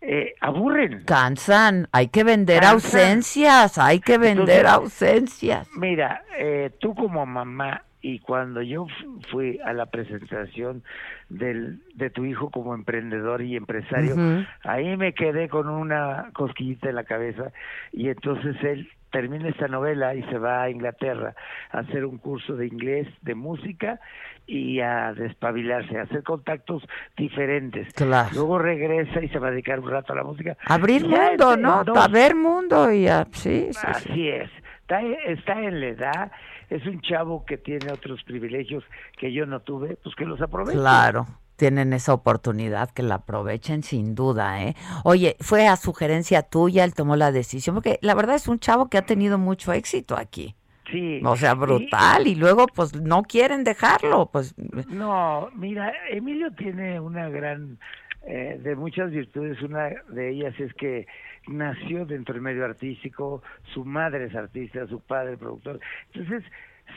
eh, 0.00 0.34
aburren. 0.40 1.04
Cansan, 1.04 1.88
hay 1.92 2.08
que 2.08 2.24
vender 2.24 2.64
ausencias, 2.64 3.78
hay 3.78 4.00
que 4.00 4.18
vender 4.18 4.66
ausencias. 4.66 5.68
Mira, 5.76 6.22
eh, 6.38 6.70
tú 6.78 6.94
como 6.94 7.24
mamá 7.26 7.82
y 8.02 8.18
cuando 8.18 8.60
yo 8.60 8.86
fui 9.30 9.58
a 9.64 9.72
la 9.72 9.86
presentación 9.86 10.82
del, 11.30 11.80
de 11.94 12.10
tu 12.10 12.26
hijo 12.26 12.50
como 12.50 12.74
emprendedor 12.74 13.40
y 13.40 13.56
empresario, 13.56 14.14
ahí 14.62 14.94
me 14.98 15.14
quedé 15.14 15.48
con 15.48 15.70
una 15.70 16.30
cosquillita 16.34 16.90
en 16.90 16.96
la 16.96 17.04
cabeza 17.04 17.50
y 17.92 18.10
entonces 18.10 18.56
él 18.62 18.90
termina 19.14 19.48
esta 19.48 19.68
novela 19.68 20.12
y 20.16 20.24
se 20.24 20.38
va 20.38 20.64
a 20.64 20.70
Inglaterra 20.70 21.36
a 21.70 21.78
hacer 21.78 22.04
un 22.04 22.18
curso 22.18 22.56
de 22.56 22.66
inglés, 22.66 23.06
de 23.22 23.36
música 23.36 24.00
y 24.44 24.80
a 24.80 25.12
despabilarse, 25.12 25.96
a 25.96 26.02
hacer 26.02 26.24
contactos 26.24 26.82
diferentes. 27.16 27.94
Claro. 27.94 28.30
Luego 28.34 28.58
regresa 28.58 29.22
y 29.22 29.28
se 29.28 29.38
va 29.38 29.48
a 29.48 29.50
dedicar 29.52 29.78
un 29.78 29.88
rato 29.88 30.12
a 30.12 30.16
la 30.16 30.24
música. 30.24 30.56
Abrir 30.66 31.06
mundo, 31.06 31.56
¿no? 31.56 31.84
A 31.94 32.08
ver 32.08 32.34
mundo 32.34 32.92
y 32.92 33.06
a... 33.06 33.24
sí, 33.30 33.68
sí 33.70 33.86
Así 33.86 34.28
es. 34.28 34.50
Está, 34.80 35.00
está 35.00 35.60
en 35.60 35.80
la 35.80 35.86
edad, 35.86 36.32
es 36.68 36.84
un 36.84 37.00
chavo 37.00 37.46
que 37.46 37.56
tiene 37.56 37.92
otros 37.92 38.20
privilegios 38.24 38.82
que 39.16 39.32
yo 39.32 39.46
no 39.46 39.60
tuve, 39.60 39.96
pues 40.02 40.16
que 40.16 40.24
los 40.24 40.40
aproveche. 40.42 40.76
Claro 40.76 41.28
tienen 41.56 41.92
esa 41.92 42.14
oportunidad, 42.14 42.90
que 42.90 43.02
la 43.02 43.16
aprovechen 43.16 43.82
sin 43.82 44.14
duda, 44.14 44.62
¿eh? 44.62 44.74
Oye, 45.04 45.36
fue 45.40 45.66
a 45.66 45.76
sugerencia 45.76 46.42
tuya, 46.42 46.84
él 46.84 46.94
tomó 46.94 47.16
la 47.16 47.32
decisión, 47.32 47.74
porque 47.74 47.98
la 48.02 48.14
verdad 48.14 48.36
es 48.36 48.48
un 48.48 48.58
chavo 48.58 48.88
que 48.88 48.98
ha 48.98 49.06
tenido 49.06 49.38
mucho 49.38 49.72
éxito 49.72 50.16
aquí. 50.16 50.54
Sí. 50.90 51.20
O 51.24 51.36
sea, 51.36 51.54
brutal, 51.54 52.26
y, 52.26 52.34
luego 52.34 52.66
pues 52.66 52.94
no 52.94 53.22
quieren 53.22 53.64
dejarlo, 53.64 54.28
pues. 54.30 54.54
No, 54.88 55.48
mira, 55.54 55.92
Emilio 56.10 56.52
tiene 56.52 57.00
una 57.00 57.28
gran, 57.30 57.78
eh, 58.26 58.60
de 58.62 58.76
muchas 58.76 59.10
virtudes, 59.10 59.60
una 59.62 59.90
de 60.08 60.30
ellas 60.30 60.54
es 60.60 60.74
que 60.74 61.06
nació 61.46 62.04
dentro 62.04 62.34
del 62.34 62.42
medio 62.42 62.64
artístico, 62.64 63.42
su 63.72 63.84
madre 63.84 64.26
es 64.26 64.34
artista, 64.34 64.86
su 64.86 65.00
padre 65.00 65.36
productor, 65.36 65.80
entonces 66.12 66.44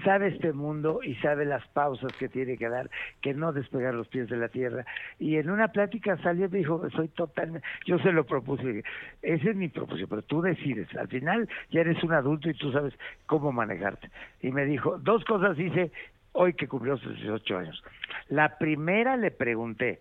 sabe 0.04 0.28
este 0.28 0.54
mundo 0.54 1.00
y 1.04 1.16
sabe 1.16 1.46
las 1.46 1.66
pausas 1.70 2.12
que 2.14 2.30
tiene 2.30 2.58
que 2.58 2.70
dar, 2.70 2.90
que 3.22 3.34
no 3.34 3.54
despegar 3.54 3.94
los 3.94 4.08
pies 4.08 4.30
de 4.30 4.38
la 4.38 4.50
tierra. 4.50 4.86
Y 5.20 5.38
en 5.38 5.50
una 5.50 5.70
plática 5.70 6.18
salió 6.18 6.46
y 6.46 6.50
dijo, 6.50 6.90
soy 6.92 7.08
totalmente, 7.10 7.68
yo 7.86 8.00
se 8.00 8.12
lo 8.12 8.26
propuse, 8.26 8.84
ese 9.22 9.50
es 9.50 9.56
mi 9.56 9.70
propósito, 9.70 10.08
pero 10.08 10.22
tú 10.22 10.42
decides, 10.42 10.94
al 10.96 11.08
final 11.08 11.50
ya 11.72 11.82
eres 11.82 12.04
un 12.04 12.14
adulto 12.14 12.50
y 12.50 12.54
tú 12.54 12.72
sabes 12.72 12.94
cómo 13.26 13.52
manejarte. 13.52 14.10
Y 14.42 14.52
me 14.52 14.66
dijo, 14.66 14.98
dos 15.00 15.24
cosas 15.26 15.58
hice 15.58 15.92
hoy 16.34 16.54
que 16.54 16.68
cumplió 16.68 16.98
sus 16.98 17.16
18 17.16 17.58
años. 17.58 17.84
La 18.30 18.58
primera 18.58 19.18
le 19.18 19.32
pregunté, 19.32 20.00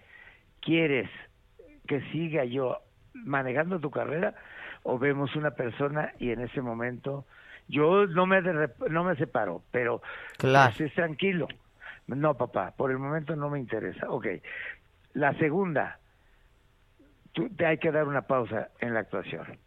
¿quieres 0.61 1.09
que 1.87 2.01
siga 2.13 2.45
yo 2.45 2.79
manejando 3.15 3.81
tu 3.81 3.91
carrera 3.91 4.35
o 4.83 4.99
vemos 4.99 5.35
una 5.37 5.53
persona 5.53 6.13
y 6.19 6.31
en 6.31 6.41
ese 6.41 6.61
momento 6.61 7.25
yo 7.69 8.07
no 8.07 8.27
me 8.27 8.41
no 8.43 9.05
me 9.05 9.17
separo, 9.17 9.63
pero 9.71 10.03
claro. 10.39 10.71
estés 10.71 10.95
tranquilo. 10.95 11.49
No, 12.07 12.35
papá, 12.35 12.73
por 12.77 12.91
el 12.91 12.99
momento 12.99 13.35
no 13.35 13.51
me 13.51 13.59
interesa. 13.59 14.09
Ok. 14.09 14.27
La 15.15 15.35
segunda, 15.35 15.99
tú, 17.33 17.49
te 17.51 17.67
hay 17.67 17.79
que 17.79 17.91
dar 17.91 18.07
una 18.07 18.23
pausa 18.23 18.69
en 18.81 18.95
la 18.95 19.01
actuación. 19.01 19.59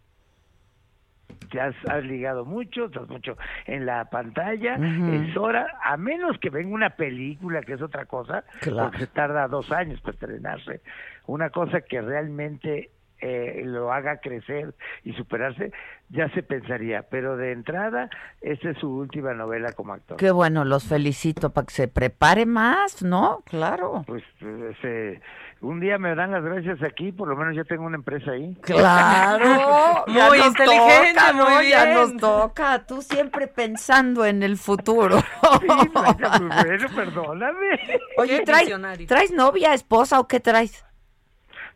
Ya 1.52 1.74
has, 1.88 2.04
ligado 2.04 2.46
mucho, 2.46 2.86
estás 2.86 3.08
mucho 3.10 3.38
en 3.66 3.86
la 3.86 4.06
pantalla, 4.06 4.76
es 4.76 5.36
hora, 5.36 5.80
a 5.84 5.98
menos 5.98 6.38
que 6.38 6.50
venga 6.50 6.74
una 6.74 6.92
película, 6.92 7.62
que 7.62 7.74
es 7.74 7.82
otra 7.82 8.06
cosa, 8.06 8.44
porque 8.64 9.00
se 9.00 9.08
tarda 9.08 9.48
dos 9.48 9.72
años 9.72 10.00
para 10.02 10.14
estrenarse, 10.14 10.82
una 11.26 11.50
cosa 11.50 11.82
que 11.82 12.02
realmente 12.02 12.92
eh, 13.22 13.62
lo 13.66 13.92
haga 13.92 14.18
crecer 14.18 14.74
y 15.04 15.14
superarse, 15.14 15.72
ya 16.10 16.30
se 16.30 16.44
pensaría. 16.44 17.04
Pero 17.04 17.38
de 17.38 17.52
entrada, 17.52 18.10
esta 18.42 18.72
es 18.72 18.78
su 18.78 18.90
última 18.90 19.34
novela 19.34 19.74
como 19.74 19.94
actor. 19.94 20.18
Qué 20.18 20.32
bueno, 20.32 20.66
los 20.66 20.86
felicito 20.86 21.52
para 21.52 21.68
que 21.68 21.74
se 21.74 21.88
prepare 21.88 22.46
más, 22.46 23.04
¿no? 23.04 23.44
Claro. 23.46 24.04
Pues 24.08 24.24
eh, 24.42 25.20
un 25.62 25.80
día 25.82 25.98
me 25.98 26.16
dan 26.16 26.32
las 26.32 26.44
gracias 26.44 26.82
aquí, 26.84 27.12
por 27.12 27.28
lo 27.28 27.36
menos 27.36 27.56
yo 27.56 27.66
tengo 27.66 27.84
una 27.86 27.98
empresa 27.98 28.32
ahí. 28.32 28.56
Claro, 28.62 29.46
muy 30.08 30.40
inteligente, 30.40 31.34
muy 31.34 31.66
bien. 31.66 31.70
Ya 31.70 31.94
nos 31.94 32.18
toca, 32.18 32.86
tú 32.86 33.02
siempre 33.02 33.48
pensando 33.48 34.26
en 34.26 34.44
el 34.44 34.58
futuro. 34.58 35.20
Sí, 35.60 35.68
bueno, 35.68 36.88
perdóname. 36.96 37.80
Oye, 38.18 38.42
¿traes, 38.42 38.70
¿traes 39.08 39.32
novia, 39.32 39.74
esposa 39.74 40.20
o 40.20 40.28
qué 40.28 40.40
traes? 40.40 40.86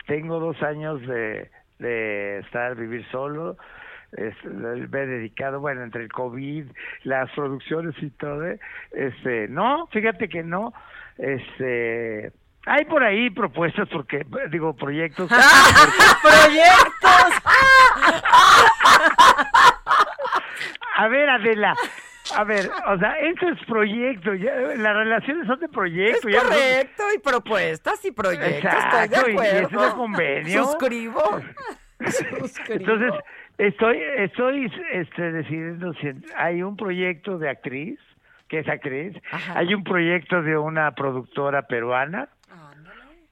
Tengo 0.06 0.40
dos 0.40 0.62
años 0.64 1.02
de, 1.08 1.50
de 1.80 2.40
estar, 2.40 2.76
vivir 2.76 3.06
solo, 3.12 3.58
es, 4.14 4.36
me 4.46 5.00
he 5.02 5.08
dedicado, 5.08 5.60
bueno, 5.60 5.84
entre 5.84 6.04
el 6.04 6.12
COVID, 6.12 6.66
las 7.04 7.32
producciones 7.32 7.96
y 8.02 8.10
todo, 8.12 8.44
este, 8.92 9.48
no, 9.48 9.88
fíjate 9.88 10.30
que 10.30 10.44
no, 10.44 10.74
este, 11.18 12.32
hay 12.66 12.86
por 12.86 13.04
ahí 13.04 13.30
propuestas 13.30 13.90
porque, 13.90 14.26
digo, 14.50 14.74
proyectos. 14.76 15.30
¡Proyectos! 16.22 17.34
A 20.96 21.08
ver, 21.08 21.30
Adela, 21.30 21.76
a 22.36 22.44
ver, 22.44 22.70
o 22.88 22.98
sea, 22.98 23.14
esto 23.20 23.50
es 23.50 23.66
proyecto, 23.66 24.34
ya, 24.34 24.54
las 24.56 24.96
relaciones 24.96 25.48
son 25.48 25.60
de 25.60 25.70
proyecto. 25.70 26.28
Es 26.28 26.44
correcto, 26.44 27.04
y 27.16 27.20
propuestas 27.20 28.04
y 28.06 28.12
proyectos, 28.12 28.74
Exacto, 28.74 28.98
estoy 28.98 29.34
de 29.34 29.40
acuerdo. 29.40 29.60
Y, 29.60 29.64
es 29.64 29.92
un 29.92 29.98
convenio. 29.98 30.64
Suscribo. 30.66 31.24
Entonces, 32.70 33.14
estoy, 33.58 34.02
estoy 34.18 34.72
este, 34.92 35.32
decidiendo 35.32 35.94
si 35.94 36.10
hay 36.36 36.62
un 36.62 36.76
proyecto 36.76 37.38
de 37.38 37.50
actriz, 37.50 38.00
que 38.48 38.60
es 38.60 38.68
actriz, 38.68 39.16
hay 39.56 39.74
un 39.74 39.84
proyecto 39.84 40.42
de 40.42 40.58
una 40.58 40.92
productora 40.94 41.64
peruana, 41.64 42.30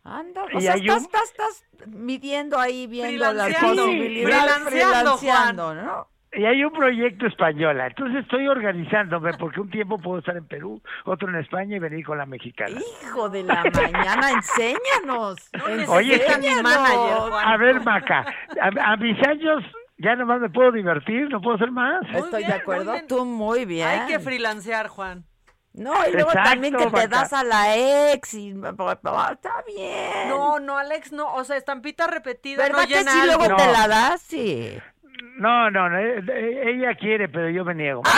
Anda, 0.03 0.45
o 0.51 0.59
sea, 0.59 0.73
estás, 0.73 1.03
estás, 1.03 1.23
estás, 1.31 1.65
midiendo 1.87 2.57
ahí, 2.57 2.87
viendo 2.87 3.31
las 3.33 3.53
posibilidades, 3.53 4.63
freelanceando, 4.63 5.75
¿no? 5.75 6.07
Y 6.33 6.45
hay 6.45 6.63
un 6.63 6.71
proyecto 6.71 7.27
española, 7.27 7.87
entonces 7.87 8.23
estoy 8.23 8.47
organizándome 8.47 9.33
porque 9.33 9.59
un 9.59 9.69
tiempo 9.69 9.97
puedo 9.97 10.19
estar 10.19 10.37
en 10.37 10.47
Perú, 10.47 10.81
otro 11.03 11.27
en 11.27 11.35
España 11.35 11.75
y 11.75 11.79
venir 11.79 12.05
con 12.05 12.17
la 12.17 12.25
mexicana. 12.25 12.79
Hijo 13.03 13.27
de 13.29 13.43
la 13.43 13.61
mañana, 13.63 14.31
enséñanos. 14.31 15.51
Oye, 15.89 16.23
a 16.25 17.57
ver, 17.57 17.81
Maca, 17.81 18.25
a, 18.61 18.95
mis 18.95 19.21
años 19.27 19.61
ya 19.97 20.15
nomás 20.15 20.39
me 20.39 20.49
puedo 20.49 20.71
divertir, 20.71 21.29
no 21.29 21.41
puedo 21.41 21.57
hacer 21.57 21.71
más. 21.71 22.01
Estoy 22.13 22.45
de 22.45 22.53
acuerdo, 22.53 22.95
tú 23.09 23.25
muy 23.25 23.65
bien. 23.65 23.85
Hay 23.87 24.07
que 24.07 24.19
freelancear, 24.19 24.87
Juan. 24.87 25.25
No, 25.73 25.93
y 26.07 26.13
luego 26.13 26.31
también 26.31 26.75
que 26.75 26.85
te 26.87 27.07
das 27.07 27.31
a 27.33 27.43
la 27.43 27.77
ex 28.13 28.33
y 28.33 28.51
está 28.51 29.63
bien. 29.65 30.29
No, 30.29 30.59
no, 30.59 30.77
Alex, 30.77 31.11
no, 31.11 31.33
o 31.33 31.43
sea, 31.43 31.55
estampita 31.55 32.07
repetida 32.07 32.63
¿Verdad 32.63 32.83
no 32.83 32.87
que 32.87 33.03
sí 33.03 33.19
luego 33.25 33.55
te 33.55 33.71
la 33.71 33.87
das? 33.87 34.21
Sí. 34.21 34.77
No, 35.37 35.69
no, 35.71 35.89
no, 35.89 35.97
eh, 35.97 36.23
ella 36.65 36.95
quiere, 36.95 37.27
pero 37.29 37.49
yo 37.49 37.63
me 37.65 37.73
niego. 37.75 38.01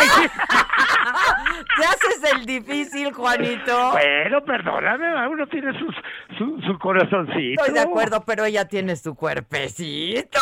Te 1.78 1.86
haces 1.86 2.34
el 2.34 2.46
difícil, 2.46 3.12
Juanito. 3.14 3.92
Bueno, 3.92 4.44
perdóname, 4.44 5.28
uno 5.28 5.48
tiene 5.48 5.78
su, 5.78 5.92
su, 6.38 6.62
su 6.62 6.80
corazoncito. 6.80 7.62
Estoy 7.62 7.74
de 7.74 7.80
acuerdo, 7.82 8.24
pero 8.26 8.46
ella 8.46 8.66
tiene 8.68 8.96
su 8.96 9.16
cuerpecito. 9.16 10.40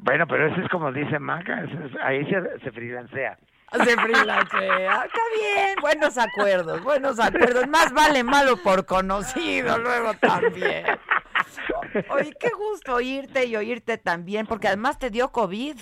Bueno, 0.00 0.26
pero 0.26 0.46
eso 0.46 0.60
es 0.60 0.68
como 0.70 0.92
dice 0.92 1.18
Maca, 1.18 1.64
ahí 2.02 2.24
se, 2.26 2.58
se 2.60 2.70
freelancea. 2.70 3.36
Se 3.72 3.96
freelancea. 3.96 5.04
Está 5.04 5.20
bien, 5.36 5.76
buenos 5.80 6.16
acuerdos, 6.16 6.82
buenos 6.82 7.20
acuerdos. 7.20 7.68
Más 7.68 7.92
vale 7.92 8.24
malo 8.24 8.56
por 8.62 8.86
conocido 8.86 9.76
luego 9.78 10.14
también. 10.14 10.86
Oye, 12.08 12.32
qué 12.40 12.48
gusto 12.48 12.94
oírte 12.94 13.44
y 13.44 13.56
oírte 13.56 13.98
también, 13.98 14.46
porque 14.46 14.68
además 14.68 14.98
te 14.98 15.10
dio 15.10 15.30
COVID. 15.30 15.76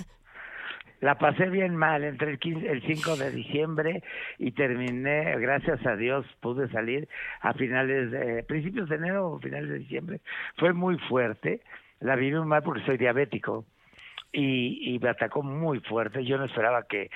la 1.00 1.16
pasé 1.16 1.48
bien 1.48 1.76
mal 1.76 2.02
entre 2.02 2.32
el, 2.32 2.38
15, 2.40 2.68
el 2.68 2.82
5 2.82 3.16
de 3.16 3.30
diciembre 3.30 4.02
y 4.38 4.50
terminé, 4.50 5.38
gracias 5.38 5.84
a 5.86 5.94
Dios, 5.94 6.26
pude 6.40 6.68
salir 6.70 7.08
a 7.40 7.52
finales 7.54 8.10
de, 8.10 8.42
principios 8.42 8.88
de 8.88 8.96
enero 8.96 9.30
o 9.30 9.38
finales 9.38 9.68
de 9.68 9.78
diciembre. 9.78 10.20
Fue 10.56 10.72
muy 10.72 10.98
fuerte, 11.08 11.60
la 12.00 12.16
viví 12.16 12.36
muy 12.36 12.48
mal 12.48 12.62
porque 12.64 12.84
soy 12.84 12.98
diabético 12.98 13.64
y 14.32 14.98
me 15.00 15.08
atacó 15.08 15.42
muy 15.42 15.80
fuerte. 15.80 16.22
Yo 16.24 16.36
no 16.36 16.44
esperaba 16.44 16.82
que 16.82 17.10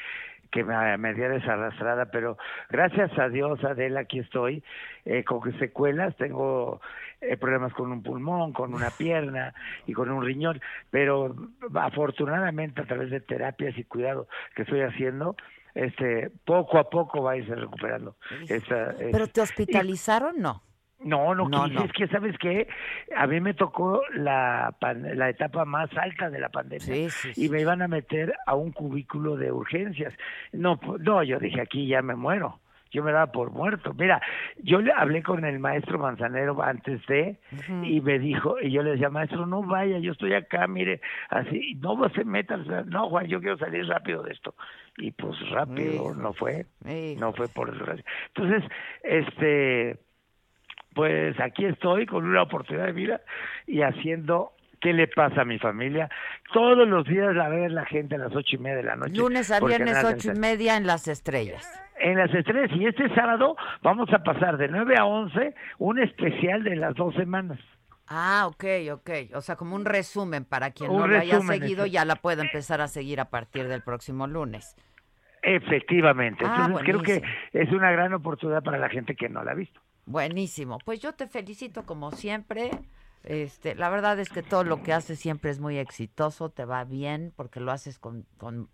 que 0.50 0.64
me, 0.64 0.96
me 0.98 1.14
dio 1.14 1.28
desarrastrada, 1.28 2.06
pero 2.06 2.36
gracias 2.68 3.16
a 3.18 3.28
Dios, 3.28 3.62
Adela, 3.64 4.00
aquí 4.00 4.18
estoy, 4.18 4.62
eh, 5.04 5.24
con 5.24 5.40
secuelas, 5.58 6.16
tengo 6.16 6.80
eh, 7.20 7.36
problemas 7.36 7.72
con 7.72 7.92
un 7.92 8.02
pulmón, 8.02 8.52
con 8.52 8.74
una 8.74 8.90
pierna 8.90 9.54
y 9.86 9.92
con 9.92 10.10
un 10.10 10.24
riñón, 10.24 10.60
pero 10.90 11.34
afortunadamente 11.74 12.80
a 12.80 12.86
través 12.86 13.10
de 13.10 13.20
terapias 13.20 13.76
y 13.78 13.84
cuidado 13.84 14.26
que 14.54 14.62
estoy 14.62 14.80
haciendo, 14.80 15.36
este, 15.74 16.30
poco 16.44 16.78
a 16.78 16.90
poco 16.90 17.22
va 17.22 17.32
a 17.32 17.36
irse 17.36 17.54
recuperando. 17.54 18.16
Esa, 18.48 18.94
¿Pero 18.98 19.26
te 19.28 19.40
hospitalizaron? 19.40 20.40
No. 20.40 20.62
No, 21.02 21.34
no, 21.34 21.48
no, 21.48 21.66
es 21.66 21.92
que 21.92 22.08
sabes 22.08 22.36
qué, 22.38 22.68
a 23.16 23.26
mí 23.26 23.40
me 23.40 23.54
tocó 23.54 24.02
la 24.14 24.74
la 24.80 25.30
etapa 25.30 25.64
más 25.64 25.90
alta 25.96 26.28
de 26.28 26.38
la 26.38 26.50
pandemia 26.50 27.08
y 27.36 27.48
me 27.48 27.60
iban 27.60 27.80
a 27.80 27.88
meter 27.88 28.34
a 28.46 28.54
un 28.54 28.70
cubículo 28.72 29.36
de 29.36 29.50
urgencias. 29.50 30.12
No, 30.52 30.78
no, 30.98 31.22
yo 31.22 31.38
dije 31.38 31.60
aquí 31.60 31.86
ya 31.86 32.02
me 32.02 32.14
muero. 32.14 32.60
Yo 32.92 33.04
me 33.04 33.12
daba 33.12 33.30
por 33.30 33.52
muerto. 33.52 33.94
Mira, 33.94 34.20
yo 34.58 34.80
le 34.80 34.92
hablé 34.92 35.22
con 35.22 35.44
el 35.44 35.60
maestro 35.60 35.98
Manzanero 35.98 36.60
antes 36.60 37.00
de 37.06 37.38
y 37.84 38.00
me 38.00 38.18
dijo 38.18 38.56
y 38.60 38.72
yo 38.72 38.82
le 38.82 38.90
decía 38.90 39.08
maestro 39.10 39.46
no 39.46 39.62
vaya, 39.62 39.98
yo 39.98 40.12
estoy 40.12 40.34
acá, 40.34 40.66
mire, 40.66 41.00
así 41.28 41.76
no 41.80 41.96
se 42.10 42.24
meta, 42.24 42.56
no 42.56 43.08
Juan, 43.08 43.26
yo 43.26 43.40
quiero 43.40 43.56
salir 43.58 43.86
rápido 43.86 44.22
de 44.24 44.32
esto 44.32 44.54
y 44.96 45.12
pues 45.12 45.38
rápido 45.50 46.14
no 46.14 46.32
fue, 46.32 46.66
no 47.16 47.32
fue 47.32 47.46
por 47.48 47.70
desgracia. 47.70 48.04
Entonces, 48.34 48.68
este 49.04 49.98
pues 50.94 51.38
aquí 51.40 51.64
estoy 51.64 52.06
con 52.06 52.24
una 52.24 52.42
oportunidad 52.42 52.86
de 52.86 52.92
vida 52.92 53.20
y 53.66 53.82
haciendo 53.82 54.52
qué 54.80 54.92
le 54.92 55.08
pasa 55.08 55.42
a 55.42 55.44
mi 55.44 55.58
familia. 55.58 56.08
Todos 56.52 56.88
los 56.88 57.06
días 57.06 57.34
la 57.34 57.48
ve 57.48 57.68
la 57.68 57.84
gente 57.86 58.16
a 58.16 58.18
las 58.18 58.34
ocho 58.34 58.56
y 58.56 58.58
media 58.58 58.76
de 58.76 58.82
la 58.82 58.96
noche. 58.96 59.16
Lunes 59.16 59.50
a 59.50 59.60
viernes 59.60 60.02
ocho 60.04 60.32
y 60.32 60.38
media 60.38 60.76
en 60.76 60.86
Las 60.86 61.06
Estrellas. 61.06 61.68
En 61.98 62.16
Las 62.16 62.32
Estrellas. 62.34 62.70
Y 62.74 62.86
este 62.86 63.14
sábado 63.14 63.56
vamos 63.82 64.12
a 64.12 64.22
pasar 64.22 64.56
de 64.56 64.68
nueve 64.68 64.96
a 64.98 65.04
once 65.04 65.54
un 65.78 66.00
especial 66.00 66.64
de 66.64 66.76
las 66.76 66.94
dos 66.94 67.14
semanas. 67.14 67.58
Ah, 68.12 68.46
ok, 68.48 68.64
ok. 68.92 69.10
O 69.34 69.40
sea, 69.40 69.54
como 69.54 69.76
un 69.76 69.84
resumen 69.84 70.44
para 70.44 70.72
quien 70.72 70.92
no 70.92 71.06
lo 71.06 71.16
haya 71.16 71.40
seguido, 71.40 71.86
ya 71.86 72.04
la 72.04 72.16
puede 72.16 72.42
empezar 72.42 72.80
a 72.80 72.88
seguir 72.88 73.20
a 73.20 73.26
partir 73.26 73.68
del 73.68 73.82
próximo 73.82 74.26
lunes. 74.26 74.74
Efectivamente. 75.42 76.44
Ah, 76.44 76.64
Entonces 76.66 76.84
creo 76.84 77.02
que 77.02 77.22
es 77.52 77.70
una 77.70 77.92
gran 77.92 78.12
oportunidad 78.12 78.64
para 78.64 78.78
la 78.78 78.88
gente 78.88 79.14
que 79.14 79.28
no 79.28 79.44
la 79.44 79.52
ha 79.52 79.54
visto. 79.54 79.80
Buenísimo. 80.06 80.78
Pues 80.84 81.00
yo 81.00 81.12
te 81.12 81.26
felicito 81.26 81.84
como 81.84 82.10
siempre. 82.10 82.70
Este, 83.22 83.74
la 83.74 83.90
verdad 83.90 84.18
es 84.18 84.30
que 84.30 84.42
todo 84.42 84.64
lo 84.64 84.82
que 84.82 84.94
haces 84.94 85.18
siempre 85.18 85.50
es 85.50 85.60
muy 85.60 85.76
exitoso, 85.76 86.48
te 86.48 86.64
va 86.64 86.84
bien 86.84 87.34
porque 87.36 87.60
lo 87.60 87.70
haces 87.70 87.98
con, 87.98 88.24
con 88.38 88.70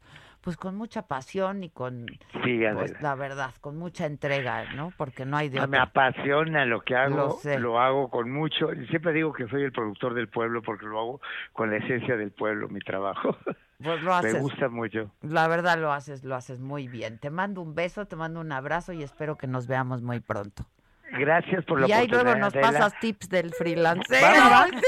pues 0.47 0.57
con 0.57 0.77
mucha 0.77 1.03
pasión 1.09 1.65
y 1.65 1.71
con 1.71 2.07
pues, 2.33 3.03
la 3.03 3.17
verdad, 3.17 3.53
con 3.61 3.77
mucha 3.77 4.07
entrega, 4.07 4.73
¿no? 4.75 4.93
Porque 4.97 5.25
no 5.27 5.37
hay 5.37 5.49
de 5.49 5.59
ah, 5.59 5.67
Me 5.67 5.77
apasiona 5.77 6.65
lo 6.65 6.83
que 6.83 6.95
hago, 6.95 7.41
lo, 7.59 7.81
hago 7.81 8.11
con 8.11 8.31
mucho, 8.31 8.69
siempre 8.89 9.13
digo 9.13 9.33
que 9.33 9.49
soy 9.49 9.65
el 9.65 9.73
productor 9.73 10.15
del 10.15 10.29
pueblo 10.29 10.63
porque 10.63 10.87
lo 10.87 11.01
hago 11.01 11.21
con 11.53 11.73
la 11.73 11.79
esencia 11.79 12.17
del 12.17 12.31
pueblo, 12.31 12.69
mi 12.69 12.79
trabajo. 12.79 13.37
Pues 13.79 14.03
lo 14.03 14.15
haces. 14.15 14.33
Me 14.33 14.41
gusta 14.41 14.71
mucho. 14.71 15.11
La 15.21 15.49
verdad 15.49 15.79
lo 15.79 15.93
haces, 15.93 16.25
lo 16.25 16.35
haces 16.35 16.61
muy 16.61 16.89
bien. 16.89 17.19
Te 17.19 17.29
mando 17.29 17.61
un 17.61 17.75
beso, 17.75 18.07
te 18.07 18.17
mando 18.17 18.41
un 18.41 18.51
abrazo 18.51 18.95
y 18.95 19.03
espero 19.03 19.37
que 19.37 19.47
nos 19.47 19.67
veamos 19.67 20.01
muy 20.01 20.21
pronto. 20.21 20.65
Gracias 21.13 21.65
por 21.65 21.81
la 21.81 21.89
y 21.89 21.93
ahí 21.93 22.09
luego 22.09 22.35
nos 22.35 22.53
pasas 22.53 22.99
tips 22.99 23.29
del 23.29 23.53
freelance 23.53 24.03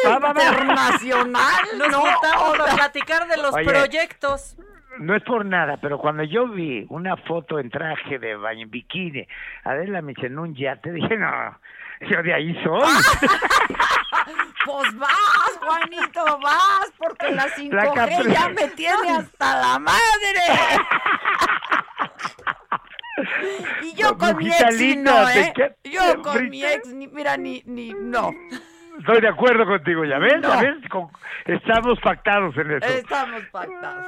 internacional. 0.04 1.62
Nos 1.78 1.88
no, 1.90 2.06
a 2.06 2.74
platicar 2.74 3.28
de 3.28 3.36
los 3.36 3.54
proyectos. 3.54 4.56
No 4.98 5.14
es 5.14 5.22
por 5.22 5.44
nada, 5.44 5.76
pero 5.80 5.98
cuando 5.98 6.24
yo 6.24 6.48
vi 6.48 6.84
una 6.88 7.16
foto 7.16 7.60
en 7.60 7.70
traje 7.70 8.18
de 8.18 8.34
baño 8.34 8.62
en 8.62 8.70
bikini, 8.70 9.28
Adela 9.62 10.02
me 10.02 10.12
en 10.16 10.38
un 10.38 10.54
yate, 10.56 10.90
dije, 10.92 11.16
no, 11.16 11.56
yo 12.00 12.22
de 12.22 12.34
ahí 12.34 12.52
soy. 12.64 12.80
pues 14.64 14.98
vas, 14.98 15.60
Juanito, 15.60 16.38
vas, 16.42 16.92
porque 16.98 17.30
la 17.30 17.46
5G 17.46 18.32
ya 18.32 18.48
me 18.48 18.68
tiene 18.68 19.10
hasta 19.18 19.60
la 19.60 19.78
madre. 19.78 19.98
Y 23.82 23.94
yo 23.94 24.16
con 24.16 24.36
mi 24.36 24.48
ex 24.48 24.96
no, 24.98 25.28
¿eh? 25.30 25.52
Yo 25.84 26.22
con 26.22 26.48
mi 26.48 26.64
ex, 26.64 26.88
ni, 26.92 27.08
mira, 27.08 27.36
ni, 27.36 27.62
ni, 27.66 27.92
no. 27.92 28.30
Estoy 28.98 29.20
de 29.20 29.28
acuerdo 29.28 29.64
contigo, 29.64 30.04
¿ya 30.04 30.18
ves? 30.18 30.42
¿Ya 30.42 30.60
ves? 30.60 30.76
estamos 31.46 31.98
pactados 32.00 32.56
en 32.56 32.72
eso. 32.72 32.86
Estamos 32.86 33.42
pactados. 33.52 34.06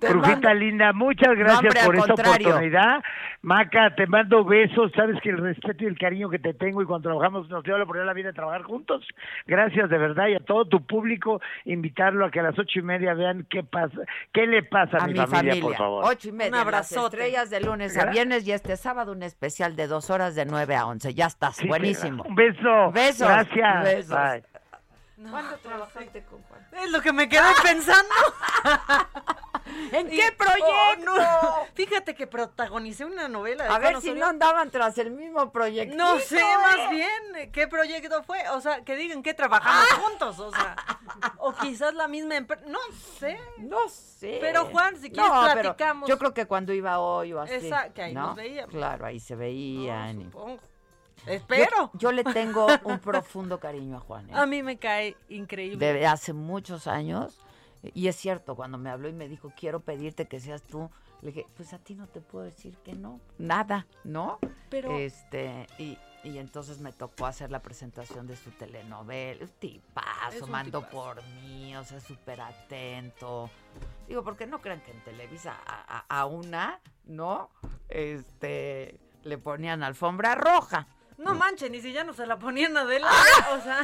Brujita 0.00 0.54
linda, 0.54 0.92
muchas 0.92 1.36
gracias 1.36 1.84
por 1.84 1.96
esta 1.96 2.14
oportunidad. 2.14 3.02
Maca, 3.42 3.94
te 3.94 4.06
mando 4.06 4.44
besos, 4.44 4.90
sabes 4.96 5.20
que 5.22 5.30
el 5.30 5.38
respeto 5.38 5.84
y 5.84 5.86
el 5.86 5.98
cariño 5.98 6.30
que 6.30 6.38
te 6.38 6.54
tengo 6.54 6.82
y 6.82 6.86
cuando 6.86 7.10
trabajamos 7.10 7.48
nos 7.50 7.62
dio 7.62 7.76
la 7.76 7.84
oportunidad 7.84 8.06
la 8.06 8.14
vida 8.14 8.28
de 8.28 8.34
trabajar 8.34 8.62
juntos. 8.62 9.06
Gracias 9.46 9.90
de 9.90 9.98
verdad 9.98 10.28
y 10.28 10.34
a 10.34 10.40
todo 10.40 10.64
tu 10.64 10.84
público, 10.84 11.40
invitarlo 11.64 12.24
a 12.24 12.30
que 12.30 12.40
a 12.40 12.42
las 12.42 12.58
ocho 12.58 12.78
y 12.78 12.82
media 12.82 13.14
vean 13.14 13.46
qué 13.50 13.62
pasa, 13.62 13.98
qué 14.32 14.46
le 14.46 14.62
pasa 14.62 14.98
a, 14.98 15.06
mi, 15.06 15.14
familia, 15.14 15.60
por 15.60 15.76
favor. 15.76 16.04
Ocho 16.06 16.28
y 16.28 16.32
media, 16.32 16.52
un 16.52 16.58
abrazo. 16.58 17.06
Estrellas 17.06 17.50
de 17.50 17.60
lunes 17.60 17.96
a 17.98 18.06
viernes 18.06 18.46
y 18.46 18.52
este 18.52 18.76
sábado 18.76 19.12
un 19.12 19.22
especial 19.22 19.76
de 19.76 19.86
dos 19.86 20.10
horas 20.10 20.34
de 20.34 20.46
nueve 20.46 20.74
a 20.74 20.86
once. 20.86 21.12
Ya 21.14 21.26
estás, 21.26 21.62
buenísimo. 21.66 22.24
Un 22.24 22.34
beso. 22.34 22.92
Besos. 22.92 23.28
Gracias. 23.28 24.06
¿Cuándo 25.30 25.56
trabajaste? 25.58 26.24
Es 26.82 26.90
lo 26.90 27.00
que 27.00 27.12
me 27.12 27.28
quedé 27.28 27.42
pensando. 27.62 28.14
¿En 29.92 30.08
qué 30.08 30.32
proyecto? 30.36 31.12
Oh, 31.42 31.66
Fíjate 31.74 32.14
que 32.14 32.26
protagonicé 32.26 33.04
una 33.04 33.28
novela. 33.28 33.66
a 33.66 33.78
ver 33.78 34.00
si 34.00 34.12
no 34.12 34.26
andaban 34.26 34.70
tras 34.70 34.98
el 34.98 35.10
mismo 35.10 35.50
proyecto. 35.52 35.96
No 35.96 36.18
sé, 36.18 36.42
más 36.42 36.90
bien, 36.90 37.50
¿qué 37.52 37.66
proyecto 37.66 38.22
fue? 38.22 38.48
O 38.50 38.60
sea, 38.60 38.84
que 38.84 38.96
digan 38.96 39.22
que 39.22 39.34
trabajamos 39.34 39.86
ah. 39.90 39.96
juntos, 39.96 40.38
o 40.38 40.50
sea, 40.50 40.76
o 41.38 41.52
quizás 41.54 41.94
la 41.94 42.08
misma 42.08 42.36
empresa, 42.36 42.62
no 42.66 42.78
sé. 43.18 43.38
No 43.58 43.88
sé. 43.88 44.38
Pero 44.40 44.66
Juan, 44.66 44.96
si 44.96 45.10
quieres 45.10 45.30
platicamos. 45.30 46.08
Yo 46.08 46.18
creo 46.18 46.34
que 46.34 46.46
cuando 46.46 46.72
iba 46.72 46.98
hoy 46.98 47.32
o 47.32 47.40
así. 47.40 47.54
Exacto, 47.54 47.94
que 47.94 48.02
ahí 48.02 48.14
nos 48.14 48.36
veíamos. 48.36 48.74
Claro, 48.74 49.06
ahí 49.06 49.20
se 49.20 49.34
veían. 49.34 50.30
Espero. 51.26 51.90
Yo, 51.94 52.12
le 52.12 52.24
tengo 52.24 52.66
un 52.84 52.98
profundo 52.98 53.58
cariño 53.58 53.96
a 53.96 54.00
Juan. 54.00 54.30
¿eh? 54.30 54.34
A 54.34 54.46
mí 54.46 54.62
me 54.62 54.76
cae 54.76 55.16
increíble. 55.28 55.84
Desde 55.84 56.06
hace 56.06 56.32
muchos 56.32 56.86
años. 56.86 57.38
Y 57.92 58.08
es 58.08 58.16
cierto, 58.16 58.56
cuando 58.56 58.78
me 58.78 58.88
habló 58.88 59.08
y 59.08 59.12
me 59.12 59.28
dijo, 59.28 59.52
quiero 59.54 59.80
pedirte 59.80 60.26
que 60.26 60.40
seas 60.40 60.62
tú, 60.62 60.90
le 61.20 61.32
dije, 61.32 61.46
pues 61.54 61.72
a 61.74 61.78
ti 61.78 61.94
no 61.94 62.06
te 62.06 62.20
puedo 62.20 62.44
decir 62.44 62.76
que 62.78 62.94
no, 62.94 63.20
nada, 63.36 63.86
¿no? 64.04 64.38
Pero... 64.70 64.96
Este, 64.96 65.66
y, 65.78 65.98
y 66.24 66.38
entonces 66.38 66.80
me 66.80 66.92
tocó 66.92 67.26
hacer 67.26 67.50
la 67.50 67.60
presentación 67.60 68.26
de 68.26 68.36
su 68.36 68.50
telenovela, 68.52 69.46
tipazo, 69.58 70.46
mando 70.46 70.88
por 70.88 71.22
mí, 71.42 71.76
o 71.76 71.84
sea, 71.84 72.00
súper 72.00 72.40
atento. 72.40 73.50
Digo, 74.08 74.24
porque 74.24 74.46
no 74.46 74.60
crean 74.60 74.80
que 74.80 74.90
en 74.90 75.04
Televisa 75.04 75.54
a, 75.66 76.04
a, 76.08 76.24
una, 76.24 76.80
¿no? 77.04 77.50
Este, 77.90 78.98
le 79.22 79.38
ponían 79.38 79.82
alfombra 79.82 80.34
roja. 80.34 80.88
No 81.18 81.34
manchen, 81.34 81.72
ni 81.72 81.80
si 81.80 81.92
ya 81.92 82.04
no 82.04 82.12
se 82.12 82.26
la 82.26 82.38
ponían 82.38 82.76
Adela, 82.76 83.10
o 83.52 83.60
sea... 83.60 83.80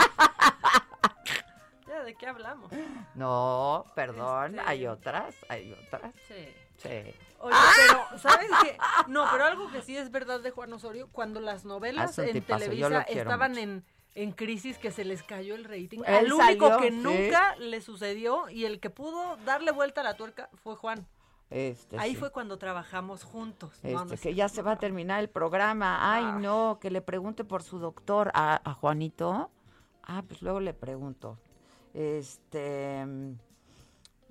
¿Ya 1.86 2.02
de 2.04 2.14
qué 2.14 2.26
hablamos? 2.26 2.70
No, 3.14 3.84
perdón, 3.94 4.54
este, 4.54 4.68
hay 4.68 4.86
otras, 4.86 5.34
hay 5.48 5.72
otras. 5.72 6.14
Sí. 6.28 6.48
Sí. 6.76 7.14
Oye, 7.40 7.56
pero, 7.76 8.18
¿sabes 8.18 8.50
qué? 8.62 8.76
No, 9.08 9.26
pero 9.32 9.44
algo 9.44 9.70
que 9.70 9.82
sí 9.82 9.96
es 9.96 10.10
verdad 10.10 10.40
de 10.40 10.50
Juan 10.50 10.72
Osorio, 10.72 11.08
cuando 11.10 11.40
las 11.40 11.64
novelas 11.64 12.18
ah, 12.18 12.26
en 12.26 12.42
Televisa 12.42 13.02
estaban 13.02 13.58
en, 13.58 13.84
en, 14.14 14.32
crisis, 14.32 14.78
que 14.78 14.90
se 14.90 15.04
les 15.04 15.22
cayó 15.22 15.54
el 15.54 15.64
rating. 15.64 16.00
el 16.06 16.32
único 16.32 16.78
que 16.78 16.90
nunca 16.90 17.56
le 17.56 17.80
sucedió 17.80 18.48
y 18.48 18.66
el 18.66 18.78
que 18.78 18.90
pudo 18.90 19.36
darle 19.44 19.72
vuelta 19.72 20.02
a 20.02 20.04
la 20.04 20.16
tuerca 20.16 20.48
fue 20.62 20.76
Juan. 20.76 21.06
Este, 21.50 21.98
Ahí 21.98 22.14
fue 22.14 22.30
cuando 22.30 22.58
trabajamos 22.58 23.24
juntos. 23.24 23.78
Este, 23.82 24.16
que 24.16 24.34
ya 24.34 24.48
se 24.48 24.62
va 24.62 24.72
a 24.72 24.78
terminar 24.78 25.20
el 25.20 25.28
programa. 25.28 26.14
Ay, 26.14 26.24
ah. 26.26 26.38
no, 26.40 26.78
que 26.80 26.90
le 26.90 27.02
pregunte 27.02 27.44
por 27.44 27.62
su 27.62 27.78
doctor 27.78 28.30
a, 28.34 28.60
a 28.64 28.74
Juanito. 28.74 29.50
Ah, 30.04 30.22
pues 30.26 30.42
luego 30.42 30.60
le 30.60 30.74
pregunto. 30.74 31.38
Este, 31.92 33.04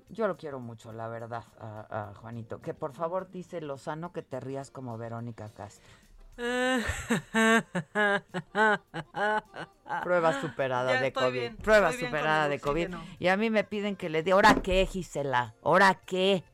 yo 0.08 0.26
lo 0.26 0.36
quiero 0.36 0.60
mucho, 0.60 0.92
la 0.92 1.08
verdad, 1.08 1.44
a, 1.58 2.12
Juanito. 2.20 2.60
Que 2.60 2.74
por 2.74 2.92
favor 2.92 3.30
dice 3.30 3.60
Lozano 3.60 4.12
que 4.12 4.22
te 4.22 4.40
rías 4.40 4.70
como 4.70 4.98
Verónica 4.98 5.48
Castro. 5.50 5.88
Prueba 10.02 10.40
superada 10.40 11.00
de 11.00 11.12
COVID. 11.12 11.56
Prueba 11.56 11.92
superada 11.92 12.48
de 12.48 12.60
COVID. 12.60 12.94
Y 13.18 13.28
a 13.28 13.36
mí 13.36 13.50
me 13.50 13.64
piden 13.64 13.94
que 13.94 14.08
le 14.08 14.22
dé, 14.22 14.32
¿ahora 14.32 14.54
qué, 14.62 14.86
Gisela? 14.86 15.54
¿Ahora 15.62 15.94
qué? 15.94 16.44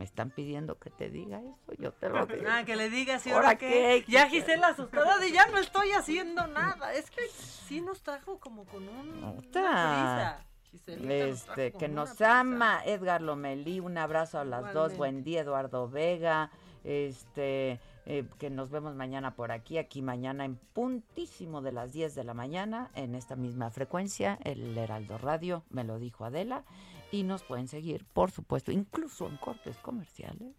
Me 0.00 0.06
están 0.06 0.30
pidiendo 0.30 0.78
que 0.78 0.88
te 0.88 1.10
diga 1.10 1.42
eso, 1.42 1.74
yo 1.78 1.92
te 1.92 2.08
lo 2.08 2.24
digo. 2.26 2.46
Ah, 2.48 2.64
que 2.64 2.74
le 2.74 2.88
digas, 2.88 3.26
¿y 3.26 3.32
ahora, 3.32 3.58
qué? 3.58 4.02
Ya 4.08 4.30
Gisela 4.30 4.68
asustada 4.68 5.18
de 5.18 5.30
ya 5.30 5.44
no 5.48 5.58
estoy 5.58 5.92
haciendo 5.92 6.46
nada. 6.46 6.94
Es 6.94 7.10
que 7.10 7.20
sí 7.28 7.82
nos 7.82 8.02
trajo 8.02 8.38
como 8.38 8.64
con 8.64 8.88
un, 8.88 9.22
una 9.22 9.36
prisa. 9.36 10.46
Este, 10.86 11.72
que 11.72 11.88
nos 11.88 12.18
ama 12.22 12.80
Edgar 12.86 13.20
Lomelí, 13.20 13.78
un 13.80 13.98
abrazo 13.98 14.38
a 14.38 14.44
las 14.46 14.72
dos, 14.72 14.96
buen 14.96 15.22
día 15.22 15.42
Eduardo 15.42 15.86
Vega, 15.90 16.50
este, 16.82 17.78
eh, 18.06 18.24
que 18.38 18.48
nos 18.48 18.70
vemos 18.70 18.94
mañana 18.94 19.34
por 19.34 19.52
aquí, 19.52 19.76
aquí 19.76 20.00
mañana 20.00 20.46
en 20.46 20.56
puntísimo 20.56 21.60
de 21.60 21.72
las 21.72 21.92
10 21.92 22.14
de 22.14 22.24
la 22.24 22.32
mañana, 22.32 22.90
en 22.94 23.14
esta 23.14 23.36
misma 23.36 23.68
frecuencia, 23.70 24.38
el 24.44 24.78
Heraldo 24.78 25.18
Radio, 25.18 25.62
me 25.68 25.84
lo 25.84 25.98
dijo 25.98 26.24
Adela, 26.24 26.64
y 27.10 27.22
nos 27.22 27.42
pueden 27.42 27.68
seguir, 27.68 28.04
por 28.12 28.30
supuesto, 28.30 28.72
incluso 28.72 29.26
en 29.26 29.36
cortes 29.36 29.76
comerciales. 29.78 30.54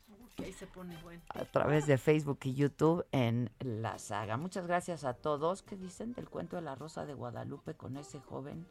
se 0.57 0.67
pone 0.67 0.97
bueno. 1.03 1.21
A 1.29 1.45
través 1.45 1.87
de 1.87 1.97
Facebook 1.97 2.39
y 2.43 2.53
YouTube 2.53 3.05
en 3.11 3.49
La 3.59 3.97
Saga. 3.97 4.37
Muchas 4.37 4.67
gracias 4.67 5.03
a 5.03 5.13
todos. 5.13 5.61
¿Qué 5.63 5.75
dicen 5.75 6.13
del 6.13 6.29
cuento 6.29 6.55
de 6.55 6.63
la 6.63 6.75
Rosa 6.75 7.05
de 7.05 7.13
Guadalupe 7.13 7.73
con 7.73 7.97
ese 7.97 8.19
joven? 8.19 8.67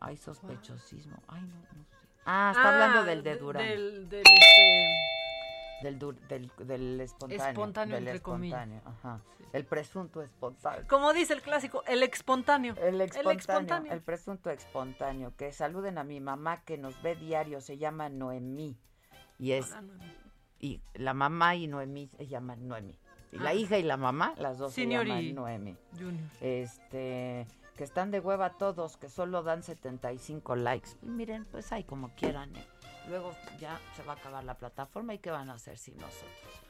Hay 0.00 0.16
sospechosismo. 0.16 1.16
Ay, 1.28 1.42
no, 1.42 1.56
no 1.78 1.84
sé. 1.84 1.96
Ah, 2.24 2.52
está 2.54 2.72
hablando 2.72 3.00
ah, 3.00 3.04
del 3.04 3.22
de 3.22 3.36
Durán. 3.36 3.66
Del, 3.66 4.08
del, 4.08 4.20
este... 4.20 5.21
del, 5.82 5.98
del, 5.98 6.50
del, 6.58 7.00
espontáneo. 7.00 7.46
Espontáneo, 7.46 7.94
del 7.96 8.08
entre 8.08 8.16
espontáneo, 8.16 8.82
ajá. 8.84 9.20
El 9.52 9.66
presunto 9.66 10.22
espontáneo. 10.22 10.86
Como 10.88 11.12
dice 11.12 11.34
el 11.34 11.42
clásico, 11.42 11.82
el 11.86 12.02
espontáneo. 12.02 12.74
El 12.76 13.00
espontáneo. 13.00 13.92
El, 13.92 14.00
presunto 14.00 14.50
espontáneo. 14.50 15.34
Que 15.36 15.52
saluden 15.52 15.98
a 15.98 16.04
mi 16.04 16.20
mamá 16.20 16.62
que 16.64 16.78
nos 16.78 17.00
ve 17.02 17.16
diario, 17.16 17.60
se 17.60 17.76
llama 17.76 18.08
Noemí. 18.08 18.78
Y 19.38 19.52
es. 19.52 19.74
Y 20.58 20.80
la 20.94 21.12
mamá 21.12 21.54
y 21.56 21.66
Noemí 21.66 22.08
se 22.16 22.26
llaman 22.26 22.66
Noemí. 22.66 22.98
Y 23.30 23.38
la 23.38 23.50
ah. 23.50 23.54
hija 23.54 23.78
y 23.78 23.82
la 23.82 23.96
mamá, 23.96 24.34
las 24.38 24.58
dos 24.58 24.72
se 24.72 24.86
llaman 24.86 25.34
Noemí. 25.34 25.76
Junior. 25.98 26.28
Este 26.40 27.46
que 27.76 27.84
están 27.84 28.10
de 28.10 28.20
hueva 28.20 28.58
todos, 28.58 28.96
que 28.96 29.08
solo 29.08 29.42
dan 29.42 29.62
75 29.62 30.56
likes. 30.56 30.90
Y 31.02 31.06
miren, 31.06 31.44
pues 31.46 31.72
ahí 31.72 31.84
como 31.84 32.14
quieran. 32.14 32.54
¿eh? 32.56 32.66
Luego 33.08 33.32
ya 33.60 33.80
se 33.96 34.02
va 34.02 34.12
a 34.14 34.16
acabar 34.16 34.44
la 34.44 34.54
plataforma 34.54 35.14
y 35.14 35.18
qué 35.18 35.30
van 35.30 35.50
a 35.50 35.54
hacer 35.54 35.78
sin 35.78 35.96
nosotros. 35.96 36.62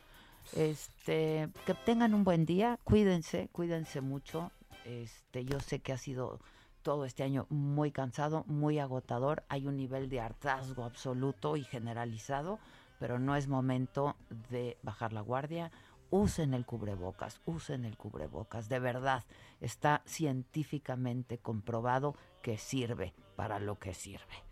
Este, 0.54 1.48
que 1.66 1.74
tengan 1.74 2.14
un 2.14 2.24
buen 2.24 2.46
día, 2.46 2.78
cuídense, 2.84 3.48
cuídense 3.52 4.00
mucho. 4.00 4.50
Este, 4.84 5.44
yo 5.44 5.60
sé 5.60 5.80
que 5.80 5.92
ha 5.92 5.98
sido 5.98 6.40
todo 6.82 7.04
este 7.04 7.22
año 7.22 7.46
muy 7.48 7.92
cansado, 7.92 8.44
muy 8.46 8.78
agotador. 8.78 9.44
Hay 9.48 9.66
un 9.66 9.76
nivel 9.76 10.08
de 10.08 10.20
hartazgo 10.20 10.84
absoluto 10.84 11.56
y 11.56 11.64
generalizado, 11.64 12.58
pero 12.98 13.18
no 13.18 13.36
es 13.36 13.46
momento 13.46 14.16
de 14.50 14.78
bajar 14.82 15.12
la 15.12 15.20
guardia 15.20 15.70
usen 16.12 16.52
el 16.52 16.66
cubrebocas, 16.66 17.40
usen 17.46 17.86
el 17.86 17.96
cubrebocas, 17.96 18.68
de 18.68 18.78
verdad, 18.78 19.24
está 19.62 20.02
científicamente 20.04 21.38
comprobado 21.38 22.14
que 22.42 22.58
sirve 22.58 23.14
para 23.34 23.58
lo 23.58 23.78
que 23.78 23.94
sirve. 23.94 24.51